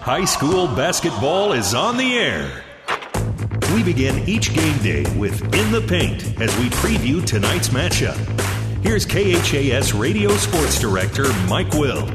High 0.00 0.24
school 0.24 0.66
basketball 0.66 1.52
is 1.52 1.74
on 1.74 1.98
the 1.98 2.14
air. 2.14 2.64
We 3.74 3.82
begin 3.82 4.26
each 4.26 4.54
game 4.54 4.78
day 4.78 5.04
with 5.18 5.42
In 5.54 5.70
the 5.70 5.84
Paint 5.86 6.40
as 6.40 6.56
we 6.56 6.70
preview 6.70 7.22
tonight's 7.22 7.68
matchup. 7.68 8.16
Here's 8.82 9.04
KHAS 9.04 9.92
Radio 9.92 10.30
Sports 10.30 10.80
Director 10.80 11.30
Mike 11.48 11.70
Will. 11.74 12.06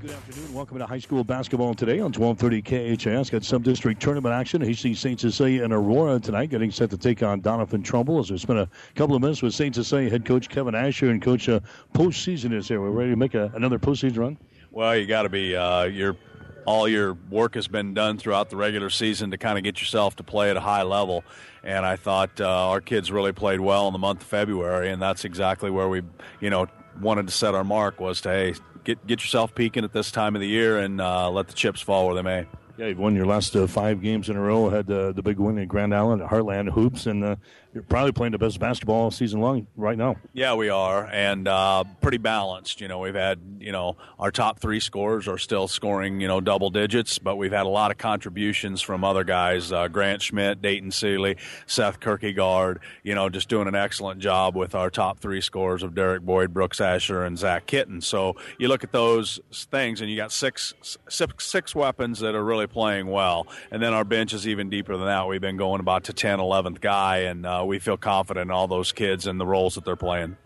Good 0.00 0.12
afternoon. 0.12 0.54
Welcome 0.54 0.78
to 0.78 0.86
high 0.86 1.00
school 1.00 1.24
basketball 1.24 1.74
today 1.74 1.98
on 1.98 2.12
1230 2.12 2.96
KHAS. 2.96 3.28
Got 3.28 3.42
some 3.42 3.62
district 3.62 4.00
tournament 4.00 4.32
action. 4.32 4.62
HC 4.62 4.96
St. 4.96 5.18
Cecilia 5.18 5.64
and 5.64 5.72
Aurora 5.72 6.20
tonight 6.20 6.50
getting 6.50 6.70
set 6.70 6.90
to 6.90 6.96
take 6.96 7.24
on 7.24 7.42
Doniphan 7.42 7.82
Trumbull 7.82 8.20
as 8.20 8.30
we 8.30 8.38
spent 8.38 8.60
a 8.60 8.68
couple 8.94 9.16
of 9.16 9.20
minutes 9.22 9.42
with 9.42 9.52
St. 9.52 9.74
Cecilia 9.74 10.08
head 10.08 10.24
coach 10.24 10.48
Kevin 10.48 10.76
Asher 10.76 11.10
and 11.10 11.20
coach 11.20 11.48
uh, 11.48 11.58
postseason 11.92 12.52
is 12.52 12.68
here. 12.68 12.80
We're 12.80 12.90
ready 12.90 13.10
to 13.10 13.16
make 13.16 13.34
a, 13.34 13.50
another 13.56 13.80
postseason 13.80 14.18
run? 14.18 14.38
Well, 14.78 14.96
you 14.96 15.06
got 15.06 15.22
to 15.22 15.28
be. 15.28 15.56
Uh, 15.56 15.86
you're 15.86 16.16
all 16.64 16.86
your 16.86 17.14
work 17.14 17.56
has 17.56 17.66
been 17.66 17.94
done 17.94 18.16
throughout 18.16 18.48
the 18.48 18.56
regular 18.56 18.90
season 18.90 19.32
to 19.32 19.36
kind 19.36 19.58
of 19.58 19.64
get 19.64 19.80
yourself 19.80 20.14
to 20.16 20.22
play 20.22 20.50
at 20.50 20.56
a 20.56 20.60
high 20.60 20.84
level. 20.84 21.24
And 21.64 21.84
I 21.84 21.96
thought 21.96 22.40
uh, 22.40 22.68
our 22.68 22.80
kids 22.80 23.10
really 23.10 23.32
played 23.32 23.58
well 23.58 23.88
in 23.88 23.92
the 23.92 23.98
month 23.98 24.20
of 24.20 24.28
February, 24.28 24.90
and 24.90 25.02
that's 25.02 25.24
exactly 25.24 25.68
where 25.68 25.88
we, 25.88 26.02
you 26.38 26.48
know, 26.48 26.68
wanted 27.00 27.26
to 27.26 27.32
set 27.32 27.56
our 27.56 27.64
mark 27.64 27.98
was 27.98 28.20
to 28.20 28.28
hey 28.28 28.54
get 28.84 29.04
get 29.04 29.20
yourself 29.20 29.52
peaking 29.52 29.82
at 29.82 29.92
this 29.92 30.12
time 30.12 30.36
of 30.36 30.40
the 30.40 30.46
year 30.46 30.78
and 30.78 31.00
uh, 31.00 31.28
let 31.28 31.48
the 31.48 31.54
chips 31.54 31.80
fall 31.80 32.06
where 32.06 32.14
they 32.14 32.22
may. 32.22 32.46
Yeah, 32.76 32.86
you've 32.86 32.98
won 33.00 33.16
your 33.16 33.26
last 33.26 33.56
uh, 33.56 33.66
five 33.66 34.00
games 34.00 34.28
in 34.28 34.36
a 34.36 34.40
row. 34.40 34.70
Had 34.70 34.88
uh, 34.88 35.10
the 35.10 35.22
big 35.22 35.40
win 35.40 35.58
in 35.58 35.66
Grand 35.66 35.92
Island 35.92 36.22
at 36.22 36.30
Heartland 36.30 36.70
Hoops, 36.70 37.06
and 37.06 37.24
uh, 37.24 37.36
you're 37.78 37.84
probably 37.84 38.10
playing 38.10 38.32
the 38.32 38.38
best 38.38 38.58
basketball 38.58 39.08
season 39.12 39.40
long 39.40 39.68
right 39.76 39.96
now. 39.96 40.16
Yeah, 40.32 40.54
we 40.54 40.68
are, 40.68 41.08
and 41.12 41.46
uh, 41.46 41.84
pretty 42.00 42.18
balanced. 42.18 42.80
You 42.80 42.88
know, 42.88 42.98
we've 42.98 43.14
had 43.14 43.38
you 43.60 43.70
know 43.70 43.96
our 44.18 44.32
top 44.32 44.58
three 44.58 44.80
scorers 44.80 45.28
are 45.28 45.38
still 45.38 45.68
scoring 45.68 46.20
you 46.20 46.26
know 46.26 46.40
double 46.40 46.70
digits, 46.70 47.20
but 47.20 47.36
we've 47.36 47.52
had 47.52 47.66
a 47.66 47.68
lot 47.68 47.92
of 47.92 47.96
contributions 47.96 48.82
from 48.82 49.04
other 49.04 49.22
guys: 49.22 49.70
uh, 49.70 49.86
Grant 49.86 50.22
Schmidt, 50.22 50.60
Dayton 50.60 50.90
Seeley, 50.90 51.36
Seth 51.68 52.00
Kierkegaard. 52.00 52.80
You 53.04 53.14
know, 53.14 53.28
just 53.28 53.48
doing 53.48 53.68
an 53.68 53.76
excellent 53.76 54.20
job 54.20 54.56
with 54.56 54.74
our 54.74 54.90
top 54.90 55.20
three 55.20 55.40
scores 55.40 55.84
of 55.84 55.94
Derek 55.94 56.22
Boyd, 56.22 56.52
Brooks 56.52 56.80
Asher, 56.80 57.22
and 57.22 57.38
Zach 57.38 57.66
Kitten. 57.66 58.00
So 58.00 58.34
you 58.58 58.66
look 58.66 58.82
at 58.82 58.90
those 58.90 59.38
things, 59.52 60.00
and 60.00 60.10
you 60.10 60.16
got 60.16 60.32
six 60.32 60.74
six, 61.08 61.46
six 61.46 61.76
weapons 61.76 62.18
that 62.18 62.34
are 62.34 62.44
really 62.44 62.66
playing 62.66 63.06
well, 63.06 63.46
and 63.70 63.80
then 63.80 63.94
our 63.94 64.04
bench 64.04 64.32
is 64.32 64.48
even 64.48 64.68
deeper 64.68 64.96
than 64.96 65.06
that. 65.06 65.28
We've 65.28 65.40
been 65.40 65.56
going 65.56 65.78
about 65.78 66.02
to 66.04 66.12
10, 66.12 66.40
11th 66.40 66.80
guy, 66.80 67.18
and 67.18 67.46
uh, 67.46 67.64
we 67.68 67.78
feel 67.78 67.98
confident 67.98 68.46
in 68.46 68.50
all 68.50 68.66
those 68.66 68.90
kids 68.92 69.26
and 69.26 69.38
the 69.38 69.46
roles 69.46 69.74
that 69.74 69.84
they're 69.84 69.94
playing. 69.94 70.36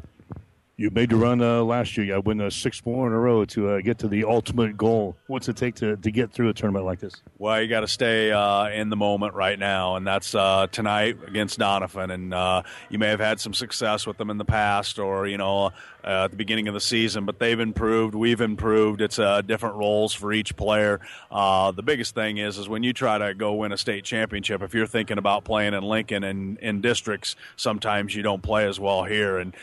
You 0.82 0.90
made 0.90 1.10
the 1.10 1.16
run 1.16 1.40
uh, 1.40 1.62
last 1.62 1.96
year. 1.96 2.04
You 2.06 2.20
win 2.20 2.40
uh, 2.40 2.50
six 2.50 2.84
more 2.84 3.06
in 3.06 3.12
a 3.12 3.16
row 3.16 3.44
to 3.44 3.68
uh, 3.68 3.80
get 3.82 3.98
to 3.98 4.08
the 4.08 4.24
ultimate 4.24 4.76
goal. 4.76 5.16
What's 5.28 5.48
it 5.48 5.56
take 5.56 5.76
to, 5.76 5.96
to 5.96 6.10
get 6.10 6.32
through 6.32 6.48
a 6.48 6.52
tournament 6.52 6.84
like 6.84 6.98
this? 6.98 7.22
Well, 7.38 7.62
you 7.62 7.68
got 7.68 7.82
to 7.82 7.86
stay 7.86 8.32
uh, 8.32 8.68
in 8.68 8.90
the 8.90 8.96
moment 8.96 9.34
right 9.34 9.56
now, 9.56 9.94
and 9.94 10.04
that's 10.04 10.34
uh, 10.34 10.66
tonight 10.72 11.18
against 11.24 11.60
Doniphan. 11.60 12.12
And 12.12 12.34
uh, 12.34 12.64
you 12.90 12.98
may 12.98 13.06
have 13.10 13.20
had 13.20 13.38
some 13.38 13.54
success 13.54 14.08
with 14.08 14.16
them 14.16 14.28
in 14.28 14.38
the 14.38 14.44
past, 14.44 14.98
or 14.98 15.28
you 15.28 15.38
know, 15.38 15.70
at 16.02 16.32
the 16.32 16.36
beginning 16.36 16.66
of 16.66 16.74
the 16.74 16.80
season, 16.80 17.26
but 17.26 17.38
they've 17.38 17.60
improved. 17.60 18.16
We've 18.16 18.40
improved. 18.40 19.02
It's 19.02 19.18
different 19.46 19.76
roles 19.76 20.12
for 20.12 20.32
each 20.32 20.56
player. 20.56 21.00
The 21.30 21.82
biggest 21.84 22.16
thing 22.16 22.38
is 22.38 22.58
is 22.58 22.68
when 22.68 22.82
you 22.82 22.92
try 22.92 23.18
to 23.18 23.34
go 23.34 23.52
win 23.54 23.70
a 23.70 23.76
state 23.76 24.02
championship. 24.02 24.62
If 24.62 24.74
you're 24.74 24.88
thinking 24.88 25.18
about 25.18 25.44
playing 25.44 25.74
in 25.74 25.84
Lincoln 25.84 26.24
and 26.24 26.58
in 26.58 26.80
districts, 26.80 27.36
sometimes 27.54 28.16
you 28.16 28.24
don't 28.24 28.42
play 28.42 28.66
as 28.66 28.80
well 28.80 29.04
here. 29.04 29.38
And 29.38 29.54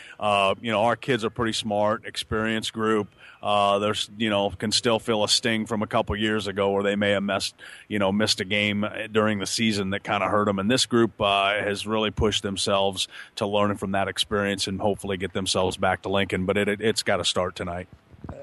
you 0.62 0.72
know 0.72 0.80
our 0.80 0.96
kids 0.96 1.09
are 1.10 1.30
pretty 1.30 1.52
smart, 1.52 2.04
experienced 2.04 2.72
group. 2.72 3.08
Uh, 3.42 3.78
there's 3.78 4.10
you 4.16 4.30
know 4.30 4.50
can 4.50 4.70
still 4.70 4.98
feel 4.98 5.24
a 5.24 5.28
sting 5.28 5.66
from 5.66 5.82
a 5.82 5.86
couple 5.86 6.14
years 6.16 6.46
ago 6.46 6.70
where 6.70 6.82
they 6.82 6.96
may 6.96 7.10
have 7.10 7.22
missed 7.22 7.54
you 7.88 7.98
know 7.98 8.12
missed 8.12 8.40
a 8.40 8.44
game 8.44 8.86
during 9.10 9.38
the 9.38 9.46
season 9.46 9.90
that 9.90 10.04
kind 10.04 10.22
of 10.22 10.30
hurt 10.30 10.44
them. 10.46 10.58
And 10.58 10.70
this 10.70 10.86
group 10.86 11.20
uh, 11.20 11.54
has 11.54 11.86
really 11.86 12.10
pushed 12.10 12.42
themselves 12.42 13.08
to 13.36 13.46
learn 13.46 13.76
from 13.76 13.92
that 13.92 14.08
experience 14.08 14.66
and 14.66 14.80
hopefully 14.80 15.16
get 15.16 15.32
themselves 15.32 15.76
back 15.76 16.02
to 16.02 16.08
Lincoln. 16.08 16.46
But 16.46 16.56
it, 16.56 16.68
it 16.68 16.80
has 16.80 17.02
got 17.02 17.16
to 17.16 17.24
start 17.24 17.56
tonight. 17.56 17.88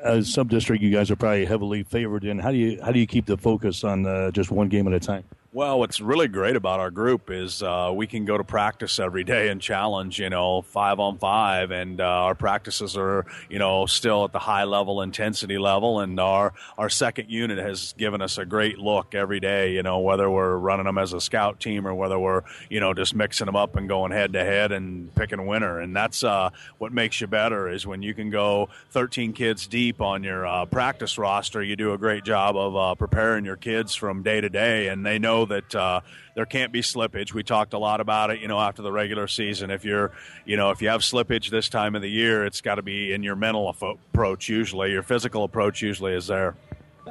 As 0.03 0.33
sub 0.33 0.50
district, 0.50 0.81
you 0.81 0.91
guys 0.91 1.09
are 1.11 1.16
probably 1.16 1.45
heavily 1.45 1.83
favored 1.83 2.23
in. 2.23 2.39
How 2.39 2.51
do 2.51 2.57
you 2.57 2.81
how 2.83 2.91
do 2.91 3.00
you 3.00 3.07
keep 3.07 3.25
the 3.25 3.38
focus 3.38 3.83
on 3.83 4.06
uh, 4.06 4.31
just 4.31 4.51
one 4.51 4.67
game 4.67 4.88
at 4.88 4.94
a 4.94 5.00
time? 5.00 5.23
Well, 5.57 5.79
what's 5.79 6.00
really 6.00 6.28
great 6.28 6.56
about 6.56 6.79
our 6.79 6.91
group 6.91 7.31
is 7.31 7.63
uh, 7.63 7.91
we 7.91 8.06
can 8.06 8.25
go 8.25 8.38
to 8.38 8.44
practice 8.44 9.00
every 9.00 9.23
day 9.23 9.50
and 9.50 9.59
challenge, 9.59 10.19
you 10.19 10.29
know, 10.29 10.62
five 10.62 11.00
on 11.00 11.18
five, 11.18 11.72
and 11.72 12.00
uh, 12.00 12.03
our 12.03 12.35
practices 12.35 12.95
are, 12.95 13.25
you 13.50 13.57
know, 13.57 13.88
still 13.88 14.23
at 14.23 14.34
the 14.34 14.38
high 14.38 14.66
level 14.66 15.01
intensity 15.01 15.57
level, 15.57 16.00
and 16.00 16.19
our 16.19 16.53
our 16.78 16.90
second 16.90 17.31
unit 17.31 17.57
has 17.57 17.95
given 17.97 18.22
us 18.22 18.38
a 18.38 18.45
great 18.45 18.78
look 18.78 19.16
every 19.16 19.40
day, 19.40 19.73
you 19.73 19.81
know, 19.81 19.97
whether 19.97 20.29
we're 20.29 20.56
running 20.57 20.85
them 20.85 21.00
as 21.00 21.12
a 21.12 21.19
scout 21.19 21.59
team 21.59 21.88
or 21.88 21.95
whether 21.95 22.19
we're, 22.19 22.44
you 22.69 22.79
know, 22.79 22.94
just 22.94 23.16
mixing 23.16 23.47
them 23.47 23.56
up 23.56 23.75
and 23.75 23.89
going 23.89 24.12
head 24.12 24.34
to 24.34 24.44
head 24.44 24.72
and 24.72 25.12
picking 25.16 25.39
a 25.39 25.44
winner, 25.44 25.79
and 25.79 25.95
that's 25.95 26.24
uh, 26.24 26.51
what 26.78 26.94
makes 26.94 27.19
you 27.19 27.25
better 27.25 27.68
is 27.68 27.88
when 27.88 28.03
you 28.03 28.13
can 28.13 28.29
go 28.29 28.69
13 28.91 29.34
kids 29.34 29.66
deep 29.66 30.01
on 30.01 30.24
your 30.24 30.45
uh, 30.45 30.66
practice 30.66 31.18
roster, 31.18 31.63
you 31.63 31.75
do 31.75 31.94
a 31.94 31.97
great 31.97 32.24
job 32.24 32.56
of 32.56 32.75
uh, 32.75 32.94
preparing 32.94 33.44
your 33.44 33.57
kids 33.57 33.95
from 33.95 34.22
day 34.22 34.39
to 34.39 34.50
day, 34.50 34.89
and 34.89 35.03
they 35.03 35.18
know 35.18 35.46
that 35.47 35.75
uh, 35.75 36.01
there 36.35 36.45
can't 36.45 36.71
be 36.71 36.81
slippage. 36.81 37.33
We 37.33 37.43
talked 37.43 37.73
a 37.73 37.79
lot 37.79 37.99
about 37.99 38.31
it, 38.31 38.39
you 38.39 38.47
know, 38.47 38.59
after 38.59 38.81
the 38.81 38.91
regular 38.91 39.27
season. 39.27 39.71
If 39.71 39.83
you're, 39.83 40.11
you 40.45 40.57
know, 40.57 40.71
if 40.71 40.81
you 40.81 40.89
have 40.89 41.01
slippage 41.01 41.49
this 41.49 41.69
time 41.69 41.95
of 41.95 42.01
the 42.01 42.09
year, 42.09 42.45
it's 42.45 42.61
got 42.61 42.75
to 42.75 42.81
be 42.81 43.13
in 43.13 43.23
your 43.23 43.35
mental 43.35 43.69
approach 43.69 44.49
usually. 44.49 44.91
Your 44.91 45.03
physical 45.03 45.43
approach 45.43 45.81
usually 45.81 46.13
is 46.13 46.27
there. 46.27 46.55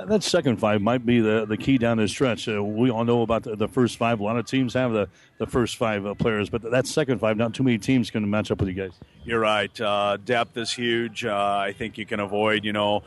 That 0.05 0.23
second 0.23 0.59
five 0.59 0.83
might 0.83 1.07
be 1.07 1.21
the, 1.21 1.47
the 1.47 1.57
key 1.57 1.79
down 1.79 1.97
the 1.97 2.07
stretch. 2.07 2.49
Uh, 2.49 2.63
we 2.63 2.91
all 2.91 3.05
know 3.05 3.23
about 3.23 3.45
the, 3.45 3.57
the, 3.57 3.69
first 3.69 3.97
five. 3.97 4.21
A 4.21 4.23
lot 4.23 4.37
of 4.37 4.47
teams 4.47 4.75
have 4.75 4.93
the, 4.93 5.09
the 5.39 5.47
first 5.47 5.77
five 5.77 6.05
uh, 6.05 6.15
players, 6.15 6.51
but 6.51 6.61
that 6.63 6.87
second 6.87 7.19
five, 7.19 7.37
not 7.39 7.55
too 7.55 7.63
many 7.63 7.79
teams 7.79 8.11
can 8.11 8.29
match 8.29 8.51
up 8.51 8.61
with 8.61 8.69
you 8.69 8.75
guys. 8.75 8.93
You're 9.25 9.41
right. 9.41 9.81
Uh, 9.81 10.19
depth 10.23 10.57
is 10.59 10.71
huge. 10.71 11.25
Uh, 11.25 11.35
I 11.35 11.73
think 11.73 11.97
you 11.97 12.05
can 12.05 12.21
avoid, 12.21 12.65
you 12.65 12.75
know, 12.75 13.05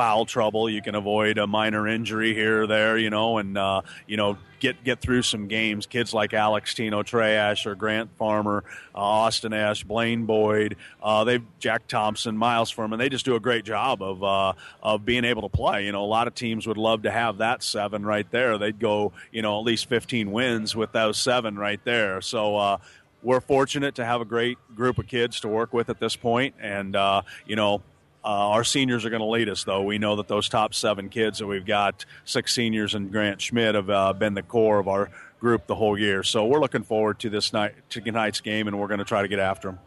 foul 0.00 0.24
trouble. 0.24 0.70
You 0.70 0.80
can 0.80 0.94
avoid 0.94 1.36
a 1.36 1.46
minor 1.46 1.86
injury 1.86 2.32
here 2.32 2.62
or 2.62 2.66
there, 2.66 2.96
you 2.96 3.10
know, 3.10 3.36
and, 3.36 3.58
uh, 3.58 3.82
you 4.06 4.16
know, 4.16 4.38
get 4.58 4.82
get 4.82 4.98
through 4.98 5.20
some 5.20 5.46
games. 5.46 5.84
Kids 5.84 6.14
like 6.14 6.32
Alex 6.32 6.72
Tino, 6.72 7.02
Trey 7.02 7.36
Asher, 7.36 7.74
Grant 7.74 8.08
Farmer, 8.16 8.64
uh, 8.94 8.98
Austin 8.98 9.52
Ash, 9.52 9.84
Blaine 9.84 10.24
Boyd, 10.24 10.76
uh, 11.02 11.24
they 11.24 11.40
Jack 11.58 11.86
Thompson, 11.86 12.34
Miles 12.34 12.70
Furman. 12.70 12.98
They 12.98 13.10
just 13.10 13.26
do 13.26 13.34
a 13.34 13.40
great 13.40 13.66
job 13.66 14.02
of 14.02 14.24
uh, 14.24 14.54
of 14.82 15.04
being 15.04 15.26
able 15.26 15.42
to 15.42 15.50
play. 15.50 15.84
You 15.84 15.92
know, 15.92 16.02
a 16.02 16.06
lot 16.06 16.26
of 16.26 16.34
teams 16.34 16.66
would 16.66 16.78
love 16.78 17.02
to 17.02 17.10
have 17.10 17.36
that 17.36 17.62
seven 17.62 18.02
right 18.06 18.30
there. 18.30 18.56
They'd 18.56 18.80
go, 18.80 19.12
you 19.30 19.42
know, 19.42 19.58
at 19.58 19.66
least 19.66 19.86
15 19.90 20.32
wins 20.32 20.74
with 20.74 20.92
those 20.92 21.18
seven 21.18 21.58
right 21.58 21.80
there. 21.84 22.22
So 22.22 22.56
uh, 22.56 22.78
we're 23.22 23.40
fortunate 23.42 23.96
to 23.96 24.06
have 24.06 24.22
a 24.22 24.24
great 24.24 24.56
group 24.74 24.96
of 24.98 25.06
kids 25.06 25.40
to 25.40 25.48
work 25.48 25.74
with 25.74 25.90
at 25.90 26.00
this 26.00 26.16
point, 26.16 26.54
and 26.58 26.96
uh, 26.96 27.20
you 27.44 27.54
know, 27.54 27.82
uh, 28.24 28.28
our 28.28 28.64
seniors 28.64 29.04
are 29.04 29.10
going 29.10 29.20
to 29.20 29.26
lead 29.26 29.48
us, 29.48 29.64
though. 29.64 29.82
We 29.82 29.98
know 29.98 30.16
that 30.16 30.28
those 30.28 30.48
top 30.48 30.74
seven 30.74 31.08
kids 31.08 31.38
that 31.38 31.46
we've 31.46 31.64
got, 31.64 32.04
six 32.24 32.54
seniors 32.54 32.94
and 32.94 33.10
Grant 33.10 33.40
Schmidt, 33.40 33.74
have 33.74 33.88
uh, 33.88 34.12
been 34.12 34.34
the 34.34 34.42
core 34.42 34.78
of 34.78 34.88
our 34.88 35.10
group 35.40 35.66
the 35.66 35.74
whole 35.74 35.98
year. 35.98 36.22
So 36.22 36.44
we're 36.44 36.60
looking 36.60 36.82
forward 36.82 37.18
to 37.20 37.30
this 37.30 37.52
night, 37.52 37.74
to 37.90 38.00
tonight's 38.00 38.40
game, 38.40 38.68
and 38.68 38.78
we're 38.78 38.88
going 38.88 38.98
to 38.98 39.04
try 39.04 39.22
to 39.22 39.28
get 39.28 39.38
after 39.38 39.68
them. 39.68 39.78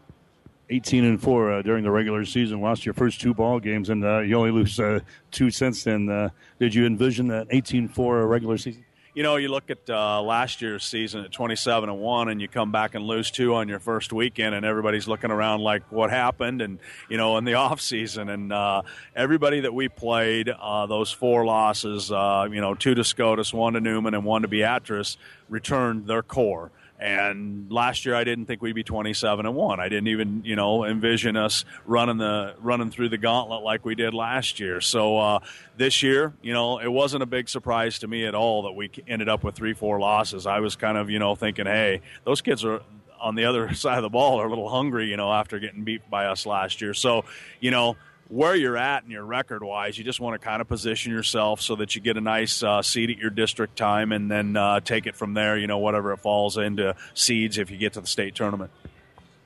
18 0.70 1.04
and 1.04 1.20
four 1.20 1.52
uh, 1.52 1.62
during 1.62 1.84
the 1.84 1.90
regular 1.90 2.24
season. 2.24 2.60
Lost 2.60 2.84
your 2.86 2.94
first 2.94 3.20
two 3.20 3.34
ball 3.34 3.60
games, 3.60 3.90
and 3.90 4.04
uh, 4.04 4.20
you 4.20 4.36
only 4.36 4.50
lose 4.50 4.80
uh, 4.80 5.00
two 5.30 5.50
since 5.50 5.84
then. 5.84 6.08
Uh, 6.08 6.30
did 6.58 6.74
you 6.74 6.86
envision 6.86 7.28
that 7.28 7.48
18-4 7.50 8.28
regular 8.28 8.56
season? 8.58 8.84
You 9.14 9.22
know, 9.22 9.36
you 9.36 9.48
look 9.48 9.70
at 9.70 9.88
uh, 9.88 10.20
last 10.20 10.60
year's 10.60 10.84
season 10.84 11.24
at 11.24 11.30
27 11.30 11.88
and 11.88 11.98
one, 12.00 12.28
and 12.28 12.40
you 12.40 12.48
come 12.48 12.72
back 12.72 12.96
and 12.96 13.04
lose 13.04 13.30
two 13.30 13.54
on 13.54 13.68
your 13.68 13.78
first 13.78 14.12
weekend, 14.12 14.56
and 14.56 14.66
everybody's 14.66 15.06
looking 15.06 15.30
around 15.30 15.60
like, 15.60 15.84
what 15.90 16.10
happened? 16.10 16.60
And 16.60 16.80
you 17.08 17.16
know, 17.16 17.38
in 17.38 17.44
the 17.44 17.54
off 17.64 17.80
season, 17.80 18.28
and 18.28 18.52
uh, 18.52 18.82
everybody 19.14 19.60
that 19.60 19.72
we 19.72 19.88
played, 19.88 20.48
uh, 20.48 20.86
those 20.86 21.12
four 21.12 21.44
losses, 21.44 22.10
uh, 22.10 22.48
you 22.50 22.60
know, 22.60 22.74
two 22.74 22.94
to 22.94 23.04
Scotus, 23.04 23.54
one 23.54 23.74
to 23.74 23.80
Newman, 23.80 24.14
and 24.14 24.24
one 24.24 24.42
to 24.42 24.48
Beatrice, 24.48 25.16
returned 25.48 26.08
their 26.08 26.22
core. 26.22 26.72
And 26.98 27.70
last 27.72 28.06
year, 28.06 28.14
I 28.14 28.22
didn't 28.22 28.46
think 28.46 28.62
we'd 28.62 28.74
be 28.74 28.84
27 28.84 29.46
and 29.46 29.54
one. 29.54 29.80
I 29.80 29.88
didn't 29.88 30.08
even, 30.08 30.42
you 30.44 30.54
know, 30.54 30.84
envision 30.84 31.36
us 31.36 31.64
running 31.86 32.18
the 32.18 32.54
running 32.60 32.90
through 32.90 33.08
the 33.08 33.18
gauntlet 33.18 33.62
like 33.62 33.84
we 33.84 33.94
did 33.94 34.14
last 34.14 34.60
year. 34.60 34.80
So 34.80 35.18
uh, 35.18 35.38
this 35.76 36.02
year, 36.02 36.32
you 36.40 36.52
know, 36.52 36.78
it 36.78 36.90
wasn't 36.90 37.24
a 37.24 37.26
big 37.26 37.48
surprise 37.48 37.98
to 38.00 38.06
me 38.06 38.26
at 38.26 38.34
all 38.34 38.62
that 38.62 38.72
we 38.72 38.90
ended 39.08 39.28
up 39.28 39.42
with 39.42 39.56
three, 39.56 39.74
four 39.74 39.98
losses. 39.98 40.46
I 40.46 40.60
was 40.60 40.76
kind 40.76 40.96
of, 40.96 41.10
you 41.10 41.18
know, 41.18 41.34
thinking, 41.34 41.66
hey, 41.66 42.00
those 42.24 42.40
kids 42.40 42.64
are 42.64 42.80
on 43.20 43.34
the 43.34 43.44
other 43.44 43.74
side 43.74 43.98
of 43.98 44.02
the 44.02 44.08
ball 44.08 44.40
are 44.40 44.46
a 44.46 44.48
little 44.48 44.68
hungry, 44.68 45.06
you 45.06 45.16
know, 45.16 45.32
after 45.32 45.58
getting 45.58 45.82
beat 45.82 46.08
by 46.08 46.26
us 46.26 46.46
last 46.46 46.80
year. 46.80 46.94
So, 46.94 47.24
you 47.60 47.70
know 47.72 47.96
where 48.28 48.54
you're 48.54 48.76
at 48.76 49.04
in 49.04 49.10
your 49.10 49.24
record 49.24 49.62
wise, 49.62 49.98
you 49.98 50.04
just 50.04 50.20
want 50.20 50.40
to 50.40 50.44
kind 50.44 50.60
of 50.60 50.68
position 50.68 51.12
yourself 51.12 51.60
so 51.60 51.76
that 51.76 51.94
you 51.94 52.00
get 52.00 52.16
a 52.16 52.20
nice 52.20 52.62
uh, 52.62 52.82
seed 52.82 53.10
at 53.10 53.18
your 53.18 53.30
district 53.30 53.76
time 53.76 54.12
and 54.12 54.30
then 54.30 54.56
uh, 54.56 54.80
take 54.80 55.06
it 55.06 55.14
from 55.14 55.34
there, 55.34 55.58
you 55.58 55.66
know, 55.66 55.78
whatever 55.78 56.12
it 56.12 56.18
falls 56.18 56.56
into 56.56 56.94
seeds 57.14 57.58
if 57.58 57.70
you 57.70 57.76
get 57.76 57.92
to 57.94 58.00
the 58.00 58.06
state 58.06 58.34
tournament. 58.34 58.70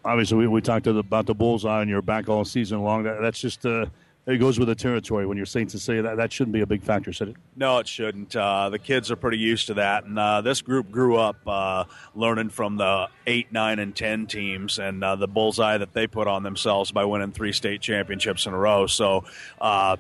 Obviously, 0.04 0.38
we, 0.38 0.46
we 0.46 0.60
talked 0.60 0.86
about 0.86 1.26
the 1.26 1.34
bullseye 1.34 1.80
on 1.80 1.88
your 1.88 2.02
back 2.02 2.28
all 2.28 2.44
season 2.44 2.82
long. 2.82 3.04
That, 3.04 3.20
that's 3.20 3.40
just. 3.40 3.64
Uh, 3.66 3.86
it 4.28 4.36
goes 4.36 4.58
with 4.58 4.68
the 4.68 4.74
territory 4.74 5.26
when 5.26 5.38
you're 5.38 5.46
Saints 5.46 5.72
Saint 5.72 5.80
Cecilia. 5.80 6.02
That 6.02 6.18
that 6.18 6.32
shouldn't 6.32 6.52
be 6.52 6.60
a 6.60 6.66
big 6.66 6.82
factor, 6.82 7.12
should 7.12 7.30
it? 7.30 7.36
No, 7.56 7.78
it 7.78 7.88
shouldn't. 7.88 8.36
Uh, 8.36 8.68
the 8.68 8.78
kids 8.78 9.10
are 9.10 9.16
pretty 9.16 9.38
used 9.38 9.68
to 9.68 9.74
that, 9.74 10.04
and 10.04 10.18
uh, 10.18 10.42
this 10.42 10.60
group 10.60 10.90
grew 10.90 11.16
up 11.16 11.36
uh, 11.46 11.84
learning 12.14 12.50
from 12.50 12.76
the 12.76 13.08
eight, 13.26 13.50
nine, 13.52 13.78
and 13.78 13.96
ten 13.96 14.26
teams, 14.26 14.78
and 14.78 15.02
uh, 15.02 15.16
the 15.16 15.26
bullseye 15.26 15.78
that 15.78 15.94
they 15.94 16.06
put 16.06 16.28
on 16.28 16.42
themselves 16.42 16.92
by 16.92 17.06
winning 17.06 17.32
three 17.32 17.52
state 17.52 17.80
championships 17.80 18.44
in 18.44 18.52
a 18.52 18.58
row. 18.58 18.86
So 18.86 19.24
uh, 19.60 19.96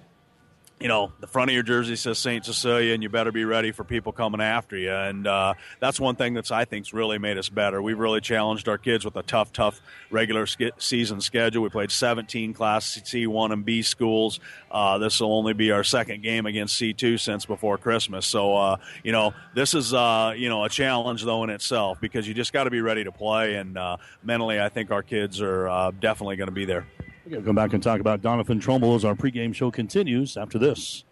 you 0.80 0.86
know, 0.86 1.12
the 1.18 1.26
front 1.26 1.50
of 1.50 1.54
your 1.54 1.64
jersey 1.64 1.96
says 1.96 2.18
St. 2.18 2.44
Cecilia, 2.44 2.94
and 2.94 3.02
you 3.02 3.08
better 3.08 3.32
be 3.32 3.44
ready 3.44 3.72
for 3.72 3.82
people 3.82 4.12
coming 4.12 4.40
after 4.40 4.76
you. 4.76 4.92
And 4.92 5.26
uh, 5.26 5.54
that's 5.80 5.98
one 5.98 6.14
thing 6.14 6.34
that's 6.34 6.52
I 6.52 6.64
think's 6.64 6.92
really 6.92 7.18
made 7.18 7.36
us 7.36 7.48
better. 7.48 7.82
We've 7.82 7.98
really 7.98 8.20
challenged 8.20 8.68
our 8.68 8.78
kids 8.78 9.04
with 9.04 9.16
a 9.16 9.22
tough, 9.22 9.52
tough 9.52 9.80
regular 10.10 10.46
sk- 10.46 10.78
season 10.78 11.20
schedule. 11.20 11.62
We 11.62 11.68
played 11.68 11.90
17 11.90 12.54
Class 12.54 13.00
C1 13.04 13.52
and 13.52 13.64
B 13.64 13.82
schools. 13.82 14.38
Uh, 14.70 14.98
this 14.98 15.20
will 15.20 15.32
only 15.32 15.52
be 15.52 15.72
our 15.72 15.82
second 15.82 16.22
game 16.22 16.46
against 16.46 16.80
C2 16.80 17.18
since 17.18 17.44
before 17.44 17.76
Christmas. 17.76 18.26
So, 18.26 18.56
uh, 18.56 18.76
you 19.02 19.10
know, 19.10 19.34
this 19.54 19.74
is 19.74 19.92
uh, 19.92 20.34
you 20.36 20.48
know 20.48 20.64
a 20.64 20.68
challenge 20.68 21.24
though 21.24 21.42
in 21.42 21.50
itself 21.50 22.00
because 22.00 22.28
you 22.28 22.34
just 22.34 22.52
got 22.52 22.64
to 22.64 22.70
be 22.70 22.80
ready 22.80 23.02
to 23.02 23.12
play. 23.12 23.56
And 23.56 23.76
uh, 23.76 23.96
mentally, 24.22 24.60
I 24.60 24.68
think 24.68 24.90
our 24.90 25.02
kids 25.02 25.40
are 25.40 25.68
uh, 25.68 25.90
definitely 25.90 26.36
going 26.36 26.48
to 26.48 26.54
be 26.54 26.66
there. 26.66 26.86
We're 27.28 27.32
going 27.32 27.44
to 27.44 27.48
come 27.48 27.56
back 27.56 27.74
and 27.74 27.82
talk 27.82 28.00
about 28.00 28.22
Doniphan 28.22 28.58
Trumbull 28.58 28.94
as 28.94 29.04
our 29.04 29.14
pregame 29.14 29.54
show 29.54 29.70
continues 29.70 30.38
after 30.38 30.58
this. 30.58 31.04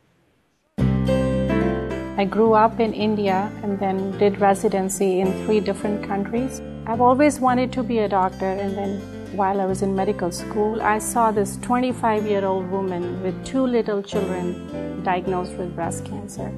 I 0.79 2.25
grew 2.25 2.55
up 2.55 2.81
in 2.81 2.95
India 2.95 3.53
and 3.63 3.79
then 3.79 4.17
did 4.17 4.41
residency 4.41 5.21
in 5.21 5.31
three 5.45 5.61
different 5.61 6.03
countries. 6.09 6.63
I've 6.87 7.03
always 7.03 7.39
wanted 7.39 7.71
to 7.73 7.83
be 7.83 7.99
a 7.99 8.09
doctor, 8.09 8.47
and 8.47 8.75
then 8.79 9.37
while 9.37 9.61
I 9.61 9.67
was 9.67 9.83
in 9.83 9.95
medical 9.95 10.33
school, 10.33 10.81
I 10.81 11.01
saw 11.01 11.33
this 11.33 11.59
25 11.59 12.27
year 12.27 12.47
old 12.47 12.71
woman 12.71 13.23
with 13.23 13.45
two 13.45 13.67
little 13.67 14.03
children 14.03 15.03
diagnosed 15.05 15.53
with 15.59 15.77
breast 15.77 16.07
cancer. 16.07 16.51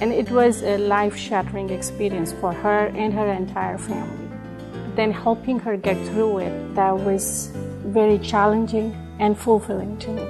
And 0.00 0.12
it 0.12 0.30
was 0.30 0.62
a 0.62 0.78
life 0.78 1.16
shattering 1.16 1.70
experience 1.70 2.32
for 2.34 2.52
her 2.52 2.92
and 2.94 3.12
her 3.12 3.26
entire 3.26 3.76
family. 3.76 4.28
Then 4.94 5.10
helping 5.10 5.58
her 5.58 5.76
get 5.76 5.96
through 6.06 6.38
it, 6.38 6.76
that 6.76 6.96
was 6.96 7.50
very 7.84 8.18
challenging 8.18 8.94
and 9.18 9.38
fulfilling 9.38 9.96
to 9.98 10.10
me. 10.10 10.26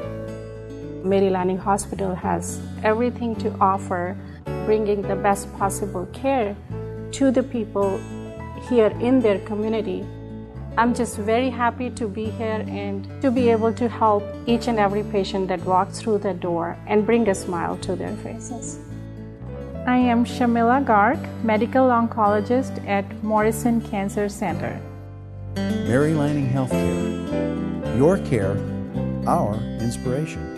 Mary 1.04 1.30
Lanning 1.30 1.58
Hospital 1.58 2.14
has 2.14 2.60
everything 2.82 3.36
to 3.36 3.54
offer, 3.60 4.16
bringing 4.64 5.02
the 5.02 5.16
best 5.16 5.52
possible 5.56 6.06
care 6.12 6.56
to 7.12 7.30
the 7.30 7.42
people 7.42 8.00
here 8.68 8.92
in 9.00 9.20
their 9.20 9.38
community. 9.40 10.04
I'm 10.76 10.94
just 10.94 11.18
very 11.18 11.50
happy 11.50 11.90
to 11.90 12.08
be 12.08 12.24
here 12.30 12.64
and 12.66 13.06
to 13.22 13.30
be 13.30 13.50
able 13.50 13.72
to 13.74 13.88
help 13.88 14.24
each 14.46 14.66
and 14.66 14.78
every 14.78 15.04
patient 15.04 15.46
that 15.48 15.64
walks 15.64 16.00
through 16.00 16.18
the 16.18 16.34
door 16.34 16.76
and 16.86 17.06
bring 17.06 17.28
a 17.28 17.34
smile 17.34 17.76
to 17.78 17.94
their 17.94 18.16
faces. 18.16 18.80
I 19.86 19.98
am 19.98 20.24
Shamila 20.24 20.84
Garg, 20.84 21.20
medical 21.44 21.88
oncologist 21.88 22.84
at 22.88 23.04
Morrison 23.22 23.82
Cancer 23.82 24.28
Center. 24.28 24.80
Mary 25.56 26.14
Lanning 26.14 26.50
Healthcare. 26.50 27.96
Your 27.96 28.18
care, 28.18 28.56
our 29.28 29.54
inspiration. 29.80 30.54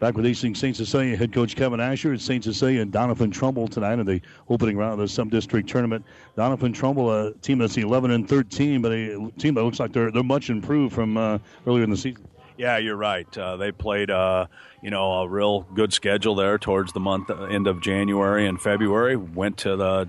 Back 0.00 0.16
with 0.16 0.26
Hastings 0.26 0.58
St. 0.58 0.76
Cecilia 0.76 1.16
head 1.16 1.32
coach 1.32 1.56
Kevin 1.56 1.80
Asher 1.80 2.12
at 2.12 2.20
St. 2.20 2.44
Cecilia 2.44 2.82
and 2.82 2.92
Doniphan 2.92 3.32
Trumbull 3.32 3.66
tonight 3.66 3.98
in 3.98 4.04
the 4.04 4.20
opening 4.50 4.76
round 4.76 4.92
of 4.92 4.98
the 4.98 5.08
sub 5.08 5.30
district 5.30 5.68
tournament. 5.68 6.04
Doniphan 6.36 6.74
Trumbull, 6.74 7.10
a 7.10 7.32
team 7.34 7.58
that's 7.58 7.76
11 7.76 8.10
and 8.10 8.28
13, 8.28 8.82
but 8.82 8.92
a 8.92 9.30
team 9.38 9.54
that 9.54 9.64
looks 9.64 9.80
like 9.80 9.92
they're 9.92 10.10
they're 10.10 10.22
much 10.22 10.50
improved 10.50 10.94
from 10.94 11.16
uh, 11.16 11.38
earlier 11.66 11.84
in 11.84 11.90
the 11.90 11.96
season. 11.96 12.28
Yeah, 12.56 12.76
you're 12.78 12.96
right. 12.96 13.36
Uh, 13.36 13.56
they 13.56 13.72
played, 13.72 14.10
uh, 14.10 14.46
you 14.82 14.90
know, 14.90 15.10
a 15.10 15.28
real 15.28 15.62
good 15.74 15.92
schedule 15.92 16.34
there 16.34 16.58
towards 16.58 16.92
the 16.92 17.00
month 17.00 17.30
end 17.30 17.66
of 17.66 17.80
January 17.80 18.46
and 18.46 18.60
February. 18.60 19.16
Went 19.16 19.56
to 19.58 19.74
the 19.74 20.08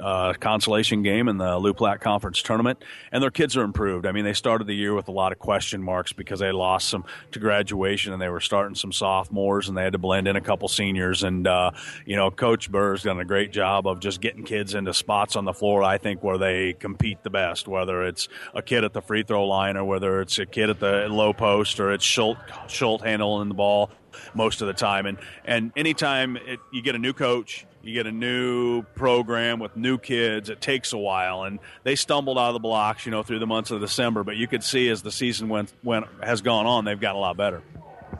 uh, 0.00 0.34
consolation 0.34 1.02
game 1.02 1.28
in 1.28 1.38
the 1.38 1.74
Platte 1.74 2.00
Conference 2.00 2.42
tournament, 2.42 2.82
and 3.12 3.22
their 3.22 3.30
kids 3.30 3.56
are 3.56 3.62
improved. 3.62 4.06
I 4.06 4.12
mean, 4.12 4.24
they 4.24 4.32
started 4.32 4.66
the 4.66 4.74
year 4.74 4.94
with 4.94 5.08
a 5.08 5.12
lot 5.12 5.32
of 5.32 5.38
question 5.38 5.82
marks 5.82 6.12
because 6.12 6.40
they 6.40 6.52
lost 6.52 6.88
some 6.88 7.04
to 7.32 7.38
graduation, 7.38 8.12
and 8.12 8.20
they 8.20 8.28
were 8.28 8.40
starting 8.40 8.74
some 8.74 8.92
sophomores, 8.92 9.68
and 9.68 9.76
they 9.76 9.82
had 9.82 9.92
to 9.92 9.98
blend 9.98 10.28
in 10.28 10.36
a 10.36 10.40
couple 10.40 10.68
seniors. 10.68 11.22
And 11.22 11.46
uh, 11.46 11.72
you 12.04 12.16
know, 12.16 12.30
Coach 12.30 12.70
Burr's 12.70 13.02
done 13.02 13.20
a 13.20 13.24
great 13.24 13.52
job 13.52 13.86
of 13.86 14.00
just 14.00 14.20
getting 14.20 14.44
kids 14.44 14.74
into 14.74 14.94
spots 14.94 15.36
on 15.36 15.44
the 15.44 15.52
floor. 15.52 15.82
I 15.82 15.98
think 15.98 16.22
where 16.22 16.38
they 16.38 16.72
compete 16.72 17.22
the 17.22 17.30
best, 17.30 17.68
whether 17.68 18.04
it's 18.04 18.28
a 18.54 18.62
kid 18.62 18.84
at 18.84 18.92
the 18.92 19.02
free 19.02 19.22
throw 19.22 19.46
line 19.46 19.76
or 19.76 19.84
whether 19.84 20.20
it's 20.20 20.38
a 20.38 20.46
kid 20.46 20.70
at 20.70 20.80
the 20.80 21.08
low 21.08 21.32
post 21.32 21.80
or 21.80 21.92
it's 21.92 22.04
Schultz 22.04 23.02
handling 23.02 23.48
the 23.48 23.54
ball 23.54 23.90
most 24.34 24.60
of 24.60 24.66
the 24.66 24.74
time. 24.74 25.06
And 25.06 25.18
and 25.44 25.72
anytime 25.76 26.36
it, 26.36 26.60
you 26.72 26.82
get 26.82 26.94
a 26.94 26.98
new 26.98 27.12
coach 27.12 27.65
you 27.86 27.94
get 27.94 28.06
a 28.06 28.12
new 28.12 28.82
program 28.94 29.58
with 29.58 29.76
new 29.76 29.98
kids. 29.98 30.50
It 30.50 30.60
takes 30.60 30.92
a 30.92 30.98
while, 30.98 31.44
and 31.44 31.58
they 31.82 31.94
stumbled 31.96 32.38
out 32.38 32.48
of 32.48 32.54
the 32.54 32.60
blocks, 32.60 33.06
you 33.06 33.12
know, 33.12 33.22
through 33.22 33.38
the 33.38 33.46
months 33.46 33.70
of 33.70 33.80
December. 33.80 34.24
But 34.24 34.36
you 34.36 34.46
could 34.46 34.64
see 34.64 34.88
as 34.88 35.02
the 35.02 35.12
season 35.12 35.48
went, 35.48 35.72
went 35.82 36.06
has 36.22 36.40
gone 36.40 36.66
on, 36.66 36.84
they've 36.84 37.00
got 37.00 37.14
a 37.14 37.18
lot 37.18 37.36
better. 37.36 37.62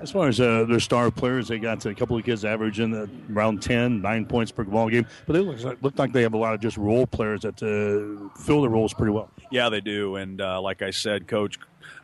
As 0.00 0.10
far 0.10 0.28
as 0.28 0.38
uh, 0.40 0.64
their 0.68 0.80
star 0.80 1.10
players, 1.10 1.48
they 1.48 1.58
got 1.58 1.84
a 1.86 1.94
couple 1.94 2.18
of 2.18 2.24
kids 2.24 2.44
averaging 2.44 2.94
uh, 2.94 3.06
around 3.32 3.62
10, 3.62 4.02
9 4.02 4.26
points 4.26 4.52
per 4.52 4.62
ball 4.64 4.90
game. 4.90 5.06
But 5.26 5.32
they 5.32 5.40
look 5.40 5.62
like, 5.62 5.82
look 5.82 5.98
like 5.98 6.12
they 6.12 6.22
have 6.22 6.34
a 6.34 6.38
lot 6.38 6.52
of 6.52 6.60
just 6.60 6.76
role 6.76 7.06
players 7.06 7.42
that 7.42 7.62
uh, 7.62 8.38
fill 8.42 8.60
the 8.60 8.68
roles 8.68 8.92
pretty 8.92 9.12
well. 9.12 9.30
Yeah, 9.50 9.70
they 9.70 9.80
do. 9.80 10.16
And 10.16 10.40
uh, 10.40 10.60
like 10.60 10.82
I 10.82 10.90
said, 10.90 11.26
Coach 11.26 11.58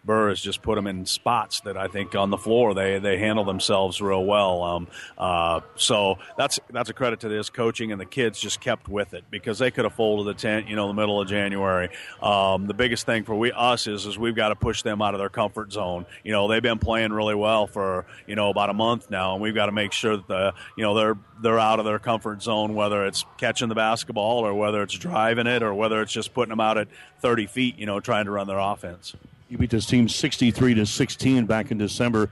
Burr 0.04 0.30
has 0.30 0.40
just 0.40 0.62
put 0.62 0.74
them 0.74 0.86
in 0.86 1.06
spots 1.06 1.60
that 1.60 1.76
I 1.76 1.86
think 1.86 2.14
on 2.14 2.30
the 2.30 2.36
floor 2.36 2.74
they 2.74 2.98
they 2.98 3.18
handle 3.18 3.44
themselves 3.44 4.00
real 4.00 4.24
well. 4.24 4.62
Um, 4.62 4.88
uh, 5.16 5.60
so 5.76 6.18
that's 6.36 6.58
that's 6.70 6.90
a 6.90 6.94
credit 6.94 7.20
to 7.20 7.28
this 7.28 7.50
coaching 7.50 7.92
and 7.92 8.00
the 8.00 8.06
kids 8.06 8.40
just 8.40 8.60
kept 8.60 8.88
with 8.88 9.14
it 9.14 9.24
because 9.30 9.58
they 9.58 9.70
could 9.70 9.84
have 9.84 9.94
folded 9.94 10.34
the 10.34 10.38
tent, 10.38 10.68
you 10.68 10.74
know, 10.74 10.88
in 10.90 10.96
the 10.96 11.00
middle 11.00 11.20
of 11.20 11.28
January. 11.28 11.88
Um, 12.20 12.66
the 12.66 12.74
biggest 12.74 13.06
thing 13.06 13.24
for 13.24 13.34
we 13.34 13.52
us 13.52 13.86
is 13.86 14.06
is 14.06 14.18
we've 14.18 14.34
got 14.34 14.48
to 14.48 14.56
push 14.56 14.82
them 14.82 15.00
out 15.00 15.14
of 15.14 15.20
their 15.20 15.28
comfort 15.28 15.72
zone. 15.72 16.06
You 16.24 16.32
know, 16.32 16.48
they've 16.48 16.62
been 16.62 16.78
playing 16.78 17.12
really 17.12 17.34
well 17.34 17.66
for 17.66 18.04
you 18.26 18.34
know 18.34 18.50
about 18.50 18.70
a 18.70 18.74
month 18.74 19.10
now, 19.10 19.34
and 19.34 19.42
we've 19.42 19.54
got 19.54 19.66
to 19.66 19.72
make 19.72 19.92
sure 19.92 20.16
that 20.16 20.26
the 20.26 20.54
you 20.76 20.82
know 20.82 20.94
they're 20.94 21.16
they're 21.42 21.58
out 21.58 21.78
of 21.78 21.84
their 21.84 21.98
comfort 21.98 22.42
zone, 22.42 22.74
whether 22.74 23.04
it's 23.06 23.24
catching 23.36 23.68
the 23.68 23.74
basketball 23.74 24.46
or 24.46 24.54
whether 24.54 24.82
it's 24.82 24.94
driving 24.94 25.46
it 25.46 25.62
or 25.62 25.74
whether 25.74 26.00
it's 26.00 26.12
just 26.12 26.32
putting 26.32 26.50
them 26.50 26.60
out 26.60 26.78
at 26.78 26.88
30 27.20 27.46
feet, 27.46 27.78
you 27.78 27.86
know, 27.86 28.00
trying 28.00 28.24
to 28.24 28.30
run 28.30 28.46
their 28.46 28.58
offense. 28.58 29.14
You 29.52 29.58
beat 29.58 29.68
this 29.68 29.84
team 29.84 30.08
63 30.08 30.72
to 30.76 30.86
16 30.86 31.44
back 31.44 31.70
in 31.70 31.76
December. 31.76 32.30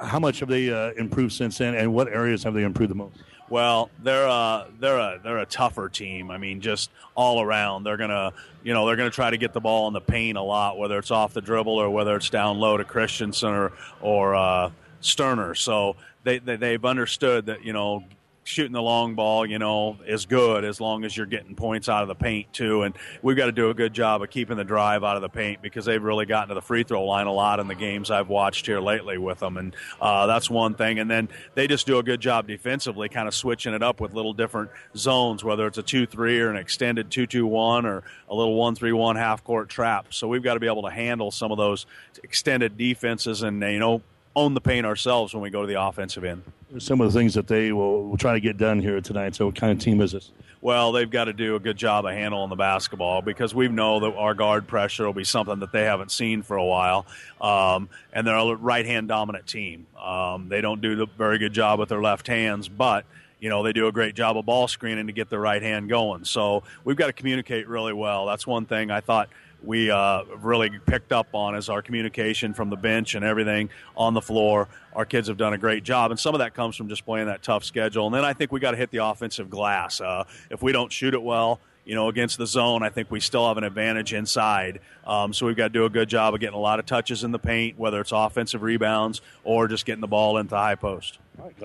How 0.00 0.18
much 0.18 0.40
have 0.40 0.48
they 0.48 0.68
uh, 0.68 0.90
improved 0.94 1.32
since 1.32 1.58
then, 1.58 1.76
and 1.76 1.94
what 1.94 2.08
areas 2.08 2.42
have 2.42 2.54
they 2.54 2.64
improved 2.64 2.90
the 2.90 2.96
most? 2.96 3.16
Well, 3.48 3.88
they're 4.02 4.26
a 4.26 4.66
they're 4.80 4.98
a 4.98 5.20
they're 5.22 5.38
a 5.38 5.46
tougher 5.46 5.88
team. 5.88 6.28
I 6.28 6.38
mean, 6.38 6.60
just 6.60 6.90
all 7.14 7.40
around, 7.40 7.84
they're 7.84 7.96
gonna 7.96 8.32
you 8.64 8.74
know 8.74 8.84
they're 8.84 8.96
gonna 8.96 9.10
try 9.10 9.30
to 9.30 9.36
get 9.36 9.52
the 9.52 9.60
ball 9.60 9.86
in 9.86 9.92
the 9.92 10.00
paint 10.00 10.36
a 10.36 10.42
lot, 10.42 10.76
whether 10.76 10.98
it's 10.98 11.12
off 11.12 11.34
the 11.34 11.40
dribble 11.40 11.72
or 11.72 11.88
whether 11.88 12.16
it's 12.16 12.30
down 12.30 12.58
low 12.58 12.76
to 12.76 12.82
Christensen 12.82 13.50
or 13.50 13.72
or 14.00 14.34
uh, 14.34 14.70
Sterner. 15.00 15.54
So 15.54 15.94
they, 16.24 16.40
they 16.40 16.56
they've 16.56 16.84
understood 16.84 17.46
that 17.46 17.64
you 17.64 17.74
know 17.74 18.02
shooting 18.46 18.72
the 18.72 18.82
long 18.82 19.16
ball, 19.16 19.44
you 19.44 19.58
know, 19.58 19.98
is 20.06 20.24
good 20.24 20.64
as 20.64 20.80
long 20.80 21.04
as 21.04 21.16
you're 21.16 21.26
getting 21.26 21.56
points 21.56 21.88
out 21.88 22.02
of 22.02 22.08
the 22.08 22.14
paint 22.14 22.52
too. 22.52 22.82
And 22.82 22.94
we've 23.20 23.36
got 23.36 23.46
to 23.46 23.52
do 23.52 23.70
a 23.70 23.74
good 23.74 23.92
job 23.92 24.22
of 24.22 24.30
keeping 24.30 24.56
the 24.56 24.64
drive 24.64 25.02
out 25.02 25.16
of 25.16 25.22
the 25.22 25.28
paint 25.28 25.62
because 25.62 25.84
they've 25.84 26.02
really 26.02 26.26
gotten 26.26 26.48
to 26.50 26.54
the 26.54 26.62
free 26.62 26.84
throw 26.84 27.04
line 27.04 27.26
a 27.26 27.32
lot 27.32 27.58
in 27.58 27.66
the 27.66 27.74
games 27.74 28.10
I've 28.10 28.28
watched 28.28 28.66
here 28.66 28.80
lately 28.80 29.18
with 29.18 29.40
them. 29.40 29.56
And 29.56 29.74
uh, 30.00 30.26
that's 30.26 30.48
one 30.48 30.74
thing. 30.74 31.00
And 31.00 31.10
then 31.10 31.28
they 31.54 31.66
just 31.66 31.86
do 31.86 31.98
a 31.98 32.04
good 32.04 32.20
job 32.20 32.46
defensively, 32.46 33.08
kind 33.08 33.26
of 33.26 33.34
switching 33.34 33.74
it 33.74 33.82
up 33.82 34.00
with 34.00 34.14
little 34.14 34.32
different 34.32 34.70
zones, 34.96 35.42
whether 35.42 35.66
it's 35.66 35.78
a 35.78 35.82
two-three 35.82 36.40
or 36.40 36.50
an 36.50 36.56
extended 36.56 37.10
two-two-one 37.10 37.84
or 37.84 38.04
a 38.28 38.34
little 38.34 38.54
one-three-one 38.54 39.16
half-court 39.16 39.68
trap. 39.68 40.14
So 40.14 40.28
we've 40.28 40.42
got 40.42 40.54
to 40.54 40.60
be 40.60 40.68
able 40.68 40.82
to 40.82 40.90
handle 40.90 41.32
some 41.32 41.50
of 41.50 41.58
those 41.58 41.86
extended 42.22 42.76
defenses 42.76 43.42
and 43.42 43.60
you 43.60 43.80
know 43.80 44.02
own 44.36 44.54
the 44.54 44.60
paint 44.60 44.86
ourselves 44.86 45.34
when 45.34 45.42
we 45.42 45.50
go 45.50 45.62
to 45.62 45.66
the 45.66 45.80
offensive 45.80 46.22
end. 46.22 46.42
Some 46.78 47.00
of 47.00 47.10
the 47.10 47.18
things 47.18 47.34
that 47.34 47.48
they 47.48 47.72
will, 47.72 48.04
will 48.04 48.18
try 48.18 48.34
to 48.34 48.40
get 48.40 48.58
done 48.58 48.80
here 48.80 49.00
tonight. 49.00 49.34
So, 49.34 49.46
what 49.46 49.56
kind 49.56 49.72
of 49.72 49.78
team 49.82 50.00
is 50.00 50.12
this? 50.12 50.30
Well, 50.60 50.92
they've 50.92 51.08
got 51.08 51.24
to 51.24 51.32
do 51.32 51.54
a 51.54 51.60
good 51.60 51.76
job 51.76 52.06
of 52.06 52.12
handling 52.12 52.50
the 52.50 52.56
basketball 52.56 53.22
because 53.22 53.54
we 53.54 53.68
know 53.68 54.00
that 54.00 54.14
our 54.14 54.34
guard 54.34 54.66
pressure 54.66 55.06
will 55.06 55.12
be 55.12 55.24
something 55.24 55.60
that 55.60 55.72
they 55.72 55.84
haven't 55.84 56.10
seen 56.10 56.42
for 56.42 56.56
a 56.56 56.64
while. 56.64 57.06
Um, 57.40 57.88
and 58.12 58.26
they're 58.26 58.36
a 58.36 58.54
right 58.54 58.84
hand 58.84 59.08
dominant 59.08 59.46
team. 59.46 59.86
Um, 60.00 60.48
they 60.48 60.60
don't 60.60 60.80
do 60.80 61.02
a 61.02 61.06
very 61.06 61.38
good 61.38 61.52
job 61.52 61.78
with 61.78 61.88
their 61.88 62.02
left 62.02 62.26
hands, 62.26 62.68
but 62.68 63.04
you 63.38 63.48
know 63.48 63.62
they 63.62 63.72
do 63.72 63.86
a 63.86 63.92
great 63.92 64.14
job 64.14 64.36
of 64.36 64.44
ball 64.44 64.66
screening 64.66 65.06
to 65.06 65.12
get 65.12 65.30
the 65.30 65.38
right 65.38 65.62
hand 65.62 65.88
going. 65.88 66.24
So 66.24 66.62
we've 66.84 66.96
got 66.96 67.06
to 67.06 67.12
communicate 67.12 67.68
really 67.68 67.92
well. 67.92 68.26
That's 68.26 68.46
one 68.46 68.66
thing 68.66 68.90
I 68.90 69.00
thought 69.00 69.28
we 69.62 69.90
uh, 69.90 70.22
really 70.38 70.70
picked 70.86 71.12
up 71.12 71.28
on 71.32 71.54
is 71.54 71.68
our 71.68 71.82
communication 71.82 72.54
from 72.54 72.70
the 72.70 72.76
bench 72.76 73.14
and 73.14 73.24
everything 73.24 73.70
on 73.96 74.14
the 74.14 74.20
floor. 74.20 74.68
Our 74.94 75.04
kids 75.04 75.28
have 75.28 75.36
done 75.36 75.52
a 75.54 75.58
great 75.58 75.82
job, 75.82 76.10
and 76.10 76.20
some 76.20 76.34
of 76.34 76.38
that 76.38 76.54
comes 76.54 76.76
from 76.76 76.88
just 76.88 77.04
playing 77.04 77.26
that 77.26 77.42
tough 77.42 77.64
schedule. 77.64 78.06
And 78.06 78.14
then 78.14 78.24
I 78.24 78.32
think 78.32 78.52
we 78.52 78.60
got 78.60 78.72
to 78.72 78.76
hit 78.76 78.90
the 78.90 79.04
offensive 79.04 79.50
glass. 79.50 80.00
Uh, 80.00 80.24
if 80.50 80.62
we 80.62 80.72
don't 80.72 80.92
shoot 80.92 81.14
it 81.14 81.22
well, 81.22 81.60
you 81.84 81.94
know, 81.94 82.08
against 82.08 82.36
the 82.36 82.46
zone, 82.46 82.82
I 82.82 82.88
think 82.88 83.10
we 83.10 83.20
still 83.20 83.46
have 83.46 83.58
an 83.58 83.64
advantage 83.64 84.12
inside. 84.12 84.80
Um, 85.06 85.32
so 85.32 85.46
we've 85.46 85.56
got 85.56 85.68
to 85.68 85.72
do 85.72 85.84
a 85.84 85.90
good 85.90 86.08
job 86.08 86.34
of 86.34 86.40
getting 86.40 86.56
a 86.56 86.60
lot 86.60 86.80
of 86.80 86.86
touches 86.86 87.22
in 87.22 87.30
the 87.30 87.38
paint, 87.38 87.78
whether 87.78 88.00
it's 88.00 88.12
offensive 88.12 88.62
rebounds 88.62 89.20
or 89.44 89.68
just 89.68 89.86
getting 89.86 90.00
the 90.00 90.08
ball 90.08 90.38
into 90.38 90.56
high 90.56 90.74
post. 90.74 91.18
All 91.38 91.46
right, 91.46 91.56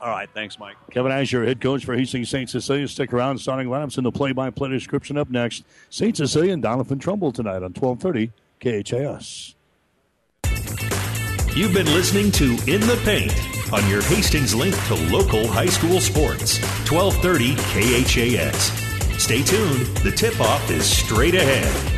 All 0.00 0.10
right, 0.10 0.28
thanks, 0.32 0.58
Mike. 0.60 0.76
Kevin 0.90 1.10
Asher, 1.10 1.44
head 1.44 1.60
coach 1.60 1.84
for 1.84 1.96
Hastings 1.96 2.28
St. 2.28 2.48
Cecilia. 2.48 2.86
Stick 2.86 3.12
around. 3.12 3.38
Starting 3.38 3.66
lineups 3.66 3.98
in 3.98 4.04
the 4.04 4.12
play-by-play 4.12 4.68
description 4.68 5.18
up 5.18 5.28
next. 5.28 5.64
St. 5.90 6.16
Cecilia 6.16 6.52
and 6.52 6.62
Doniphan 6.62 7.00
Trumbull 7.00 7.32
tonight 7.32 7.62
on 7.62 7.72
1230 7.74 8.30
KHAS. 8.60 9.54
You've 11.56 11.74
been 11.74 11.86
listening 11.86 12.30
to 12.32 12.44
In 12.72 12.80
the 12.82 13.00
Paint 13.04 13.34
on 13.72 13.88
your 13.90 14.02
Hastings 14.02 14.54
link 14.54 14.74
to 14.86 14.94
local 15.12 15.48
high 15.48 15.66
school 15.66 16.00
sports. 16.00 16.58
1230 16.88 17.56
KHAS. 17.56 19.20
Stay 19.20 19.42
tuned. 19.42 19.86
The 19.98 20.12
tip-off 20.12 20.70
is 20.70 20.88
straight 20.88 21.34
ahead. 21.34 21.97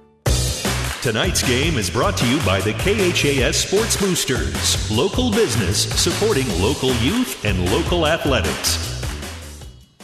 Tonight's 1.01 1.41
game 1.41 1.79
is 1.79 1.89
brought 1.89 2.15
to 2.17 2.27
you 2.27 2.37
by 2.45 2.61
the 2.61 2.73
KHAS 2.73 3.55
Sports 3.55 3.97
Boosters, 3.97 4.91
local 4.91 5.31
business 5.31 5.89
supporting 5.99 6.47
local 6.61 6.93
youth 6.97 7.43
and 7.43 7.59
local 7.71 8.05
athletics. 8.05 9.01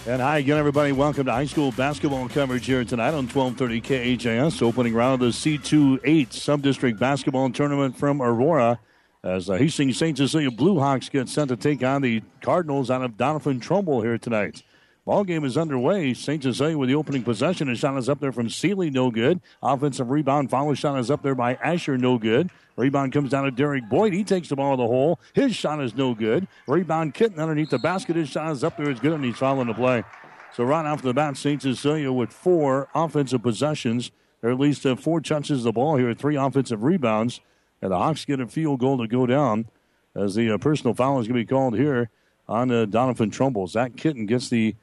And 0.08 0.24
hi 0.24 0.40
again, 0.40 0.58
everybody. 0.58 0.94
Welcome 0.94 1.28
to 1.28 1.32
high 1.32 1.46
school 1.46 1.72
basketball 1.72 2.28
coverage 2.30 2.66
here 2.66 2.84
tonight 2.84 3.14
on 3.14 3.28
1230 3.28 4.18
KHAS. 4.18 4.64
Opening 4.64 4.96
round 4.96 5.22
of 5.22 5.28
the 5.28 5.28
C2-8 5.28 6.34
Sub-District 6.34 7.00
Basketball 7.00 7.52
Tournament 7.52 7.96
from 7.96 8.20
Aurora. 8.20 8.80
As 9.24 9.46
the 9.46 9.60
Hastings 9.60 10.00
St. 10.00 10.18
Cecilia 10.18 10.50
Blue 10.50 10.80
Hawks 10.80 11.10
get 11.10 11.30
sent 11.30 11.50
to 11.50 11.56
take 11.56 11.84
on 11.84 12.02
the 12.02 12.24
Cardinals 12.42 12.90
out 12.90 13.04
of 13.04 13.12
Doniphan 13.18 13.62
Trumbull 13.62 14.02
here 14.02 14.18
tonight. 14.18 14.64
Ball 15.08 15.24
game 15.24 15.46
is 15.46 15.58
underway. 15.58 16.14
St. 16.14 16.44
Cecilia 16.44 16.78
with 16.78 16.90
the 16.90 16.96
opening 16.96 17.24
possession. 17.24 17.70
A 17.70 17.76
shot 17.76 17.98
is 17.98 18.10
up 18.10 18.20
there 18.20 18.34
from 18.34 18.50
Seeley, 18.50 18.90
no 18.90 19.10
good. 19.10 19.40
Offensive 19.64 20.12
rebound. 20.12 20.50
Follow 20.50 20.74
shot 20.74 21.00
is 21.00 21.10
up 21.10 21.24
there 21.24 21.34
by 21.34 21.54
Asher, 21.56 21.98
no 21.98 22.18
good. 22.18 22.50
Rebound 22.76 23.14
comes 23.14 23.32
down 23.32 23.46
to 23.46 23.52
Derek 23.52 23.88
Boyd. 23.88 24.12
He 24.12 24.26
takes 24.26 24.50
the 24.50 24.58
ball 24.58 24.76
to 24.76 24.84
the 24.84 24.86
hole. 24.86 25.18
His 25.34 25.56
shot 25.56 25.82
is 25.82 25.96
no 25.96 26.14
good. 26.14 26.46
Rebound 26.68 27.14
Kitten 27.14 27.40
underneath 27.40 27.70
the 27.70 27.80
basket. 27.80 28.18
His 28.18 28.28
shot 28.28 28.52
is 28.52 28.66
up 28.66 28.76
there. 28.76 28.90
It's 28.90 29.00
good, 29.00 29.14
and 29.14 29.24
he's 29.24 29.38
fouling 29.38 29.68
the 29.68 29.74
play. 29.74 30.04
So 30.54 30.66
right 30.66 30.86
off 30.86 31.02
the 31.02 31.14
bat, 31.14 31.38
St. 31.38 31.62
Cecilia 31.62 32.12
with 32.12 32.34
four 32.34 32.90
offensive 32.94 33.42
possessions. 33.42 34.12
Are 34.44 34.52
at 34.52 34.60
least 34.60 34.86
uh, 34.86 34.98
four 34.98 35.22
touches 35.22 35.60
of 35.60 35.64
the 35.64 35.72
ball 35.72 35.96
here, 35.96 36.14
three 36.14 36.36
offensive 36.36 36.84
rebounds. 36.84 37.40
And 37.82 37.94
the 37.94 37.98
Hawks 37.98 38.26
get 38.26 38.42
a 38.42 38.48
field 38.48 38.82
goal 38.82 38.98
to 38.98 39.08
go 39.08 39.26
down 39.26 39.70
as 40.14 40.36
the 40.36 40.52
uh, 40.52 40.58
personal 40.58 40.94
foul 40.94 41.22
is 41.22 41.28
going 41.30 41.40
to 41.40 41.46
be 41.46 41.50
called 41.50 41.78
here 41.78 42.10
on 42.50 42.72
uh, 42.72 42.86
Doniphan 42.86 43.32
Trumbull. 43.32 43.68
Zach 43.68 43.96
Kitten 43.96 44.26
gets 44.26 44.50
the 44.50 44.76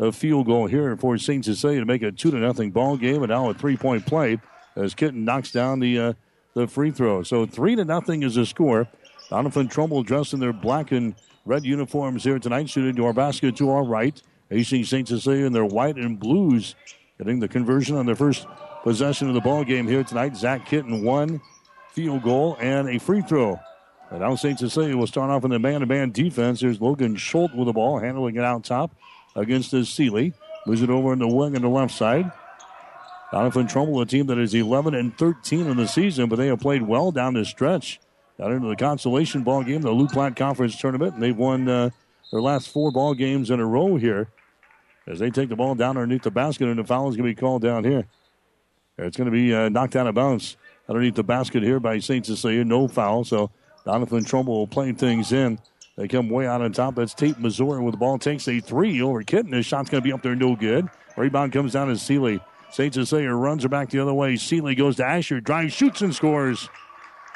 a 0.00 0.12
field 0.12 0.46
goal 0.46 0.66
here 0.66 0.96
for 0.96 1.18
St. 1.18 1.44
Cecilia 1.44 1.80
to 1.80 1.86
make 1.86 2.02
a 2.02 2.12
two 2.12 2.30
to 2.30 2.36
nothing 2.36 2.70
ball 2.70 2.96
game, 2.96 3.22
and 3.22 3.30
now 3.30 3.50
a 3.50 3.54
three 3.54 3.76
point 3.76 4.06
play 4.06 4.38
as 4.76 4.94
Kitten 4.94 5.24
knocks 5.24 5.50
down 5.50 5.80
the 5.80 5.98
uh, 5.98 6.12
the 6.54 6.66
free 6.66 6.90
throw. 6.90 7.22
So 7.22 7.46
three 7.46 7.76
to 7.76 7.84
nothing 7.84 8.22
is 8.22 8.36
the 8.36 8.46
score. 8.46 8.88
Donovan 9.30 9.68
Trumbull 9.68 10.02
dressed 10.02 10.32
in 10.32 10.40
their 10.40 10.52
black 10.52 10.92
and 10.92 11.14
red 11.44 11.64
uniforms 11.64 12.24
here 12.24 12.38
tonight, 12.38 12.68
shooting 12.70 12.94
to 12.96 13.06
our 13.06 13.12
basket 13.12 13.56
to 13.56 13.70
our 13.70 13.84
right. 13.84 14.20
AC 14.50 14.84
St. 14.84 15.06
Cecilia 15.06 15.44
in 15.44 15.52
their 15.52 15.64
white 15.64 15.96
and 15.96 16.18
blues, 16.18 16.74
getting 17.18 17.38
the 17.38 17.48
conversion 17.48 17.96
on 17.96 18.06
their 18.06 18.16
first 18.16 18.46
possession 18.82 19.28
of 19.28 19.34
the 19.34 19.40
ball 19.40 19.64
game 19.64 19.86
here 19.86 20.02
tonight. 20.02 20.36
Zach 20.36 20.64
Kitten 20.64 21.04
one 21.04 21.40
field 21.92 22.22
goal 22.22 22.56
and 22.60 22.88
a 22.88 22.98
free 22.98 23.20
throw. 23.20 23.60
And 24.10 24.20
now 24.20 24.36
St. 24.36 24.58
Cecilia 24.58 24.96
will 24.96 25.06
start 25.06 25.28
off 25.28 25.44
in 25.44 25.50
the 25.50 25.58
man-to-man 25.58 26.12
defense. 26.12 26.60
There's 26.60 26.80
Logan 26.80 27.16
Schultz 27.16 27.52
with 27.52 27.66
the 27.66 27.74
ball, 27.74 27.98
handling 27.98 28.36
it 28.36 28.44
out 28.44 28.64
top 28.64 28.94
against 29.38 29.70
the 29.70 29.84
Seeley. 29.84 30.34
Moves 30.66 30.82
it 30.82 30.90
over 30.90 31.12
in 31.12 31.18
the 31.18 31.28
wing 31.28 31.56
on 31.56 31.62
the 31.62 31.68
left 31.68 31.94
side. 31.94 32.30
Doniphan 33.32 33.70
Trumbull, 33.70 34.00
a 34.00 34.06
team 34.06 34.26
that 34.26 34.38
is 34.38 34.54
11 34.54 34.94
and 34.94 35.16
13 35.16 35.66
in 35.66 35.76
the 35.76 35.86
season, 35.86 36.28
but 36.28 36.36
they 36.36 36.46
have 36.46 36.60
played 36.60 36.82
well 36.82 37.12
down 37.12 37.34
the 37.34 37.44
stretch. 37.44 38.00
Got 38.38 38.52
into 38.52 38.68
the 38.68 38.76
consolation 38.76 39.42
ball 39.42 39.62
game, 39.64 39.82
the 39.82 39.90
Loup 39.90 40.10
Platte 40.10 40.36
Conference 40.36 40.78
Tournament, 40.78 41.14
and 41.14 41.22
they've 41.22 41.36
won 41.36 41.68
uh, 41.68 41.90
their 42.30 42.40
last 42.40 42.68
four 42.68 42.90
ball 42.90 43.14
games 43.14 43.50
in 43.50 43.60
a 43.60 43.66
row 43.66 43.96
here. 43.96 44.28
As 45.06 45.18
they 45.18 45.30
take 45.30 45.48
the 45.48 45.56
ball 45.56 45.74
down 45.74 45.96
underneath 45.96 46.22
the 46.22 46.30
basket, 46.30 46.68
and 46.68 46.78
the 46.78 46.84
foul 46.84 47.08
is 47.08 47.16
going 47.16 47.28
to 47.28 47.34
be 47.34 47.40
called 47.40 47.62
down 47.62 47.84
here. 47.84 48.06
It's 48.98 49.16
going 49.16 49.30
to 49.30 49.32
be 49.32 49.54
uh, 49.54 49.68
knocked 49.68 49.96
out 49.96 50.06
of 50.06 50.14
bounds 50.14 50.56
underneath 50.88 51.14
the 51.14 51.24
basket 51.24 51.62
here 51.62 51.80
by 51.80 51.98
St. 51.98 52.26
Cecilia. 52.26 52.64
No 52.64 52.88
foul, 52.88 53.24
so 53.24 53.50
Doniphan 53.86 54.26
Trumbull 54.26 54.58
will 54.58 54.66
play 54.66 54.92
things 54.92 55.32
in. 55.32 55.58
They 55.98 56.06
come 56.06 56.28
way 56.28 56.46
out 56.46 56.62
on 56.62 56.72
top. 56.72 56.94
That's 56.94 57.12
Tate 57.12 57.40
Mazur 57.40 57.82
with 57.82 57.92
the 57.92 57.98
ball. 57.98 58.18
Takes 58.18 58.46
a 58.46 58.60
three 58.60 59.02
over 59.02 59.24
Kitten. 59.24 59.52
His 59.52 59.66
shot's 59.66 59.90
going 59.90 60.00
to 60.00 60.06
be 60.06 60.12
up 60.12 60.22
there, 60.22 60.36
no 60.36 60.54
good. 60.54 60.88
Rebound 61.16 61.52
comes 61.52 61.72
down 61.72 61.88
to 61.88 61.98
Seeley. 61.98 62.40
St. 62.70 62.94
Cecilia 62.94 63.32
runs 63.32 63.64
her 63.64 63.68
back 63.68 63.90
the 63.90 63.98
other 63.98 64.14
way. 64.14 64.36
Seeley 64.36 64.76
goes 64.76 64.94
to 64.96 65.04
Asher, 65.04 65.40
drives, 65.40 65.72
shoots, 65.72 66.00
and 66.00 66.14
scores. 66.14 66.68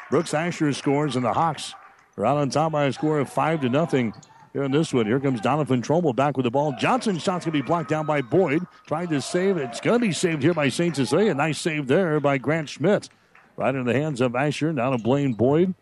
Brooks 0.09 0.33
Asher 0.33 0.71
scores, 0.71 1.17
and 1.17 1.25
the 1.25 1.33
Hawks 1.33 1.73
are 2.17 2.25
out 2.25 2.37
on 2.37 2.49
top 2.49 2.71
by 2.71 2.85
a 2.85 2.93
score 2.93 3.19
of 3.19 3.29
five 3.29 3.59
to 3.61 3.69
nothing. 3.69 4.13
Here 4.53 4.63
in 4.63 4.71
this 4.71 4.93
one, 4.93 5.07
here 5.07 5.19
comes 5.19 5.41
Doniphan 5.41 5.83
Trumbull 5.83 6.13
back 6.13 6.37
with 6.37 6.45
the 6.45 6.51
ball. 6.51 6.73
Johnson's 6.79 7.21
shot's 7.21 7.43
going 7.43 7.57
to 7.57 7.63
be 7.63 7.67
blocked 7.67 7.89
down 7.89 8.05
by 8.05 8.21
Boyd. 8.21 8.65
Trying 8.87 9.09
to 9.09 9.19
save 9.19 9.57
it. 9.57 9.71
It's 9.71 9.81
going 9.81 9.99
to 9.99 10.07
be 10.07 10.13
saved 10.13 10.41
here 10.41 10.53
by 10.53 10.69
St. 10.69 10.95
Cecilia. 10.95 11.33
Nice 11.33 11.59
save 11.59 11.87
there 11.87 12.19
by 12.21 12.37
Grant 12.37 12.69
Schmidt. 12.69 13.09
Right 13.57 13.75
in 13.75 13.83
the 13.85 13.93
hands 13.93 14.21
of 14.21 14.35
Asher. 14.35 14.71
Now 14.71 14.91
to 14.91 14.99
Blaine 14.99 15.33
Boyd. 15.33 15.73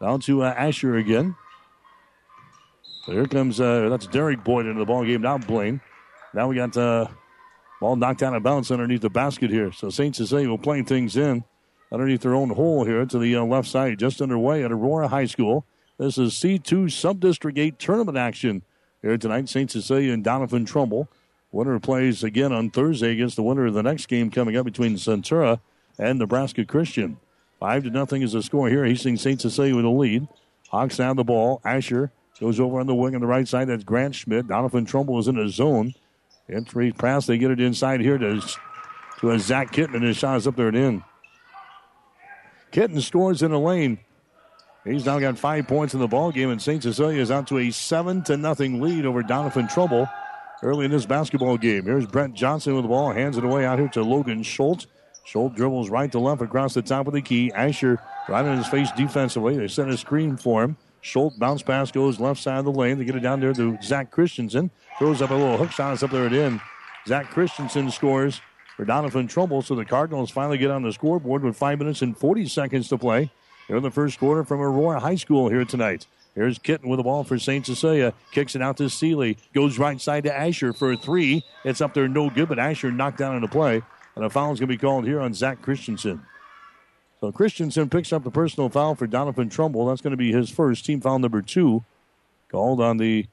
Down 0.00 0.20
to 0.20 0.44
uh, 0.44 0.54
Asher 0.56 0.96
again. 0.96 1.34
So 3.04 3.10
here 3.10 3.26
comes 3.26 3.60
uh, 3.60 3.88
that's 3.88 4.06
Derek 4.06 4.44
Boyd 4.44 4.66
into 4.66 4.78
the 4.78 4.86
ball 4.86 5.04
game. 5.04 5.22
Now 5.22 5.36
Blaine. 5.36 5.80
Now 6.32 6.46
we 6.46 6.54
got 6.54 6.76
uh, 6.76 7.08
ball 7.80 7.96
knocked 7.96 8.22
out 8.22 8.34
of 8.34 8.44
bounds 8.44 8.70
underneath 8.70 9.00
the 9.00 9.10
basket 9.10 9.50
here. 9.50 9.72
So 9.72 9.90
Saint 9.90 10.14
Cecilia 10.14 10.48
will 10.48 10.58
playing 10.58 10.84
things 10.84 11.16
in 11.16 11.42
underneath 11.90 12.20
their 12.20 12.34
own 12.34 12.50
hole 12.50 12.84
here 12.84 13.04
to 13.04 13.18
the 13.18 13.36
uh, 13.36 13.42
left 13.42 13.68
side, 13.68 13.98
just 13.98 14.22
underway 14.22 14.64
at 14.64 14.70
Aurora 14.70 15.08
High 15.08 15.26
School. 15.26 15.66
This 15.98 16.16
is 16.16 16.34
C2 16.34 16.86
Subdistrict 16.86 17.58
8 17.58 17.78
tournament 17.78 18.16
action 18.16 18.62
here 19.02 19.18
tonight. 19.18 19.48
St. 19.48 19.70
Cecilia 19.70 20.12
and 20.12 20.24
Doniphan 20.24 20.66
Trumbull. 20.66 21.08
Winner 21.50 21.80
plays 21.80 22.22
again 22.22 22.52
on 22.52 22.70
Thursday 22.70 23.12
against 23.12 23.36
the 23.36 23.42
winner 23.42 23.66
of 23.66 23.74
the 23.74 23.82
next 23.82 24.06
game 24.06 24.30
coming 24.30 24.56
up 24.56 24.64
between 24.64 24.94
Centura 24.94 25.60
and 25.98 26.20
Nebraska 26.20 26.64
Christian. 26.64 27.18
Five 27.58 27.82
to 27.82 27.90
nothing 27.90 28.22
is 28.22 28.32
the 28.32 28.42
score 28.42 28.68
here. 28.68 28.84
Hastings 28.84 29.20
St. 29.20 29.40
Cecilia 29.40 29.74
with 29.74 29.84
a 29.84 29.90
lead. 29.90 30.28
Hawks 30.68 30.98
have 30.98 31.16
the 31.16 31.24
ball. 31.24 31.60
Asher 31.64 32.10
Goes 32.42 32.58
over 32.58 32.80
on 32.80 32.88
the 32.88 32.94
wing 32.94 33.14
on 33.14 33.20
the 33.20 33.26
right 33.28 33.46
side. 33.46 33.68
That's 33.68 33.84
Grant 33.84 34.16
Schmidt. 34.16 34.48
Doniphan 34.48 34.84
Trumbull 34.84 35.20
is 35.20 35.28
in 35.28 35.38
a 35.38 35.48
zone. 35.48 35.94
Entry 36.48 36.90
pass. 36.90 37.24
They 37.24 37.38
get 37.38 37.52
it 37.52 37.60
inside 37.60 38.00
here 38.00 38.18
to, 38.18 38.42
to 39.20 39.30
a 39.30 39.38
Zach 39.38 39.70
Kitten, 39.70 39.94
and 39.94 40.04
his 40.04 40.16
shot 40.16 40.38
is 40.38 40.48
up 40.48 40.56
there 40.56 40.66
and 40.66 40.76
in. 40.76 41.04
Kitten 42.72 43.00
scores 43.00 43.42
in 43.42 43.52
the 43.52 43.60
lane. 43.60 44.00
He's 44.84 45.06
now 45.06 45.20
got 45.20 45.38
five 45.38 45.68
points 45.68 45.94
in 45.94 46.00
the 46.00 46.08
ball 46.08 46.32
game, 46.32 46.50
and 46.50 46.60
St. 46.60 46.82
Cecilia 46.82 47.22
is 47.22 47.30
out 47.30 47.46
to 47.46 47.58
a 47.58 47.70
seven 47.70 48.24
to 48.24 48.36
nothing 48.36 48.80
lead 48.80 49.06
over 49.06 49.22
Doniphan 49.22 49.72
Trumbull 49.72 50.08
early 50.64 50.84
in 50.84 50.90
this 50.90 51.06
basketball 51.06 51.56
game. 51.56 51.84
Here's 51.84 52.06
Brent 52.06 52.34
Johnson 52.34 52.74
with 52.74 52.82
the 52.82 52.88
ball, 52.88 53.12
hands 53.12 53.38
it 53.38 53.44
away 53.44 53.64
out 53.64 53.78
here 53.78 53.88
to 53.90 54.02
Logan 54.02 54.42
Schultz. 54.42 54.88
Schultz 55.24 55.54
dribbles 55.54 55.90
right 55.90 56.10
to 56.10 56.18
left 56.18 56.42
across 56.42 56.74
the 56.74 56.82
top 56.82 57.06
of 57.06 57.12
the 57.12 57.22
key. 57.22 57.52
Asher 57.52 58.02
right 58.28 58.44
in 58.44 58.56
his 58.56 58.66
face 58.66 58.90
defensively. 58.96 59.56
They 59.56 59.68
set 59.68 59.88
a 59.88 59.96
screen 59.96 60.36
for 60.36 60.64
him. 60.64 60.76
Schultz 61.02 61.36
bounce 61.36 61.62
pass 61.62 61.90
goes 61.90 62.20
left 62.20 62.40
side 62.40 62.60
of 62.60 62.64
the 62.64 62.72
lane. 62.72 62.96
They 62.96 63.04
get 63.04 63.16
it 63.16 63.20
down 63.20 63.40
there 63.40 63.52
to 63.52 63.76
Zach 63.82 64.10
Christensen. 64.10 64.70
Throws 64.98 65.20
up 65.20 65.30
a 65.30 65.34
little 65.34 65.58
hook 65.58 65.72
shot. 65.72 65.92
It's 65.92 66.02
up 66.02 66.12
there 66.12 66.26
at 66.26 66.32
in. 66.32 66.60
Zach 67.06 67.28
Christensen 67.28 67.90
scores 67.90 68.40
for 68.76 68.86
Doniphan 68.86 69.28
Trumbull. 69.28 69.62
So 69.62 69.74
the 69.74 69.84
Cardinals 69.84 70.30
finally 70.30 70.58
get 70.58 70.70
on 70.70 70.82
the 70.82 70.92
scoreboard 70.92 71.42
with 71.42 71.56
five 71.56 71.78
minutes 71.78 72.02
and 72.02 72.16
40 72.16 72.46
seconds 72.46 72.88
to 72.88 72.96
play. 72.96 73.32
Here 73.66 73.76
in 73.76 73.82
the 73.82 73.90
first 73.90 74.18
quarter 74.18 74.44
from 74.44 74.60
Aurora 74.60 75.00
High 75.00 75.16
School 75.16 75.48
here 75.48 75.64
tonight. 75.64 76.06
Here's 76.34 76.58
Kitten 76.58 76.88
with 76.88 76.98
the 76.98 77.02
ball 77.02 77.24
for 77.24 77.38
St. 77.38 77.66
Cecilia. 77.66 78.14
Kicks 78.30 78.54
it 78.54 78.62
out 78.62 78.76
to 78.78 78.88
Seeley. 78.88 79.36
Goes 79.52 79.78
right 79.78 80.00
side 80.00 80.24
to 80.24 80.34
Asher 80.34 80.72
for 80.72 80.92
a 80.92 80.96
three. 80.96 81.44
It's 81.64 81.80
up 81.80 81.94
there 81.94 82.08
no 82.08 82.30
good, 82.30 82.48
but 82.48 82.58
Asher 82.58 82.90
knocked 82.92 83.18
down 83.18 83.34
into 83.34 83.48
play. 83.48 83.82
And 84.14 84.24
a 84.24 84.30
foul 84.30 84.52
is 84.52 84.60
going 84.60 84.68
to 84.68 84.74
be 84.74 84.78
called 84.78 85.04
here 85.04 85.20
on 85.20 85.34
Zach 85.34 85.62
Christensen. 85.62 86.22
So 87.22 87.30
Christensen 87.30 87.88
picks 87.88 88.12
up 88.12 88.24
the 88.24 88.32
personal 88.32 88.68
foul 88.68 88.96
for 88.96 89.06
Doniphan 89.06 89.48
Trumbull. 89.48 89.86
That's 89.86 90.00
going 90.00 90.10
to 90.10 90.16
be 90.16 90.32
his 90.32 90.50
first 90.50 90.84
team 90.84 91.00
foul 91.00 91.20
number 91.20 91.40
two. 91.40 91.84
Called 92.50 92.80
on 92.80 92.96
the 92.96 93.28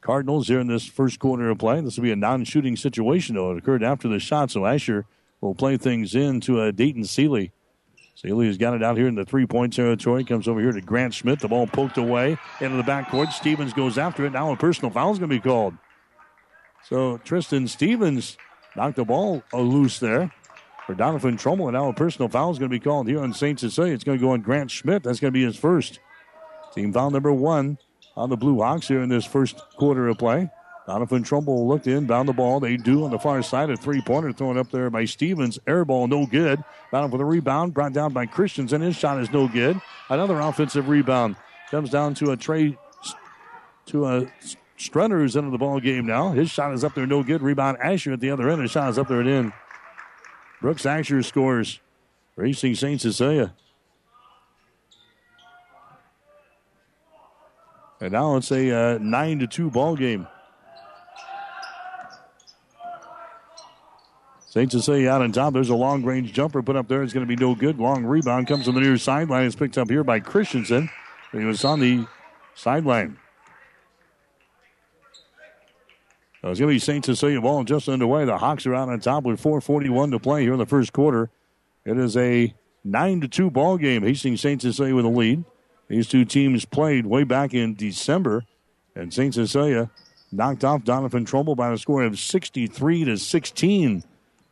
Cardinals 0.00 0.48
here 0.48 0.58
in 0.58 0.68
this 0.68 0.86
first 0.86 1.18
quarter 1.18 1.50
of 1.50 1.58
play. 1.58 1.78
This 1.82 1.98
will 1.98 2.04
be 2.04 2.12
a 2.12 2.16
non-shooting 2.16 2.76
situation, 2.76 3.34
though. 3.34 3.50
It 3.50 3.58
occurred 3.58 3.82
after 3.82 4.08
the 4.08 4.18
shot, 4.20 4.50
so 4.50 4.64
Asher 4.64 5.04
will 5.42 5.54
play 5.54 5.76
things 5.76 6.14
into 6.14 6.62
a 6.62 6.72
Dayton 6.72 7.04
Seeley. 7.04 7.52
Seeley 8.14 8.46
has 8.46 8.56
got 8.56 8.72
it 8.72 8.82
out 8.82 8.96
here 8.96 9.06
in 9.06 9.16
the 9.16 9.26
three-point 9.26 9.74
territory. 9.74 10.24
Comes 10.24 10.48
over 10.48 10.62
here 10.62 10.72
to 10.72 10.80
Grant 10.80 11.12
Schmidt. 11.12 11.40
The 11.40 11.48
ball 11.48 11.66
poked 11.66 11.98
away 11.98 12.38
into 12.62 12.78
the 12.78 12.84
backcourt. 12.84 13.32
Stevens 13.32 13.74
goes 13.74 13.98
after 13.98 14.24
it. 14.24 14.32
Now 14.32 14.50
a 14.50 14.56
personal 14.56 14.90
foul 14.90 15.12
is 15.12 15.18
going 15.18 15.28
to 15.28 15.36
be 15.36 15.42
called. 15.42 15.74
So 16.88 17.18
Tristan 17.18 17.68
Stevens 17.68 18.38
knocked 18.74 18.96
the 18.96 19.04
ball 19.04 19.42
loose 19.52 19.98
there 19.98 20.32
for 20.86 20.94
Doniphan 20.94 21.38
Trumbull. 21.38 21.68
And 21.68 21.74
now 21.74 21.88
a 21.88 21.92
personal 21.92 22.28
foul 22.28 22.50
is 22.50 22.58
going 22.58 22.70
to 22.70 22.74
be 22.74 22.80
called 22.80 23.08
here 23.08 23.20
on 23.20 23.32
St. 23.32 23.58
Cecilia. 23.58 23.92
It's 23.92 24.04
going 24.04 24.18
to 24.18 24.22
go 24.24 24.30
on 24.30 24.40
Grant 24.40 24.70
Schmidt. 24.70 25.02
That's 25.02 25.20
going 25.20 25.32
to 25.32 25.38
be 25.38 25.44
his 25.44 25.56
first. 25.56 25.98
Team 26.74 26.92
foul 26.92 27.10
number 27.10 27.32
one 27.32 27.78
on 28.16 28.30
the 28.30 28.36
Blue 28.36 28.60
Hawks 28.60 28.88
here 28.88 29.02
in 29.02 29.08
this 29.08 29.24
first 29.24 29.60
quarter 29.76 30.08
of 30.08 30.18
play. 30.18 30.50
Doniphan 30.86 31.24
Trumbull 31.24 31.66
looked 31.66 31.88
in, 31.88 32.06
bound 32.06 32.28
the 32.28 32.32
ball. 32.32 32.60
They 32.60 32.76
do 32.76 33.04
on 33.04 33.10
the 33.10 33.18
far 33.18 33.42
side. 33.42 33.70
A 33.70 33.76
three 33.76 34.00
pointer 34.00 34.32
thrown 34.32 34.56
up 34.56 34.70
there 34.70 34.88
by 34.88 35.04
Stevens. 35.04 35.58
Air 35.66 35.84
ball, 35.84 36.06
no 36.06 36.26
good. 36.26 36.62
Bound 36.92 37.10
for 37.10 37.18
the 37.18 37.24
rebound, 37.24 37.74
brought 37.74 37.92
down 37.92 38.12
by 38.12 38.26
Christensen, 38.26 38.82
and 38.82 38.84
His 38.84 38.96
shot 38.96 39.20
is 39.20 39.32
no 39.32 39.48
good. 39.48 39.80
Another 40.08 40.38
offensive 40.38 40.88
rebound. 40.88 41.34
Comes 41.72 41.90
down 41.90 42.14
to 42.14 42.30
a 42.30 42.36
Trey, 42.36 42.78
to 43.86 44.06
a 44.06 44.26
Strutter 44.76 45.18
who's 45.18 45.36
into 45.36 45.50
the 45.50 45.58
ball 45.58 45.80
game 45.80 46.06
now. 46.06 46.30
His 46.30 46.50
shot 46.50 46.72
is 46.72 46.84
up 46.84 46.94
there, 46.94 47.06
no 47.06 47.22
good. 47.22 47.42
Rebound 47.42 47.78
Asher 47.80 48.12
at 48.12 48.20
the 48.20 48.30
other 48.30 48.48
end. 48.48 48.60
His 48.60 48.70
shot 48.70 48.90
is 48.90 48.98
up 48.98 49.08
there 49.08 49.20
and 49.20 49.28
in. 49.28 49.52
Brooks 50.60 50.86
Asher 50.86 51.22
scores. 51.22 51.80
Racing 52.36 52.74
St. 52.74 53.00
Cecilia. 53.00 53.54
And 58.00 58.12
now 58.12 58.36
it's 58.36 58.52
a 58.52 58.96
uh, 58.96 58.98
9 58.98 59.38
to 59.38 59.46
2 59.46 59.70
ball 59.70 59.96
game. 59.96 60.26
St. 64.48 64.70
Cecilia 64.70 65.10
out 65.10 65.22
on 65.22 65.32
top. 65.32 65.52
There's 65.52 65.68
a 65.68 65.74
long 65.74 66.02
range 66.02 66.32
jumper 66.32 66.62
put 66.62 66.76
up 66.76 66.88
there. 66.88 67.02
It's 67.02 67.12
going 67.12 67.26
to 67.26 67.28
be 67.28 67.42
no 67.42 67.54
good. 67.54 67.78
Long 67.78 68.04
rebound 68.04 68.46
comes 68.46 68.68
on 68.68 68.74
the 68.74 68.80
near 68.80 68.96
sideline. 68.96 69.46
It's 69.46 69.56
picked 69.56 69.76
up 69.76 69.90
here 69.90 70.04
by 70.04 70.20
Christensen. 70.20 70.88
He 71.32 71.44
was 71.44 71.64
on 71.64 71.80
the 71.80 72.06
sideline. 72.54 73.18
So 76.35 76.35
Uh, 76.46 76.50
it's 76.50 76.60
going 76.60 76.70
to 76.70 76.74
be 76.76 76.78
St. 76.78 77.04
Cecilia 77.04 77.40
ball 77.40 77.64
just 77.64 77.88
underway. 77.88 78.24
The 78.24 78.38
Hawks 78.38 78.66
are 78.66 78.74
out 78.74 78.88
on 78.88 79.00
top 79.00 79.24
with 79.24 79.42
4:41 79.42 80.12
to 80.12 80.20
play 80.20 80.42
here 80.42 80.52
in 80.52 80.60
the 80.60 80.66
first 80.66 80.92
quarter. 80.92 81.28
It 81.84 81.98
is 81.98 82.16
a 82.16 82.54
nine 82.84 83.20
to 83.22 83.28
two 83.28 83.50
ball 83.50 83.78
game. 83.78 84.04
Hastings 84.04 84.42
St. 84.42 84.62
Cecilia 84.62 84.94
with 84.94 85.04
a 85.04 85.08
lead. 85.08 85.44
These 85.88 86.06
two 86.06 86.24
teams 86.24 86.64
played 86.64 87.04
way 87.04 87.24
back 87.24 87.52
in 87.52 87.74
December, 87.74 88.44
and 88.94 89.12
St. 89.12 89.34
Cecilia 89.34 89.90
knocked 90.30 90.62
off 90.62 90.84
Doniphan 90.84 91.26
Trumbull 91.26 91.56
by 91.56 91.72
a 91.72 91.78
score 91.78 92.04
of 92.04 92.16
63 92.16 93.04
to 93.06 93.16
16. 93.16 94.04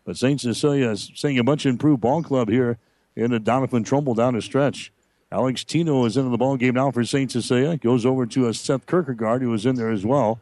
But 0.05 0.17
St. 0.17 0.41
Cecilia 0.41 0.91
is 0.91 1.13
seeing 1.15 1.39
a 1.39 1.45
much 1.45 1.65
improved 1.65 2.01
ball 2.01 2.25
club 2.25 2.49
here 2.49 2.79
in 3.15 3.31
the 3.31 3.39
Doniphan 3.39 3.87
Trumbull 3.87 4.15
down 4.15 4.35
the 4.35 4.43
stretch. 4.43 4.91
Alex 5.31 5.63
Tino 5.63 6.05
is 6.07 6.17
into 6.17 6.31
the 6.31 6.39
ball 6.39 6.57
game 6.57 6.75
now 6.75 6.91
for 6.91 7.05
St. 7.05 7.31
Cecilia. 7.31 7.77
Goes 7.77 8.05
over 8.05 8.27
to 8.27 8.49
a 8.49 8.55
Seth 8.55 8.87
Kierkegaard, 8.87 9.43
who 9.43 9.51
was 9.51 9.65
in 9.65 9.77
there 9.77 9.91
as 9.91 10.05
well. 10.05 10.41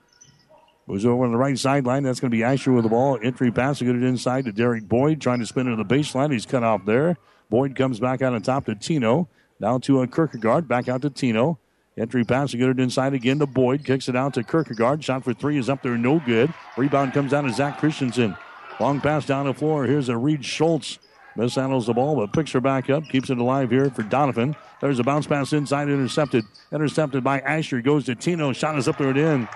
Goes 0.89 1.07
over 1.07 1.25
on 1.25 1.33
the 1.33 1.39
right 1.39 1.59
sideline. 1.59 2.03
That's 2.03 2.21
going 2.21 2.31
to 2.31 2.37
be 2.37 2.43
Asher 2.43 2.73
with 2.73 2.85
the 2.85 2.91
ball. 2.91 3.19
Entry 3.23 3.51
pass 3.51 3.79
to 3.79 3.85
get 3.85 3.95
it 3.95 4.03
inside 4.03 4.45
to 4.47 4.53
Derek 4.53 4.89
Boyd. 4.89 5.21
Trying 5.21 5.39
to 5.41 5.47
spin 5.47 5.69
it 5.69 5.71
to 5.71 5.77
the 5.77 5.85
baseline. 5.85 6.33
He's 6.33 6.47
cut 6.47 6.63
off 6.63 6.85
there. 6.85 7.17
Boyd 7.51 7.77
comes 7.77 8.01
back 8.01 8.21
out 8.23 8.35
on 8.35 8.43
top 8.43 8.67
to 8.67 8.75
Tino. 8.75 9.29
Now 9.61 9.79
to 9.79 10.03
a 10.03 10.07
Kierkegaard. 10.07 10.67
Back 10.67 10.89
out 10.89 11.03
to 11.03 11.11
Tino. 11.11 11.59
Entry 11.97 12.25
pass 12.25 12.51
to 12.51 12.57
get 12.57 12.71
it 12.71 12.81
inside 12.81 13.15
again 13.15 13.39
to 13.39 13.47
Boyd. 13.47 13.85
Kicks 13.85 14.09
it 14.09 14.17
out 14.17 14.35
to 14.35 14.43
Kierkegaard. 14.43 15.05
Shot 15.05 15.23
for 15.25 15.35
three 15.35 15.59
is 15.59 15.69
up 15.69 15.83
there. 15.83 15.97
No 15.97 16.19
good. 16.19 16.53
Rebound 16.77 17.13
comes 17.13 17.31
down 17.31 17.45
to 17.45 17.53
Zach 17.53 17.79
Christensen. 17.79 18.37
Long 18.81 19.01
pass 19.01 19.27
down 19.27 19.47
the 19.47 19.55
floor. 19.55 19.85
Here's 19.85 20.09
a 20.09 20.17
Reed 20.17 20.45
Schultz. 20.45 20.99
Mishandles 21.37 21.87
the 21.87 21.95
ball, 21.95 22.17
but 22.17 22.33
picks 22.33 22.53
her 22.53 22.61
back 22.61 22.91
up. 22.91 23.05
Keeps 23.05 23.31
it 23.31 23.39
alive 23.39 23.71
here 23.71 23.89
for 23.91 24.03
Doniphan. 24.03 24.55
There's 24.81 24.99
a 24.99 25.05
bounce 25.05 25.27
pass 25.27 25.53
inside, 25.53 25.89
intercepted. 25.89 26.45
Intercepted 26.73 27.23
by 27.23 27.41
Asher. 27.41 27.81
Goes 27.81 28.05
to 28.07 28.15
Tino. 28.15 28.53
Shot 28.53 28.77
is 28.77 28.89
up 28.89 28.99
there 28.99 29.11
and 29.11 29.19
in. 29.19 29.49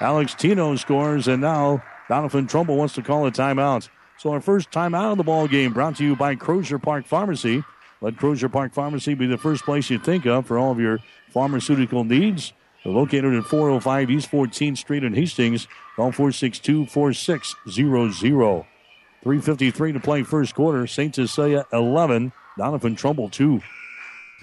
Alex 0.00 0.34
Tino 0.34 0.76
scores, 0.76 1.28
and 1.28 1.40
now 1.40 1.82
Doniphan 2.08 2.48
Trumbull 2.48 2.76
wants 2.76 2.94
to 2.94 3.02
call 3.02 3.26
a 3.26 3.30
timeout. 3.30 3.88
So 4.18 4.30
our 4.30 4.40
first 4.40 4.70
timeout 4.70 5.12
of 5.12 5.18
the 5.18 5.24
ball 5.24 5.48
game 5.48 5.72
brought 5.72 5.96
to 5.96 6.04
you 6.04 6.16
by 6.16 6.34
Crozier 6.34 6.78
Park 6.78 7.06
Pharmacy. 7.06 7.64
Let 8.00 8.16
Crozier 8.16 8.48
Park 8.48 8.74
Pharmacy 8.74 9.14
be 9.14 9.26
the 9.26 9.38
first 9.38 9.64
place 9.64 9.90
you 9.90 9.98
think 9.98 10.26
of 10.26 10.46
for 10.46 10.58
all 10.58 10.72
of 10.72 10.78
your 10.78 10.98
pharmaceutical 11.30 12.04
needs. 12.04 12.52
They're 12.82 12.92
located 12.92 13.34
at 13.34 13.44
405 13.44 14.10
East 14.10 14.30
14th 14.30 14.78
Street 14.78 15.04
in 15.04 15.14
Hastings. 15.14 15.66
Call 15.96 16.12
462 16.12 16.86
4600. 16.86 18.66
3.53 19.24 19.94
to 19.94 20.00
play 20.00 20.22
first 20.22 20.54
quarter. 20.54 20.86
St. 20.86 21.14
Cecilia 21.14 21.64
11, 21.72 22.32
Doniphan 22.58 22.96
Trumbull 22.96 23.30
2. 23.30 23.62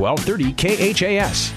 1230 0.00 0.94
KHAS. 0.94 1.52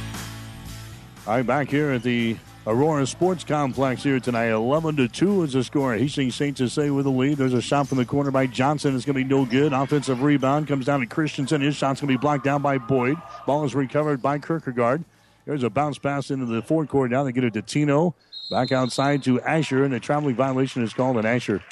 All 1.25 1.38
right, 1.38 1.47
back 1.47 1.69
here 1.69 1.91
at 1.91 2.03
the 2.03 2.36
Aurora 2.67 3.08
Sports 3.08 3.45
Complex 3.45 4.03
here 4.03 4.19
tonight. 4.19 4.49
11 4.49 4.97
to 4.97 5.08
2 5.08 5.43
is 5.43 5.53
the 5.53 5.63
score. 5.63 5.95
Hastings 5.95 6.36
St. 6.36 6.58
Cecilia 6.58 6.93
with 6.93 7.06
the 7.06 7.12
lead. 7.12 7.38
There's 7.38 7.53
a 7.53 7.62
shot 7.62 7.88
from 7.88 7.99
the 7.99 8.06
corner 8.06 8.32
by 8.32 8.47
Johnson. 8.47 8.97
It's 8.97 9.06
going 9.06 9.17
to 9.17 9.23
be 9.23 9.29
no 9.29 9.45
good. 9.45 9.71
Offensive 9.71 10.21
rebound 10.21 10.67
comes 10.67 10.86
down 10.86 10.99
to 10.99 11.06
Christensen. 11.06 11.62
His 11.62 11.77
shot's 11.77 12.01
going 12.01 12.12
to 12.12 12.17
be 12.17 12.21
blocked 12.21 12.43
down 12.43 12.62
by 12.62 12.77
Boyd. 12.77 13.15
Ball 13.47 13.63
is 13.63 13.75
recovered 13.75 14.21
by 14.21 14.39
Kierkegaard. 14.39 15.06
There's 15.45 15.63
a 15.63 15.69
bounce 15.69 15.97
pass 15.97 16.29
into 16.29 16.45
the 16.45 16.62
forecourt 16.62 17.12
now. 17.12 17.23
They 17.23 17.32
get 17.32 17.45
it 17.45 17.53
to 17.53 17.62
Tino. 17.62 18.13
Back 18.51 18.73
outside 18.73 19.23
to 19.23 19.39
Asher, 19.39 19.86
and 19.86 19.93
a 19.93 20.01
traveling 20.01 20.36
violation 20.36 20.84
is 20.84 20.93
called 20.93 21.15
on 21.15 21.25
Asher. 21.25 21.63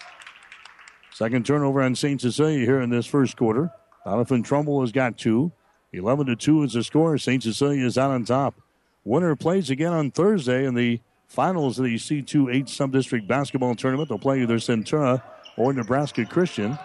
Second 1.14 1.46
turnover 1.46 1.82
on 1.82 1.96
St. 1.96 2.22
Cecilia 2.22 2.66
here 2.66 2.80
in 2.80 2.90
this 2.90 3.06
first 3.06 3.36
quarter. 3.36 3.72
Doniphan 4.06 4.46
Trumbull 4.46 4.80
has 4.80 4.94
got 4.94 5.18
two. 5.18 5.52
11 5.94 6.28
to 6.28 6.36
2 6.36 6.64
is 6.64 6.74
the 6.74 6.84
score. 6.84 7.18
St. 7.18 7.44
Cecilia 7.44 7.86
is 7.86 7.98
out 7.98 8.12
on 8.12 8.24
top. 8.24 8.56
Winner 9.04 9.36
plays 9.36 9.70
again 9.70 9.94
on 9.94 10.12
Thursday 10.12 10.66
in 10.66 10.76
the 10.76 11.00
finals 11.28 11.80
of 11.80 11.86
the 11.86 11.96
C2 11.96 12.68
Sub 12.70 12.92
District 12.92 13.28
basketball 13.28 13.76
tournament. 13.76 14.10
They'll 14.10 14.20
play 14.20 14.42
either 14.42 14.58
Centura 14.58 15.22
or 15.58 15.74
Nebraska 15.74 16.26
Christian. 16.26 16.78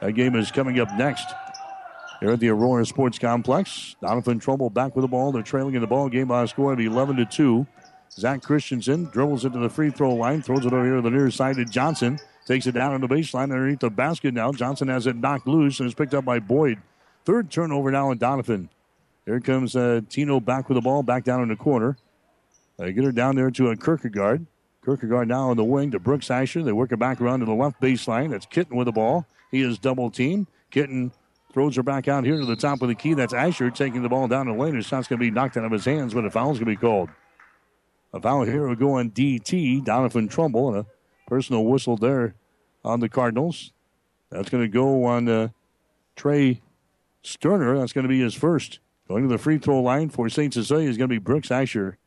That 0.00 0.12
game 0.12 0.34
is 0.34 0.50
coming 0.50 0.80
up 0.80 0.88
next. 0.94 1.26
Here 2.20 2.30
at 2.30 2.40
the 2.40 2.48
Aurora 2.48 2.84
Sports 2.84 3.18
Complex, 3.18 3.96
Doniphan 4.02 4.40
Trumbull 4.40 4.70
back 4.70 4.94
with 4.94 5.04
the 5.04 5.08
ball. 5.08 5.32
They're 5.32 5.42
trailing 5.42 5.74
in 5.74 5.80
the 5.80 5.86
ball 5.86 6.08
game 6.08 6.28
by 6.28 6.42
a 6.42 6.48
score 6.48 6.72
of 6.72 6.80
11 6.80 7.16
to 7.16 7.24
2. 7.24 7.66
Zach 8.12 8.42
Christensen 8.42 9.04
dribbles 9.06 9.44
into 9.44 9.58
the 9.58 9.70
free 9.70 9.90
throw 9.90 10.14
line, 10.14 10.42
throws 10.42 10.66
it 10.66 10.72
over 10.72 10.84
here 10.84 10.96
to 10.96 11.02
the 11.02 11.10
near 11.10 11.30
side 11.30 11.56
to 11.56 11.64
Johnson. 11.64 12.18
Takes 12.46 12.66
it 12.66 12.72
down 12.72 12.92
on 12.92 13.00
the 13.00 13.06
baseline 13.06 13.44
underneath 13.44 13.80
the 13.80 13.90
basket 13.90 14.34
now. 14.34 14.50
Johnson 14.52 14.88
has 14.88 15.06
it 15.06 15.16
knocked 15.16 15.46
loose 15.46 15.78
and 15.80 15.86
is 15.86 15.94
picked 15.94 16.14
up 16.14 16.24
by 16.24 16.40
Boyd. 16.40 16.78
Third 17.30 17.48
turnover 17.48 17.92
now 17.92 18.10
on 18.10 18.18
Doniphan. 18.18 18.70
Here 19.24 19.38
comes 19.38 19.76
uh, 19.76 20.00
Tino 20.08 20.40
back 20.40 20.68
with 20.68 20.74
the 20.74 20.80
ball, 20.80 21.04
back 21.04 21.22
down 21.22 21.42
in 21.42 21.48
the 21.48 21.54
corner. 21.54 21.96
They 22.76 22.92
get 22.92 23.04
her 23.04 23.12
down 23.12 23.36
there 23.36 23.52
to 23.52 23.68
a 23.68 23.76
Kierkegaard. 23.76 24.46
Kierkegaard 24.84 25.28
now 25.28 25.50
on 25.50 25.56
the 25.56 25.62
wing 25.62 25.92
to 25.92 26.00
Brooks 26.00 26.28
Asher. 26.28 26.64
They 26.64 26.72
work 26.72 26.90
her 26.90 26.96
back 26.96 27.20
around 27.20 27.38
to 27.38 27.46
the 27.46 27.54
left 27.54 27.80
baseline. 27.80 28.30
That's 28.30 28.46
Kitten 28.46 28.76
with 28.76 28.86
the 28.86 28.92
ball. 28.92 29.26
He 29.52 29.60
is 29.60 29.78
double 29.78 30.10
team. 30.10 30.48
Kitten 30.72 31.12
throws 31.52 31.76
her 31.76 31.84
back 31.84 32.08
out 32.08 32.24
here 32.24 32.36
to 32.36 32.44
the 32.44 32.56
top 32.56 32.82
of 32.82 32.88
the 32.88 32.96
key. 32.96 33.14
That's 33.14 33.32
Asher 33.32 33.70
taking 33.70 34.02
the 34.02 34.08
ball 34.08 34.26
down 34.26 34.48
the 34.48 34.52
lane. 34.52 34.74
His 34.74 34.86
shot's 34.86 35.06
going 35.06 35.20
to 35.20 35.24
be 35.24 35.30
knocked 35.30 35.56
out 35.56 35.64
of 35.64 35.70
his 35.70 35.84
hands, 35.84 36.12
but 36.12 36.24
a 36.24 36.32
foul's 36.32 36.58
going 36.58 36.74
to 36.74 36.80
be 36.80 36.84
called. 36.84 37.10
A 38.12 38.20
foul 38.20 38.42
here 38.42 38.66
will 38.66 38.74
go 38.74 38.94
on 38.94 39.12
DT, 39.12 39.84
Doniphan 39.84 40.28
Trumbull, 40.30 40.74
and 40.74 40.78
a 40.78 40.86
personal 41.28 41.64
whistle 41.64 41.96
there 41.96 42.34
on 42.84 42.98
the 42.98 43.08
Cardinals. 43.08 43.70
That's 44.30 44.50
going 44.50 44.64
to 44.64 44.68
go 44.68 45.04
on 45.04 45.28
uh, 45.28 45.48
Trey 46.16 46.60
Sterner. 47.22 47.78
That's 47.78 47.92
going 47.92 48.04
to 48.04 48.08
be 48.08 48.20
his 48.20 48.34
first. 48.34 48.80
Going 49.08 49.22
to 49.22 49.28
the 49.28 49.38
free 49.38 49.58
throw 49.58 49.80
line 49.80 50.08
for 50.08 50.28
St. 50.28 50.54
Cecilia 50.54 50.88
is 50.88 50.96
going 50.96 51.08
to 51.08 51.14
be 51.14 51.18
Brooks 51.18 51.50
Asher. 51.50 51.98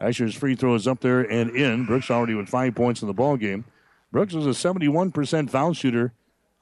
Asher's 0.00 0.34
free 0.34 0.54
throw 0.54 0.74
is 0.74 0.86
up 0.86 1.00
there 1.00 1.20
and 1.20 1.50
in. 1.56 1.86
Brooks 1.86 2.10
already 2.10 2.34
with 2.34 2.48
five 2.48 2.74
points 2.74 3.02
in 3.02 3.08
the 3.08 3.14
ball 3.14 3.36
game. 3.36 3.64
Brooks 4.12 4.34
is 4.34 4.46
a 4.46 4.50
71% 4.50 5.50
foul 5.50 5.72
shooter 5.72 6.12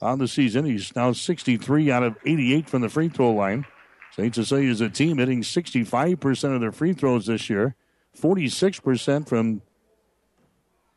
on 0.01 0.19
the 0.19 0.27
season. 0.27 0.65
He's 0.65 0.95
now 0.95 1.11
63 1.11 1.91
out 1.91 2.03
of 2.03 2.17
88 2.25 2.69
from 2.69 2.81
the 2.81 2.89
free 2.89 3.09
throw 3.09 3.31
line. 3.31 3.65
St. 4.11 4.33
Cecilia 4.33 4.69
is 4.69 4.81
a 4.81 4.89
team 4.89 5.17
hitting 5.17 5.41
65% 5.41 6.55
of 6.55 6.61
their 6.61 6.71
free 6.71 6.93
throws 6.93 7.27
this 7.27 7.49
year. 7.49 7.75
46% 8.19 9.27
from 9.27 9.61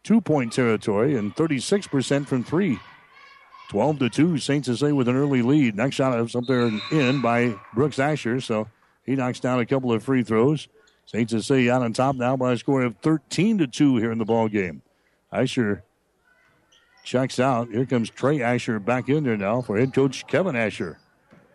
two 0.03 0.21
point 0.21 0.53
territory 0.53 1.17
and 1.17 1.35
36% 1.37 2.27
from 2.27 2.43
three. 2.43 2.79
12 3.71 4.01
to 4.01 4.11
2, 4.11 4.39
St. 4.39 4.65
Cecilia 4.65 4.97
with 4.97 5.07
an 5.07 5.15
early 5.15 5.43
lead. 5.43 5.77
Next 5.77 5.95
shot 5.95 6.19
is 6.19 6.35
up 6.35 6.45
there 6.47 6.73
in 6.91 7.21
by 7.21 7.55
Brooks 7.73 8.01
Asher, 8.01 8.41
so 8.41 8.67
he 9.07 9.15
knocks 9.15 9.39
down 9.39 9.61
a 9.61 9.65
couple 9.65 9.93
of 9.93 10.03
free 10.03 10.25
throws. 10.25 10.67
St. 11.07 11.31
Cecilia 11.31 11.75
out 11.75 11.83
on 11.83 11.93
top 11.93 12.17
now 12.17 12.37
by 12.37 12.51
a 12.51 12.57
score 12.57 12.83
of 12.83 12.97
13 12.97 13.59
to 13.59 13.69
2 13.69 13.99
here 13.99 14.11
in 14.11 14.19
the 14.19 14.25
ball 14.25 14.49
game. 14.49 14.83
Asher 15.31 15.85
checks 17.05 17.39
out. 17.39 17.69
Here 17.69 17.87
comes 17.87 18.11
Trey 18.11 18.43
Asher 18.43 18.81
back 18.81 19.09
in 19.09 19.23
there 19.23 19.37
now 19.37 19.63
for 19.63 19.79
head 19.79 19.95
coach 19.95 20.27
Kevin 20.27 20.57
Asher. 20.57 20.99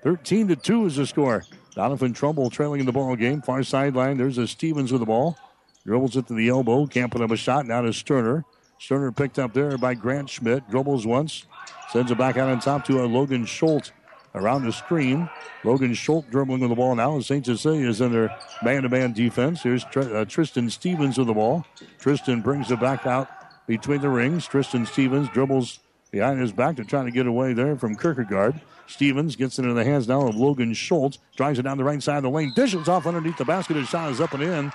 13 0.04 0.48
to 0.48 0.56
2 0.56 0.86
is 0.86 0.96
the 0.96 1.06
score. 1.06 1.44
Doniphan 1.76 2.16
Trumbull 2.16 2.50
trailing 2.50 2.80
in 2.80 2.86
the 2.86 2.94
ball 2.94 3.18
game. 3.18 3.42
Far 3.42 3.62
sideline. 3.62 4.18
There's 4.18 4.38
a 4.38 4.48
Stevens 4.48 4.94
with 4.94 5.02
the 5.02 5.06
ball. 5.06 5.38
Dribbles 5.86 6.16
it 6.16 6.28
to 6.28 6.34
the 6.34 6.48
elbow. 6.48 6.86
Can't 6.86 7.12
put 7.12 7.22
up 7.22 7.32
a 7.32 7.36
shot. 7.36 7.66
Now 7.66 7.82
to 7.82 7.92
Sterner. 7.92 8.46
Sterner 8.80 9.12
picked 9.12 9.40
up 9.40 9.54
there 9.54 9.78
by 9.78 9.94
Grant 9.94 10.30
Schmidt. 10.30 10.70
Dribbles 10.70 11.06
once. 11.06 11.46
Sends 11.92 12.12
it 12.12 12.18
back 12.18 12.38
out 12.38 12.50
on 12.50 12.60
top 12.60 12.86
to 12.86 13.02
uh, 13.02 13.08
Logan 13.08 13.46
Schultz 13.46 13.92
around 14.34 14.66
the 14.66 14.72
screen. 14.72 15.30
Logan 15.64 15.94
Schultz 15.94 16.30
dribbling 16.30 16.60
with 16.60 16.70
the 16.70 16.76
ball 16.76 16.96
now. 16.96 17.20
St. 17.20 17.46
Cecilia 17.46 17.88
is 17.88 18.02
under 18.02 18.30
man-to-man 18.64 19.14
defense. 19.14 19.64
Here's 19.64 19.86
Tr- 19.86 20.16
uh, 20.16 20.26
Tristan 20.26 20.70
Stevens 20.70 21.18
with 21.18 21.28
the 21.28 21.34
ball. 21.34 21.66
Tristan 22.00 22.42
brings 22.42 22.70
it 22.72 22.80
back 22.80 23.06
out 23.06 23.30
between 23.68 24.02
the 24.02 24.10
rings. 24.10 24.46
Tristan 24.46 24.86
Stevens 24.86 25.30
dribbles 25.30 25.80
behind 26.12 26.40
his 26.40 26.52
back 26.52 26.76
to 26.76 26.84
try 26.84 27.04
to 27.04 27.12
get 27.12 27.28
away 27.28 27.54
there 27.54 27.76
from 27.76 27.96
Kierkegaard. 27.96 28.60
Stevens 28.88 29.36
gets 29.36 29.58
it 29.58 29.64
into 29.64 29.74
the 29.74 29.84
hands 29.84 30.08
now 30.08 30.28
of 30.28 30.36
Logan 30.36 30.74
Schultz. 30.74 31.18
Drives 31.36 31.58
it 31.58 31.64
down 31.64 31.78
the 31.78 31.84
right 31.84 32.02
side 32.04 32.18
of 32.18 32.24
the 32.24 32.30
lane. 32.30 32.52
Dishes 32.56 32.88
off 32.88 33.08
underneath 33.08 33.38
the 33.38 33.46
basket. 33.46 33.78
His 33.78 33.88
shot 33.88 34.12
is 34.12 34.22
up 34.22 34.34
and 34.34 34.44
in 34.44 34.72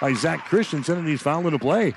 by 0.00 0.14
Zach 0.14 0.44
Christensen, 0.46 0.98
and 0.98 1.08
he's 1.08 1.22
fouled 1.22 1.46
into 1.46 1.58
play. 1.58 1.94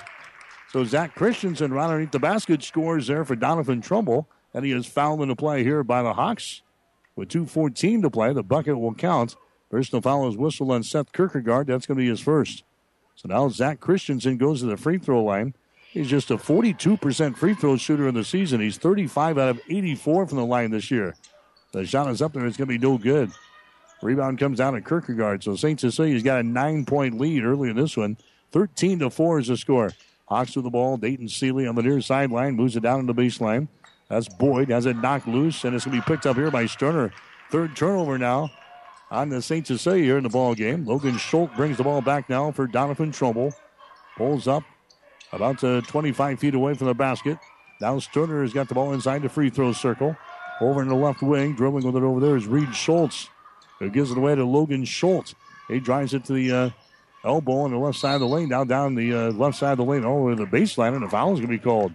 So 0.76 0.84
Zach 0.84 1.14
Christensen 1.14 1.72
right 1.72 1.86
underneath 1.86 2.10
the 2.10 2.18
basket 2.18 2.62
scores 2.62 3.06
there 3.06 3.24
for 3.24 3.34
Doniphan 3.34 3.82
Trumbull, 3.82 4.28
and 4.52 4.62
he 4.62 4.72
is 4.72 4.84
fouled 4.84 5.22
into 5.22 5.34
play 5.34 5.64
here 5.64 5.82
by 5.82 6.02
the 6.02 6.12
Hawks. 6.12 6.60
With 7.16 7.30
2.14 7.30 8.02
to 8.02 8.10
play, 8.10 8.34
the 8.34 8.42
bucket 8.42 8.78
will 8.78 8.92
count. 8.92 9.36
Personal 9.70 10.02
foul 10.02 10.28
is 10.28 10.36
whistle 10.36 10.70
on 10.70 10.82
Seth 10.82 11.14
Kierkegaard. 11.14 11.66
That's 11.66 11.86
going 11.86 11.96
to 11.96 12.02
be 12.02 12.10
his 12.10 12.20
first. 12.20 12.62
So 13.14 13.26
now 13.26 13.48
Zach 13.48 13.80
Christensen 13.80 14.36
goes 14.36 14.60
to 14.60 14.66
the 14.66 14.76
free 14.76 14.98
throw 14.98 15.24
line. 15.24 15.54
He's 15.92 16.10
just 16.10 16.30
a 16.30 16.36
42% 16.36 17.38
free 17.38 17.54
throw 17.54 17.78
shooter 17.78 18.06
in 18.06 18.14
the 18.14 18.22
season. 18.22 18.60
He's 18.60 18.76
35 18.76 19.38
out 19.38 19.48
of 19.48 19.60
84 19.70 20.26
from 20.26 20.36
the 20.36 20.44
line 20.44 20.72
this 20.72 20.90
year. 20.90 21.14
The 21.72 21.86
shot 21.86 22.10
is 22.10 22.20
up 22.20 22.34
there. 22.34 22.44
It's 22.44 22.58
going 22.58 22.68
to 22.68 22.78
be 22.78 22.86
no 22.86 22.98
good. 22.98 23.30
Rebound 24.02 24.38
comes 24.38 24.58
down 24.58 24.76
at 24.76 24.84
Kierkegaard. 24.86 25.42
So 25.42 25.56
St. 25.56 25.80
Cecilia's 25.80 26.22
got 26.22 26.40
a 26.40 26.42
nine 26.42 26.84
point 26.84 27.18
lead 27.18 27.44
early 27.44 27.70
in 27.70 27.76
this 27.76 27.96
one. 27.96 28.18
13 28.52 28.98
to 28.98 29.08
4 29.08 29.38
is 29.38 29.48
the 29.48 29.56
score. 29.56 29.92
Hawks 30.28 30.56
with 30.56 30.64
the 30.64 30.70
ball. 30.70 30.96
Dayton 30.96 31.28
Seeley 31.28 31.66
on 31.66 31.74
the 31.74 31.82
near 31.82 32.00
sideline 32.00 32.56
moves 32.56 32.76
it 32.76 32.82
down 32.82 33.00
in 33.00 33.06
the 33.06 33.14
baseline. 33.14 33.68
That's 34.08 34.28
Boyd. 34.28 34.70
Has 34.70 34.86
it 34.86 34.96
knocked 34.96 35.28
loose, 35.28 35.64
and 35.64 35.74
it's 35.74 35.84
going 35.84 36.00
to 36.00 36.02
be 36.02 36.12
picked 36.12 36.26
up 36.26 36.36
here 36.36 36.50
by 36.50 36.66
Sterner. 36.66 37.12
Third 37.50 37.76
turnover 37.76 38.18
now 38.18 38.50
on 39.10 39.28
the 39.28 39.40
St. 39.40 39.66
Cecilia 39.66 40.02
here 40.02 40.16
in 40.16 40.24
the 40.24 40.28
ball 40.28 40.54
game. 40.54 40.84
Logan 40.84 41.16
Schultz 41.16 41.54
brings 41.56 41.76
the 41.76 41.84
ball 41.84 42.00
back 42.00 42.28
now 42.28 42.50
for 42.50 42.66
Doniphan 42.66 43.14
Trumbull. 43.14 43.52
Pulls 44.16 44.48
up 44.48 44.64
about 45.32 45.62
uh, 45.62 45.80
25 45.82 46.38
feet 46.38 46.54
away 46.54 46.74
from 46.74 46.86
the 46.88 46.94
basket. 46.94 47.38
Now 47.80 47.98
Sterner 47.98 48.42
has 48.42 48.52
got 48.52 48.68
the 48.68 48.74
ball 48.74 48.92
inside 48.92 49.22
the 49.22 49.28
free 49.28 49.50
throw 49.50 49.72
circle. 49.72 50.16
Over 50.60 50.82
in 50.82 50.88
the 50.88 50.94
left 50.94 51.22
wing, 51.22 51.54
dribbling 51.54 51.84
with 51.84 51.96
it 51.96 52.02
over 52.02 52.18
there 52.18 52.36
is 52.36 52.46
Reed 52.46 52.74
Schultz, 52.74 53.28
who 53.78 53.90
gives 53.90 54.10
it 54.10 54.16
away 54.16 54.34
to 54.34 54.44
Logan 54.44 54.84
Schultz. 54.86 55.34
He 55.68 55.80
drives 55.80 56.14
it 56.14 56.24
to 56.24 56.32
the 56.32 56.52
uh, 56.52 56.70
elbow 57.26 57.60
on 57.60 57.72
the 57.72 57.78
left 57.78 57.98
side 57.98 58.14
of 58.14 58.20
the 58.20 58.28
lane, 58.28 58.48
down 58.48 58.68
down 58.68 58.94
the 58.94 59.12
uh, 59.12 59.30
left 59.32 59.58
side 59.58 59.72
of 59.72 59.78
the 59.78 59.84
lane, 59.84 60.04
all 60.04 60.18
the 60.18 60.24
way 60.24 60.36
to 60.36 60.44
the 60.44 60.50
baseline, 60.50 60.94
and 60.94 61.04
a 61.04 61.08
foul 61.08 61.32
is 61.32 61.40
going 61.40 61.50
to 61.50 61.58
be 61.58 61.58
called. 61.58 61.92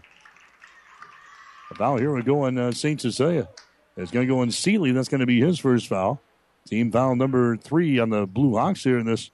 A 1.72 1.76
foul 1.76 1.98
here 1.98 2.14
we 2.14 2.22
go 2.22 2.44
on 2.44 2.58
uh, 2.58 2.72
St. 2.72 3.00
Cecilia. 3.00 3.48
It's 3.98 4.12
going 4.12 4.28
to 4.28 4.34
go 4.34 4.40
on 4.40 4.52
Seeley. 4.52 4.92
That's 4.92 5.10
going 5.10 5.22
to 5.22 5.26
be 5.26 5.40
his 5.40 5.60
first 5.60 5.88
foul. 5.88 6.22
Team 6.68 6.92
foul 6.92 7.16
number 7.16 7.58
three 7.58 8.00
on 8.00 8.10
the 8.10 8.26
Blue 8.26 8.56
Hawks 8.56 8.84
here 8.84 8.98
in 8.98 9.06
this 9.06 9.32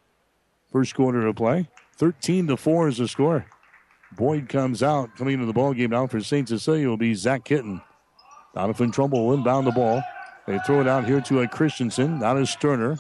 first 0.72 0.96
quarter 0.96 1.26
of 1.26 1.36
play. 1.36 1.70
13 1.98 2.48
to 2.48 2.58
4 2.58 2.90
is 2.90 2.98
the 2.98 3.08
score. 3.08 3.46
Boyd 4.16 4.50
comes 4.50 4.82
out. 4.82 5.16
Coming 5.18 5.36
into 5.36 5.46
the 5.46 5.54
ball 5.54 5.74
game 5.74 5.90
now 5.90 6.08
for 6.08 6.22
St. 6.22 6.48
Cecilia 6.48 6.88
will 6.88 6.98
be 6.98 7.14
Zach 7.14 7.44
Kitten. 7.44 7.82
Doniphan 8.56 8.94
Trumbull 8.94 9.28
will 9.28 9.34
inbound 9.34 9.68
the 9.68 9.72
ball. 9.72 10.02
They 10.48 10.60
throw 10.60 10.82
it 10.82 10.88
out 10.88 11.06
here 11.06 11.22
to 11.22 11.42
a 11.42 11.48
Christensen. 11.48 12.20
Now 12.20 12.38
is 12.38 12.50
Sterner. 12.50 13.00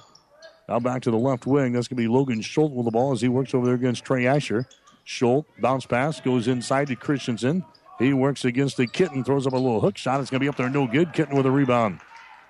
Now 0.67 0.79
back 0.79 1.01
to 1.03 1.11
the 1.11 1.17
left 1.17 1.45
wing. 1.45 1.73
That's 1.73 1.87
going 1.87 1.97
to 1.97 2.03
be 2.03 2.07
Logan 2.07 2.41
Schultz 2.41 2.75
with 2.75 2.85
the 2.85 2.91
ball 2.91 3.13
as 3.13 3.21
he 3.21 3.29
works 3.29 3.53
over 3.53 3.65
there 3.65 3.75
against 3.75 4.03
Trey 4.03 4.27
Asher. 4.27 4.67
Schultz, 5.05 5.49
bounce 5.59 5.85
pass, 5.85 6.19
goes 6.19 6.47
inside 6.47 6.87
to 6.87 6.95
Christensen. 6.95 7.63
He 7.99 8.13
works 8.13 8.45
against 8.45 8.77
the 8.77 8.85
Kitten, 8.85 9.23
throws 9.23 9.47
up 9.47 9.53
a 9.53 9.57
little 9.57 9.79
hook 9.79 9.97
shot. 9.97 10.19
It's 10.19 10.29
going 10.29 10.39
to 10.39 10.43
be 10.43 10.49
up 10.49 10.57
there, 10.57 10.69
no 10.69 10.85
good. 10.85 11.13
Kitten 11.13 11.35
with 11.35 11.45
a 11.45 11.51
rebound. 11.51 11.99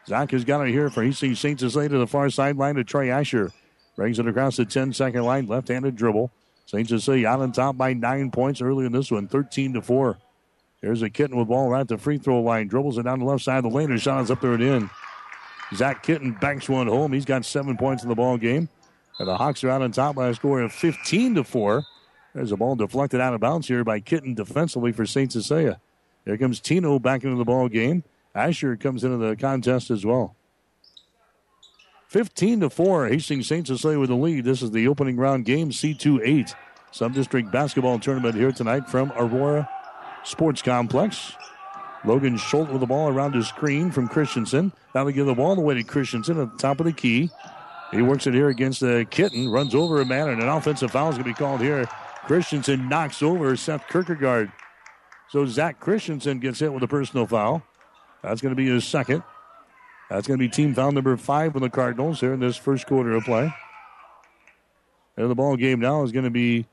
Zach 0.08 0.32
has 0.32 0.44
got 0.44 0.66
it 0.68 0.72
here 0.72 0.90
for 0.90 1.04
he 1.04 1.12
sees 1.12 1.40
St. 1.40 1.60
Cecilia 1.60 1.90
to 1.90 1.98
the 2.00 2.08
far 2.08 2.30
sideline 2.30 2.76
to 2.76 2.84
Trey 2.84 3.12
Asher. 3.12 3.52
Brings 3.96 4.20
it 4.20 4.28
across 4.28 4.58
the 4.58 4.66
10 4.66 4.94
second 4.94 5.24
line, 5.24 5.48
left 5.48 5.68
handed 5.68 5.96
dribble. 5.96 6.32
St. 6.66 6.88
Cecilia 6.88 7.28
out 7.28 7.42
on 7.42 7.52
top 7.52 7.78
by 7.78 7.94
nine 7.94 8.32
points 8.32 8.62
early 8.62 8.86
in 8.86 8.92
this 8.92 9.12
one, 9.12 9.28
13 9.28 9.74
to 9.74 9.82
4. 9.82 10.18
Here's 10.82 11.02
a 11.02 11.10
Kitten 11.10 11.38
with 11.38 11.48
ball 11.48 11.70
right 11.70 11.82
at 11.82 11.88
the 11.88 11.98
free 11.98 12.18
throw 12.18 12.42
line. 12.42 12.68
Dribbles 12.68 12.98
it 12.98 13.04
down 13.04 13.20
the 13.20 13.26
left 13.26 13.44
side 13.44 13.58
of 13.58 13.64
the 13.64 13.70
lane. 13.70 13.92
and 13.92 14.02
shot 14.02 14.22
is 14.22 14.32
up 14.32 14.42
there 14.42 14.54
and 14.54 14.64
in. 14.64 14.90
Zach 15.76 16.04
Kitten 16.04 16.34
banks 16.34 16.70
one 16.70 16.88
home. 16.88 17.14
He's 17.14 17.26
got 17.26 17.46
seven 17.46 17.78
points 17.78 18.04
in 18.04 18.10
the 18.10 18.16
ball 18.16 18.38
game. 18.38 18.70
And 19.20 19.28
the 19.28 19.38
Hawks 19.38 19.64
are 19.64 19.70
out 19.70 19.82
on 19.82 19.92
top 19.92 20.16
by 20.16 20.28
a 20.28 20.34
score 20.34 20.62
of 20.62 20.72
15 20.72 21.36
to 21.36 21.44
4. 21.44 21.84
There's 22.34 22.52
a 22.52 22.58
ball 22.58 22.76
deflected 22.76 23.20
out 23.20 23.34
of 23.34 23.42
bounds 23.42 23.68
here 23.68 23.84
by 23.84 24.00
Kitten 24.00 24.36
defensively 24.36 24.92
for 24.92 25.06
St. 25.06 25.32
Cecilia. 25.32 25.80
Here 26.26 26.38
comes 26.38 26.60
Tino 26.60 27.00
back 27.00 27.24
into 27.24 27.36
the 27.36 27.46
ball 27.46 27.68
game. 27.68 28.04
Asher 28.36 28.76
comes 28.76 29.04
into 29.04 29.18
the 29.18 29.36
contest 29.36 29.90
as 29.90 30.06
well. 30.06 30.36
15 32.10 32.62
to 32.62 32.70
4. 32.70 33.08
Hastings 33.08 33.48
St. 33.48 33.66
Cecilia 33.66 34.00
with 34.00 34.10
the 34.10 34.16
lead. 34.16 34.46
This 34.46 34.62
is 34.62 34.72
the 34.72 34.88
opening 34.88 35.18
round 35.18 35.46
game, 35.46 35.72
C2 35.72 36.22
8. 36.24 36.56
Sub 36.92 37.14
district 37.14 37.52
basketball 37.52 38.00
tournament 38.00 38.36
here 38.36 38.52
tonight 38.52 38.88
from 38.88 39.12
Aurora 39.18 39.70
Sports 40.24 40.62
Complex. 40.62 41.34
Logan 42.06 42.38
Schultz 42.38 42.72
with 42.72 42.82
the 42.82 42.88
ball 42.88 43.10
around 43.10 43.34
his 43.34 43.48
screen 43.48 43.92
from 43.92 44.08
Christensen. 44.08 44.72
Now 44.96 45.04
they 45.04 45.14
give 45.14 45.26
the 45.26 45.34
ball 45.34 45.58
away 45.58 45.76
to 45.76 45.84
Christensen 45.84 46.40
at 46.40 46.52
the 46.52 46.58
top 46.58 46.80
of 46.80 46.86
the 46.86 46.94
key. 46.94 47.30
He 47.92 48.02
works 48.02 48.28
it 48.28 48.34
here 48.34 48.50
against 48.50 48.82
the 48.82 49.06
Kitten, 49.10 49.50
runs 49.50 49.74
over 49.74 50.02
a 50.02 50.06
man, 50.06 50.30
and 50.30 50.42
an 50.42 50.50
offensive 50.50 50.92
foul 50.92 51.10
is 51.10 51.16
going 51.16 51.24
to 51.24 51.30
be 51.30 51.34
called 51.34 51.62
here. 51.62 51.88
Christensen 52.26 52.90
knocks 52.90 53.24
over 53.24 53.56
Seth 53.56 53.88
Kierkegaard. 53.90 54.52
So 55.30 55.46
Zach 55.46 55.80
Christensen 55.80 56.40
gets 56.40 56.60
hit 56.60 56.74
with 56.74 56.84
a 56.84 56.88
personal 56.88 57.26
foul. 57.26 57.64
That's 58.22 58.42
going 58.42 58.52
to 58.52 58.56
be 58.56 58.68
his 58.68 58.86
second. 58.86 59.24
That's 60.10 60.28
going 60.28 60.40
to 60.40 60.44
be 60.44 60.50
team 60.50 60.74
foul 60.74 60.92
number 60.92 61.16
five 61.18 61.54
for 61.54 61.60
the 61.60 61.70
Cardinals 61.70 62.20
here 62.20 62.34
in 62.34 62.40
this 62.40 62.58
first 62.58 62.88
quarter 62.88 63.14
of 63.16 63.24
play. 63.24 63.54
And 65.18 65.30
the 65.30 65.36
ball 65.36 65.56
game 65.58 65.80
now 65.80 66.04
is 66.04 66.12
going 66.12 66.26
to 66.26 66.32
be 66.32 66.66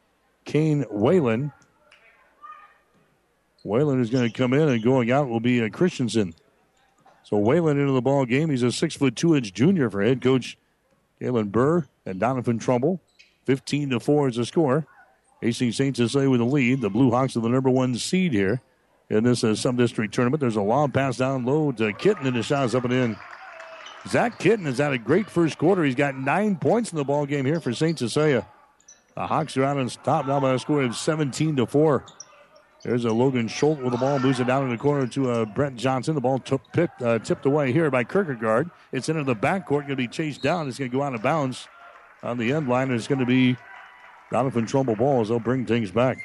Kane 0.44 0.84
Whalen. 0.90 1.52
Whalen 3.64 4.00
is 4.00 4.10
going 4.10 4.30
to 4.30 4.36
come 4.36 4.52
in 4.52 4.68
and 4.68 4.82
going 4.82 5.10
out 5.10 5.28
will 5.28 5.40
be 5.40 5.62
uh, 5.62 5.68
Christensen. 5.70 6.34
So 7.24 7.38
Whalen 7.38 7.80
into 7.80 7.92
the 7.92 8.02
ball 8.02 8.26
game. 8.26 8.50
He's 8.50 8.62
a 8.62 8.70
six 8.70 8.94
foot 8.94 9.16
two 9.16 9.34
inch 9.34 9.52
junior 9.52 9.90
for 9.90 10.02
head 10.02 10.22
coach 10.22 10.56
Galen 11.20 11.48
Burr 11.48 11.86
and 12.06 12.20
Doniphan 12.20 12.60
Trumbull. 12.60 13.00
15 13.46 13.90
to 13.90 14.00
4 14.00 14.28
is 14.28 14.36
the 14.36 14.46
score. 14.46 14.86
Hastings 15.40 15.76
St. 15.76 15.96
Cecilia 15.96 16.30
with 16.30 16.40
the 16.40 16.46
lead. 16.46 16.80
The 16.80 16.88
Blue 16.88 17.10
Hawks 17.10 17.36
are 17.36 17.40
the 17.40 17.48
number 17.48 17.70
one 17.70 17.94
seed 17.96 18.32
here 18.32 18.60
in 19.10 19.24
this 19.24 19.44
uh, 19.44 19.54
sub 19.54 19.76
district 19.76 20.14
tournament. 20.14 20.40
There's 20.40 20.56
a 20.56 20.62
long 20.62 20.90
pass 20.90 21.18
down 21.18 21.44
low 21.44 21.72
to 21.72 21.92
Kitten, 21.92 22.26
and 22.26 22.36
the 22.36 22.42
shot 22.42 22.64
is 22.64 22.74
up 22.74 22.84
and 22.84 22.92
in. 22.92 23.16
Zach 24.08 24.38
Kitten 24.38 24.66
has 24.66 24.78
had 24.78 24.92
a 24.92 24.98
great 24.98 25.28
first 25.28 25.58
quarter. 25.58 25.84
He's 25.84 25.94
got 25.94 26.16
nine 26.16 26.56
points 26.56 26.92
in 26.92 26.96
the 26.96 27.04
ball 27.04 27.26
game 27.26 27.44
here 27.44 27.60
for 27.60 27.72
St. 27.72 27.98
Cecilia. 27.98 28.46
The 29.14 29.26
Hawks 29.26 29.56
are 29.56 29.64
out 29.64 29.78
on 29.78 29.88
top 29.88 30.26
now 30.26 30.40
by 30.40 30.54
a 30.54 30.58
score 30.58 30.82
of 30.82 30.96
17 30.96 31.56
to 31.56 31.66
4. 31.66 32.04
There's 32.84 33.06
a 33.06 33.12
Logan 33.12 33.48
Schultz 33.48 33.80
with 33.80 33.92
the 33.92 33.98
ball, 33.98 34.18
moves 34.18 34.40
it 34.40 34.46
down 34.46 34.64
in 34.64 34.68
the 34.68 34.76
corner 34.76 35.06
to 35.06 35.30
uh, 35.30 35.44
Brent 35.46 35.76
Johnson. 35.76 36.14
The 36.14 36.20
ball 36.20 36.38
t- 36.38 36.58
uh, 37.00 37.18
tipped 37.18 37.46
away 37.46 37.72
here 37.72 37.90
by 37.90 38.04
Kierkegaard. 38.04 38.70
It's 38.92 39.08
into 39.08 39.24
the 39.24 39.34
backcourt, 39.34 39.68
going 39.68 39.88
to 39.88 39.96
be 39.96 40.06
chased 40.06 40.42
down. 40.42 40.68
It's 40.68 40.78
going 40.78 40.90
to 40.90 40.96
go 40.96 41.02
out 41.02 41.14
of 41.14 41.22
bounds 41.22 41.66
on 42.22 42.36
the 42.36 42.52
end 42.52 42.68
line. 42.68 42.90
It's 42.90 43.08
going 43.08 43.20
to 43.20 43.26
be 43.26 43.56
Doniphan 44.30 44.68
Trumbull 44.68 44.96
ball 44.96 45.22
as 45.22 45.30
they'll 45.30 45.40
bring 45.40 45.64
things 45.64 45.90
back. 45.90 46.18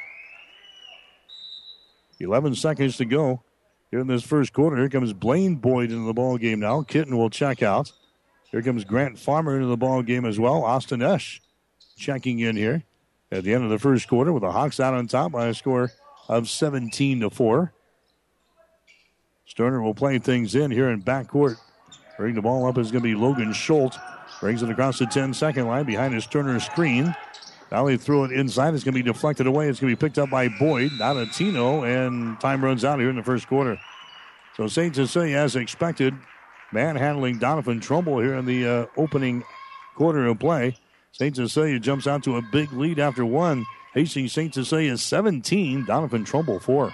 11 2.19 2.55
seconds 2.55 2.97
to 2.97 3.05
go 3.05 3.41
here 3.89 4.01
in 4.01 4.07
this 4.07 4.23
first 4.23 4.51
quarter. 4.51 4.75
Here 4.75 4.89
comes 4.89 5.13
Blaine 5.13 5.55
Boyd 5.55 5.91
into 5.91 6.05
the 6.05 6.13
ball 6.13 6.37
game 6.37 6.59
now. 6.59 6.81
Kitten 6.81 7.15
will 7.15 7.29
check 7.29 7.63
out. 7.63 7.93
Here 8.51 8.61
comes 8.61 8.83
Grant 8.83 9.17
Farmer 9.17 9.55
into 9.55 9.67
the 9.67 9.77
ball 9.77 10.01
game 10.01 10.25
as 10.25 10.37
well. 10.37 10.65
Austin 10.65 11.01
Esch 11.01 11.41
checking 11.95 12.39
in 12.39 12.57
here 12.57 12.83
at 13.31 13.45
the 13.45 13.53
end 13.53 13.63
of 13.63 13.69
the 13.69 13.79
first 13.79 14.09
quarter 14.09 14.33
with 14.33 14.41
the 14.41 14.51
Hawks 14.51 14.81
out 14.81 14.93
on 14.93 15.07
top 15.07 15.31
by 15.31 15.47
a 15.47 15.53
score 15.53 15.91
of 16.29 16.47
17 16.47 17.21
to 17.21 17.29
4. 17.29 17.73
Sterner 19.45 19.81
will 19.81 19.95
play 19.95 20.19
things 20.19 20.55
in 20.55 20.71
here 20.71 20.89
in 20.89 21.01
backcourt. 21.01 21.57
Bring 22.17 22.35
the 22.35 22.41
ball 22.41 22.67
up 22.67 22.77
is 22.77 22.91
going 22.91 23.03
to 23.03 23.09
be 23.09 23.15
Logan 23.15 23.51
Schultz. 23.51 23.97
Brings 24.39 24.61
it 24.61 24.69
across 24.69 24.99
the 24.99 25.07
10 25.07 25.33
second 25.33 25.67
line 25.67 25.85
behind 25.85 26.13
his 26.13 26.27
Turner 26.27 26.59
screen. 26.59 27.13
Now 27.71 27.85
they 27.85 27.97
threw 27.97 28.23
it 28.25 28.31
inside. 28.31 28.73
It's 28.73 28.83
going 28.83 28.93
to 28.93 29.03
be 29.03 29.11
deflected 29.11 29.47
away. 29.47 29.67
It's 29.67 29.79
going 29.79 29.93
to 29.93 29.97
be 29.97 30.07
picked 30.07 30.17
up 30.17 30.29
by 30.29 30.47
Boyd, 30.47 30.91
not 30.97 31.17
a 31.17 31.25
Tino, 31.25 31.83
and 31.83 32.39
time 32.39 32.63
runs 32.63 32.85
out 32.85 32.99
here 32.99 33.09
in 33.09 33.15
the 33.15 33.23
first 33.23 33.47
quarter. 33.47 33.79
So 34.55 34.67
St. 34.67 34.95
Cecilia, 34.95 35.37
as 35.37 35.55
expected, 35.55 36.13
manhandling 36.71 37.39
Doniphan 37.39 37.81
Trumbull 37.81 38.19
here 38.19 38.35
in 38.35 38.45
the 38.45 38.67
uh, 38.67 38.85
opening 38.97 39.43
quarter 39.95 40.27
of 40.27 40.39
play. 40.39 40.75
St. 41.11 41.35
Cecilia 41.35 41.79
jumps 41.79 42.07
out 42.07 42.23
to 42.23 42.37
a 42.37 42.41
big 42.51 42.71
lead 42.73 42.99
after 42.99 43.25
one. 43.25 43.65
Hastings 43.99 44.31
St. 44.31 44.53
Cecilia 44.53 44.97
17, 44.97 45.85
Doniphan 45.85 46.25
Trumbull 46.25 46.61
4. 46.61 46.93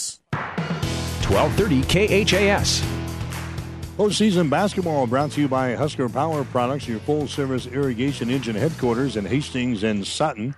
1230 1.31 2.25
KHAS. 2.25 2.81
Postseason 3.95 4.49
basketball 4.49 5.07
brought 5.07 5.31
to 5.31 5.39
you 5.39 5.47
by 5.47 5.75
Husker 5.75 6.09
Power 6.09 6.43
Products, 6.43 6.89
your 6.89 6.99
full 6.99 7.25
service 7.25 7.67
irrigation 7.67 8.29
engine 8.29 8.55
headquarters 8.55 9.15
in 9.15 9.23
Hastings 9.23 9.83
and 9.83 10.05
Sutton. 10.05 10.55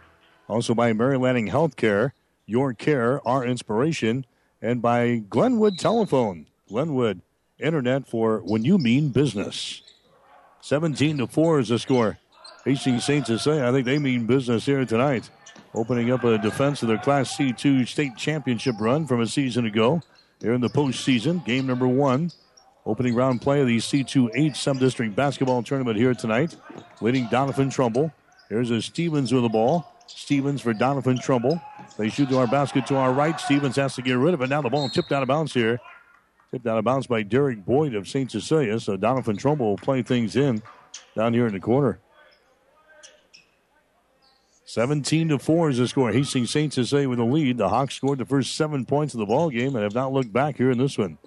Also 0.47 0.73
by 0.73 0.91
Mary 0.91 1.17
Lanning 1.17 1.47
Healthcare, 1.47 2.13
your 2.47 2.73
care, 2.73 3.25
our 3.27 3.45
inspiration. 3.45 4.25
And 4.63 4.81
by 4.81 5.17
Glenwood 5.29 5.77
Telephone, 5.77 6.47
Glenwood 6.67 7.21
Internet 7.59 8.07
for 8.07 8.39
when 8.39 8.63
you 8.63 8.79
mean 8.79 9.09
business. 9.09 9.83
17 10.61 11.19
to 11.19 11.27
4 11.27 11.59
is 11.59 11.69
the 11.69 11.77
score. 11.77 12.17
Hastings 12.65 13.05
St. 13.05 13.27
Cecilia, 13.27 13.67
I 13.67 13.71
think 13.71 13.85
they 13.85 13.99
mean 13.99 14.25
business 14.25 14.65
here 14.65 14.83
tonight. 14.85 15.29
Opening 15.75 16.11
up 16.11 16.23
a 16.23 16.37
defense 16.37 16.83
of 16.83 16.87
their 16.87 16.99
Class 16.99 17.35
C2 17.35 17.87
state 17.87 18.15
championship 18.15 18.75
run 18.79 19.07
from 19.07 19.21
a 19.21 19.27
season 19.27 19.65
ago. 19.65 20.01
Here 20.39 20.53
in 20.53 20.61
the 20.61 20.69
postseason, 20.69 21.43
game 21.45 21.65
number 21.65 21.87
one. 21.87 22.31
Opening 22.85 23.15
round 23.15 23.41
play 23.41 23.61
of 23.61 23.67
the 23.67 23.77
C2-8 23.77 24.55
Sub-District 24.55 25.15
Basketball 25.15 25.63
Tournament 25.63 25.97
here 25.97 26.13
tonight. 26.13 26.55
Leading 27.01 27.25
Doniphan 27.27 27.73
Trumbull. 27.73 28.11
Here's 28.49 28.69
a 28.69 28.81
Stevens 28.81 29.33
with 29.33 29.41
the 29.41 29.49
ball. 29.49 29.91
Stevens 30.05 30.61
for 30.61 30.73
Doniphan 30.73 31.19
Trumbull. 31.19 31.59
They 31.97 32.09
shoot 32.09 32.29
to 32.29 32.37
our 32.37 32.47
basket 32.47 32.85
to 32.87 32.95
our 32.97 33.11
right. 33.11 33.39
Stevens 33.39 33.77
has 33.77 33.95
to 33.95 34.01
get 34.03 34.13
rid 34.13 34.33
of 34.33 34.41
it. 34.41 34.49
Now 34.49 34.61
the 34.61 34.69
ball 34.69 34.89
tipped 34.89 35.11
out 35.11 35.23
of 35.23 35.27
bounds 35.27 35.53
here. 35.53 35.79
Tipped 36.51 36.67
out 36.67 36.77
of 36.77 36.83
bounds 36.83 37.07
by 37.07 37.23
Derek 37.23 37.65
Boyd 37.65 37.95
of 37.95 38.07
St. 38.07 38.29
Cecilia. 38.29 38.79
So 38.79 38.95
Doniphan 38.95 39.39
Trumbull 39.39 39.69
will 39.69 39.77
play 39.77 40.03
things 40.03 40.35
in 40.35 40.61
down 41.15 41.33
here 41.33 41.47
in 41.47 41.53
the 41.53 41.59
corner. 41.59 41.99
17 44.73 45.29
to 45.29 45.37
4 45.37 45.69
is 45.69 45.77
the 45.77 45.87
score. 45.87 46.11
Hastings 46.11 46.49
St. 46.49 46.73
Cecilia 46.73 47.07
with 47.07 47.19
the 47.19 47.25
lead. 47.25 47.59
The 47.59 47.69
Hawks 47.69 47.93
scored 47.93 48.17
the 48.17 48.25
first 48.25 48.55
seven 48.55 48.87
points 48.87 49.13
of 49.13 49.19
the 49.19 49.25
ball 49.27 49.51
game 49.51 49.75
and 49.75 49.83
have 49.83 49.93
not 49.93 50.11
looked 50.11 50.33
back 50.33 50.57
here 50.57 50.71
in 50.71 50.79
this 50.79 50.97
one. 50.97 51.19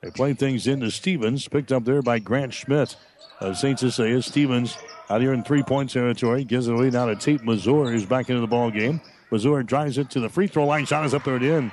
They 0.00 0.10
play 0.10 0.32
things 0.32 0.66
into 0.66 0.90
Stevens, 0.90 1.46
picked 1.46 1.72
up 1.72 1.84
there 1.84 2.00
by 2.00 2.20
Grant 2.20 2.54
Schmidt 2.54 2.96
of 3.38 3.58
St. 3.58 3.78
Cecilia. 3.78 4.22
Stevens 4.22 4.78
out 5.10 5.20
here 5.20 5.34
in 5.34 5.44
three 5.44 5.62
point 5.62 5.90
territory, 5.90 6.42
gives 6.42 6.68
it 6.68 6.74
away 6.74 6.88
now 6.88 7.04
to 7.04 7.16
Tate 7.16 7.44
Mazur, 7.44 7.90
who's 7.90 8.06
back 8.06 8.30
into 8.30 8.40
the 8.40 8.46
ball 8.46 8.70
game. 8.70 9.02
Mazur 9.30 9.62
drives 9.62 9.98
it 9.98 10.08
to 10.12 10.20
the 10.20 10.30
free 10.30 10.46
throw 10.46 10.64
line. 10.64 10.86
Shot 10.86 11.04
is 11.04 11.12
up 11.12 11.24
there 11.24 11.34
at 11.34 11.42
the 11.42 11.52
end. 11.52 11.72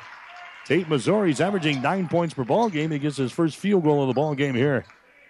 Tate 0.65 0.88
he's 0.88 1.39
averaging 1.39 1.82
nine 1.82 2.10
points 2.10 2.34
per 2.34 2.43
ball 2.43 2.70
game. 2.70 2.91
He 2.91 3.00
gets 3.00 3.15
his 3.15 3.32
first 3.32 3.56
field 3.56 3.86
goal 3.86 4.02
of 4.02 4.10
the 4.10 4.13
ball 4.13 4.36
game 4.36 4.56
here. 4.56 4.84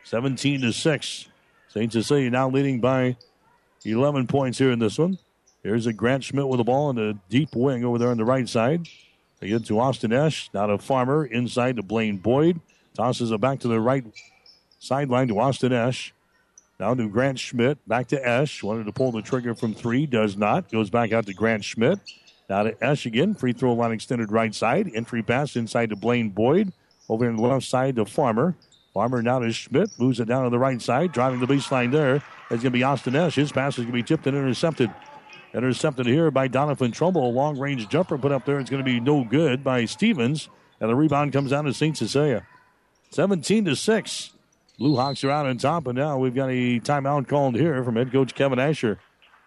17 0.06 0.62
to 0.62 0.74
6. 0.74 1.28
St. 1.68 1.94
Cecilia 1.94 2.32
now 2.32 2.50
leading 2.50 2.82
by 2.82 3.16
11 3.86 4.26
points 4.26 4.58
here 4.58 4.72
in 4.72 4.80
this 4.80 4.98
one. 4.98 5.20
Here's 5.68 5.86
a 5.86 5.92
Grant 5.92 6.24
Schmidt 6.24 6.48
with 6.48 6.60
the 6.60 6.64
ball 6.64 6.90
in 6.92 6.96
the 6.96 7.18
deep 7.28 7.54
wing 7.54 7.84
over 7.84 7.98
there 7.98 8.08
on 8.08 8.16
the 8.16 8.24
right 8.24 8.48
side. 8.48 8.88
They 9.42 9.50
get 9.50 9.66
to 9.66 9.82
Austin 9.82 10.14
Esch. 10.14 10.50
Now 10.54 10.68
to 10.68 10.78
Farmer 10.78 11.26
inside 11.26 11.76
to 11.76 11.84
Blaine 11.84 12.16
Boyd. 12.16 12.62
Tosses 12.96 13.32
it 13.32 13.42
back 13.42 13.60
to 13.60 13.68
the 13.68 13.82
right 13.82 14.06
sideline 14.80 15.28
to 15.28 15.38
Austin 15.38 15.74
Esch. 15.74 16.14
Now 16.80 16.94
to 16.94 17.10
Grant 17.10 17.38
Schmidt. 17.38 17.86
Back 17.86 18.08
to 18.08 18.26
Esch. 18.26 18.64
Wanted 18.64 18.86
to 18.86 18.94
pull 18.94 19.12
the 19.12 19.22
trigger 19.22 19.54
from 19.56 19.74
three. 19.74 20.06
Does 20.06 20.38
not. 20.38 20.72
Goes 20.72 20.90
back 20.90 21.12
out 21.12 21.26
to 21.26 21.34
Grant 21.34 21.66
Schmidt. 21.66 22.00
Now 22.50 22.64
to 22.64 22.82
Esch 22.82 23.06
again. 23.06 23.34
Free 23.34 23.52
throw 23.52 23.74
line 23.74 23.92
extended 23.92 24.32
right 24.32 24.56
side. 24.56 24.90
Entry 24.96 25.22
pass 25.22 25.58
inside 25.58 25.90
to 25.90 25.98
Blaine 25.98 26.30
Boyd. 26.30 26.72
Over 27.10 27.28
on 27.28 27.36
the 27.36 27.42
left 27.42 27.66
side 27.66 27.98
to 27.98 28.06
Farmer. 28.06 28.56
Farmer 28.94 29.22
now 29.22 29.40
to 29.40 29.52
Schmidt. 29.52 29.90
Moves 30.00 30.22
it 30.22 30.30
down 30.30 30.46
to 30.46 30.50
the 30.50 30.60
right 30.60 30.82
side. 30.82 31.12
Driving 31.12 31.42
the 31.42 31.46
baseline 31.46 31.92
there. 31.92 32.16
It's 32.16 32.24
going 32.50 32.62
to 32.62 32.70
be 32.70 32.84
Austin 32.84 33.18
Esch. 33.18 33.36
His 33.36 33.52
pass 33.52 33.74
is 33.74 33.80
going 33.80 33.88
to 33.88 33.92
be 33.92 34.04
tipped 34.04 34.28
and 34.28 34.38
intercepted. 34.38 34.90
Intercepted 35.58 36.06
here 36.06 36.30
by 36.30 36.48
Doniphan 36.48 36.94
Trumbull. 36.94 37.32
A 37.32 37.34
long 37.34 37.58
range 37.58 37.90
jumper 37.90 38.16
put 38.16 38.32
up 38.32 38.46
there. 38.46 38.60
It's 38.60 38.70
going 38.70 38.84
to 38.84 38.86
be 38.86 39.00
no 39.00 39.24
good 39.24 39.64
by 39.64 39.86
Stevens. 39.86 40.50
And 40.80 40.88
the 40.88 40.96
rebound 40.96 41.34
comes 41.34 41.50
down 41.50 41.66
to 41.66 41.74
St. 41.74 41.98
Cecilia. 41.98 42.46
17 43.10 43.66
to 43.66 43.76
6. 43.76 44.32
Blue 44.78 44.96
Hawks 44.96 45.24
are 45.24 45.32
out 45.32 45.48
on 45.48 45.58
top, 45.58 45.88
and 45.88 45.98
now 45.98 46.20
we've 46.20 46.36
got 46.36 46.52
a 46.52 46.80
timeout 46.82 47.28
called 47.28 47.56
here 47.56 47.84
from 47.84 47.96
head 47.96 48.12
coach 48.12 48.36
Kevin 48.36 48.60
Asher. 48.60 49.00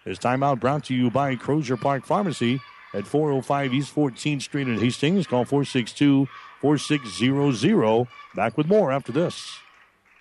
His 0.05 0.18
timeout 0.18 0.59
brought 0.59 0.83
to 0.87 0.94
you 0.94 1.12
by 1.12 1.37
Crozier 1.37 1.77
Park 1.77 2.05
Pharmacy 2.05 2.61
at 2.92 3.07
405 3.07 3.73
East 3.73 3.94
14th 3.94 4.42
Street 4.42 4.66
in 4.66 4.81
Hastings. 4.81 5.29
Call 5.29 5.44
462 5.44 6.27
4600. 6.61 8.09
Back 8.35 8.59
with 8.59 8.66
more 8.66 8.90
after 8.90 9.12
this. 9.12 9.61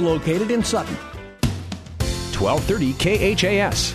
located 0.00 0.50
in 0.50 0.64
Sutton. 0.64 0.96
1230 2.38 3.34
KHAS. 3.34 3.94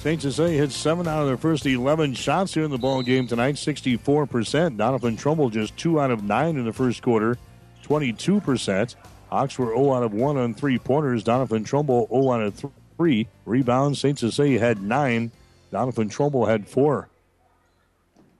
St. 0.00 0.20
Cecilia 0.20 0.58
hit 0.58 0.70
seven 0.70 1.08
out 1.08 1.22
of 1.22 1.26
their 1.26 1.36
first 1.36 1.64
11 1.64 2.14
shots 2.14 2.52
here 2.52 2.64
in 2.64 2.70
the 2.70 2.78
ball 2.78 3.02
game 3.02 3.26
tonight, 3.26 3.54
64%. 3.54 4.76
Doniphan 4.76 5.18
Trumbull 5.18 5.50
just 5.50 5.76
two 5.76 6.00
out 6.00 6.10
of 6.10 6.22
nine 6.22 6.56
in 6.56 6.64
the 6.64 6.72
first 6.72 7.02
quarter, 7.02 7.38
22%. 7.84 8.94
Hawks 9.30 9.58
were 9.58 9.74
0 9.74 9.94
out 9.94 10.02
of 10.02 10.12
1 10.12 10.36
on 10.36 10.54
three 10.54 10.78
pointers. 10.78 11.24
Doniphan 11.24 11.64
Trumbull 11.64 12.06
0 12.08 12.32
out 12.32 12.42
of 12.42 12.72
3. 12.96 13.26
Rebounds, 13.46 13.98
St. 13.98 14.18
Cecilia 14.18 14.60
had 14.60 14.82
nine. 14.82 15.30
Doniphan 15.72 16.10
Trumbull 16.10 16.46
had 16.46 16.68
four. 16.68 17.08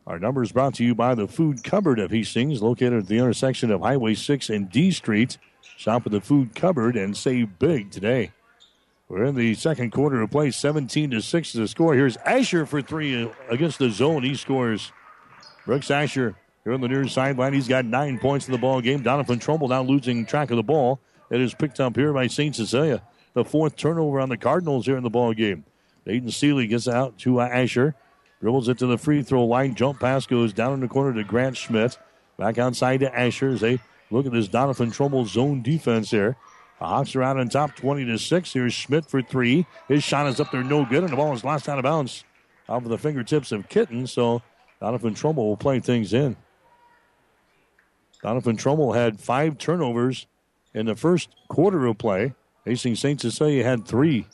Our 0.07 0.19
numbers 0.19 0.53
brought 0.53 0.75
to 0.75 0.85
you 0.85 0.95
by 0.95 1.15
the 1.15 1.27
Food 1.27 1.65
Cupboard 1.65 1.99
of 1.99 2.11
Hastings, 2.11 2.63
located 2.63 2.93
at 2.93 3.07
the 3.09 3.19
intersection 3.19 3.71
of 3.71 3.81
Highway 3.81 4.15
6 4.15 4.51
and 4.51 4.71
D 4.71 4.91
Street. 4.91 5.39
Shop 5.77 6.07
at 6.07 6.13
the 6.13 6.21
Food 6.21 6.55
Cupboard 6.55 6.97
and 6.97 7.17
save 7.17 7.59
big 7.59 7.91
today. 7.91 8.33
We're 9.09 9.25
in 9.25 9.35
the 9.35 9.55
second 9.55 9.93
quarter 9.93 10.23
of 10.23 10.31
play, 10.31 10.51
17 10.51 11.11
to 11.11 11.21
6 11.21 11.49
is 11.49 11.61
the 11.61 11.69
score. 11.69 11.95
Here's 11.95 12.17
Asher 12.19 12.65
for 12.65 12.81
three 12.81 13.31
against 13.49 13.79
the 13.79 13.91
zone. 13.91 14.23
He 14.23 14.35
scores. 14.35 14.93
Brooks 15.67 15.91
Asher 15.91 16.37
here 16.65 16.73
on 16.73 16.81
the 16.81 16.89
near 16.89 17.07
sideline. 17.07 17.53
He's 17.53 17.69
got 17.69 17.85
nine 17.85 18.19
points 18.19 18.47
in 18.47 18.53
the 18.53 18.59
ball 18.59 18.81
game. 18.81 19.03
Doniphan 19.03 19.41
Trumbull 19.41 19.69
now 19.69 19.83
losing 19.83 20.25
track 20.25 20.51
of 20.51 20.57
the 20.57 20.63
ball. 20.63 21.01
It 21.31 21.41
is 21.41 21.55
picked 21.55 21.81
up 21.81 21.97
here 21.97 22.13
by 22.13 22.27
St. 22.27 22.57
Cecilia. 22.57 23.03
The 23.35 23.45
fourth 23.45 23.77
turnover 23.77 24.21
on 24.21 24.29
the 24.29 24.37
Cardinals 24.37 24.87
here 24.87 24.97
in 24.97 25.03
the 25.03 25.11
ball 25.11 25.35
game. 25.35 25.65
Dayton 26.07 26.31
Seeley 26.31 26.67
gets 26.67 26.89
out 26.89 27.19
to 27.19 27.41
uh, 27.41 27.47
Asher. 27.47 27.95
Dribbles 28.41 28.69
it 28.69 28.79
to 28.79 28.87
the 28.87 28.99
free 28.99 29.23
throw 29.23 29.45
line. 29.45 29.75
Jump 29.75 30.01
pass 30.01 30.27
goes 30.27 30.53
down 30.53 30.75
in 30.75 30.81
the 30.81 30.89
corner 30.89 31.15
to 31.15 31.25
Grant 31.25 31.57
Schmidt. 31.57 31.99
Back 32.37 32.59
outside 32.59 33.01
to 33.01 33.19
Asher 33.19 33.49
as 33.49 33.61
they 33.61 33.81
look 34.15 34.27
at 34.27 34.33
this 34.33 34.49
Doniphan 34.49 34.93
Trumbull 34.93 35.27
zone 35.27 35.63
defense 35.63 36.11
here. 36.11 36.37
The 36.79 36.87
Hawks 36.87 37.15
are 37.17 37.23
out 37.23 37.39
on 37.39 37.49
top 37.49 37.77
20 37.77 38.05
to 38.07 38.19
6. 38.19 38.53
Here's 38.53 38.73
Schmidt 38.73 39.07
for 39.07 39.23
three. 39.23 39.67
His 39.89 40.03
shot 40.03 40.27
is 40.27 40.41
up 40.41 40.51
there, 40.51 40.63
no 40.63 40.85
good, 40.85 41.03
and 41.03 41.13
the 41.13 41.17
ball 41.17 41.33
is 41.35 41.45
lost 41.45 41.69
out 41.69 41.79
of 41.79 41.85
bounds 41.85 42.25
off 42.69 42.85
of 42.85 42.91
the 42.91 42.99
fingertips 42.99 43.53
of 43.53 43.69
Kitten. 43.69 44.07
So 44.07 44.43
Doniphan 44.81 45.17
Trumbull 45.17 45.49
will 45.49 45.57
play 45.57 45.81
things 45.81 46.13
in. 46.13 46.37
Doniphan 48.23 48.59
Trumbull 48.59 48.93
had 48.93 49.21
five 49.21 49.59
turnovers 49.59 50.27
in 50.73 50.87
the 50.87 50.97
first 50.97 51.29
quarter 51.49 51.87
of 51.87 51.99
play. 51.99 52.35
Hastings 52.65 53.01
St. 53.01 53.21
Cecilia 53.21 53.65
had 53.65 53.87
three. 53.87 54.27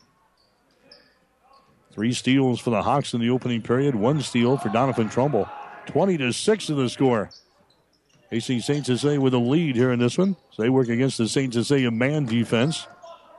Three 1.92 2.12
steals 2.12 2.60
for 2.60 2.70
the 2.70 2.82
Hawks 2.82 3.14
in 3.14 3.20
the 3.20 3.30
opening 3.30 3.62
period, 3.62 3.96
one 3.96 4.20
steal 4.22 4.56
for 4.56 4.68
Doniphan 4.68 5.10
Trumbull. 5.10 5.48
20 5.86 6.18
to 6.18 6.32
6 6.32 6.68
in 6.68 6.76
the 6.76 6.88
score. 6.88 7.30
Hastings 8.30 8.64
St. 8.64 8.86
Cecilia 8.86 9.20
with 9.20 9.34
a 9.34 9.38
lead 9.38 9.74
here 9.74 9.90
in 9.90 9.98
this 9.98 10.16
one. 10.16 10.36
So 10.52 10.62
they 10.62 10.70
work 10.70 10.88
against 10.88 11.18
the 11.18 11.28
St. 11.28 11.52
Cecilia 11.52 11.90
man 11.90 12.26
defense. 12.26 12.86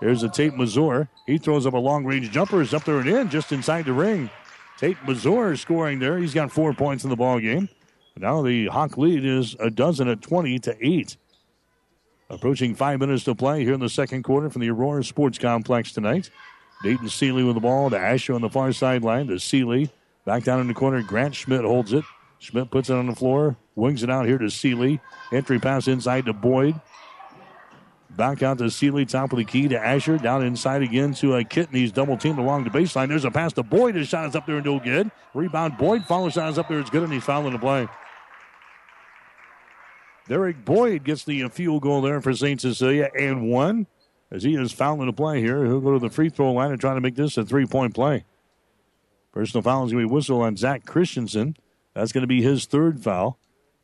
There's 0.02 0.24
a 0.24 0.30
Tate 0.30 0.56
Mazur. 0.56 1.08
He 1.28 1.38
throws 1.38 1.66
up 1.66 1.74
a 1.74 1.78
long 1.78 2.06
range 2.06 2.32
jumper. 2.32 2.62
Is 2.62 2.74
up 2.74 2.84
there 2.84 3.00
and 3.00 3.08
in 3.08 3.30
just 3.30 3.52
inside 3.52 3.86
the 3.86 3.94
ring. 3.94 4.30
Tate 4.78 4.98
Mazur 5.08 5.56
scoring 5.56 6.00
there. 6.00 6.18
He's 6.18 6.34
got 6.34 6.52
four 6.52 6.74
points 6.74 7.04
in 7.04 7.10
the 7.10 7.16
ball 7.16 7.40
game. 7.40 7.70
Now 8.18 8.42
the 8.42 8.68
Hawk 8.68 8.98
lead 8.98 9.24
is 9.24 9.56
a 9.60 9.70
dozen 9.70 10.08
at 10.08 10.22
20 10.22 10.60
to 10.60 10.76
8. 10.86 11.16
Approaching 12.30 12.76
five 12.76 13.00
minutes 13.00 13.24
to 13.26 13.36
play 13.36 13.64
here 13.64 13.74
in 13.74 13.80
the 13.80 13.90
second 13.90 14.24
quarter 14.24 14.50
from 14.50 14.62
the 14.62 14.70
Aurora 14.70 15.04
Sports 15.04 15.38
Complex 15.38 15.92
tonight. 15.94 16.30
Dayton 16.84 17.10
Seeley 17.10 17.44
with 17.44 17.56
the 17.56 17.62
ball 17.62 17.90
to 17.90 17.98
Asher 17.98 18.34
on 18.34 18.42
the 18.42 18.50
far 18.50 18.74
sideline 18.74 19.28
to 19.28 19.40
Seeley. 19.40 19.90
Back 20.26 20.44
down 20.44 20.60
in 20.60 20.68
the 20.68 20.74
corner, 20.74 21.02
Grant 21.04 21.36
Schmidt 21.36 21.64
holds 21.64 21.94
it. 21.94 22.04
Schmidt 22.40 22.72
puts 22.72 22.90
it 22.90 22.94
on 22.94 23.08
the 23.08 23.16
floor, 23.16 23.56
wings 23.76 24.04
it 24.04 24.10
out 24.10 24.26
here 24.26 24.38
to 24.38 24.50
Seeley. 24.50 25.00
Entry 25.32 25.60
pass 25.60 25.88
inside 25.88 26.26
to 26.26 26.34
Boyd. 26.34 26.80
Back 28.10 28.44
out 28.44 28.58
to 28.58 28.70
Seeley, 28.70 29.06
top 29.06 29.32
of 29.32 29.38
the 29.38 29.46
key 29.46 29.70
to 29.70 29.80
Asher. 29.80 30.18
Down 30.18 30.44
inside 30.44 30.82
again 30.84 31.14
to 31.16 31.36
a 31.36 31.44
Kitten. 31.44 31.76
He's 31.76 31.92
double 31.92 32.18
teamed 32.18 32.40
along 32.40 32.66
the 32.66 32.70
baseline. 32.70 33.08
There's 33.08 33.24
a 33.24 33.32
pass 33.32 33.54
to 33.54 33.64
Boyd. 33.64 33.96
His 33.96 34.10
shot 34.10 34.28
is 34.28 34.36
up 34.36 34.46
there 34.46 34.58
and 34.58 34.66
no 34.66 34.80
good. 34.80 35.10
Rebound 35.34 35.78
Boyd. 35.78 36.06
Follow 36.06 36.30
shot 36.30 36.50
is 36.50 36.60
up 36.60 36.68
there. 36.68 36.80
It's 36.80 36.90
good, 36.90 37.04
and 37.04 37.14
he's 37.14 37.24
fouling 37.24 37.54
the 37.54 37.60
play. 37.60 37.88
Derek 40.28 40.64
Boyd 40.66 41.04
gets 41.04 41.24
the 41.24 41.44
uh, 41.44 41.50
field 41.50 41.82
goal 41.82 42.02
there 42.02 42.22
for 42.22 42.34
St. 42.34 42.60
Cecilia 42.60 43.10
and 43.18 43.50
one 43.50 43.88
as 44.30 44.44
he 44.44 44.56
is 44.56 44.72
fouling 44.72 45.08
the 45.08 45.14
play 45.14 45.42
here. 45.42 45.66
He'll 45.66 45.82
go 45.82 45.94
to 45.94 46.00
the 46.00 46.10
free 46.10 46.30
throw 46.30 46.54
line 46.54 46.72
and 46.72 46.80
try 46.80 46.94
to 46.94 47.02
make 47.02 47.16
this 47.16 47.38
a 47.38 47.46
three 47.46 47.66
point 47.66 47.94
play. 47.94 48.26
Personal 49.32 49.62
foul 49.62 49.86
is 49.86 49.92
going 49.92 50.04
to 50.04 50.10
be 50.10 50.14
whistled 50.14 50.42
on 50.42 50.58
Zach 50.58 50.86
Christensen. 50.86 51.56
That's 51.94 52.12
going 52.12 52.22
to 52.22 52.28
be 52.28 52.42
his 52.42 52.66
third 52.66 53.02
foul. 53.04 53.40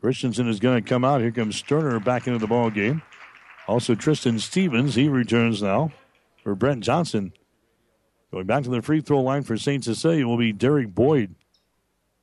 Christensen 0.08 0.48
is 0.48 0.62
going 0.62 0.82
to 0.82 0.90
come 0.90 1.04
out. 1.04 1.20
Here 1.20 1.34
comes 1.34 1.58
Sterner 1.58 2.00
back 2.00 2.28
into 2.28 2.40
the 2.40 2.48
ball 2.48 2.70
game. 2.70 3.02
Also, 3.68 3.94
Tristan 3.94 4.40
Stevens, 4.40 4.96
he 4.96 5.10
returns 5.10 5.62
now 5.62 5.92
for 6.42 6.56
Brent 6.56 6.82
Johnson. 6.82 7.34
Going 8.32 8.46
back 8.46 8.64
to 8.64 8.70
the 8.70 8.82
free 8.82 9.02
throw 9.02 9.20
line 9.20 9.44
for 9.44 9.58
St. 9.58 9.84
Cecilia 9.84 10.26
will 10.26 10.38
be 10.38 10.54
Derek 10.54 10.96
Boyd. 10.96 11.36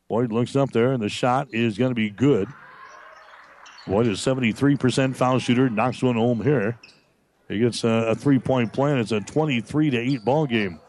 Boyd 0.08 0.32
looks 0.32 0.56
up 0.56 0.70
there, 0.70 0.92
and 0.92 1.02
the 1.02 1.10
shot 1.10 1.48
is 1.52 1.76
going 1.76 1.90
to 1.90 1.94
be 1.94 2.08
good. 2.08 2.48
Boyd 3.86 4.06
is 4.06 4.18
73% 4.18 5.14
foul 5.14 5.38
shooter, 5.38 5.68
knocks 5.68 6.02
one 6.02 6.16
home 6.16 6.42
here. 6.42 6.78
He 7.48 7.58
gets 7.58 7.84
a, 7.84 7.88
a 7.88 8.14
three 8.14 8.38
point 8.38 8.72
plan. 8.72 8.96
It's 8.96 9.12
a 9.12 9.20
23 9.20 9.90
to 9.90 9.98
8 9.98 10.24
ball 10.24 10.46
game. 10.46 10.80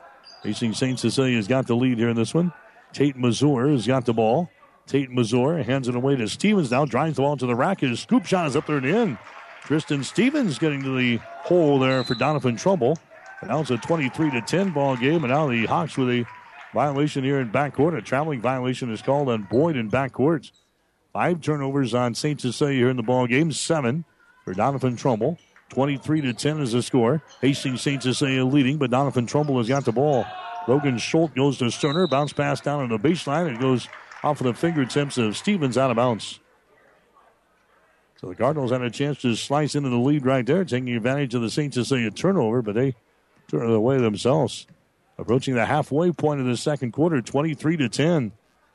Hastings 0.44 0.78
St. 0.78 0.98
Cecilia 0.98 1.36
has 1.36 1.50
got 1.50 1.68
the 1.68 1.76
lead 1.76 1.98
here 1.98 2.08
in 2.08 2.16
this 2.16 2.34
one. 2.34 2.54
Tate 2.94 3.18
Mazur 3.18 3.68
has 3.68 3.86
got 3.86 4.06
the 4.06 4.14
ball. 4.14 4.50
Tate 4.88 5.10
Mazur 5.10 5.64
hands 5.64 5.88
it 5.88 5.96
away 5.96 6.16
to 6.16 6.28
Stevens 6.28 6.72
now, 6.72 6.86
drives 6.86 7.16
the 7.16 7.24
ball 7.24 7.38
to 7.38 7.46
the 7.46 7.56
rack. 7.56 7.82
His 7.82 8.00
scoop 8.00 8.26
shot 8.26 8.48
is 8.48 8.56
up 8.56 8.68
there 8.68 8.78
and 8.78 8.86
in. 8.86 9.18
Tristan 9.64 10.04
Stevens 10.04 10.60
getting 10.60 10.84
to 10.84 10.96
the 10.96 11.18
hole 11.18 11.80
there 11.80 12.04
for 12.04 12.14
Doniphan 12.14 12.60
Trumbull. 12.60 12.98
And 13.42 13.50
now 13.50 13.62
it's 13.62 13.72
a 13.72 13.78
23 13.78 14.32
to 14.32 14.42
10 14.42 14.72
ball 14.72 14.96
game. 14.96 15.24
And 15.24 15.34
now 15.34 15.48
the 15.48 15.66
Hawks 15.66 15.98
with 15.98 16.10
a 16.10 16.26
violation 16.74 17.24
here 17.24 17.40
in 17.40 17.52
backcourt. 17.52 17.98
A 17.98 18.02
traveling 18.02 18.42
violation 18.42 18.92
is 18.92 19.02
called 19.02 19.30
on 19.30 19.44
Boyd 19.44 19.76
in 19.76 19.90
backcourt. 19.90 20.52
Five 21.14 21.42
turnovers 21.42 21.94
on 21.94 22.14
St. 22.14 22.40
Cecilia 22.40 22.76
here 22.76 22.90
in 22.90 22.98
the 22.98 23.04
ball 23.04 23.26
game. 23.26 23.52
Seven 23.52 24.06
for 24.44 24.54
Doniphan 24.54 24.98
Trumbull. 24.98 25.40
23 25.70 26.22
to 26.22 26.34
10 26.34 26.62
is 26.62 26.74
the 26.74 26.84
score. 26.84 27.24
Hastings 27.42 27.82
St. 27.82 28.04
Cecilia 28.04 28.46
leading, 28.46 28.78
but 28.78 28.92
Doniphan 28.92 29.28
Trumbull 29.28 29.58
has 29.58 29.68
got 29.68 29.84
the 29.84 29.92
ball. 29.92 30.26
Logan 30.68 30.98
Schultz 30.98 31.34
goes 31.34 31.58
to 31.58 31.72
Sterner. 31.72 32.08
Bounce 32.08 32.34
pass 32.34 32.62
down 32.62 32.82
on 32.82 32.90
the 32.90 33.00
baseline. 33.00 33.54
It 33.54 33.60
goes 33.60 33.88
off 34.26 34.42
of 34.42 34.48
the 34.48 34.54
fingertips 34.56 35.20
of 35.20 35.38
Stevens 35.38 35.78
out 35.78 35.92
of 35.92 35.98
bounds. 35.98 36.40
So 38.20 38.28
the 38.28 38.36
Cardinals 38.36 38.72
had 38.72 38.82
a 38.82 38.90
chance 38.90 39.22
to 39.22 39.36
slice 39.36 39.76
into 39.76 39.90
the 39.90 39.98
lead 39.98 40.26
right 40.26 40.46
there, 40.46 40.66
taking 40.66 40.96
advantage 40.96 41.36
of 41.36 41.44
the 41.44 41.50
St. 41.50 41.74
Cecilia 41.74 42.10
turnover, 42.10 42.64
but 42.64 42.74
they 42.74 42.96
turn 43.48 43.70
it 43.70 43.76
away 43.76 44.00
themselves. 44.00 44.66
Approaching 45.20 45.54
the 45.54 45.66
halfway 45.66 46.12
point 46.12 46.42
of 46.42 46.48
the 46.48 46.58
second 46.58 46.92
quarter, 46.92 47.22
23 47.22 47.78
to 47.78 47.88
10. 47.88 48.32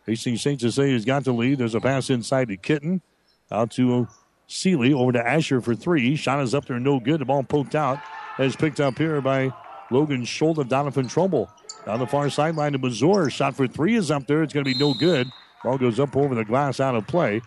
Hastings 0.06 0.40
St. 0.40 0.60
Cecilia's 0.60 1.04
got 1.04 1.24
the 1.24 1.32
lead. 1.32 1.58
There's 1.58 1.74
a 1.74 1.80
pass 1.80 2.10
inside 2.10 2.48
to 2.48 2.56
Kitten. 2.56 3.02
Out 3.50 3.72
to 3.72 4.06
Seeley. 4.46 4.92
Over 4.92 5.12
to 5.12 5.26
Asher 5.26 5.60
for 5.60 5.74
three. 5.74 6.14
Shot 6.16 6.40
is 6.40 6.54
up 6.54 6.66
there, 6.66 6.78
no 6.78 7.00
good. 7.00 7.20
The 7.20 7.24
ball 7.24 7.42
poked 7.42 7.74
out. 7.74 7.98
As 8.38 8.56
picked 8.56 8.80
up 8.80 8.96
here 8.96 9.20
by 9.20 9.52
Logan 9.90 10.24
Schultz 10.24 10.60
of 10.60 10.68
Doniphan 10.68 11.10
Trumbull. 11.10 11.50
Down 11.86 11.98
the 11.98 12.06
far 12.06 12.28
sideline 12.30 12.72
to 12.72 12.78
Mazur. 12.78 13.28
Shot 13.30 13.56
for 13.56 13.66
three 13.66 13.96
is 13.96 14.10
up 14.10 14.26
there. 14.26 14.42
It's 14.42 14.52
going 14.52 14.64
to 14.64 14.72
be 14.72 14.78
no 14.78 14.92
good. 14.94 15.30
Ball 15.64 15.78
goes 15.78 15.98
up 16.00 16.14
over 16.16 16.34
the 16.34 16.44
glass 16.44 16.80
out 16.80 16.94
of 16.94 17.06
play. 17.06 17.40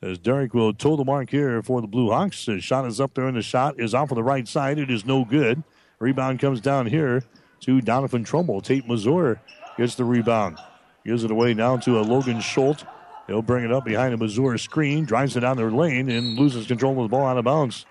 As 0.01 0.17
Derek 0.17 0.53
will 0.55 0.73
toe 0.73 0.95
the 0.95 1.03
mark 1.03 1.29
here 1.29 1.61
for 1.61 1.79
the 1.79 1.87
Blue 1.87 2.09
Hawks. 2.09 2.47
His 2.47 2.63
shot 2.63 2.87
is 2.87 2.99
up 2.99 3.13
there, 3.13 3.27
and 3.27 3.37
the 3.37 3.43
shot 3.43 3.79
is 3.79 3.93
off 3.93 4.11
of 4.11 4.15
the 4.15 4.23
right 4.23 4.47
side. 4.47 4.79
It 4.79 4.89
is 4.89 5.05
no 5.05 5.23
good. 5.23 5.63
Rebound 5.99 6.39
comes 6.39 6.59
down 6.59 6.87
here 6.87 7.23
to 7.61 7.79
Doniphan 7.79 8.25
Trumbull. 8.25 8.61
Tate 8.61 8.87
Mazur 8.87 9.39
gets 9.77 9.93
the 9.93 10.03
rebound. 10.03 10.57
Gives 11.05 11.23
it 11.23 11.29
away 11.29 11.53
now 11.53 11.77
to 11.77 11.99
a 11.99 12.01
Logan 12.01 12.41
Schultz. 12.41 12.83
He'll 13.27 13.43
bring 13.43 13.63
it 13.63 13.71
up 13.71 13.85
behind 13.85 14.13
a 14.15 14.17
Mazur 14.17 14.57
screen, 14.57 15.05
drives 15.05 15.37
it 15.37 15.41
down 15.41 15.57
their 15.57 15.71
lane, 15.71 16.09
and 16.09 16.37
loses 16.37 16.65
control 16.65 16.97
of 16.97 17.09
the 17.09 17.15
ball 17.15 17.27
out 17.27 17.37
of 17.37 17.45
bounds. 17.45 17.85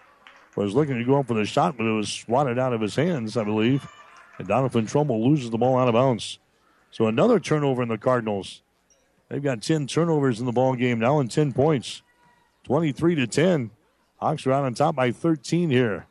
Was 0.56 0.74
looking 0.74 0.98
to 0.98 1.04
go 1.04 1.20
up 1.20 1.28
for 1.28 1.34
the 1.34 1.44
shot, 1.44 1.76
but 1.78 1.86
it 1.86 1.92
was 1.92 2.12
swatted 2.12 2.58
out 2.58 2.72
of 2.72 2.80
his 2.80 2.96
hands, 2.96 3.36
I 3.36 3.44
believe. 3.44 3.86
And 4.36 4.48
Doniphan 4.48 4.88
Trumbull 4.88 5.30
loses 5.30 5.50
the 5.50 5.58
ball 5.58 5.78
out 5.78 5.86
of 5.86 5.94
bounds. 5.94 6.40
So 6.90 7.06
another 7.06 7.38
turnover 7.38 7.82
in 7.82 7.88
the 7.88 7.96
Cardinals. 7.96 8.62
They've 9.30 9.42
got 9.42 9.62
10 9.62 9.86
turnovers 9.86 10.40
in 10.40 10.46
the 10.46 10.52
ball 10.52 10.74
game 10.74 10.98
now 10.98 11.20
and 11.20 11.30
10 11.30 11.52
points. 11.52 12.02
23 12.64 13.14
to 13.14 13.26
10. 13.26 13.70
Hawks 14.16 14.46
are 14.46 14.52
out 14.52 14.64
on 14.64 14.74
top 14.74 14.96
by 14.96 15.12
13 15.12 15.70
here 15.70 16.06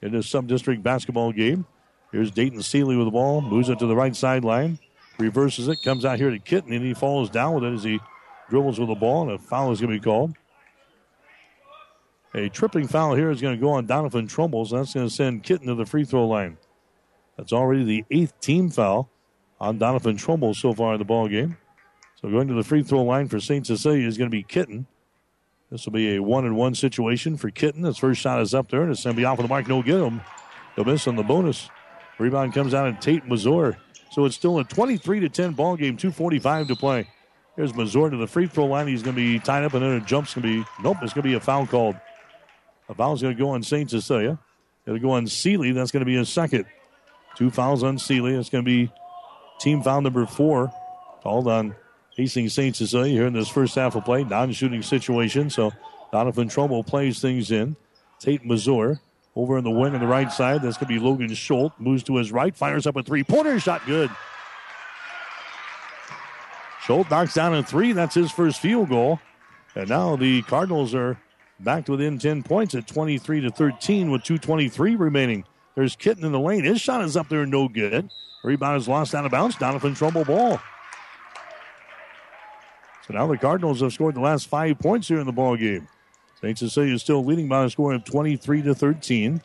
in 0.00 0.12
this 0.12 0.28
sub-district 0.28 0.82
basketball 0.82 1.32
game. 1.32 1.66
Here's 2.12 2.30
Dayton 2.30 2.62
Seeley 2.62 2.96
with 2.96 3.06
the 3.06 3.10
ball, 3.10 3.40
moves 3.40 3.68
it 3.68 3.78
to 3.80 3.86
the 3.86 3.96
right 3.96 4.14
sideline, 4.14 4.78
reverses 5.18 5.68
it, 5.68 5.78
comes 5.82 6.04
out 6.04 6.18
here 6.18 6.30
to 6.30 6.38
Kitten, 6.38 6.72
and 6.72 6.84
he 6.84 6.94
falls 6.94 7.30
down 7.30 7.54
with 7.54 7.64
it 7.64 7.74
as 7.74 7.82
he 7.82 8.00
dribbles 8.48 8.78
with 8.78 8.88
the 8.88 8.94
ball, 8.94 9.22
and 9.22 9.32
a 9.32 9.38
foul 9.38 9.72
is 9.72 9.80
going 9.80 9.92
to 9.92 9.98
be 9.98 10.04
called. 10.04 10.34
A 12.34 12.48
tripping 12.48 12.86
foul 12.86 13.14
here 13.14 13.30
is 13.30 13.40
going 13.40 13.56
to 13.56 13.60
go 13.60 13.72
on 13.72 13.86
Doniphan 13.86 14.28
Trumbull, 14.28 14.64
so 14.64 14.76
that's 14.76 14.94
going 14.94 15.08
to 15.08 15.14
send 15.14 15.42
Kitten 15.42 15.66
to 15.66 15.74
the 15.74 15.86
free 15.86 16.04
throw 16.04 16.26
line. 16.26 16.58
That's 17.36 17.52
already 17.52 17.84
the 17.84 18.04
eighth 18.10 18.38
team 18.40 18.70
foul 18.70 19.10
on 19.60 19.78
Doniphan 19.78 20.18
Trumbull 20.18 20.54
so 20.54 20.72
far 20.72 20.94
in 20.94 20.98
the 20.98 21.04
ball 21.04 21.28
game. 21.28 21.56
So 22.22 22.30
going 22.30 22.46
to 22.48 22.54
the 22.54 22.62
free 22.62 22.84
throw 22.84 23.02
line 23.02 23.28
for 23.28 23.40
St. 23.40 23.66
Cecilia 23.66 24.06
is 24.06 24.16
going 24.16 24.30
to 24.30 24.34
be 24.34 24.44
Kitten. 24.44 24.86
This 25.70 25.84
will 25.84 25.92
be 25.92 26.14
a 26.14 26.22
one 26.22 26.44
and 26.44 26.56
one 26.56 26.74
situation 26.74 27.36
for 27.36 27.50
Kitten. 27.50 27.82
His 27.82 27.98
first 27.98 28.20
shot 28.20 28.40
is 28.40 28.54
up 28.54 28.70
there, 28.70 28.82
and 28.82 28.92
it's 28.92 29.02
going 29.02 29.16
to 29.16 29.20
be 29.20 29.24
off 29.24 29.38
of 29.38 29.44
the 29.44 29.48
mark. 29.48 29.66
No 29.66 29.82
get 29.82 30.00
him. 30.00 30.20
He'll 30.76 30.84
miss 30.84 31.08
on 31.08 31.16
the 31.16 31.22
bonus. 31.24 31.68
Rebound 32.18 32.54
comes 32.54 32.74
out 32.74 32.86
of 32.86 33.00
Tate 33.00 33.26
Mazur. 33.26 33.76
So 34.12 34.24
it's 34.24 34.36
still 34.36 34.58
a 34.58 34.64
23 34.64 35.20
to 35.20 35.28
10 35.28 35.52
ball 35.52 35.76
game, 35.76 35.96
245 35.96 36.68
to 36.68 36.76
play. 36.76 37.08
Here's 37.56 37.74
Mazur 37.74 38.10
to 38.10 38.16
the 38.16 38.26
free 38.26 38.46
throw 38.46 38.66
line. 38.66 38.86
He's 38.86 39.02
going 39.02 39.16
to 39.16 39.20
be 39.20 39.38
tied 39.40 39.64
up, 39.64 39.74
and 39.74 39.82
then 39.82 39.92
a 39.92 40.00
jump's 40.00 40.34
going 40.34 40.42
to 40.42 40.62
be, 40.62 40.68
nope, 40.82 40.98
it's 41.02 41.12
going 41.12 41.22
to 41.22 41.28
be 41.28 41.34
a 41.34 41.40
foul 41.40 41.66
called. 41.66 41.96
A 42.88 42.94
foul's 42.94 43.20
going 43.20 43.34
to 43.34 43.42
go 43.42 43.50
on 43.50 43.62
St. 43.62 43.90
Cecilia. 43.90 44.38
It'll 44.86 44.98
go 44.98 45.12
on 45.12 45.26
Seeley. 45.26 45.72
That's 45.72 45.90
going 45.90 46.02
to 46.02 46.06
be 46.06 46.16
a 46.16 46.24
second. 46.24 46.66
Two 47.34 47.50
fouls 47.50 47.82
on 47.82 47.98
Seeley. 47.98 48.34
It's 48.34 48.50
going 48.50 48.64
to 48.64 48.70
be 48.70 48.92
team 49.58 49.82
foul 49.82 50.02
number 50.02 50.26
four 50.26 50.70
called 51.22 51.48
on 51.48 51.74
Hastings 52.16 52.52
St. 52.52 52.76
Cecilia 52.76 53.12
here 53.12 53.26
in 53.26 53.32
this 53.32 53.48
first 53.48 53.74
half 53.74 53.94
of 53.94 54.04
play. 54.04 54.24
Non 54.24 54.52
shooting 54.52 54.82
situation. 54.82 55.50
So 55.50 55.72
Doniphan 56.12 56.50
Trumbull 56.50 56.84
plays 56.84 57.20
things 57.20 57.50
in. 57.50 57.76
Tate 58.18 58.44
Mazur 58.44 59.00
over 59.34 59.56
in 59.58 59.64
the 59.64 59.70
wing 59.70 59.94
on 59.94 60.00
the 60.00 60.06
right 60.06 60.30
side. 60.30 60.62
That's 60.62 60.76
going 60.76 60.92
to 60.92 61.00
be 61.00 61.04
Logan 61.04 61.32
Schultz. 61.34 61.74
Moves 61.78 62.02
to 62.04 62.16
his 62.16 62.30
right. 62.30 62.54
Fires 62.54 62.86
up 62.86 62.96
a 62.96 63.02
three 63.02 63.24
pointer. 63.24 63.58
Shot 63.58 63.82
good. 63.86 64.10
Schultz 66.84 67.10
knocks 67.10 67.34
down 67.34 67.54
a 67.54 67.62
three. 67.62 67.92
That's 67.92 68.14
his 68.14 68.30
first 68.30 68.60
field 68.60 68.88
goal. 68.88 69.20
And 69.74 69.88
now 69.88 70.16
the 70.16 70.42
Cardinals 70.42 70.94
are 70.94 71.18
back 71.60 71.86
to 71.86 71.92
within 71.92 72.18
10 72.18 72.42
points 72.42 72.74
at 72.74 72.86
23 72.86 73.42
to 73.42 73.50
13 73.50 74.10
with 74.10 74.22
2.23 74.22 74.98
remaining. 74.98 75.44
There's 75.74 75.96
Kitten 75.96 76.24
in 76.24 76.32
the 76.32 76.40
lane. 76.40 76.64
His 76.64 76.80
shot 76.80 77.02
is 77.02 77.16
up 77.16 77.28
there, 77.28 77.46
no 77.46 77.68
good. 77.68 78.10
Rebound 78.44 78.76
is 78.76 78.88
lost 78.88 79.14
out 79.14 79.24
of 79.24 79.30
bounds. 79.30 79.56
Doniphan 79.56 79.96
Trumbull 79.96 80.24
ball. 80.24 80.60
So 83.06 83.14
now 83.14 83.26
the 83.26 83.36
Cardinals 83.36 83.80
have 83.80 83.92
scored 83.92 84.14
the 84.14 84.20
last 84.20 84.46
five 84.46 84.78
points 84.78 85.08
here 85.08 85.18
in 85.18 85.26
the 85.26 85.32
ball 85.32 85.56
game. 85.56 85.88
St. 86.40 86.58
Cecilia 86.58 86.94
is 86.94 87.02
still 87.02 87.24
leading 87.24 87.48
by 87.48 87.64
a 87.64 87.70
score 87.70 87.92
of 87.92 88.04
23 88.04 88.62
to 88.62 88.74
13 88.74 89.40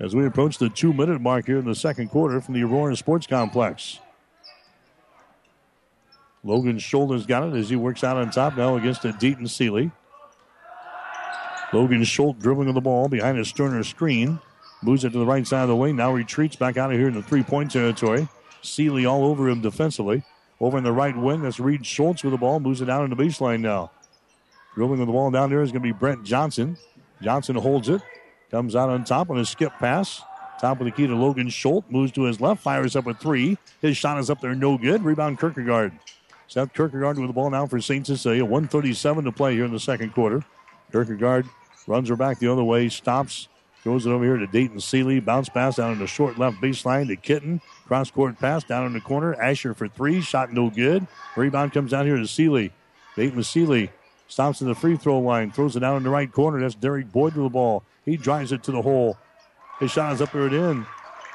as 0.00 0.14
we 0.14 0.26
approach 0.26 0.58
the 0.58 0.68
two 0.68 0.92
minute 0.92 1.20
mark 1.20 1.46
here 1.46 1.58
in 1.58 1.64
the 1.64 1.74
second 1.74 2.08
quarter 2.08 2.40
from 2.40 2.54
the 2.54 2.62
Aurora 2.62 2.96
Sports 2.96 3.26
Complex. 3.26 4.00
Logan 6.44 6.78
Schultz 6.80 7.24
got 7.26 7.44
it 7.44 7.56
as 7.56 7.70
he 7.70 7.76
works 7.76 8.02
out 8.02 8.16
on 8.16 8.30
top 8.30 8.56
now 8.56 8.76
against 8.76 9.04
a 9.04 9.12
Dayton 9.12 9.46
Seeley. 9.46 9.92
Logan 11.72 12.02
Schultz 12.04 12.42
dribbling 12.42 12.72
the 12.74 12.80
ball 12.80 13.08
behind 13.08 13.38
a 13.38 13.44
Sterner 13.44 13.84
screen. 13.84 14.40
Moves 14.82 15.04
it 15.04 15.10
to 15.10 15.18
the 15.18 15.26
right 15.26 15.46
side 15.46 15.62
of 15.62 15.68
the 15.68 15.76
lane. 15.76 15.94
Now 15.94 16.12
retreats 16.12 16.56
back 16.56 16.76
out 16.76 16.92
of 16.92 16.98
here 16.98 17.06
in 17.06 17.14
the 17.14 17.22
three 17.22 17.44
point 17.44 17.70
territory. 17.70 18.28
Seeley 18.62 19.06
all 19.06 19.24
over 19.24 19.48
him 19.48 19.60
defensively. 19.60 20.24
Over 20.62 20.78
in 20.78 20.84
the 20.84 20.92
right 20.92 21.16
wing, 21.16 21.42
that's 21.42 21.58
Reed 21.58 21.84
Schultz 21.84 22.22
with 22.22 22.30
the 22.30 22.38
ball. 22.38 22.60
Moves 22.60 22.80
it 22.80 22.84
down 22.84 23.02
in 23.02 23.10
the 23.10 23.16
baseline 23.16 23.60
now. 23.60 23.90
Dribbling 24.76 25.00
with 25.00 25.08
the 25.08 25.12
ball 25.12 25.28
down 25.32 25.50
there 25.50 25.60
is 25.60 25.72
going 25.72 25.82
to 25.82 25.88
be 25.88 25.92
Brent 25.92 26.22
Johnson. 26.22 26.76
Johnson 27.20 27.56
holds 27.56 27.88
it. 27.88 28.00
Comes 28.52 28.76
out 28.76 28.88
on 28.88 29.02
top 29.02 29.28
on 29.28 29.38
a 29.38 29.44
skip 29.44 29.72
pass. 29.80 30.22
Top 30.60 30.78
of 30.78 30.84
the 30.84 30.92
key 30.92 31.08
to 31.08 31.16
Logan 31.16 31.48
Schultz. 31.48 31.90
Moves 31.90 32.12
to 32.12 32.22
his 32.22 32.40
left. 32.40 32.62
Fires 32.62 32.94
up 32.94 33.08
a 33.08 33.14
three. 33.14 33.58
His 33.80 33.96
shot 33.96 34.20
is 34.20 34.30
up 34.30 34.40
there. 34.40 34.54
No 34.54 34.78
good. 34.78 35.02
Rebound 35.02 35.40
Kierkegaard. 35.40 35.98
Seth 36.46 36.72
Kierkegaard 36.74 37.18
with 37.18 37.26
the 37.26 37.32
ball 37.32 37.50
now 37.50 37.66
for 37.66 37.80
St. 37.80 38.06
Cecilia. 38.06 38.44
137 38.44 39.24
to 39.24 39.32
play 39.32 39.54
here 39.54 39.64
in 39.64 39.72
the 39.72 39.80
second 39.80 40.14
quarter. 40.14 40.44
Kierkegaard 40.92 41.44
runs 41.88 42.08
her 42.08 42.16
back 42.16 42.38
the 42.38 42.46
other 42.46 42.62
way. 42.62 42.88
Stops. 42.88 43.48
Goes 43.84 44.06
it 44.06 44.10
over 44.10 44.24
here 44.24 44.36
to 44.36 44.46
Dayton 44.46 44.80
Seeley. 44.80 45.18
Bounce 45.18 45.48
pass 45.48 45.76
down 45.76 45.92
in 45.92 45.98
the 45.98 46.06
short 46.06 46.38
left 46.38 46.60
baseline 46.60 47.08
to 47.08 47.16
Kitten. 47.16 47.60
Cross 47.86 48.12
court 48.12 48.38
pass 48.38 48.62
down 48.62 48.86
in 48.86 48.92
the 48.92 49.00
corner. 49.00 49.34
Asher 49.34 49.74
for 49.74 49.88
three. 49.88 50.20
Shot 50.20 50.52
no 50.52 50.70
good. 50.70 51.06
Rebound 51.36 51.72
comes 51.72 51.90
down 51.90 52.06
here 52.06 52.16
to 52.16 52.26
Seeley. 52.26 52.72
Dayton 53.16 53.42
Seeley 53.42 53.90
stops 54.28 54.60
in 54.60 54.68
the 54.68 54.74
free 54.74 54.96
throw 54.96 55.18
line. 55.18 55.50
Throws 55.50 55.74
it 55.74 55.80
down 55.80 55.96
in 55.96 56.04
the 56.04 56.10
right 56.10 56.30
corner. 56.30 56.60
That's 56.60 56.76
Derek 56.76 57.10
Boyd 57.10 57.34
with 57.34 57.44
the 57.44 57.50
ball. 57.50 57.82
He 58.04 58.16
drives 58.16 58.52
it 58.52 58.62
to 58.64 58.72
the 58.72 58.82
hole. 58.82 59.18
His 59.80 59.90
shot 59.90 60.12
is 60.12 60.22
up 60.22 60.30
there 60.30 60.46
and 60.46 60.54
in. 60.54 60.86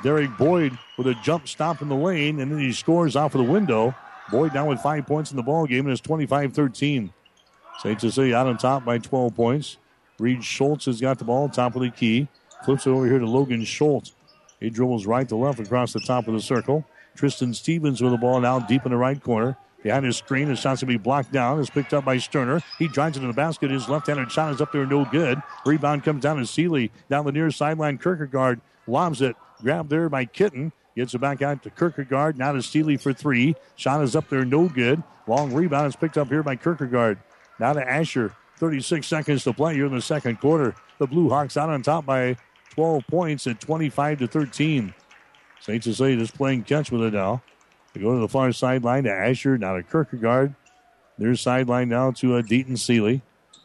Derek 0.01 0.37
Boyd 0.37 0.77
with 0.97 1.07
a 1.07 1.15
jump 1.15 1.47
stop 1.47 1.81
in 1.81 1.89
the 1.89 1.95
lane, 1.95 2.39
and 2.39 2.51
then 2.51 2.59
he 2.59 2.71
scores 2.71 3.15
off 3.15 3.35
of 3.35 3.45
the 3.45 3.51
window. 3.51 3.93
Boyd 4.31 4.53
down 4.53 4.67
with 4.67 4.79
five 4.79 5.05
points 5.05 5.31
in 5.31 5.37
the 5.37 5.43
ball 5.43 5.65
game, 5.65 5.85
and 5.85 5.91
it's 5.91 6.01
25 6.01 6.53
13. 6.53 7.13
St. 7.79 8.01
Cecilia 8.01 8.35
out 8.35 8.47
on 8.47 8.57
top 8.57 8.85
by 8.85 8.97
12 8.97 9.35
points. 9.35 9.77
Reed 10.19 10.43
Schultz 10.43 10.85
has 10.85 10.99
got 10.99 11.19
the 11.19 11.25
ball, 11.25 11.49
top 11.49 11.75
of 11.75 11.81
the 11.81 11.91
key. 11.91 12.27
Flips 12.65 12.87
it 12.87 12.89
over 12.89 13.05
here 13.05 13.19
to 13.19 13.25
Logan 13.25 13.63
Schultz. 13.63 14.13
He 14.59 14.69
dribbles 14.69 15.05
right 15.05 15.27
to 15.29 15.35
left 15.35 15.59
across 15.59 15.93
the 15.93 15.99
top 15.99 16.27
of 16.27 16.33
the 16.33 16.41
circle. 16.41 16.85
Tristan 17.15 17.53
Stevens 17.53 18.01
with 18.01 18.11
the 18.11 18.17
ball 18.17 18.39
now 18.39 18.59
deep 18.59 18.85
in 18.85 18.91
the 18.91 18.97
right 18.97 19.21
corner. 19.21 19.57
Behind 19.83 20.05
his 20.05 20.17
screen, 20.17 20.47
his 20.47 20.59
shot's 20.59 20.81
going 20.81 20.91
to 20.91 20.97
be 20.99 21.03
blocked 21.03 21.31
down. 21.31 21.59
Is 21.59 21.69
picked 21.69 21.93
up 21.93 22.03
by 22.03 22.17
Sterner. 22.17 22.61
He 22.79 22.87
drives 22.87 23.17
it 23.17 23.21
to 23.21 23.27
the 23.27 23.33
basket. 23.33 23.69
His 23.69 23.87
left-handed 23.87 24.31
shot 24.31 24.53
is 24.53 24.59
up 24.59 24.71
there, 24.71 24.85
no 24.85 25.05
good. 25.05 25.41
Rebound 25.65 26.03
comes 26.03 26.23
down 26.23 26.37
to 26.37 26.45
Seeley. 26.45 26.91
Down 27.09 27.25
the 27.25 27.31
near 27.31 27.51
sideline, 27.51 27.97
Kierkegaard 27.97 28.59
lobs 28.87 29.21
it. 29.21 29.35
Grabbed 29.61 29.89
there 29.89 30.09
by 30.09 30.25
Kitten. 30.25 30.71
Gets 30.95 31.13
it 31.13 31.21
back 31.21 31.43
out 31.43 31.61
to 31.63 31.69
Kierkegaard. 31.69 32.37
Now 32.37 32.53
to 32.53 32.61
Seeley 32.63 32.97
for 32.97 33.13
three. 33.13 33.55
Shot 33.75 34.01
is 34.01 34.15
up 34.15 34.29
there, 34.29 34.43
no 34.43 34.67
good. 34.67 35.03
Long 35.27 35.53
rebound 35.53 35.87
is 35.87 35.95
picked 35.95 36.17
up 36.17 36.27
here 36.27 36.41
by 36.41 36.55
Kierkegaard. 36.55 37.19
Now 37.59 37.73
to 37.73 37.87
Asher. 37.87 38.33
36 38.57 39.05
seconds 39.05 39.43
to 39.43 39.53
play 39.53 39.75
here 39.75 39.85
in 39.85 39.93
the 39.93 40.01
second 40.01 40.39
quarter. 40.39 40.75
The 40.99 41.07
Blue 41.07 41.29
Hawks 41.29 41.57
out 41.57 41.69
on 41.69 41.81
top 41.81 42.05
by 42.05 42.37
12 42.71 43.05
points 43.07 43.47
at 43.47 43.59
25 43.59 44.19
to 44.19 44.27
13. 44.27 44.93
St. 45.59 45.83
Cecilia 45.83 46.19
is 46.19 46.31
playing 46.31 46.63
catch 46.63 46.91
with 46.91 47.01
it 47.01 47.13
now. 47.13 47.41
They 47.93 48.01
go 48.01 48.13
to 48.13 48.19
the 48.19 48.27
far 48.27 48.51
sideline 48.51 49.03
to 49.05 49.11
Asher, 49.11 49.57
now 49.57 49.75
to 49.75 49.83
Kierkegaard. 49.83 50.55
Their 51.17 51.35
sideline 51.35 51.89
now 51.89 52.11
to 52.11 52.35
uh, 52.35 52.41
Dayton 52.41 52.77
Seeley. 52.77 53.21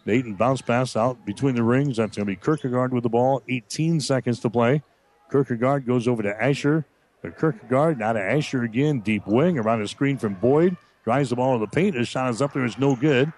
Dayton 0.06 0.34
bounce 0.34 0.62
pass 0.62 0.96
out 0.96 1.24
between 1.26 1.54
the 1.54 1.62
rings. 1.62 1.98
That's 1.98 2.16
going 2.16 2.26
to 2.26 2.32
be 2.32 2.36
Kierkegaard 2.36 2.92
with 2.92 3.02
the 3.02 3.08
ball. 3.08 3.42
18 3.48 4.00
seconds 4.00 4.40
to 4.40 4.50
play. 4.50 4.82
Kierkegaard 5.30 5.86
goes 5.86 6.08
over 6.08 6.22
to 6.22 6.42
Asher. 6.42 6.84
To 7.22 7.30
Kierkegaard, 7.30 7.98
now 7.98 8.12
to 8.12 8.20
Asher 8.20 8.64
again. 8.64 9.00
Deep 9.00 9.26
wing 9.26 9.58
around 9.58 9.80
the 9.80 9.88
screen 9.88 10.18
from 10.18 10.34
Boyd. 10.34 10.76
Drives 11.04 11.30
the 11.30 11.36
ball 11.36 11.58
to 11.58 11.60
the 11.64 11.70
paint. 11.70 11.94
His 11.94 12.08
shot 12.08 12.30
is 12.30 12.42
up 12.42 12.52
there. 12.52 12.64
It's 12.64 12.78
no 12.78 12.96
good. 12.96 13.32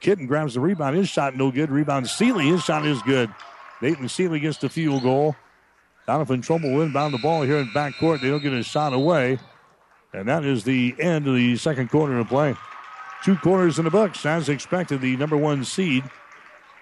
Kitten 0.00 0.26
grabs 0.26 0.54
the 0.54 0.60
rebound. 0.60 0.96
His 0.96 1.08
shot 1.08 1.36
no 1.36 1.50
good. 1.50 1.70
Rebound 1.70 2.08
Seeley. 2.08 2.48
His 2.48 2.62
shot 2.62 2.86
is 2.86 3.00
good. 3.02 3.32
Dayton 3.80 4.08
Seeley 4.08 4.40
gets 4.40 4.58
the 4.58 4.68
field 4.68 5.02
goal. 5.02 5.36
Doniphan 6.08 6.42
Trumbull 6.42 6.80
inbound 6.80 7.14
the 7.14 7.18
ball 7.18 7.42
here 7.42 7.58
in 7.58 7.68
backcourt. 7.68 8.20
They 8.20 8.28
don't 8.28 8.42
get 8.42 8.52
a 8.52 8.62
shot 8.62 8.92
away. 8.92 9.38
And 10.12 10.28
that 10.28 10.44
is 10.44 10.64
the 10.64 10.94
end 10.98 11.28
of 11.28 11.34
the 11.34 11.56
second 11.56 11.88
quarter 11.88 12.18
of 12.18 12.28
play. 12.28 12.56
Two 13.22 13.36
quarters 13.36 13.78
in 13.78 13.84
the 13.84 13.90
books, 13.90 14.24
as 14.26 14.48
expected. 14.48 15.00
The 15.00 15.16
number 15.16 15.36
one 15.36 15.64
seed 15.64 16.04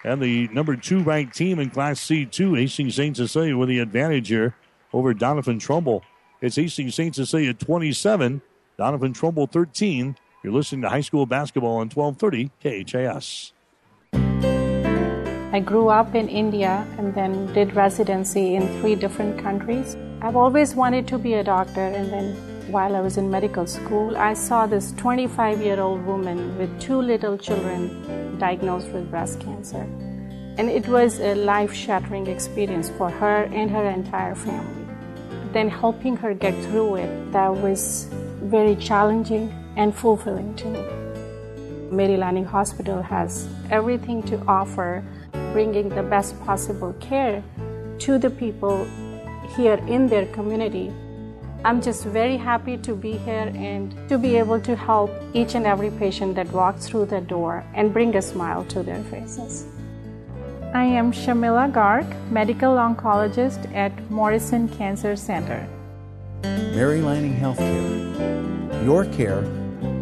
and 0.03 0.21
the 0.21 0.47
number 0.49 0.75
two 0.75 1.03
ranked 1.03 1.35
team 1.35 1.59
in 1.59 1.69
Class 1.69 1.99
C2, 1.99 2.57
Hastings 2.57 2.95
St. 2.95 3.17
Cecilia, 3.17 3.57
with 3.57 3.69
the 3.69 3.79
advantage 3.79 4.29
here 4.29 4.55
over 4.93 5.13
Doniphan 5.13 5.59
Trumbull. 5.59 6.03
It's 6.41 6.55
Hastings 6.55 6.95
St. 6.95 7.13
Cecilia 7.13 7.53
27, 7.53 8.41
Doniphan 8.77 9.13
Trumbull 9.13 9.47
13. 9.47 10.15
You're 10.41 10.53
listening 10.53 10.83
to 10.83 10.89
high 10.89 11.01
school 11.01 11.25
basketball 11.25 11.79
on 11.79 11.89
1230 11.89 12.51
KHAS. 12.63 13.51
I 15.51 15.59
grew 15.59 15.89
up 15.89 16.15
in 16.15 16.29
India 16.29 16.87
and 16.97 17.13
then 17.13 17.51
did 17.51 17.75
residency 17.75 18.55
in 18.55 18.65
three 18.79 18.95
different 18.95 19.37
countries. 19.37 19.97
I've 20.21 20.37
always 20.37 20.75
wanted 20.75 21.09
to 21.09 21.17
be 21.17 21.33
a 21.33 21.43
doctor, 21.43 21.81
and 21.81 22.09
then 22.09 22.71
while 22.71 22.95
I 22.95 23.01
was 23.01 23.17
in 23.17 23.29
medical 23.29 23.67
school, 23.67 24.15
I 24.15 24.33
saw 24.33 24.65
this 24.65 24.93
25 24.93 25.59
year 25.61 25.81
old 25.81 26.05
woman 26.05 26.57
with 26.57 26.79
two 26.79 27.01
little 27.01 27.37
children 27.37 28.37
diagnosed 28.39 28.87
with 28.93 29.11
breast 29.11 29.41
cancer. 29.41 29.85
And 30.57 30.69
it 30.69 30.87
was 30.87 31.19
a 31.19 31.35
life 31.35 31.73
shattering 31.73 32.27
experience 32.27 32.89
for 32.91 33.09
her 33.09 33.43
and 33.51 33.69
her 33.71 33.83
entire 33.83 34.35
family. 34.35 34.85
Then 35.51 35.67
helping 35.67 36.15
her 36.15 36.33
get 36.33 36.55
through 36.65 36.95
it, 36.95 37.31
that 37.33 37.53
was 37.53 38.07
very 38.41 38.77
challenging 38.77 39.53
and 39.79 39.95
fulfilling 39.95 40.53
to 40.55 40.67
me. 40.67 40.83
Mary 41.89 42.17
Lanning 42.17 42.45
Hospital 42.45 43.01
has 43.01 43.47
everything 43.71 44.21
to 44.23 44.37
offer, 44.45 45.03
bringing 45.53 45.87
the 45.89 46.03
best 46.03 46.39
possible 46.45 46.93
care 46.99 47.41
to 47.99 48.17
the 48.19 48.29
people 48.29 48.85
here 49.55 49.79
in 49.87 50.07
their 50.07 50.25
community. 50.27 50.91
I'm 51.63 51.81
just 51.81 52.03
very 52.05 52.37
happy 52.37 52.77
to 52.77 52.93
be 52.93 53.13
here 53.13 53.51
and 53.55 53.95
to 54.09 54.17
be 54.17 54.35
able 54.35 54.59
to 54.61 54.75
help 54.75 55.11
each 55.33 55.55
and 55.55 55.65
every 55.65 55.91
patient 55.91 56.35
that 56.35 56.51
walks 56.51 56.87
through 56.87 57.05
the 57.05 57.21
door 57.21 57.63
and 57.73 57.93
bring 57.93 58.15
a 58.15 58.21
smile 58.21 58.65
to 58.65 58.83
their 58.83 59.01
faces. 59.03 59.65
I 60.73 60.83
am 60.83 61.11
Shamila 61.11 61.71
Garg, 61.71 62.05
medical 62.31 62.75
oncologist 62.75 63.73
at 63.73 63.93
Morrison 64.11 64.67
Cancer 64.69 65.15
Center. 65.15 65.67
Mary 66.43 67.01
Lanning 67.01 67.35
Healthcare. 67.35 68.85
Your 68.85 69.03
care, 69.05 69.43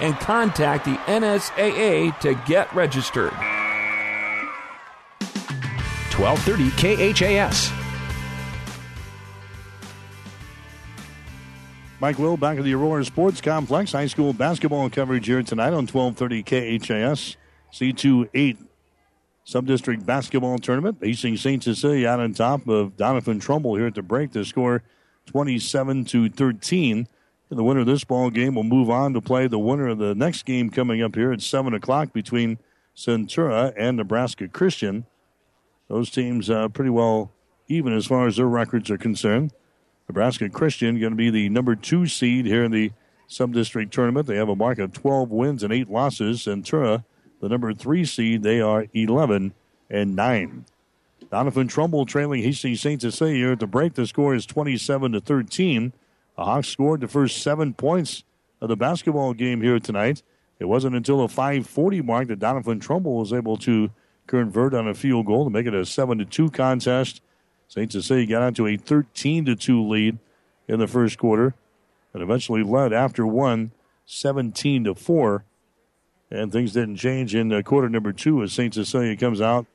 and 0.00 0.14
contact 0.20 0.84
the 0.84 0.96
NSAA 1.06 2.18
to 2.20 2.34
get 2.46 2.72
registered. 2.74 3.32
1230 6.18 7.12
KHAS. 7.12 7.70
Mike 12.00 12.18
Will 12.18 12.36
back 12.36 12.58
at 12.58 12.64
the 12.64 12.74
Aurora 12.74 13.04
Sports 13.04 13.40
Complex. 13.40 13.92
High 13.92 14.06
school 14.06 14.32
basketball 14.32 14.88
coverage 14.88 15.26
here 15.26 15.42
tonight 15.42 15.72
on 15.72 15.86
1230 15.86 16.42
KHAS. 16.78 17.36
C2 17.72 18.56
Sub-District 19.44 20.04
Basketball 20.04 20.58
Tournament. 20.58 20.98
Hastings 21.00 21.40
St. 21.40 21.62
Cecilia 21.62 22.08
out 22.08 22.20
on 22.20 22.34
top 22.34 22.68
of 22.68 22.96
Doniphan 22.96 23.40
Trumbull 23.40 23.76
here 23.76 23.86
at 23.86 23.94
the 23.94 24.02
break. 24.02 24.32
The 24.32 24.44
score 24.44 24.82
27 25.26 26.04
to 26.06 26.28
13. 26.28 27.08
And 27.50 27.58
the 27.58 27.64
winner 27.64 27.80
of 27.80 27.86
this 27.86 28.04
ball 28.04 28.30
game 28.30 28.54
will 28.54 28.64
move 28.64 28.90
on 28.90 29.14
to 29.14 29.20
play 29.20 29.46
the 29.46 29.58
winner 29.58 29.88
of 29.88 29.98
the 29.98 30.14
next 30.14 30.44
game 30.44 30.68
coming 30.70 31.02
up 31.02 31.14
here 31.14 31.32
at 31.32 31.40
7 31.40 31.72
o'clock 31.72 32.12
between 32.12 32.58
Centura 32.94 33.72
and 33.76 33.96
Nebraska 33.96 34.48
Christian. 34.48 35.06
Those 35.88 36.10
teams 36.10 36.50
uh, 36.50 36.68
pretty 36.68 36.90
well 36.90 37.32
even 37.68 37.92
as 37.92 38.06
far 38.06 38.26
as 38.26 38.36
their 38.36 38.48
records 38.48 38.90
are 38.90 38.98
concerned. 38.98 39.52
Nebraska 40.08 40.48
Christian 40.48 40.98
going 40.98 41.12
to 41.12 41.16
be 41.16 41.30
the 41.30 41.48
number 41.48 41.76
two 41.76 42.06
seed 42.06 42.46
here 42.46 42.64
in 42.64 42.70
the 42.70 42.92
sub-district 43.26 43.92
tournament. 43.92 44.26
They 44.26 44.36
have 44.36 44.48
a 44.48 44.56
mark 44.56 44.78
of 44.78 44.92
12 44.92 45.30
wins 45.30 45.62
and 45.62 45.72
eight 45.72 45.90
losses. 45.90 46.44
Centura, 46.44 47.04
the 47.40 47.48
number 47.48 47.72
three 47.74 48.04
seed, 48.04 48.42
they 48.42 48.60
are 48.60 48.86
11 48.94 49.52
and 49.90 50.16
nine. 50.16 50.64
Doniphan 51.30 51.68
Trumbull 51.68 52.06
trailing 52.06 52.42
Hastings 52.42 52.80
St. 52.80 53.02
Cecilia 53.02 53.52
at 53.52 53.60
the 53.60 53.66
break. 53.66 53.94
The 53.94 54.06
score 54.06 54.34
is 54.34 54.46
27 54.46 55.12
to 55.12 55.20
13. 55.20 55.92
The 56.38 56.44
Hawks 56.44 56.68
scored 56.68 57.00
the 57.00 57.08
first 57.08 57.42
seven 57.42 57.74
points 57.74 58.22
of 58.60 58.68
the 58.68 58.76
basketball 58.76 59.34
game 59.34 59.60
here 59.60 59.80
tonight. 59.80 60.22
It 60.60 60.66
wasn't 60.66 60.94
until 60.94 61.18
the 61.18 61.28
540 61.28 62.00
mark 62.02 62.28
that 62.28 62.38
Doniphan 62.38 62.80
Trumbull 62.80 63.16
was 63.16 63.32
able 63.32 63.56
to 63.56 63.90
convert 64.28 64.72
on 64.72 64.86
a 64.86 64.94
field 64.94 65.26
goal 65.26 65.42
to 65.42 65.50
make 65.50 65.66
it 65.66 65.74
a 65.74 65.84
7 65.84 66.16
to 66.18 66.24
2 66.24 66.50
contest. 66.50 67.22
St. 67.66 67.90
Cecilia 67.90 68.24
got 68.24 68.42
out 68.42 68.54
to 68.54 68.68
a 68.68 68.76
13 68.76 69.46
to 69.46 69.56
2 69.56 69.84
lead 69.88 70.18
in 70.68 70.78
the 70.78 70.86
first 70.86 71.18
quarter 71.18 71.54
and 72.14 72.22
eventually 72.22 72.62
led 72.62 72.92
after 72.92 73.26
one 73.26 73.72
17 74.06 74.84
to 74.84 74.94
4. 74.94 75.44
And 76.30 76.52
things 76.52 76.72
didn't 76.72 76.96
change 76.98 77.34
in 77.34 77.52
uh, 77.52 77.62
quarter 77.62 77.88
number 77.88 78.12
two 78.12 78.44
as 78.44 78.52
St. 78.52 78.72
Cecilia 78.72 79.16
comes 79.16 79.40
out 79.40 79.66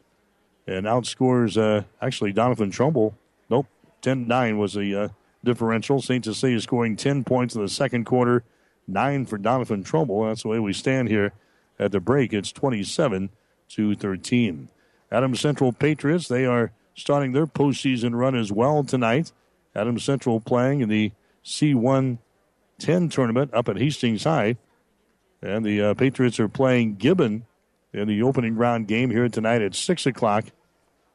and 0.65 0.85
outscores 0.85 1.57
uh, 1.57 1.83
actually 2.01 2.31
Doniphan 2.31 2.71
Trumbull. 2.71 3.17
Nope, 3.49 3.67
10 4.01 4.29
9 4.29 4.57
was 4.57 4.75
the 4.75 4.95
uh, 4.95 5.07
differential. 5.43 6.01
St. 6.01 6.23
Cecilia 6.23 6.59
scoring 6.61 6.95
10 6.95 7.23
points 7.23 7.55
in 7.55 7.61
the 7.61 7.69
second 7.69 8.05
quarter, 8.05 8.43
9 8.87 9.25
for 9.25 9.37
Doniphan 9.37 9.85
Trumbull. 9.85 10.25
That's 10.25 10.43
the 10.43 10.49
way 10.49 10.59
we 10.59 10.73
stand 10.73 11.09
here 11.09 11.33
at 11.79 11.91
the 11.91 11.99
break. 11.99 12.33
It's 12.33 12.51
27 12.51 13.29
to 13.69 13.95
13. 13.95 14.69
Adams 15.11 15.39
Central 15.39 15.71
Patriots, 15.71 16.27
they 16.27 16.45
are 16.45 16.71
starting 16.95 17.31
their 17.31 17.47
postseason 17.47 18.15
run 18.15 18.35
as 18.35 18.51
well 18.51 18.83
tonight. 18.83 19.31
Adams 19.75 20.03
Central 20.03 20.39
playing 20.39 20.81
in 20.81 20.89
the 20.89 21.11
C1 21.43 22.17
10 22.79 23.09
tournament 23.09 23.53
up 23.53 23.69
at 23.69 23.77
Hastings 23.77 24.23
High. 24.23 24.57
And 25.41 25.65
the 25.65 25.81
uh, 25.81 25.93
Patriots 25.93 26.39
are 26.39 26.47
playing 26.47 26.95
Gibbon 26.95 27.45
in 27.91 28.07
the 28.07 28.21
opening 28.23 28.55
round 28.55 28.87
game 28.87 29.09
here 29.09 29.29
tonight 29.29 29.61
at 29.61 29.75
6 29.75 30.05
o'clock. 30.05 30.45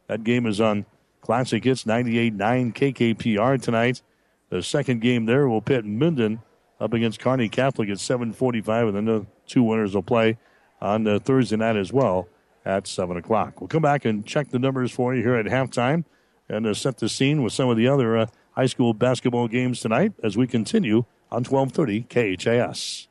That 0.07 0.25
game 0.25 0.47
is 0.47 0.61
on 0.61 0.87
Classic 1.21 1.63
Hits 1.63 1.85
98.9 1.85 2.75
KKPR 2.75 3.61
tonight. 3.61 4.03
The 4.51 4.63
second 4.63 5.01
game 5.01 5.27
there 5.27 5.49
will 5.49 5.61
pit 5.61 5.85
Minden 5.85 6.41
up 6.81 6.93
against 6.93 7.21
Kearney 7.21 7.49
Catholic 7.49 7.89
at 7.91 7.99
7:45, 7.99 8.89
and 8.89 8.97
then 8.97 9.05
the 9.05 9.27
two 9.47 9.63
winners 9.63 9.95
will 9.95 10.03
play 10.03 10.39
on 10.81 11.07
uh, 11.07 11.19
Thursday 11.19 11.57
night 11.57 11.77
as 11.77 11.93
well 11.93 12.29
at 12.65 12.87
7 12.87 13.17
o'clock. 13.17 13.61
We'll 13.61 13.69
come 13.69 13.83
back 13.83 14.05
and 14.05 14.25
check 14.25 14.51
the 14.51 14.59
numbers 14.59 14.93
for 14.93 15.15
you 15.15 15.23
here 15.23 15.35
at 15.35 15.47
halftime 15.47 16.05
and 16.49 16.67
uh, 16.67 16.75
set 16.75 16.99
the 16.99 17.09
scene 17.09 17.43
with 17.43 17.53
some 17.53 17.69
of 17.69 17.77
the 17.77 17.89
other 17.89 18.17
uh, 18.17 18.27
high 18.53 18.67
school 18.67 18.95
basketball 18.95 19.49
games 19.49 19.81
tonight 19.81 20.13
as 20.23 20.37
we 20.37 20.47
continue 20.47 21.05
on 21.31 21.45
1230 21.45 22.37
KHAS. 22.37 23.08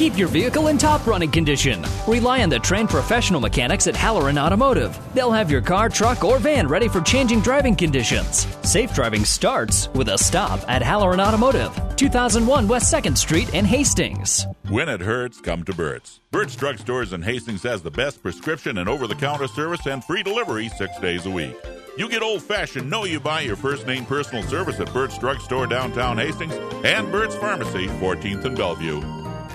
Keep 0.00 0.16
your 0.16 0.28
vehicle 0.28 0.68
in 0.68 0.78
top 0.78 1.06
running 1.06 1.30
condition. 1.30 1.84
Rely 2.08 2.42
on 2.42 2.48
the 2.48 2.58
trained 2.58 2.88
professional 2.88 3.38
mechanics 3.38 3.86
at 3.86 3.94
Halloran 3.94 4.38
Automotive. 4.38 4.98
They'll 5.12 5.30
have 5.30 5.50
your 5.50 5.60
car, 5.60 5.90
truck, 5.90 6.24
or 6.24 6.38
van 6.38 6.68
ready 6.68 6.88
for 6.88 7.02
changing 7.02 7.42
driving 7.42 7.76
conditions. 7.76 8.46
Safe 8.62 8.94
driving 8.94 9.26
starts 9.26 9.90
with 9.90 10.08
a 10.08 10.16
stop 10.16 10.66
at 10.70 10.80
Halloran 10.80 11.20
Automotive, 11.20 11.78
2001 11.96 12.66
West 12.66 12.90
2nd 12.90 13.14
Street 13.14 13.52
in 13.52 13.66
Hastings. 13.66 14.46
When 14.70 14.88
it 14.88 15.02
hurts, 15.02 15.38
come 15.38 15.64
to 15.64 15.74
Burt's. 15.74 16.20
Burt's 16.30 16.56
Drug 16.56 16.78
Stores 16.78 17.12
in 17.12 17.20
Hastings 17.20 17.62
has 17.64 17.82
the 17.82 17.90
best 17.90 18.22
prescription 18.22 18.78
and 18.78 18.88
over 18.88 19.06
the 19.06 19.14
counter 19.14 19.48
service 19.48 19.86
and 19.86 20.02
free 20.02 20.22
delivery 20.22 20.70
six 20.78 20.98
days 21.00 21.26
a 21.26 21.30
week. 21.30 21.54
You 21.98 22.08
get 22.08 22.22
old 22.22 22.42
fashioned, 22.42 22.88
know 22.88 23.04
you 23.04 23.20
buy 23.20 23.42
your 23.42 23.56
first 23.56 23.86
name 23.86 24.06
personal 24.06 24.44
service 24.44 24.80
at 24.80 24.94
Burt's 24.94 25.18
Drug 25.18 25.42
Store 25.42 25.66
downtown 25.66 26.16
Hastings 26.16 26.54
and 26.86 27.12
Burt's 27.12 27.36
Pharmacy, 27.36 27.88
14th 27.88 28.46
and 28.46 28.56
Bellevue. 28.56 29.19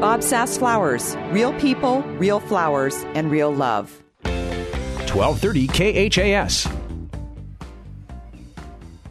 Bob 0.00 0.22
Sass 0.22 0.56
Flowers. 0.56 1.16
Real 1.30 1.52
people, 1.54 2.02
real 2.18 2.40
flowers, 2.40 2.94
and 3.14 3.30
real 3.30 3.52
love. 3.52 4.02
1230 4.22 5.66
KHAS. 6.10 6.68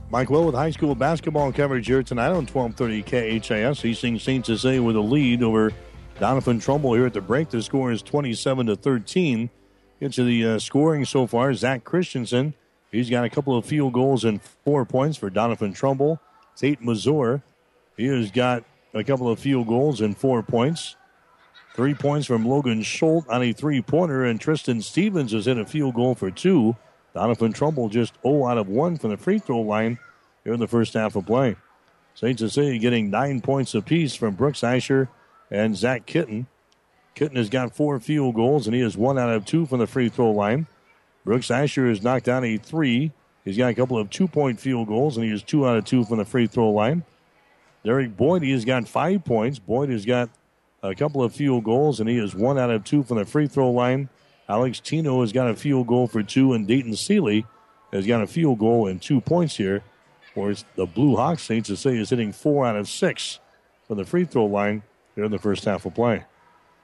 Mike 0.10 0.30
Will 0.30 0.46
with 0.46 0.56
high 0.56 0.72
school 0.72 0.96
basketball 0.96 1.52
coverage 1.52 1.88
here 1.88 2.02
tonight 2.02 2.30
on 2.30 2.46
1230 2.48 3.40
KHAS. 3.40 3.82
Hastings 3.82 4.24
St. 4.24 4.46
Cecilia 4.46 4.82
with 4.82 4.96
a 4.96 5.02
lead 5.02 5.44
over 5.44 5.74
Doniphan 6.20 6.62
Trumbull 6.62 6.94
here 6.94 7.06
at 7.06 7.14
the 7.14 7.22
break. 7.22 7.50
The 7.50 7.62
score 7.62 7.92
is 7.92 8.02
27 8.02 8.68
to 8.68 8.76
13. 8.76 9.50
Into 10.00 10.24
the 10.24 10.46
uh, 10.46 10.60
scoring 10.60 11.06
so 11.06 11.26
far, 11.26 11.54
Zach 11.56 11.84
Christensen. 11.84 12.54
He's 12.92 13.10
got 13.10 13.26
a 13.26 13.30
couple 13.30 13.58
of 13.58 13.66
field 13.66 13.94
goals 13.94 14.24
and 14.24 14.42
four 14.42 14.86
points 14.86 15.18
for 15.18 15.30
Doniphan 15.30 15.76
Trumbull. 15.76 16.22
Tate 16.56 16.82
Mazur. 16.82 17.44
He 17.98 18.06
has 18.06 18.32
got 18.32 18.64
a 18.94 19.04
couple 19.04 19.30
of 19.30 19.40
field 19.40 19.68
goals 19.68 20.02
and 20.02 20.18
four 20.18 20.44
points. 20.44 20.96
Three 21.76 21.94
points 21.94 22.26
from 22.26 22.46
Logan 22.46 22.82
Schultz 22.82 23.28
on 23.28 23.44
a 23.44 23.54
three 23.54 23.82
pointer, 23.82 24.26
and 24.26 24.42
Tristan 24.42 24.82
Stevens 24.82 25.32
has 25.32 25.46
hit 25.46 25.58
a 25.58 25.66
field 25.66 25.96
goal 25.96 26.16
for 26.16 26.32
two. 26.32 26.76
Doniphan 27.16 27.54
Trumbull 27.54 27.90
just 27.90 28.14
0 28.24 28.48
out 28.48 28.58
of 28.58 28.68
1 28.68 28.98
from 28.98 29.12
the 29.12 29.18
free 29.18 29.40
throw 29.40 29.62
line 29.62 30.00
here 30.44 30.54
in 30.54 30.60
the 30.60 30.68
first 30.68 30.94
half 30.94 31.16
of 31.16 31.26
play. 31.26 31.56
St. 32.16 32.40
Cecilia 32.40 32.80
getting 32.80 33.12
nine 33.12 33.42
points 33.42 33.76
apiece 33.76 34.16
from 34.16 34.34
Brooks 34.34 34.64
Asher 34.64 35.10
and 35.52 35.78
Zach 35.78 36.06
Kitten. 36.06 36.48
Kitten 37.14 37.38
has 37.38 37.50
got 37.50 37.76
four 37.76 38.00
field 38.00 38.36
goals, 38.36 38.68
and 38.68 38.76
he 38.76 38.82
is 38.82 38.98
one 38.98 39.20
out 39.20 39.30
of 39.30 39.46
two 39.46 39.66
from 39.66 39.80
the 39.80 39.88
free 39.88 40.10
throw 40.10 40.32
line. 40.32 40.68
Brooks 41.26 41.52
Asher 41.52 41.88
has 41.90 42.02
knocked 42.02 42.26
down 42.26 42.44
a 42.44 42.58
three. 42.58 43.12
He's 43.44 43.58
got 43.58 43.70
a 43.70 43.76
couple 43.76 43.98
of 43.98 44.10
two 44.10 44.28
point 44.28 44.60
field 44.60 44.88
goals, 44.88 45.18
and 45.18 45.26
he 45.26 45.32
is 45.32 45.44
two 45.44 45.68
out 45.68 45.78
of 45.78 45.86
two 45.86 46.04
from 46.06 46.18
the 46.18 46.26
free 46.26 46.48
throw 46.48 46.72
line. 46.72 47.04
Derek 47.84 48.18
Boyd, 48.18 48.44
he 48.44 48.52
has 48.52 48.66
got 48.66 48.88
five 48.88 49.24
points. 49.24 49.60
Boyd 49.60 49.90
has 49.90 50.06
got 50.06 50.30
a 50.84 50.94
couple 50.96 51.24
of 51.24 51.34
field 51.34 51.64
goals, 51.64 52.00
and 52.00 52.10
he 52.10 52.18
is 52.18 52.36
one 52.36 52.58
out 52.58 52.70
of 52.70 52.84
two 52.84 53.04
from 53.04 53.18
the 53.18 53.26
free 53.26 53.48
throw 53.48 53.72
line. 53.72 54.10
Alex 54.50 54.80
Tino 54.80 55.22
has 55.22 55.32
got 55.32 55.50
a 55.50 55.56
field 55.56 55.88
goal 55.88 56.08
for 56.08 56.24
two, 56.24 56.54
and 56.54 56.68
Dayton 56.68 56.96
Seeley 56.96 57.46
has 57.92 58.06
got 58.06 58.22
a 58.22 58.28
field 58.28 58.60
goal 58.60 58.88
and 58.88 59.02
two 59.02 59.22
points 59.22 59.58
here. 59.58 59.84
Whereas 60.34 60.66
the 60.76 60.86
Blue 60.86 61.16
Hawks, 61.16 61.44
Saints 61.44 61.70
to 61.70 61.76
say, 61.76 61.98
is 61.98 62.12
hitting 62.12 62.32
four 62.32 62.66
out 62.66 62.76
of 62.76 62.88
six 62.88 63.40
from 63.88 63.98
the 63.98 64.06
free 64.06 64.26
throw 64.26 64.46
line 64.46 64.84
here 65.16 65.24
in 65.24 65.32
the 65.32 65.40
first 65.40 65.66
half 65.66 65.86
of 65.86 65.96
play. 65.96 66.26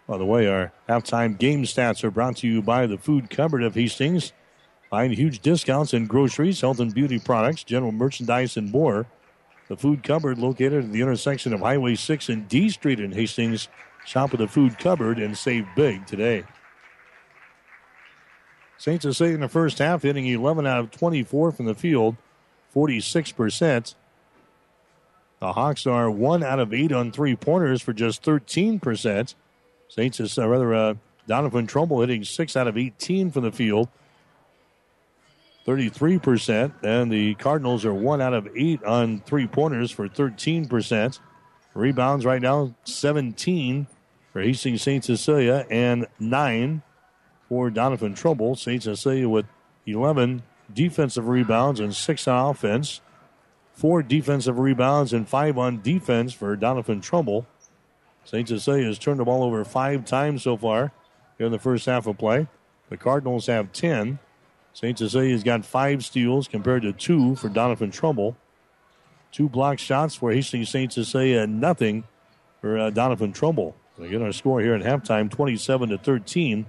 By 0.08 0.18
the 0.18 0.26
way, 0.26 0.48
our 0.48 0.74
halftime 0.90 1.38
game 1.38 1.64
stats 1.64 2.04
are 2.04 2.12
brought 2.12 2.38
to 2.38 2.48
you 2.48 2.62
by 2.62 2.88
the 2.88 2.98
Food 2.98 3.30
Cupboard 3.30 3.64
of 3.64 3.76
Hastings. 3.76 4.34
Find 4.90 5.14
huge 5.14 5.40
discounts 5.40 5.94
in 5.94 6.08
groceries, 6.08 6.62
health 6.62 6.80
and 6.80 6.94
beauty 6.94 7.20
products, 7.20 7.64
general 7.64 7.92
merchandise, 7.92 8.58
and 8.58 8.72
more. 8.72 9.06
The 9.74 9.78
Food 9.78 10.04
Cupboard, 10.04 10.38
located 10.38 10.86
at 10.86 10.92
the 10.92 11.02
intersection 11.02 11.52
of 11.52 11.62
Highway 11.62 11.96
6 11.96 12.30
and 12.30 12.48
D 12.48 12.70
Street 12.70 13.00
in 13.00 13.12
Hastings. 13.12 13.70
Shop 14.06 14.32
at 14.32 14.38
the 14.38 14.48
Food 14.48 14.78
Cupboard 14.78 15.18
and 15.18 15.36
save 15.36 15.66
big 15.76 16.06
today. 16.06 16.44
Saints 18.78 19.04
are 19.04 19.26
in 19.26 19.40
the 19.40 19.48
first 19.48 19.80
half, 19.80 20.04
hitting 20.04 20.28
11 20.28 20.68
out 20.68 20.80
of 20.80 20.92
24 20.92 21.54
from 21.54 21.66
the 21.66 21.74
field, 21.74 22.18
46%. 22.76 23.96
The 25.40 25.54
Hawks 25.54 25.88
are 25.88 26.12
1 26.12 26.44
out 26.44 26.60
of 26.60 26.72
8 26.72 26.92
on 26.92 27.12
three 27.12 27.36
pointers 27.36 27.82
for 27.82 27.94
just 27.94 28.22
13%. 28.22 29.34
Saints 29.88 30.20
is 30.20 30.38
uh, 30.38 30.48
rather 30.48 30.76
uh, 30.76 30.94
Doniphan 31.28 31.68
Trumbull 31.68 32.02
hitting 32.02 32.24
6 32.24 32.56
out 32.56 32.68
of 32.68 32.78
18 32.78 33.32
from 33.32 33.42
the 33.42 33.52
field, 33.52 33.90
33%. 35.66 36.74
And 36.84 37.12
the 37.12 37.36
Cardinals 37.36 37.86
are 37.86 37.94
1 37.94 38.22
out 38.22 38.34
of 38.34 38.48
8 38.56 38.84
on 38.84 39.22
three 39.22 39.48
pointers 39.48 39.92
for 39.92 40.08
13%. 40.08 41.20
Rebounds 41.74 42.26
right 42.26 42.42
now 42.42 42.76
17 42.84 43.88
for 44.32 44.42
Hastings 44.42 44.82
St. 44.82 45.04
Cecilia 45.04 45.66
and 45.70 46.08
9 46.20 46.82
for 47.50 47.70
Doniphan 47.70 48.16
Trumbull. 48.16 48.56
St. 48.56 48.84
Cecilia 48.84 49.28
with 49.28 49.46
11 49.86 50.44
defensive 50.74 51.28
rebounds 51.28 51.80
and 51.80 51.96
6 51.96 52.28
on 52.28 52.50
offense. 52.52 53.02
Four 53.74 54.04
defensive 54.04 54.60
rebounds 54.60 55.14
and 55.14 55.28
five 55.28 55.58
on 55.58 55.82
defense 55.82 56.32
for 56.32 56.56
Doniphan 56.56 57.02
Trumbull. 57.02 57.48
St. 58.24 58.48
Cecilia 58.48 58.86
has 58.86 59.00
turned 59.00 59.20
the 59.20 59.26
ball 59.26 59.44
over 59.44 59.66
five 59.66 60.06
times 60.06 60.44
so 60.44 60.56
far 60.56 60.92
here 61.38 61.48
in 61.48 61.52
the 61.52 61.60
first 61.60 61.86
half 61.88 62.06
of 62.08 62.18
play. 62.18 62.48
The 62.90 62.98
Cardinals 62.98 63.48
have 63.48 63.74
10. 63.74 64.20
St. 64.74 64.98
Cecilia's 64.98 65.44
got 65.44 65.66
five 65.66 66.04
steals 66.04 66.48
compared 66.48 66.82
to 66.82 66.92
two 66.92 67.36
for 67.36 67.50
Doniphan 67.50 67.94
Trumbull. 67.94 68.36
Two 69.32 69.48
block 69.48 69.80
shots 69.80 70.16
for 70.16 70.32
Hastings 70.32 70.70
St. 70.70 70.92
Cecilia 70.92 71.42
and 71.42 71.62
nothing 71.62 72.04
for 72.60 72.78
uh, 72.78 72.92
Doniphan 72.92 73.34
Trumbull. 73.34 73.76
Again, 74.00 74.24
our 74.24 74.32
score 74.32 74.62
here 74.62 74.74
at 74.74 74.82
halftime 74.82 75.30
27 75.30 75.90
to 75.90 75.98
13. 75.98 76.66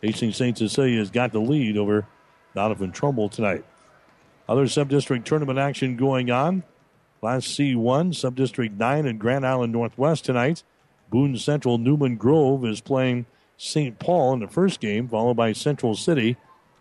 Hastings 0.00 0.36
St. 0.36 0.56
Cecilia 0.56 0.98
has 0.98 1.10
got 1.10 1.32
the 1.32 1.40
lead 1.40 1.76
over 1.76 2.06
Doniphan 2.54 2.94
Trumbull 2.94 3.28
tonight. 3.28 3.64
Other 4.48 4.68
sub-district 4.68 5.26
tournament 5.26 5.58
action 5.58 5.96
going 5.96 6.30
on. 6.30 6.62
Class 7.20 7.44
C1, 7.46 8.14
sub-district 8.14 8.78
9 8.78 9.06
at 9.06 9.18
Grand 9.18 9.44
Island 9.44 9.72
Northwest 9.72 10.24
tonight. 10.24 10.62
Boone 11.10 11.36
Central 11.36 11.78
Newman 11.78 12.16
Grove 12.16 12.64
is 12.64 12.80
playing 12.80 13.26
St. 13.56 13.98
Paul 13.98 14.34
in 14.34 14.40
the 14.40 14.46
first 14.46 14.78
game, 14.78 15.08
followed 15.08 15.34
by 15.34 15.52
Central 15.52 15.96
City 15.96 16.36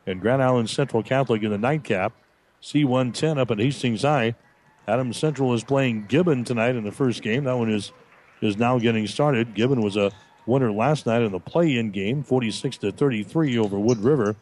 and 0.07 0.21
Grand 0.21 0.41
Island 0.41 0.69
Central 0.69 1.03
Catholic 1.03 1.43
in 1.43 1.51
the 1.51 1.57
nightcap. 1.57 2.13
C110 2.63 3.37
up 3.37 3.51
at 3.51 3.59
Hastings 3.59 4.01
High. 4.01 4.33
Adams 4.87 5.17
Central 5.17 5.53
is 5.53 5.63
playing 5.63 6.05
Gibbon 6.07 6.43
tonight 6.43 6.75
in 6.75 6.83
the 6.83 6.91
first 6.91 7.21
game. 7.21 7.43
That 7.43 7.57
one 7.57 7.69
is 7.69 7.91
is 8.41 8.57
now 8.57 8.79
getting 8.79 9.05
started. 9.07 9.53
Gibbon 9.53 9.81
was 9.81 9.97
a 9.97 10.11
winner 10.45 10.71
last 10.71 11.05
night 11.05 11.23
in 11.23 11.31
the 11.31 11.39
play-in 11.39 11.91
game, 11.91 12.23
46 12.23 12.77
to 12.77 12.91
33 12.91 13.57
over 13.57 13.79
Wood 13.79 13.99
River. 13.99 14.35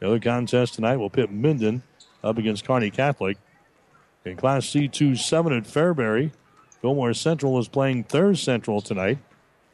The 0.00 0.08
other 0.08 0.20
contest 0.20 0.74
tonight 0.74 0.96
will 0.96 1.10
pit 1.10 1.30
Minden 1.30 1.82
up 2.22 2.38
against 2.38 2.64
Kearney 2.64 2.90
Catholic. 2.90 3.38
In 4.24 4.36
Class 4.36 4.66
C2 4.66 5.16
7 5.16 5.52
at 5.52 5.64
Fairbury, 5.64 6.32
Fillmore 6.82 7.14
Central 7.14 7.58
is 7.58 7.68
playing 7.68 8.04
Thayer 8.04 8.34
Central 8.34 8.80
tonight. 8.80 9.18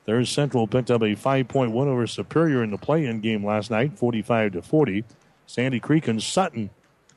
Thayer 0.07 0.24
Central 0.24 0.66
picked 0.66 0.90
up 0.90 1.02
a 1.02 1.14
five-point 1.14 1.72
win 1.72 1.88
over 1.88 2.07
Superior 2.07 2.62
in 2.62 2.70
the 2.70 2.78
play-in 2.78 3.20
game 3.20 3.44
last 3.44 3.70
night, 3.70 3.98
45 3.98 4.52
to 4.52 4.62
40. 4.62 5.04
Sandy 5.46 5.80
Creek 5.80 6.09
and 6.09 6.22
Sutton 6.22 6.70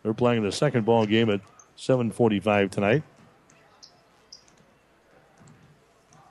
they're 0.03 0.13
playing 0.13 0.43
the 0.43 0.51
second 0.51 0.85
ball 0.85 1.05
game 1.05 1.29
at 1.29 1.41
7:45 1.77 2.71
tonight. 2.71 3.03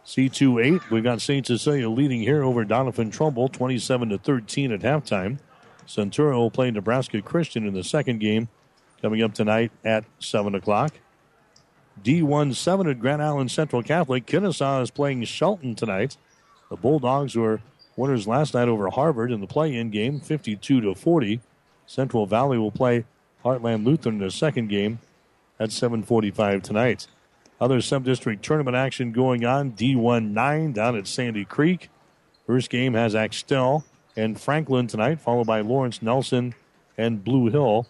C2 0.04 0.64
8, 0.64 0.90
we've 0.90 1.04
got 1.04 1.20
St. 1.20 1.46
Cecilia 1.46 1.88
leading 1.90 2.22
here 2.22 2.42
over 2.42 2.64
Doniphan 2.64 3.12
Trumbull, 3.12 3.48
27 3.48 4.08
to 4.08 4.18
13 4.18 4.72
at 4.72 4.80
halftime. 4.80 5.38
Centura 5.86 6.34
will 6.34 6.50
play 6.50 6.70
Nebraska 6.70 7.20
Christian 7.20 7.66
in 7.66 7.74
the 7.74 7.84
second 7.84 8.18
game 8.18 8.48
coming 9.02 9.22
up 9.22 9.34
tonight 9.34 9.70
at 9.84 10.04
7 10.18 10.54
o'clock. 10.54 10.94
D1 12.02 12.54
7 12.54 12.88
at 12.88 13.00
Grand 13.00 13.22
Island 13.22 13.50
Central 13.50 13.82
Catholic. 13.82 14.24
Kenesaw 14.24 14.82
is 14.82 14.90
playing 14.90 15.24
Shelton 15.24 15.74
tonight. 15.74 16.16
The 16.70 16.76
Bulldogs 16.76 17.34
were 17.34 17.60
winners 17.96 18.28
last 18.28 18.54
night 18.54 18.68
over 18.68 18.90
Harvard 18.90 19.32
in 19.32 19.40
the 19.40 19.46
play-in 19.46 19.90
game, 19.90 20.20
52 20.20 20.80
to 20.80 20.94
40. 20.94 21.40
Central 21.86 22.26
Valley 22.26 22.58
will 22.58 22.70
play 22.70 23.04
Heartland 23.44 23.84
Lutheran 23.84 24.16
in 24.16 24.20
the 24.20 24.30
second 24.30 24.68
game 24.68 24.98
at 25.58 25.70
7:45 25.70 26.62
tonight. 26.62 27.06
Other 27.60 27.80
sub-district 27.80 28.44
tournament 28.44 28.76
action 28.76 29.10
going 29.12 29.44
on. 29.44 29.72
D1 29.72 30.30
9 30.30 30.72
down 30.72 30.96
at 30.96 31.06
Sandy 31.06 31.44
Creek. 31.44 31.90
First 32.46 32.70
game 32.70 32.94
has 32.94 33.14
Axtell 33.14 33.84
and 34.16 34.40
Franklin 34.40 34.86
tonight, 34.86 35.20
followed 35.20 35.46
by 35.46 35.60
Lawrence 35.60 36.02
Nelson 36.02 36.54
and 36.96 37.24
Blue 37.24 37.50
Hill. 37.50 37.86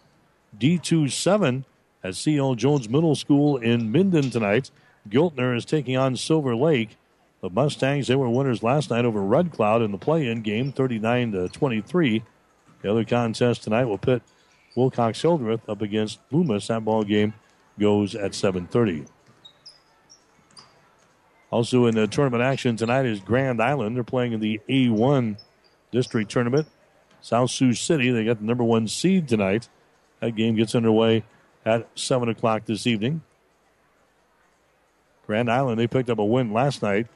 D2 0.58 1.10
7 1.10 1.64
at 2.02 2.14
C.L. 2.14 2.54
Jones 2.54 2.88
Middle 2.88 3.14
School 3.14 3.56
in 3.56 3.92
Minden 3.92 4.30
tonight. 4.30 4.70
Giltner 5.08 5.56
is 5.56 5.64
taking 5.64 5.96
on 5.96 6.16
Silver 6.16 6.56
Lake. 6.56 6.96
The 7.40 7.50
Mustangs, 7.50 8.08
they 8.08 8.16
were 8.16 8.28
winners 8.28 8.62
last 8.64 8.90
night 8.90 9.04
over 9.04 9.22
Red 9.22 9.52
Cloud 9.52 9.82
in 9.82 9.92
the 9.92 9.98
play-in 9.98 10.42
game, 10.42 10.72
39 10.72 11.32
to 11.32 11.48
23. 11.48 12.24
The 12.82 12.90
other 12.90 13.04
contest 13.04 13.62
tonight 13.62 13.84
will 13.84 13.98
pit 13.98 14.22
Wilcox 14.76 15.22
Hildreth 15.22 15.68
up 15.68 15.80
against 15.80 16.18
Loomis. 16.30 16.66
That 16.66 16.84
ball 16.84 17.04
game 17.04 17.34
goes 17.78 18.14
at 18.14 18.32
7:30. 18.32 19.06
Also 21.50 21.86
in 21.86 21.94
the 21.94 22.06
tournament 22.06 22.42
action 22.42 22.76
tonight 22.76 23.06
is 23.06 23.20
Grand 23.20 23.62
Island. 23.62 23.96
They're 23.96 24.04
playing 24.04 24.32
in 24.32 24.40
the 24.40 24.60
A1 24.68 25.38
district 25.90 26.30
tournament. 26.30 26.66
South 27.20 27.50
Sioux 27.50 27.72
City, 27.72 28.10
they 28.10 28.24
got 28.24 28.38
the 28.38 28.44
number 28.44 28.64
one 28.64 28.86
seed 28.86 29.28
tonight. 29.28 29.68
That 30.20 30.32
game 30.32 30.56
gets 30.56 30.74
underway 30.74 31.24
at 31.64 31.88
7 31.94 32.28
o'clock 32.28 32.66
this 32.66 32.86
evening. 32.86 33.22
Grand 35.26 35.50
Island, 35.50 35.80
they 35.80 35.86
picked 35.86 36.10
up 36.10 36.18
a 36.18 36.24
win 36.24 36.52
last 36.52 36.82
night 36.82 37.06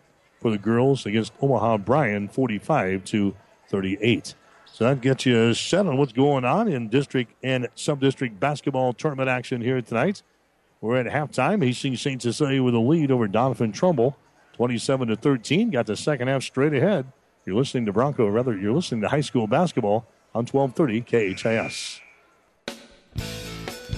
for 0.43 0.51
the 0.51 0.59
girls 0.59 1.07
against 1.07 1.33
Omaha 1.41 1.79
Bryan, 1.79 2.29
45 2.29 3.05
to 3.05 3.35
38. 3.69 4.35
So 4.67 4.85
that 4.85 5.01
gets 5.01 5.25
you 5.25 5.55
set 5.55 5.87
on 5.87 5.97
what's 5.97 6.13
going 6.13 6.45
on 6.45 6.67
in 6.67 6.89
district 6.89 7.33
and 7.43 7.69
sub-district 7.75 8.41
basketball 8.41 8.93
tournament 8.93 9.29
action 9.29 9.61
here 9.61 9.81
tonight. 9.81 10.23
We're 10.81 10.99
at 10.99 11.07
halftime. 11.07 11.65
Hastings 11.65 12.01
St. 12.01 12.21
Cecilia 12.21 12.63
with 12.63 12.75
a 12.75 12.81
lead 12.81 13.13
over 13.13 13.29
Doniphan 13.29 13.73
Trumbull, 13.73 14.17
27 14.55 15.09
to 15.09 15.17
13. 15.17 15.71
Got 15.71 15.87
the 15.87 15.97
second 15.97 16.27
half 16.27 16.43
straight 16.43 16.75
ahead. 16.75 17.07
You're 17.47 17.57
listening 17.57 17.87
to 17.87 17.93
Bronco, 17.93 18.27
rather, 18.27 18.57
you're 18.57 18.73
listening 18.73 19.03
to 19.03 19.09
high 19.09 19.21
school 19.21 19.47
basketball 19.47 20.07
on 20.35 20.47
1230 20.47 21.37
KHAS. 21.37 22.01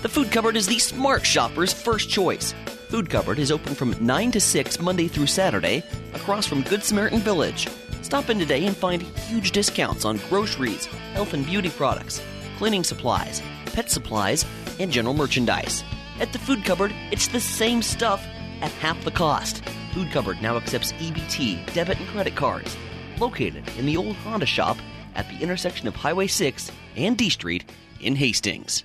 The 0.02 0.08
Food 0.08 0.30
Cupboard 0.30 0.56
is 0.56 0.66
the 0.66 0.78
smart 0.78 1.24
shopper's 1.24 1.72
first 1.72 2.10
choice. 2.10 2.52
Food 2.94 3.10
Cupboard 3.10 3.40
is 3.40 3.50
open 3.50 3.74
from 3.74 3.96
9 3.98 4.30
to 4.30 4.40
6 4.40 4.78
Monday 4.78 5.08
through 5.08 5.26
Saturday 5.26 5.82
across 6.12 6.46
from 6.46 6.62
Good 6.62 6.84
Samaritan 6.84 7.18
Village. 7.18 7.66
Stop 8.02 8.30
in 8.30 8.38
today 8.38 8.64
and 8.66 8.76
find 8.76 9.02
huge 9.02 9.50
discounts 9.50 10.04
on 10.04 10.20
groceries, 10.28 10.86
health 11.12 11.34
and 11.34 11.44
beauty 11.44 11.70
products, 11.70 12.22
cleaning 12.56 12.84
supplies, 12.84 13.42
pet 13.66 13.90
supplies, 13.90 14.46
and 14.78 14.92
general 14.92 15.12
merchandise. 15.12 15.82
At 16.20 16.32
the 16.32 16.38
Food 16.38 16.64
Cupboard, 16.64 16.94
it's 17.10 17.26
the 17.26 17.40
same 17.40 17.82
stuff 17.82 18.24
at 18.60 18.70
half 18.70 19.02
the 19.02 19.10
cost. 19.10 19.64
Food 19.92 20.12
Cupboard 20.12 20.40
now 20.40 20.56
accepts 20.56 20.92
EBT, 20.92 21.74
debit, 21.74 21.98
and 21.98 22.08
credit 22.10 22.36
cards. 22.36 22.76
Located 23.18 23.68
in 23.76 23.86
the 23.86 23.96
old 23.96 24.14
Honda 24.18 24.46
shop 24.46 24.76
at 25.16 25.28
the 25.30 25.38
intersection 25.42 25.88
of 25.88 25.96
Highway 25.96 26.28
6 26.28 26.70
and 26.94 27.18
D 27.18 27.28
Street 27.28 27.64
in 27.98 28.14
Hastings. 28.14 28.84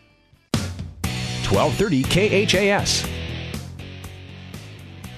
1230 1.47 2.47
KHAS. 2.47 3.18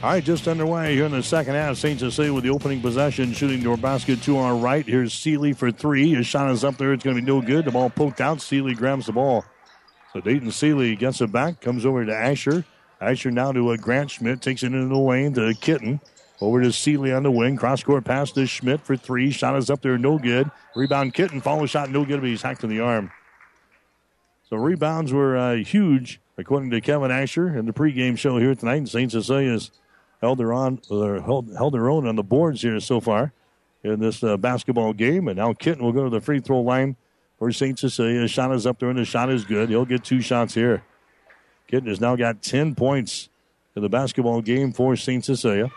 All 0.04 0.10
right, 0.10 0.24
just 0.24 0.48
underway 0.48 0.96
here 0.96 1.06
in 1.06 1.12
the 1.12 1.22
second 1.22 1.54
half. 1.54 1.78
St. 1.78 2.00
Cecilia 2.00 2.34
with 2.34 2.44
the 2.44 2.50
opening 2.50 2.82
possession, 2.82 3.34
shooting 3.34 3.62
door 3.62 3.78
basket 3.78 4.20
to 4.24 4.40
our 4.40 4.56
right. 4.56 4.84
Here's 4.84 5.14
Seeley 5.14 5.54
for 5.54 5.72
three. 5.72 6.16
His 6.16 6.26
shot 6.26 6.50
is 6.50 6.64
up 6.64 6.78
there. 6.78 6.92
It's 6.92 7.04
going 7.04 7.18
to 7.18 7.22
be 7.22 7.28
no 7.28 7.40
good. 7.40 7.66
The 7.66 7.72
ball 7.72 7.92
poked 7.92 8.20
out. 8.20 8.42
Seeley 8.42 8.74
grabs 8.74 9.06
the 9.06 9.12
ball. 9.12 9.46
So 10.12 10.20
Dayton 10.20 10.50
Seeley 10.50 10.96
gets 10.96 11.22
it 11.22 11.32
back, 11.32 11.62
comes 11.62 11.86
over 11.86 12.04
to 12.04 12.16
Asher. 12.16 12.66
Asher 13.00 13.30
now 13.30 13.52
to 13.52 13.74
a 13.74 13.78
Grant 13.78 14.10
Schmidt, 14.10 14.42
takes 14.42 14.64
it 14.64 14.74
into 14.74 14.88
the 14.88 14.98
lane 14.98 15.34
to 15.34 15.54
Kitten. 15.54 16.02
Over 16.42 16.64
to 16.64 16.72
Seeley 16.72 17.14
on 17.14 17.22
the 17.22 17.30
wing. 17.30 17.56
Cross 17.56 17.84
court 17.84 18.04
pass 18.04 18.32
to 18.32 18.48
Schmidt 18.48 18.82
for 18.82 18.98
three. 18.98 19.30
Shot 19.30 19.56
is 19.56 19.70
up 19.70 19.84
there, 19.84 20.00
no 20.00 20.18
good. 20.18 20.50
Rebound 20.76 21.14
Kitten. 21.14 21.42
Follow 21.42 21.68
shot, 21.68 21.92
no 21.92 22.06
good, 22.06 22.22
but 22.22 22.28
he's 22.28 22.42
hacked 22.42 22.64
in 22.64 22.72
the 22.72 22.80
arm. 22.80 23.12
So 24.50 24.58
rebounds 24.58 25.14
were 25.14 25.38
uh, 25.38 25.58
huge, 25.58 26.20
according 26.40 26.72
to 26.72 26.82
Kevin 26.82 27.12
Asher 27.12 27.56
in 27.56 27.68
the 27.68 27.72
pregame 27.72 28.18
show 28.18 28.40
here 28.40 28.56
tonight. 28.56 28.78
And 28.78 28.90
St. 28.90 29.12
Cecilia's 29.12 29.70
held 30.22 30.40
their, 30.40 30.54
on, 30.54 30.80
held, 30.90 31.54
held 31.56 31.76
own 31.76 32.08
on 32.08 32.16
the 32.16 32.24
boards 32.24 32.62
here 32.62 32.80
so 32.80 33.00
far 33.00 33.34
in 33.84 34.00
this 34.00 34.24
uh, 34.24 34.38
basketball 34.38 34.94
game. 34.94 35.28
And 35.28 35.38
now 35.38 35.54
Kitten 35.54 35.84
will 35.84 35.92
go 35.92 36.04
to 36.04 36.10
the 36.10 36.22
free 36.22 36.40
throw 36.40 36.62
line 36.62 36.96
for 37.38 37.52
St. 37.52 37.78
Cecilia. 37.78 38.28
Shot 38.28 38.54
is 38.54 38.68
up 38.68 38.80
there, 38.80 38.90
and 38.90 39.00
the 39.00 39.06
shot 39.06 39.32
is 39.32 39.44
good. 39.44 39.70
He'll 39.70 39.86
get 39.86 40.04
two 40.04 40.22
shots 40.22 40.54
here. 40.54 40.84
Kitten 41.68 41.90
has 41.90 42.00
now 42.00 42.16
got 42.16 42.42
10 42.42 42.76
points 42.76 43.30
in 43.76 43.82
the 43.82 43.90
basketball 43.90 44.42
game 44.42 44.72
for 44.72 44.96
St. 44.96 45.24
Cecilia. 45.26 45.72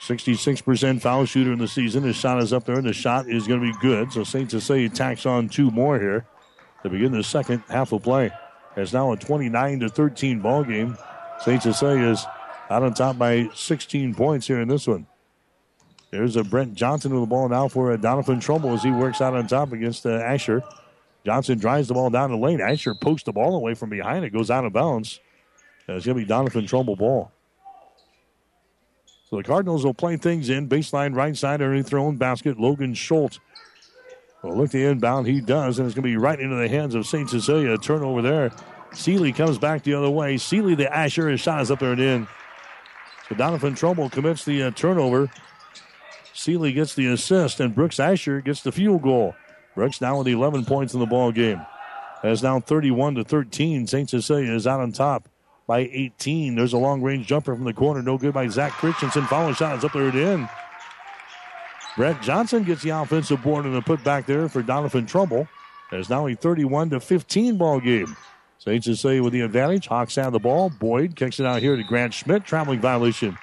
66% 0.00 1.00
foul 1.00 1.24
shooter 1.24 1.52
in 1.52 1.58
the 1.58 1.68
season. 1.68 2.02
His 2.02 2.16
shot 2.16 2.42
is 2.42 2.52
up 2.52 2.64
there, 2.64 2.76
and 2.76 2.86
the 2.86 2.92
shot 2.92 3.28
is 3.28 3.46
going 3.46 3.60
to 3.60 3.72
be 3.72 3.78
good. 3.80 4.12
So 4.12 4.24
St. 4.24 4.50
Cecilia 4.50 4.88
tacks 4.88 5.24
on 5.24 5.48
two 5.48 5.70
more 5.70 5.98
here 5.98 6.26
to 6.82 6.90
begin 6.90 7.12
the 7.12 7.22
second 7.22 7.62
half 7.68 7.92
of 7.92 8.02
play. 8.02 8.30
It's 8.76 8.92
now 8.92 9.12
a 9.12 9.16
29 9.16 9.80
to 9.80 9.88
13 9.88 10.40
ball 10.40 10.64
game. 10.64 10.98
St. 11.40 11.62
Cecilia 11.62 12.10
is 12.10 12.26
out 12.70 12.82
on 12.82 12.94
top 12.94 13.18
by 13.18 13.48
16 13.54 14.14
points 14.14 14.46
here 14.46 14.60
in 14.60 14.68
this 14.68 14.86
one. 14.86 15.06
There's 16.10 16.36
a 16.36 16.44
Brent 16.44 16.74
Johnson 16.74 17.12
with 17.12 17.22
the 17.22 17.26
ball 17.26 17.48
now 17.48 17.68
for 17.68 17.92
a 17.92 17.98
Doniphan 17.98 18.40
Trumbull 18.40 18.74
as 18.74 18.82
he 18.82 18.90
works 18.90 19.20
out 19.20 19.34
on 19.34 19.46
top 19.46 19.72
against 19.72 20.06
uh, 20.06 20.10
Asher. 20.10 20.62
Johnson 21.24 21.58
drives 21.58 21.88
the 21.88 21.94
ball 21.94 22.10
down 22.10 22.30
the 22.30 22.36
lane. 22.36 22.60
Asher 22.60 22.94
pokes 22.94 23.24
the 23.24 23.32
ball 23.32 23.56
away 23.56 23.74
from 23.74 23.90
behind. 23.90 24.24
It 24.24 24.30
goes 24.30 24.50
out 24.50 24.64
of 24.64 24.72
bounds. 24.72 25.20
Uh, 25.88 25.94
it's 25.94 26.06
going 26.06 26.16
to 26.16 26.24
be 26.24 26.28
Doniphan 26.28 26.68
Trumbull 26.68 26.96
ball. 26.96 27.32
So 29.28 29.36
the 29.36 29.42
Cardinals 29.42 29.84
will 29.84 29.94
play 29.94 30.16
things 30.16 30.50
in. 30.50 30.68
Baseline 30.68 31.14
right 31.14 31.36
side 31.36 31.60
underneath 31.60 31.88
their 31.88 31.98
own 31.98 32.16
basket. 32.16 32.60
Logan 32.60 32.94
Schultz 32.94 33.40
will 34.42 34.56
look 34.56 34.70
the 34.70 34.84
inbound. 34.84 35.26
He 35.26 35.40
does, 35.40 35.78
and 35.78 35.86
it's 35.86 35.96
going 35.96 36.04
to 36.04 36.08
be 36.08 36.16
right 36.16 36.38
into 36.38 36.54
the 36.54 36.68
hands 36.68 36.94
of 36.94 37.06
St. 37.06 37.28
Cecilia. 37.28 37.72
A 37.72 37.78
turnover 37.78 38.22
there. 38.22 38.52
Seeley 38.92 39.32
comes 39.32 39.58
back 39.58 39.82
the 39.82 39.94
other 39.94 40.08
way. 40.08 40.38
Seeley, 40.38 40.76
the 40.76 40.94
Asher, 40.94 41.28
his 41.28 41.40
shot 41.40 41.60
is 41.60 41.72
up 41.72 41.80
there 41.80 41.92
and 41.92 42.00
in. 42.00 42.28
So 43.28 43.34
Doniphan 43.34 43.76
Trumbull 43.76 44.10
commits 44.10 44.44
the 44.44 44.64
uh, 44.64 44.70
turnover. 44.72 45.30
Seeley 46.32 46.72
gets 46.72 46.94
the 46.94 47.06
assist, 47.08 47.60
and 47.60 47.74
Brooks 47.74 47.98
Asher 47.98 48.40
gets 48.40 48.62
the 48.62 48.72
field 48.72 49.02
goal. 49.02 49.34
Brooks 49.74 50.00
now 50.00 50.18
with 50.18 50.28
11 50.28 50.64
points 50.64 50.94
in 50.94 51.00
the 51.00 51.06
ball 51.06 51.32
game. 51.32 51.60
As 52.22 52.42
now 52.42 52.60
31 52.60 53.16
to 53.16 53.24
13. 53.24 53.86
St. 53.86 54.08
Cecilia 54.08 54.52
is 54.52 54.66
out 54.66 54.80
on 54.80 54.92
top 54.92 55.28
by 55.66 55.80
18. 55.92 56.54
There's 56.54 56.72
a 56.72 56.78
long 56.78 57.02
range 57.02 57.26
jumper 57.26 57.54
from 57.54 57.64
the 57.64 57.72
corner. 57.72 58.02
No 58.02 58.16
good 58.16 58.34
by 58.34 58.48
Zach 58.48 58.72
Christensen. 58.72 59.24
Following 59.24 59.54
shot 59.54 59.76
is 59.78 59.84
up 59.84 59.92
there 59.92 60.08
and 60.08 60.18
in. 60.18 60.48
Brent 61.96 62.22
Johnson 62.22 62.62
gets 62.62 62.82
the 62.82 62.90
offensive 62.90 63.42
board 63.42 63.64
and 63.64 63.74
a 63.74 63.82
put 63.82 64.04
back 64.04 64.26
there 64.26 64.48
for 64.48 64.62
Doniphan 64.62 65.08
Trumbull. 65.08 65.48
There's 65.90 66.10
now 66.10 66.26
a 66.26 66.34
31 66.34 66.90
to 66.90 67.00
15 67.00 67.56
ball 67.56 67.80
game. 67.80 68.16
St. 68.66 68.82
Cecilia 68.82 69.22
with 69.22 69.32
the 69.32 69.42
advantage. 69.42 69.86
Hawks 69.86 70.16
have 70.16 70.32
the 70.32 70.40
ball. 70.40 70.70
Boyd 70.70 71.14
kicks 71.14 71.38
it 71.38 71.46
out 71.46 71.62
here 71.62 71.76
to 71.76 71.84
Grant 71.84 72.12
Schmidt. 72.12 72.44
Traveling 72.44 72.80
violation. 72.80 73.38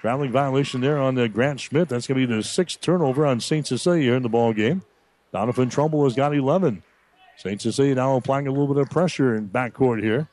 Traveling 0.00 0.32
violation 0.32 0.80
there 0.80 0.98
on 0.98 1.14
the 1.14 1.28
Grant 1.28 1.60
Schmidt. 1.60 1.88
That's 1.88 2.08
going 2.08 2.20
to 2.20 2.26
be 2.26 2.34
the 2.34 2.42
sixth 2.42 2.80
turnover 2.80 3.24
on 3.24 3.38
St. 3.38 3.64
Cecilia 3.64 4.02
here 4.02 4.16
in 4.16 4.24
the 4.24 4.28
ball 4.28 4.52
game. 4.52 4.82
Doniphan 5.32 5.70
Trumbull 5.70 6.02
has 6.04 6.14
got 6.14 6.34
11. 6.34 6.82
St. 7.36 7.62
Cecilia 7.62 7.94
now 7.94 8.16
applying 8.16 8.48
a 8.48 8.50
little 8.50 8.66
bit 8.66 8.82
of 8.82 8.90
pressure 8.90 9.36
in 9.36 9.48
backcourt 9.48 10.02
here. 10.02 10.28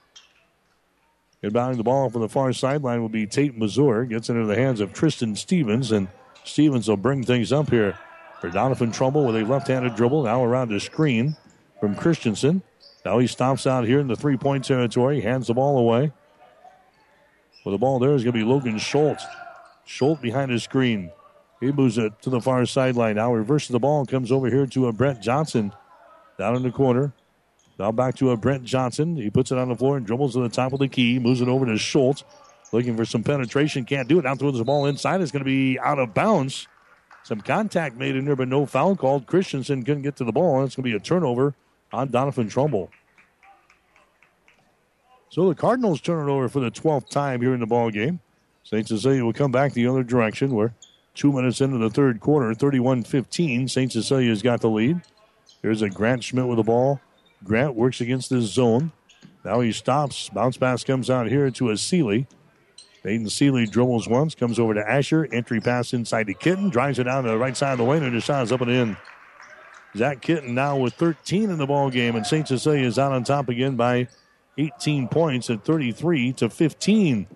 Inbounding 1.44 1.78
the 1.78 1.84
ball 1.84 2.10
from 2.10 2.22
the 2.22 2.30
far 2.30 2.54
sideline 2.54 3.02
will 3.02 3.10
be 3.10 3.28
Tate 3.28 3.56
Mazur. 3.56 4.06
Gets 4.06 4.30
into 4.30 4.46
the 4.48 4.56
hands 4.56 4.80
of 4.80 4.92
Tristan 4.92 5.36
Stevens, 5.36 5.92
and 5.92 6.08
Stevens 6.46 6.88
will 6.88 6.98
bring 6.98 7.24
things 7.24 7.52
up 7.52 7.70
here 7.70 7.96
for 8.40 8.50
Doniphan 8.50 8.92
Trumbull 8.92 9.28
with 9.28 9.36
a 9.36 9.46
left-handed 9.46 9.96
dribble. 9.96 10.24
Now 10.24 10.44
around 10.44 10.70
the 10.70 10.80
screen 10.80 11.38
from 11.80 11.96
Christensen. 11.96 12.64
Now 13.04 13.18
he 13.20 13.28
stops 13.28 13.66
out 13.66 13.86
here 13.86 14.00
in 14.00 14.08
the 14.08 14.16
three-point 14.16 14.66
territory, 14.66 15.22
hands 15.22 15.48
the 15.48 15.54
ball 15.54 15.78
away. 15.78 16.12
With 17.66 17.74
the 17.74 17.80
ball 17.80 18.00
there 18.00 18.14
is 18.14 18.24
going 18.24 18.34
to 18.34 18.40
be 18.40 18.46
Logan 18.46 18.78
Schultz. 18.78 19.26
Schultz 19.86 20.22
behind 20.22 20.52
his 20.52 20.64
screen. 20.64 21.12
He 21.60 21.72
moves 21.72 21.98
it 21.98 22.14
to 22.24 22.30
the 22.30 22.42
far 22.42 22.66
sideline. 22.66 23.16
Now 23.16 23.34
reverses 23.34 23.70
the 23.70 23.80
ball 23.80 24.00
and 24.00 24.10
comes 24.10 24.32
over 24.32 24.50
here 24.50 24.66
to 24.68 24.88
a 24.88 24.94
Brent 24.94 25.22
Johnson 25.22 25.74
down 26.38 26.56
in 26.56 26.64
the 26.64 26.72
corner. 26.72 27.14
Now 27.78 27.92
back 27.92 28.16
to 28.16 28.32
a 28.32 28.38
Brent 28.38 28.64
Johnson. 28.64 29.16
He 29.16 29.30
puts 29.30 29.52
it 29.52 29.58
on 29.58 29.70
the 29.70 29.76
floor 29.76 29.98
and 29.98 30.06
dribbles 30.06 30.34
to 30.34 30.42
the 30.42 30.50
top 30.50 30.74
of 30.74 30.80
the 30.80 30.88
key. 30.88 31.20
Moves 31.20 31.42
it 31.42 31.48
over 31.48 31.66
to 31.66 31.78
Schultz. 31.78 32.24
Looking 32.72 32.96
for 32.96 33.06
some 33.06 33.24
penetration. 33.24 33.86
Can't 33.86 34.08
do 34.08 34.18
it. 34.20 34.24
Now 34.24 34.36
throws 34.36 34.58
the 34.58 34.64
ball 34.64 34.86
inside. 34.86 35.22
It's 35.22 35.32
going 35.32 35.44
to 35.44 35.50
be 35.50 35.78
out 35.80 36.00
of 36.00 36.14
bounds. 36.14 36.68
Some 37.24 37.42
contact 37.42 37.96
made 37.96 38.16
in 38.16 38.26
there, 38.26 38.36
but 38.36 38.48
no 38.48 38.66
foul 38.66 38.96
called. 38.96 39.28
Christensen 39.28 39.84
couldn't 39.84 40.04
get 40.04 40.16
to 40.18 40.24
the 40.24 40.32
ball. 40.32 40.64
It's 40.64 40.76
going 40.76 40.84
to 40.84 40.90
be 40.90 40.96
a 40.96 41.00
turnover 41.00 41.54
on 41.94 42.10
Doniphan 42.10 42.50
Trumbull. 42.50 42.90
So 45.30 45.48
the 45.48 45.56
Cardinals 45.56 46.02
turn 46.02 46.28
it 46.28 46.32
over 46.32 46.50
for 46.50 46.60
the 46.60 46.72
12th 46.72 47.10
time 47.10 47.42
here 47.42 47.54
in 47.54 47.62
the 47.62 47.66
ball 47.66 47.90
game. 47.90 48.20
St. 48.64 48.88
Cecilia 48.88 49.24
will 49.24 49.34
come 49.34 49.52
back 49.52 49.74
the 49.74 49.88
other 49.88 50.04
direction. 50.04 50.52
We're 50.52 50.74
two 51.16 51.32
minutes 51.32 51.62
into 51.62 51.78
the 51.78 51.90
third 51.90 52.20
quarter, 52.20 52.54
31 52.54 53.04
15. 53.04 53.68
St. 53.68 53.92
Cecilia's 53.92 54.42
got 54.42 54.62
the 54.62 54.70
lead. 54.70 55.02
There's 55.62 55.82
a 55.82 55.90
Grant 55.90 56.24
Schmidt 56.24 56.48
with 56.48 56.58
the 56.58 56.64
ball. 56.64 57.00
Grant 57.44 57.76
works 57.76 58.02
against 58.02 58.30
this 58.30 58.46
zone. 58.46 58.92
Now 59.44 59.62
he 59.62 59.72
stops. 59.72 60.30
Bounce 60.30 60.58
pass 60.58 60.84
comes 60.84 61.10
out 61.10 61.28
here 61.28 61.50
to 61.52 61.70
a 61.70 61.78
Seeley. 61.78 62.28
Dayton 63.04 63.30
Seeley 63.30 63.66
dribbles 63.66 64.08
once, 64.08 64.36
comes 64.36 64.60
over 64.60 64.76
to 64.76 64.88
Asher. 64.88 65.28
Entry 65.32 65.60
pass 65.60 65.94
inside 65.94 66.28
to 66.28 66.34
Kitten. 66.34 66.70
Drives 66.70 67.00
it 67.00 67.06
down 67.06 67.24
to 67.24 67.30
the 67.30 67.38
right 67.38 67.58
side 67.58 67.72
of 67.72 67.78
the 67.80 67.84
lane, 67.84 68.04
and 68.04 68.16
the 68.16 68.22
shot 68.22 68.44
is 68.44 68.52
up 68.52 68.62
and 68.62 68.70
in. 68.70 68.98
Zach 69.96 70.22
Kitten 70.22 70.56
now 70.56 70.78
with 70.78 70.94
13 70.94 71.50
in 71.50 71.58
the 71.58 71.68
ball 71.68 71.90
game, 71.90 72.16
and 72.16 72.26
St. 72.26 72.48
Cecilia 72.48 72.86
is 72.86 72.98
out 72.98 73.12
on 73.12 73.24
top 73.24 73.50
again 73.50 73.76
by 73.76 74.08
18 74.58 75.08
points 75.08 75.50
at 75.50 75.66
33 75.66 76.34
to 76.34 76.50
15 76.50 77.28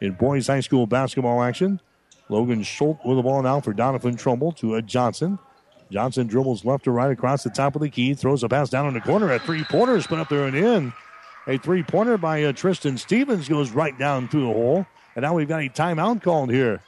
in 0.00 0.12
boys 0.12 0.46
high 0.46 0.60
school 0.60 0.86
basketball 0.86 1.42
action. 1.42 1.80
Logan 2.28 2.62
Schultz 2.62 3.04
with 3.04 3.16
the 3.16 3.22
ball 3.22 3.42
now 3.42 3.60
for 3.60 3.74
Doniphan 3.74 4.18
Trumbull 4.18 4.52
to 4.52 4.74
a 4.74 4.82
Johnson. 4.82 5.38
Johnson 5.90 6.26
dribbles 6.26 6.64
left 6.64 6.84
to 6.84 6.90
right 6.90 7.10
across 7.10 7.44
the 7.44 7.50
top 7.50 7.76
of 7.76 7.82
the 7.82 7.90
key, 7.90 8.14
throws 8.14 8.42
a 8.42 8.48
pass 8.48 8.70
down 8.70 8.86
in 8.86 8.94
the 8.94 9.00
corner. 9.00 9.32
A 9.32 9.38
three 9.38 9.64
pointer 9.64 9.96
is 9.96 10.06
put 10.06 10.18
up 10.18 10.28
there 10.28 10.46
and 10.46 10.56
in. 10.56 10.92
A 11.46 11.58
three 11.58 11.82
pointer 11.82 12.16
by 12.16 12.42
uh, 12.44 12.52
Tristan 12.52 12.96
Stevens 12.96 13.48
goes 13.48 13.70
right 13.70 13.96
down 13.98 14.28
through 14.28 14.46
the 14.46 14.52
hole. 14.52 14.86
And 15.14 15.22
now 15.22 15.34
we've 15.34 15.48
got 15.48 15.60
a 15.60 15.68
timeout 15.68 16.22
called 16.22 16.50
here. 16.50 16.82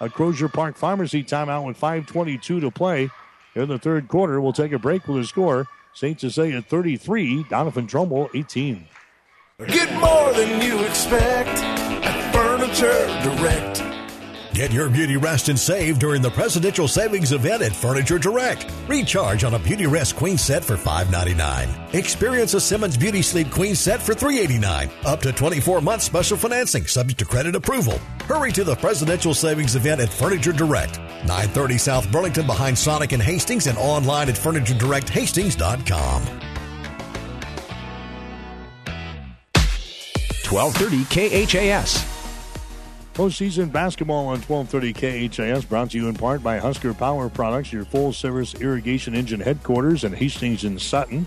A 0.00 0.08
Crozier 0.08 0.48
Park 0.48 0.76
Pharmacy 0.76 1.22
timeout 1.22 1.66
with 1.66 1.78
5.22 1.78 2.60
to 2.60 2.70
play 2.70 3.10
in 3.54 3.68
the 3.68 3.78
third 3.78 4.08
quarter. 4.08 4.40
We'll 4.40 4.52
take 4.52 4.72
a 4.72 4.78
break 4.78 5.06
with 5.06 5.22
a 5.22 5.26
score. 5.26 5.66
St. 5.92 6.20
Cecilia 6.20 6.62
33, 6.62 7.44
Doniphan 7.44 7.88
Trumbull 7.88 8.30
18. 8.34 8.86
Get 9.66 9.92
more 10.00 10.32
than 10.32 10.62
you 10.62 10.80
expect 10.84 11.50
at 11.50 12.32
Furniture 12.32 13.06
Direct. 13.22 13.69
Get 14.60 14.72
your 14.72 14.90
beauty 14.90 15.16
rest 15.16 15.48
and 15.48 15.58
save 15.58 15.98
during 15.98 16.20
the 16.20 16.28
Presidential 16.28 16.86
Savings 16.86 17.32
Event 17.32 17.62
at 17.62 17.74
Furniture 17.74 18.18
Direct. 18.18 18.70
Recharge 18.88 19.42
on 19.42 19.54
a 19.54 19.58
Beauty 19.58 19.86
Rest 19.86 20.16
Queen 20.16 20.36
set 20.36 20.62
for 20.62 20.76
$5.99. 20.76 21.94
Experience 21.94 22.52
a 22.52 22.60
Simmons 22.60 22.98
Beauty 22.98 23.22
Sleep 23.22 23.50
Queen 23.50 23.74
set 23.74 24.02
for 24.02 24.14
$3.89. 24.14 24.90
Up 25.06 25.22
to 25.22 25.32
24 25.32 25.80
months 25.80 26.04
special 26.04 26.36
financing 26.36 26.84
subject 26.84 27.20
to 27.20 27.24
credit 27.24 27.56
approval. 27.56 27.96
Hurry 28.26 28.52
to 28.52 28.62
the 28.62 28.76
Presidential 28.76 29.32
Savings 29.32 29.76
Event 29.76 30.02
at 30.02 30.10
Furniture 30.10 30.52
Direct. 30.52 30.98
930 30.98 31.78
South 31.78 32.12
Burlington 32.12 32.46
behind 32.46 32.76
Sonic 32.76 33.12
and 33.12 33.22
Hastings 33.22 33.66
and 33.66 33.78
online 33.78 34.28
at 34.28 34.34
FurnitureDirectHastings.com. 34.34 36.22
1230 40.52 41.46
KHAS. 41.46 42.09
Postseason 43.14 43.72
basketball 43.72 44.28
on 44.28 44.40
1230 44.40 45.28
KHAS 45.28 45.64
brought 45.64 45.90
to 45.90 45.98
you 45.98 46.08
in 46.08 46.14
part 46.14 46.42
by 46.42 46.58
Husker 46.58 46.94
Power 46.94 47.28
Products, 47.28 47.72
your 47.72 47.84
full 47.84 48.12
service 48.12 48.54
irrigation 48.54 49.14
engine 49.14 49.40
headquarters 49.40 50.04
in 50.04 50.12
Hastings 50.12 50.62
and 50.64 50.80
Sutton. 50.80 51.26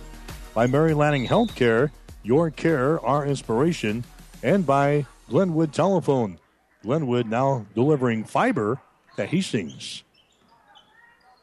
By 0.53 0.65
Mary 0.65 0.93
Lanning 0.93 1.27
Healthcare, 1.27 1.91
your 2.23 2.49
care, 2.51 2.99
our 3.01 3.25
inspiration. 3.25 4.05
And 4.41 4.65
by 4.65 5.05
Glenwood 5.29 5.73
Telephone. 5.73 6.39
Glenwood 6.84 7.27
now 7.27 7.65
delivering 7.75 8.23
fiber 8.23 8.79
to 9.17 9.25
Hastings. 9.25 10.03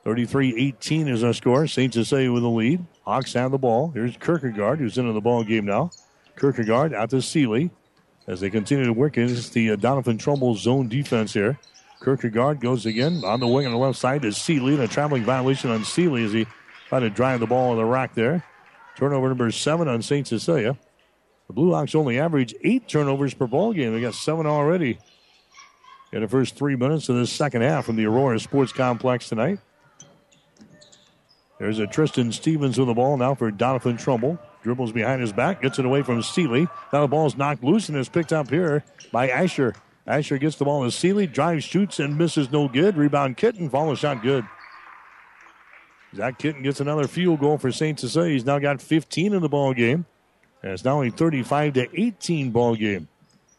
33 0.05 0.57
18 0.57 1.09
is 1.09 1.23
our 1.23 1.35
score. 1.35 1.67
St. 1.67 1.93
Cecilia 1.93 2.33
with 2.33 2.43
the 2.43 2.49
lead. 2.49 2.85
Hawks 3.05 3.35
have 3.35 3.51
the 3.51 3.59
ball. 3.59 3.91
Here's 3.91 4.17
Kierkegaard, 4.17 4.79
who's 4.79 4.97
into 4.97 5.13
the 5.13 5.21
ball 5.21 5.45
game 5.45 5.67
now. 5.67 5.91
Kierkegaard 6.39 6.95
out 6.95 7.11
to 7.11 7.21
Seeley 7.21 7.71
as 8.27 8.41
they 8.41 8.51
continue 8.51 8.85
to 8.85 8.93
work 8.93 9.17
against 9.17 9.53
the 9.53 9.71
uh, 9.71 9.77
Doniphan 9.77 10.19
Trumbull 10.19 10.55
zone 10.55 10.89
defense 10.89 11.33
here. 11.33 11.59
Kierkegaard 12.03 12.61
goes 12.61 12.87
again 12.87 13.23
on 13.25 13.41
the 13.41 13.47
wing 13.47 13.67
on 13.67 13.73
the 13.73 13.79
left 13.79 13.99
side 13.99 14.23
to 14.23 14.33
Seeley. 14.33 14.75
And 14.75 14.83
a 14.83 14.89
traveling 14.89 15.25
violation 15.25 15.71
on 15.71 15.85
Seeley 15.85 16.25
as 16.25 16.33
he 16.33 16.47
tried 16.89 17.01
to 17.01 17.11
drive 17.11 17.41
the 17.41 17.47
ball 17.47 17.73
in 17.73 17.79
the 17.79 17.85
rack 17.85 18.15
there. 18.15 18.45
Turnover 18.97 19.29
number 19.29 19.51
seven 19.51 19.89
on 19.89 20.03
St. 20.03 20.27
Cecilia. 20.27 20.77
The 21.47 21.53
Blue 21.53 21.73
Hawks 21.73 21.95
only 21.95 22.19
average 22.19 22.55
eight 22.63 22.89
turnovers 22.89 23.35
per 23.35 23.47
ball 23.47 23.73
game. 23.73 23.93
They 23.93 24.01
got 24.01 24.15
seven 24.15 24.47
already 24.47 24.99
in 26.13 26.23
the 26.23 26.29
first 26.29 26.57
three 26.57 26.77
minutes 26.77 27.09
of 27.09 27.17
this 27.17 27.33
second 27.33 27.63
half 27.63 27.87
from 27.87 27.97
the 27.97 28.07
Aurora 28.07 28.39
Sports 28.39 28.73
Complex 28.73 29.29
tonight. 29.29 29.59
There's 31.61 31.79
a 31.79 31.87
Tristan 31.87 32.33
Stevens 32.33 32.79
with 32.79 32.89
the 32.89 32.95
ball 32.95 33.19
now 33.19 33.35
for 33.35 33.53
Doniphan 33.53 33.99
Trumbull. 33.99 34.39
Dribbles 34.63 34.93
behind 34.93 35.21
his 35.21 35.33
back, 35.33 35.61
gets 35.61 35.79
it 35.79 35.85
away 35.85 36.03
from 36.03 36.23
Seeley. 36.23 36.67
Now 36.91 37.03
the 37.03 37.07
ball's 37.07 37.37
knocked 37.37 37.63
loose 37.63 37.91
and 37.91 37.99
is 37.99 38.09
picked 38.09 38.33
up 38.33 38.49
here 38.49 38.83
by 39.13 39.29
Asher. 39.29 39.75
Asher 40.07 40.39
gets 40.39 40.57
the 40.57 40.65
ball 40.65 40.85
to 40.85 40.91
Seeley, 40.91 41.27
drives, 41.27 41.65
shoots, 41.65 42.01
and 42.01 42.17
misses 42.17 42.51
no 42.51 42.67
good. 42.67 42.97
Rebound 42.97 43.37
Kitten, 43.37 43.69
follow 43.69 43.95
shot 43.95 44.23
good. 44.23 44.47
Zach 46.17 46.39
Kitten 46.39 46.63
gets 46.63 46.81
another 46.81 47.07
field 47.07 47.41
goal 47.41 47.59
for 47.59 47.71
St. 47.71 48.01
Cecilia. 48.01 48.33
He's 48.33 48.45
now 48.47 48.59
got 48.59 48.81
15 48.81 49.35
in 49.35 49.43
the 49.43 49.49
ball 49.49 49.75
game. 49.75 50.07
And 50.63 50.73
it's 50.73 50.85
now 50.85 51.03
a 51.03 51.11
35 51.11 51.75
to 51.75 52.01
18 52.01 52.51
ball 52.53 52.75
game. 52.75 53.07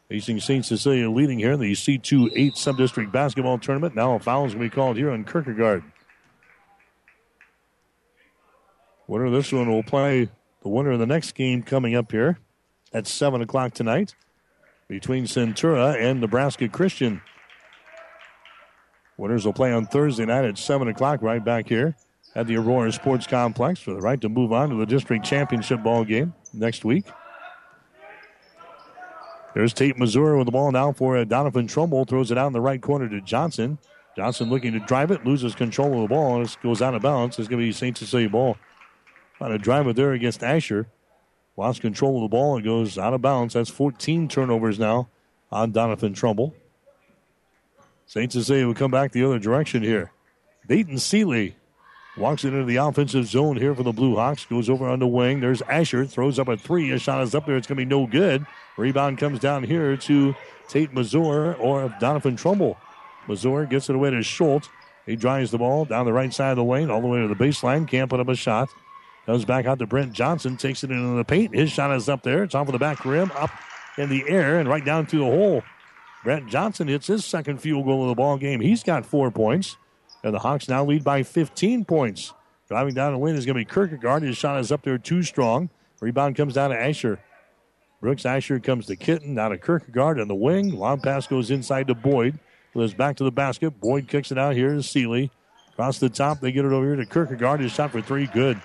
Facing 0.09 0.39
St. 0.39 0.65
Cecilia 0.65 1.09
leading 1.09 1.39
here 1.39 1.53
in 1.53 1.59
the 1.59 1.71
C2 1.71 2.31
8 2.35 2.57
sub-district 2.57 3.11
basketball 3.11 3.59
tournament. 3.59 3.95
Now 3.95 4.13
a 4.13 4.15
is 4.17 4.23
going 4.23 4.49
to 4.49 4.59
be 4.59 4.69
called 4.69 4.97
here 4.97 5.11
on 5.11 5.23
Kierkegaard. 5.23 5.83
Winner 9.07 9.25
of 9.25 9.33
this 9.33 9.51
one 9.51 9.69
will 9.69 9.83
play 9.83 10.29
the 10.61 10.69
winner 10.69 10.91
of 10.91 10.99
the 10.99 11.05
next 11.05 11.33
game 11.33 11.63
coming 11.63 11.95
up 11.95 12.11
here 12.11 12.37
at 12.93 13.07
7 13.07 13.41
o'clock 13.41 13.73
tonight 13.73 14.15
between 14.87 15.25
Centura 15.25 15.95
and 15.99 16.21
Nebraska 16.21 16.67
Christian. 16.67 17.21
Winners 19.17 19.45
will 19.45 19.53
play 19.53 19.71
on 19.71 19.85
Thursday 19.85 20.25
night 20.25 20.45
at 20.45 20.57
7 20.57 20.87
o'clock 20.87 21.21
right 21.21 21.43
back 21.43 21.67
here 21.67 21.95
at 22.35 22.47
the 22.47 22.57
Aurora 22.57 22.91
Sports 22.91 23.27
Complex 23.27 23.79
for 23.79 23.93
the 23.93 24.01
right 24.01 24.19
to 24.21 24.29
move 24.29 24.53
on 24.53 24.69
to 24.69 24.75
the 24.75 24.85
district 24.85 25.25
championship 25.25 25.83
ball 25.83 26.03
game 26.03 26.33
next 26.53 26.85
week. 26.85 27.05
There's 29.53 29.73
Tate 29.73 29.97
Mazur 29.97 30.37
with 30.37 30.45
the 30.45 30.51
ball 30.51 30.71
now 30.71 30.93
for 30.93 31.15
Doniphan 31.25 31.67
Trumbull. 31.67 32.05
Throws 32.05 32.31
it 32.31 32.37
out 32.37 32.47
in 32.47 32.53
the 32.53 32.61
right 32.61 32.81
corner 32.81 33.09
to 33.09 33.19
Johnson. 33.19 33.77
Johnson 34.15 34.49
looking 34.49 34.73
to 34.73 34.79
drive 34.79 35.11
it, 35.11 35.25
loses 35.25 35.55
control 35.55 35.95
of 35.95 36.01
the 36.01 36.07
ball, 36.07 36.37
and 36.37 36.45
it 36.45 36.57
goes 36.63 36.81
out 36.81 36.95
of 36.95 37.01
bounds. 37.01 37.37
It's 37.37 37.47
going 37.47 37.59
to 37.59 37.65
be 37.65 37.71
St. 37.71 37.97
Cecilia 37.97 38.29
ball. 38.29 38.57
Trying 39.41 39.53
to 39.53 39.57
drive 39.57 39.87
it 39.87 39.95
there 39.95 40.11
against 40.11 40.43
Asher. 40.43 40.85
Lost 41.57 41.81
control 41.81 42.17
of 42.17 42.21
the 42.21 42.27
ball. 42.27 42.57
and 42.57 42.63
goes 42.63 42.99
out 42.99 43.15
of 43.15 43.23
bounds. 43.23 43.55
That's 43.55 43.71
14 43.71 44.27
turnovers 44.27 44.77
now 44.77 45.09
on 45.51 45.73
Doniphan 45.73 46.15
Trumbull. 46.15 46.53
St. 48.05 48.31
Cecilia 48.31 48.67
will 48.67 48.75
come 48.75 48.91
back 48.91 49.11
the 49.11 49.23
other 49.23 49.39
direction 49.39 49.81
here. 49.81 50.11
Dayton 50.67 50.99
Seeley 50.99 51.55
walks 52.17 52.43
into 52.43 52.63
the 52.65 52.75
offensive 52.75 53.25
zone 53.25 53.57
here 53.57 53.73
for 53.73 53.81
the 53.81 53.91
Blue 53.91 54.15
Hawks. 54.15 54.45
Goes 54.45 54.69
over 54.69 54.87
on 54.87 54.99
the 54.99 55.07
wing. 55.07 55.39
There's 55.39 55.63
Asher. 55.63 56.05
Throws 56.05 56.37
up 56.37 56.47
a 56.47 56.55
three. 56.55 56.91
A 56.91 56.99
shot 56.99 57.23
is 57.23 57.33
up 57.33 57.47
there. 57.47 57.57
It's 57.57 57.65
going 57.65 57.77
to 57.77 57.83
be 57.83 57.89
no 57.89 58.05
good. 58.05 58.45
Rebound 58.77 59.17
comes 59.17 59.39
down 59.39 59.63
here 59.63 59.97
to 59.97 60.35
Tate 60.67 60.93
Mazur 60.93 61.55
or 61.55 61.89
Doniphan 61.99 62.37
Trumbull. 62.37 62.77
Mazur 63.27 63.65
gets 63.65 63.89
it 63.89 63.95
away 63.95 64.11
to 64.11 64.21
Schultz. 64.21 64.69
He 65.07 65.15
drives 65.15 65.49
the 65.49 65.57
ball 65.57 65.85
down 65.85 66.05
the 66.05 66.13
right 66.13 66.31
side 66.31 66.51
of 66.51 66.57
the 66.57 66.63
lane, 66.63 66.91
all 66.91 67.01
the 67.01 67.07
way 67.07 67.21
to 67.21 67.27
the 67.27 67.33
baseline. 67.33 67.87
Can't 67.87 68.07
put 68.07 68.19
up 68.19 68.27
a 68.27 68.35
shot. 68.35 68.69
Comes 69.25 69.45
back 69.45 69.65
out 69.65 69.79
to 69.79 69.85
Brent 69.85 70.13
Johnson. 70.13 70.57
Takes 70.57 70.83
it 70.83 70.91
into 70.91 71.15
the 71.15 71.23
paint. 71.23 71.55
His 71.55 71.71
shot 71.71 71.95
is 71.95 72.09
up 72.09 72.23
there. 72.23 72.43
It's 72.43 72.55
off 72.55 72.67
of 72.67 72.73
the 72.73 72.79
back 72.79 73.05
rim, 73.05 73.31
up 73.35 73.51
in 73.97 74.09
the 74.09 74.23
air, 74.27 74.59
and 74.59 74.67
right 74.67 74.83
down 74.83 75.05
to 75.07 75.19
the 75.19 75.25
hole. 75.25 75.63
Brent 76.23 76.47
Johnson 76.47 76.87
hits 76.87 77.07
his 77.07 77.25
second 77.25 77.57
field 77.57 77.85
goal 77.85 78.03
of 78.03 78.09
the 78.09 78.15
ball 78.15 78.37
game. 78.37 78.61
He's 78.61 78.83
got 78.83 79.05
four 79.05 79.31
points. 79.31 79.77
And 80.23 80.33
the 80.33 80.39
Hawks 80.39 80.69
now 80.69 80.85
lead 80.85 81.03
by 81.03 81.23
15 81.23 81.85
points. 81.85 82.33
Driving 82.67 82.93
down 82.93 83.13
the 83.13 83.19
lane 83.19 83.35
is 83.35 83.45
going 83.45 83.55
to 83.55 83.65
be 83.65 83.65
Kierkegaard. 83.65 84.23
His 84.23 84.37
shot 84.37 84.59
is 84.59 84.71
up 84.71 84.83
there 84.83 84.97
too 84.97 85.23
strong. 85.23 85.69
Rebound 85.99 86.35
comes 86.35 86.53
down 86.53 86.69
to 86.69 86.79
Asher. 86.79 87.19
Brooks 88.01 88.25
Asher 88.25 88.59
comes 88.59 88.87
to 88.87 88.95
Kitten, 88.95 89.35
now 89.35 89.49
to 89.49 89.57
Kierkegaard 89.57 90.19
on 90.19 90.27
the 90.27 90.35
wing. 90.35 90.75
Long 90.75 90.99
pass 90.99 91.27
goes 91.27 91.51
inside 91.51 91.87
to 91.87 91.95
Boyd. 91.95 92.39
Goes 92.73 92.93
back 92.93 93.17
to 93.17 93.23
the 93.23 93.31
basket. 93.31 93.79
Boyd 93.79 94.07
kicks 94.07 94.31
it 94.31 94.37
out 94.37 94.55
here 94.55 94.73
to 94.73 94.81
Seeley. 94.81 95.31
Across 95.73 95.99
the 95.99 96.09
top, 96.09 96.39
they 96.39 96.51
get 96.51 96.65
it 96.65 96.71
over 96.71 96.85
here 96.85 96.95
to 96.95 97.05
Kierkegaard. 97.05 97.59
His 97.59 97.71
shot 97.71 97.91
for 97.91 98.01
three, 98.01 98.27
good. 98.27 98.59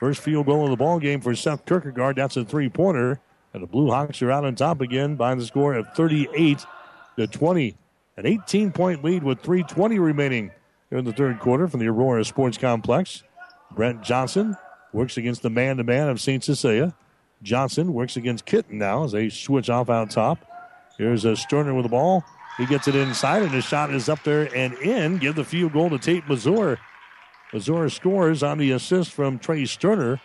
First 0.00 0.20
field 0.20 0.46
goal 0.46 0.64
of 0.64 0.70
the 0.70 0.76
ball 0.76 0.98
game 0.98 1.20
for 1.20 1.34
Seth 1.34 1.64
Kierkegaard. 1.66 2.16
That's 2.16 2.36
a 2.36 2.44
three 2.44 2.68
pointer. 2.68 3.20
And 3.52 3.62
the 3.62 3.66
Blue 3.66 3.90
Hawks 3.90 4.20
are 4.20 4.32
out 4.32 4.44
on 4.44 4.56
top 4.56 4.80
again 4.80 5.14
by 5.14 5.34
the 5.34 5.44
score 5.46 5.74
of 5.74 5.86
38 5.94 6.64
to 7.16 7.26
20. 7.26 7.76
An 8.16 8.26
18 8.26 8.72
point 8.72 9.04
lead 9.04 9.22
with 9.22 9.42
3.20 9.42 10.00
remaining 10.00 10.50
here 10.90 10.98
in 10.98 11.04
the 11.04 11.12
third 11.12 11.40
quarter 11.40 11.68
from 11.68 11.80
the 11.80 11.88
Aurora 11.88 12.24
Sports 12.24 12.58
Complex. 12.58 13.22
Brent 13.72 14.02
Johnson 14.02 14.56
works 14.92 15.16
against 15.16 15.42
the 15.42 15.50
man 15.50 15.76
to 15.76 15.84
man 15.84 16.08
of 16.08 16.20
St. 16.20 16.42
Cecilia. 16.42 16.94
Johnson 17.42 17.92
works 17.92 18.16
against 18.16 18.44
Kitten 18.44 18.78
now 18.78 19.04
as 19.04 19.12
they 19.12 19.28
switch 19.28 19.68
off 19.68 19.90
out 19.90 20.10
top. 20.10 20.38
Here's 20.96 21.24
a 21.24 21.36
Sterner 21.36 21.74
with 21.74 21.84
the 21.84 21.88
ball. 21.88 22.24
He 22.56 22.66
gets 22.66 22.86
it 22.86 22.94
inside, 22.94 23.42
and 23.42 23.50
his 23.50 23.64
shot 23.64 23.92
is 23.92 24.08
up 24.08 24.22
there 24.22 24.54
and 24.54 24.74
in. 24.74 25.18
Give 25.18 25.34
the 25.34 25.44
field 25.44 25.72
goal 25.72 25.90
to 25.90 25.98
Tate 25.98 26.26
Mazur. 26.28 26.78
Mazur 27.54 27.88
scores 27.88 28.42
on 28.42 28.58
the 28.58 28.72
assist 28.72 29.12
from 29.12 29.38
Trey 29.38 29.64
Sterner. 29.64 30.20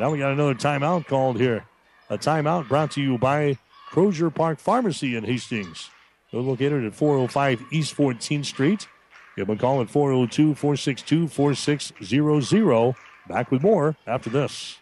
Now 0.00 0.10
we 0.10 0.18
got 0.18 0.32
another 0.32 0.56
timeout 0.56 1.06
called 1.06 1.38
here. 1.38 1.64
A 2.10 2.18
timeout 2.18 2.66
brought 2.66 2.90
to 2.92 3.00
you 3.00 3.18
by 3.18 3.56
Crozier 3.90 4.30
Park 4.30 4.58
Pharmacy 4.58 5.14
in 5.14 5.22
Hastings. 5.22 5.90
They're 6.32 6.40
located 6.40 6.84
at 6.84 6.92
405 6.92 7.66
East 7.70 7.96
14th 7.96 8.46
Street. 8.46 8.88
Give 9.36 9.46
them 9.46 9.56
a 9.56 9.60
call 9.60 9.80
at 9.80 9.90
402 9.90 10.56
462 10.56 11.28
4600. 11.28 12.96
Back 13.28 13.52
with 13.52 13.62
more 13.62 13.94
after 14.04 14.28
this. 14.28 14.78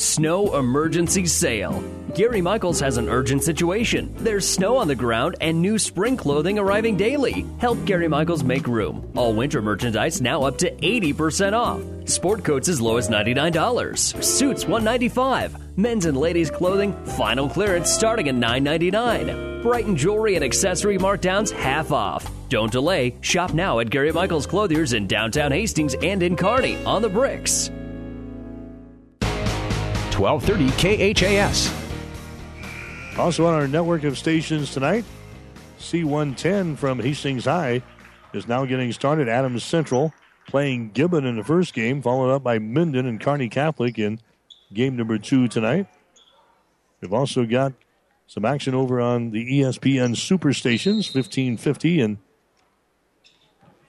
Snow 0.00 0.56
emergency 0.56 1.26
sale. 1.26 1.84
Gary 2.14 2.40
Michaels 2.40 2.80
has 2.80 2.96
an 2.96 3.10
urgent 3.10 3.44
situation. 3.44 4.10
There's 4.16 4.48
snow 4.48 4.78
on 4.78 4.88
the 4.88 4.94
ground 4.94 5.36
and 5.42 5.60
new 5.60 5.78
spring 5.78 6.16
clothing 6.16 6.58
arriving 6.58 6.96
daily. 6.96 7.44
Help 7.58 7.84
Gary 7.84 8.08
Michaels 8.08 8.42
make 8.42 8.66
room. 8.66 9.06
All 9.14 9.34
winter 9.34 9.60
merchandise 9.60 10.22
now 10.22 10.42
up 10.42 10.56
to 10.58 10.70
80% 10.70 11.52
off. 11.52 11.82
Sport 12.08 12.44
coats 12.44 12.70
as 12.70 12.80
low 12.80 12.96
as 12.96 13.10
$99. 13.10 14.24
Suits 14.24 14.64
195. 14.64 15.76
Men's 15.76 16.06
and 16.06 16.16
ladies 16.16 16.50
clothing 16.50 16.94
final 17.04 17.46
clearance 17.50 17.92
starting 17.92 18.30
at 18.30 18.34
$9.99. 18.36 19.62
Brighton 19.62 19.96
jewelry 19.96 20.34
and 20.34 20.42
accessory 20.42 20.96
markdowns 20.96 21.50
half 21.50 21.92
off. 21.92 22.24
Don't 22.48 22.72
delay. 22.72 23.16
Shop 23.20 23.52
now 23.52 23.80
at 23.80 23.90
Gary 23.90 24.12
Michaels 24.12 24.46
Clothiers 24.46 24.94
in 24.94 25.06
downtown 25.06 25.52
Hastings 25.52 25.94
and 26.02 26.22
in 26.22 26.36
Kearney 26.36 26.82
on 26.86 27.02
the 27.02 27.10
bricks. 27.10 27.70
1230 30.20 31.14
KHAS. 31.14 31.72
Also 33.18 33.46
on 33.46 33.54
our 33.54 33.66
network 33.66 34.04
of 34.04 34.18
stations 34.18 34.70
tonight, 34.70 35.04
C110 35.78 36.76
from 36.76 37.00
Hastings 37.00 37.46
High 37.46 37.82
is 38.34 38.46
now 38.46 38.66
getting 38.66 38.92
started. 38.92 39.30
Adams 39.30 39.64
Central 39.64 40.12
playing 40.46 40.90
Gibbon 40.90 41.24
in 41.24 41.36
the 41.36 41.44
first 41.44 41.72
game, 41.72 42.02
followed 42.02 42.34
up 42.34 42.42
by 42.42 42.58
Minden 42.58 43.06
and 43.06 43.18
Kearney 43.18 43.48
Catholic 43.48 43.98
in 43.98 44.20
game 44.74 44.94
number 44.94 45.16
two 45.16 45.48
tonight. 45.48 45.86
We've 47.00 47.14
also 47.14 47.46
got 47.46 47.72
some 48.26 48.44
action 48.44 48.74
over 48.74 49.00
on 49.00 49.30
the 49.30 49.60
ESPN 49.60 50.16
Super 50.16 50.52
Stations, 50.52 51.06
1550 51.14 52.00
and 52.02 52.18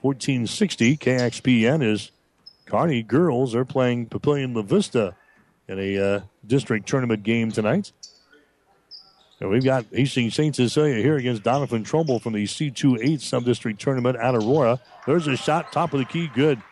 1460. 0.00 0.96
KXPN 0.96 1.84
is 1.84 2.10
Kearney 2.64 3.02
girls 3.02 3.54
are 3.54 3.66
playing 3.66 4.06
Papillion 4.06 4.56
La 4.56 4.62
Vista 4.62 5.14
in 5.72 5.78
a 5.78 5.98
uh, 5.98 6.20
district 6.46 6.86
tournament 6.86 7.22
game 7.22 7.50
tonight. 7.50 7.92
And 9.40 9.50
we've 9.50 9.64
got 9.64 9.86
Hastings 9.90 10.34
St. 10.34 10.54
Cecilia 10.54 11.02
here 11.02 11.16
against 11.16 11.42
Doniphan 11.42 11.84
Trumbull 11.84 12.20
from 12.20 12.34
the 12.34 12.44
C2-8 12.44 13.20
sub-district 13.20 13.80
tournament 13.80 14.16
at 14.16 14.34
Aurora. 14.34 14.78
There's 15.06 15.26
a 15.26 15.36
shot, 15.36 15.72
top 15.72 15.92
of 15.92 15.98
the 15.98 16.04
key, 16.04 16.30
good. 16.32 16.62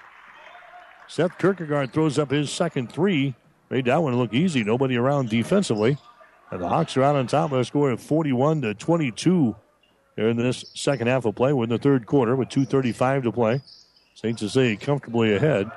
Seth 1.08 1.36
Kierkegaard 1.38 1.92
throws 1.92 2.18
up 2.18 2.30
his 2.30 2.52
second 2.52 2.92
three. 2.92 3.34
Made 3.70 3.86
that 3.86 4.00
one 4.02 4.16
look 4.16 4.32
easy. 4.32 4.62
Nobody 4.62 4.96
around 4.96 5.30
defensively. 5.30 5.98
And 6.52 6.60
the 6.60 6.68
Hawks 6.68 6.96
are 6.96 7.02
out 7.02 7.16
on 7.16 7.26
top 7.26 7.50
with 7.50 7.60
a 7.60 7.64
score 7.64 7.90
of 7.90 8.00
41 8.00 8.62
to 8.62 8.74
22 8.74 9.56
here 10.14 10.28
in 10.28 10.36
this 10.36 10.64
second 10.74 11.08
half 11.08 11.24
of 11.24 11.34
play. 11.34 11.52
We're 11.52 11.64
in 11.64 11.70
the 11.70 11.78
third 11.78 12.06
quarter 12.06 12.36
with 12.36 12.48
2.35 12.50 13.24
to 13.24 13.32
play. 13.32 13.60
St. 14.14 14.38
Cecilia 14.38 14.76
comfortably 14.76 15.34
ahead. 15.34 15.70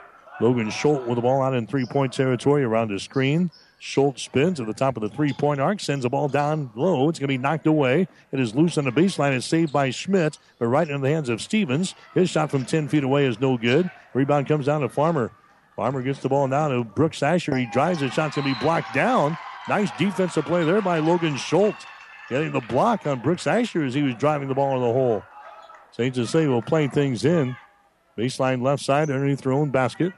Logan 0.44 0.70
Schultz 0.70 1.08
with 1.08 1.16
the 1.16 1.22
ball 1.22 1.42
out 1.42 1.54
in 1.54 1.66
three 1.66 1.86
point 1.86 2.12
territory 2.12 2.66
around 2.66 2.90
the 2.90 3.00
screen. 3.00 3.50
Schultz 3.80 4.24
spins 4.24 4.60
at 4.60 4.68
the 4.68 4.74
top 4.74 4.98
of 4.98 5.02
the 5.02 5.08
three 5.08 5.32
point 5.32 5.62
arc, 5.62 5.80
sends 5.80 6.04
the 6.04 6.10
ball 6.10 6.28
down 6.28 6.70
low. 6.76 7.08
It's 7.08 7.18
going 7.18 7.30
to 7.30 7.34
be 7.34 7.38
knocked 7.38 7.66
away. 7.66 8.10
It 8.34 8.42
is 8.42 8.54
loose 8.54 8.78
on 8.78 8.84
the 8.84 8.92
baseline. 8.92 9.32
It's 9.32 9.46
saved 9.46 9.72
by 9.72 9.90
Schmidt, 9.90 10.38
but 10.60 10.68
right 10.68 10.90
in 10.90 11.00
the 11.00 11.10
hands 11.10 11.30
of 11.30 11.42
Stevens. 11.42 11.96
His 12.14 12.30
shot 12.30 12.52
from 12.52 12.66
10 12.66 12.90
feet 12.90 13.06
away 13.06 13.26
is 13.26 13.40
no 13.40 13.58
good. 13.58 13.90
Rebound 14.14 14.48
comes 14.48 14.66
down 14.66 14.82
to 14.82 14.90
Farmer. 14.90 15.32
Farmer 15.78 16.02
gets 16.02 16.20
the 16.20 16.28
ball 16.28 16.50
now 16.50 16.68
to 16.68 16.84
Brooks 16.84 17.24
Asher. 17.24 17.56
He 17.56 17.70
drives. 17.72 18.02
The 18.02 18.10
shot's 18.10 18.36
going 18.36 18.46
to 18.50 18.54
be 18.54 18.60
blocked 18.60 18.94
down. 18.94 19.38
Nice 19.70 19.92
defensive 19.98 20.44
play 20.44 20.66
there 20.66 20.82
by 20.82 21.00
Logan 21.00 21.38
Schultz. 21.38 21.86
Getting 22.30 22.52
the 22.52 22.60
block 22.60 23.08
on 23.08 23.22
Brooks 23.22 23.48
Asher 23.48 23.86
as 23.86 23.94
he 23.94 24.04
was 24.04 24.16
driving 24.16 24.50
the 24.50 24.56
ball 24.56 24.76
in 24.76 24.82
the 24.82 24.92
hole. 24.92 25.24
St. 25.92 26.14
Cecilia 26.14 26.50
will 26.50 26.62
play 26.62 26.90
things 26.90 27.24
in. 27.24 27.56
Baseline 28.18 28.62
left 28.62 28.84
side 28.84 29.10
underneath 29.10 29.42
their 29.42 29.54
own 29.54 29.72
basket. 29.72 30.12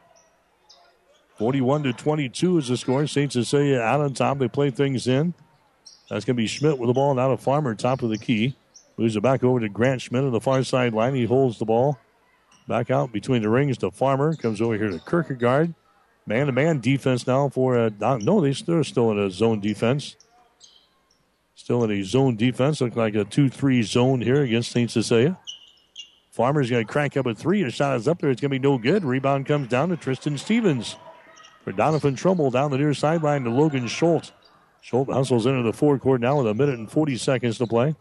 41 1.38 1.84
to 1.84 1.94
22 1.94 2.58
is 2.58 2.68
the 2.70 2.78
score. 2.78 3.06
St. 3.08 3.32
Cecilia 3.32 3.80
out 3.80 4.02
on 4.02 4.14
top. 4.14 4.38
They 4.38 4.48
play 4.48 4.70
things 4.70 5.08
in. 5.08 5.34
That's 6.10 6.24
going 6.24 6.36
to 6.36 6.42
be 6.42 6.48
Schmidt 6.48 6.78
with 6.78 6.88
the 6.88 6.94
ball. 6.94 7.14
Now 7.14 7.30
to 7.30 7.38
Farmer, 7.38 7.76
top 7.76 8.04
of 8.04 8.10
the 8.10 8.18
key. 8.18 8.56
Moves 8.98 9.16
it 9.16 9.22
back 9.22 9.44
over 9.44 9.60
to 9.60 9.68
Grant 9.68 10.02
Schmidt 10.02 10.24
on 10.24 10.32
the 10.32 10.40
far 10.40 10.64
sideline. 10.64 11.16
He 11.16 11.26
holds 11.26 11.60
the 11.60 11.66
ball. 11.66 12.00
Back 12.68 12.90
out 12.90 13.12
between 13.12 13.42
the 13.42 13.50
rings 13.50 13.78
to 13.80 13.92
Farmer. 13.92 14.36
Comes 14.36 14.62
over 14.62 14.78
here 14.78 14.90
to 14.90 15.00
Kierkegaard. 15.00 15.74
Man 16.26 16.48
to 16.48 16.52
man 16.52 16.80
defense 16.80 17.28
now 17.28 17.50
for 17.50 17.78
uh, 17.78 17.90
no, 18.00 18.42
they, 18.42 18.52
they're 18.52 18.84
still 18.84 19.12
in 19.12 19.20
a 19.20 19.30
zone 19.30 19.60
defense. 19.60 20.16
Still 21.56 21.84
in 21.84 21.92
a 21.92 22.04
zone 22.04 22.36
defense. 22.36 22.82
Looks 22.82 22.96
like 22.96 23.16
a 23.16 23.26
2 23.26 23.50
3 23.50 23.84
zone 23.84 24.22
here 24.22 24.42
against 24.42 24.72
St. 24.72 24.90
Cecilia. 24.90 25.38
Farmer's 26.32 26.70
going 26.70 26.86
to 26.86 26.92
crank 26.92 27.16
up 27.16 27.28
a 27.28 27.34
three. 27.34 27.64
A 27.64 27.72
shot 27.72 27.96
is 27.96 28.10
up 28.10 28.20
there. 28.20 28.30
It's 28.30 28.42
going 28.42 28.52
to 28.52 28.60
be 28.60 28.68
no 28.68 28.78
good. 28.78 29.06
Rebound 29.06 29.46
comes 29.46 29.70
down 29.70 29.88
to 29.90 29.96
Tristan 29.96 30.38
Stevens. 30.38 30.98
For 31.66 31.74
Doniphan 31.74 32.16
Trumbull 32.16 32.52
down 32.52 32.70
the 32.70 32.78
near 32.78 32.94
sideline 32.94 33.44
to 33.44 33.50
Logan 33.50 33.88
Schultz. 33.88 34.32
Schultz 34.82 35.12
hustles 35.12 35.48
into 35.48 35.64
the 35.64 35.74
forecourt 35.74 36.22
now 36.22 36.38
with 36.38 36.48
a 36.48 36.54
minute 36.54 36.78
and 36.78 36.90
40 36.90 37.18
seconds 37.18 37.58
to 37.58 37.66
play. 37.66 37.96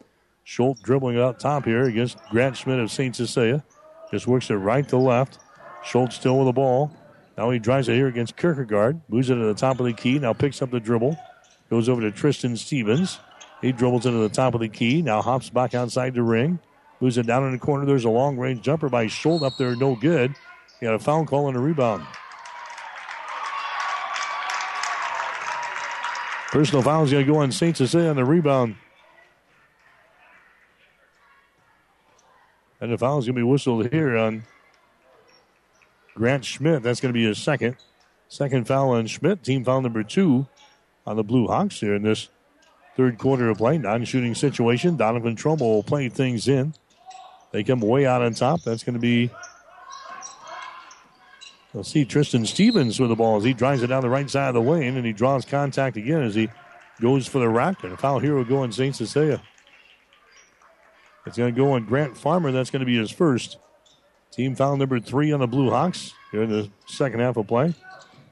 Schultz 0.45 0.83
dribbling 0.83 1.19
out 1.19 1.41
top 1.41 1.65
here 1.65 1.85
against 1.85 2.19
Grant 2.31 2.59
Schmidt 2.59 2.79
of 2.79 2.91
St. 2.91 3.17
Cecilia. 3.17 3.65
Just 4.11 4.27
works 4.27 4.51
it 4.51 4.57
right 4.57 4.87
to 4.91 4.99
left. 4.99 5.39
Schultz 5.83 6.17
still 6.17 6.37
with 6.37 6.49
the 6.49 6.53
ball. 6.53 6.95
Now 7.39 7.49
he 7.49 7.59
drives 7.59 7.89
it 7.89 7.95
here 7.95 8.07
against 8.07 8.37
Kierkegaard. 8.37 9.01
Moves 9.09 9.31
it 9.31 9.37
to 9.37 9.47
the 9.47 9.55
top 9.55 9.81
of 9.81 9.87
the 9.87 9.95
key. 9.95 10.19
Now 10.19 10.35
picks 10.35 10.61
up 10.61 10.71
the 10.71 10.79
dribble. 10.79 11.17
Goes 11.71 11.89
over 11.89 12.03
to 12.03 12.11
Tristan 12.11 12.59
Stevens. 12.59 13.19
He 13.63 13.73
dribbles 13.73 14.05
into 14.05 14.19
the 14.19 14.29
top 14.29 14.53
of 14.53 14.61
the 14.61 14.69
key. 14.69 15.01
Now 15.01 15.23
hops 15.23 15.49
back 15.49 15.75
outside 15.75 16.13
the 16.13 16.23
ring. 16.23 16.59
Moves 17.01 17.17
it 17.17 17.27
down 17.27 17.47
in 17.47 17.53
the 17.53 17.59
corner. 17.59 17.87
There's 17.87 18.05
a 18.05 18.11
long 18.11 18.37
range 18.37 18.61
jumper 18.61 18.91
by 18.91 19.07
Schultz 19.07 19.43
up 19.43 19.57
there. 19.57 19.75
No 19.75 19.97
good. 19.97 20.35
He 20.81 20.85
got 20.85 20.95
a 20.95 20.99
foul 20.99 21.25
call 21.25 21.49
and 21.49 21.57
a 21.57 21.61
rebound. 21.61 22.05
Personal 26.55 26.83
foul 26.85 27.03
is 27.03 27.11
going 27.11 27.27
to 27.27 27.33
go 27.33 27.39
on 27.41 27.51
St. 27.51 27.77
Cecilia 27.77 28.11
on 28.11 28.15
the 28.15 28.25
rebound. 28.25 28.77
And 32.81 32.93
the 32.93 32.97
foul 32.97 33.19
is 33.19 33.25
going 33.25 33.35
to 33.35 33.41
be 33.41 33.43
whistled 33.43 33.91
here 33.91 34.17
on 34.17 34.45
Grant 36.15 36.45
Schmidt. 36.45 36.85
That's 36.85 37.01
going 37.01 37.13
to 37.13 37.19
be 37.19 37.25
his 37.25 37.39
second. 37.39 37.75
Second 38.29 38.69
foul 38.69 38.91
on 38.91 39.09
Schmidt. 39.09 39.43
Team 39.43 39.65
foul 39.65 39.83
number 39.83 40.05
two 40.05 40.47
on 41.05 41.17
the 41.17 41.25
Blue 41.25 41.49
Hawks 41.49 41.81
here 41.81 41.97
in 41.97 42.05
this 42.05 42.29
third 42.97 43.19
quarter 43.19 43.51
of 43.51 43.59
play. 43.59 43.77
Non 43.77 44.05
shooting 44.05 44.37
situation. 44.37 44.97
Doniphan 44.97 45.37
Trumbull 45.37 45.75
will 45.75 45.83
play 45.83 46.09
things 46.09 46.47
in. 46.47 46.73
They 47.51 47.65
come 47.65 47.81
way 47.81 48.07
out 48.07 48.23
on 48.23 48.33
top. 48.33 48.63
That's 48.63 48.85
going 48.85 48.95
to 48.95 49.01
be. 49.01 49.29
We'll 51.75 51.83
see 51.83 52.05
Tristan 52.05 52.47
Stevens 52.47 53.01
with 53.01 53.11
the 53.11 53.17
ball 53.17 53.37
as 53.37 53.43
he 53.43 53.53
drives 53.53 53.83
it 53.83 53.89
down 53.89 54.03
the 54.03 54.09
right 54.09 54.31
side 54.31 54.49
of 54.49 54.55
the 54.55 54.63
lane 54.63 54.97
and 54.97 55.05
he 55.05 55.13
draws 55.13 55.45
contact 55.45 55.97
again 55.97 56.23
as 56.23 56.37
he 56.37 56.49
goes 57.01 57.27
for 57.27 57.41
the 57.41 57.49
rack. 57.49 57.83
And 57.83 57.93
a 57.93 57.97
foul 57.97 58.21
here 58.21 58.37
will 58.37 58.45
go 58.45 58.59
on 58.59 58.71
St. 58.71 58.95
Cecilia. 58.95 59.43
It's 61.27 61.37
going 61.37 61.53
to 61.53 61.61
go 61.61 61.73
on 61.73 61.85
Grant 61.85 62.17
Farmer. 62.17 62.53
That's 62.53 62.71
going 62.71 62.81
to 62.81 62.87
be 62.87 62.97
his 62.97 63.11
first. 63.11 63.59
Team 64.31 64.55
foul 64.55 64.77
number 64.77 65.01
three 65.01 65.33
on 65.33 65.41
the 65.41 65.49
Blue 65.49 65.71
Hawks 65.71 66.13
here 66.31 66.43
in 66.43 66.51
the 66.51 66.71
second 66.87 67.21
half 67.21 67.37
of 67.37 67.49
play. 67.49 67.75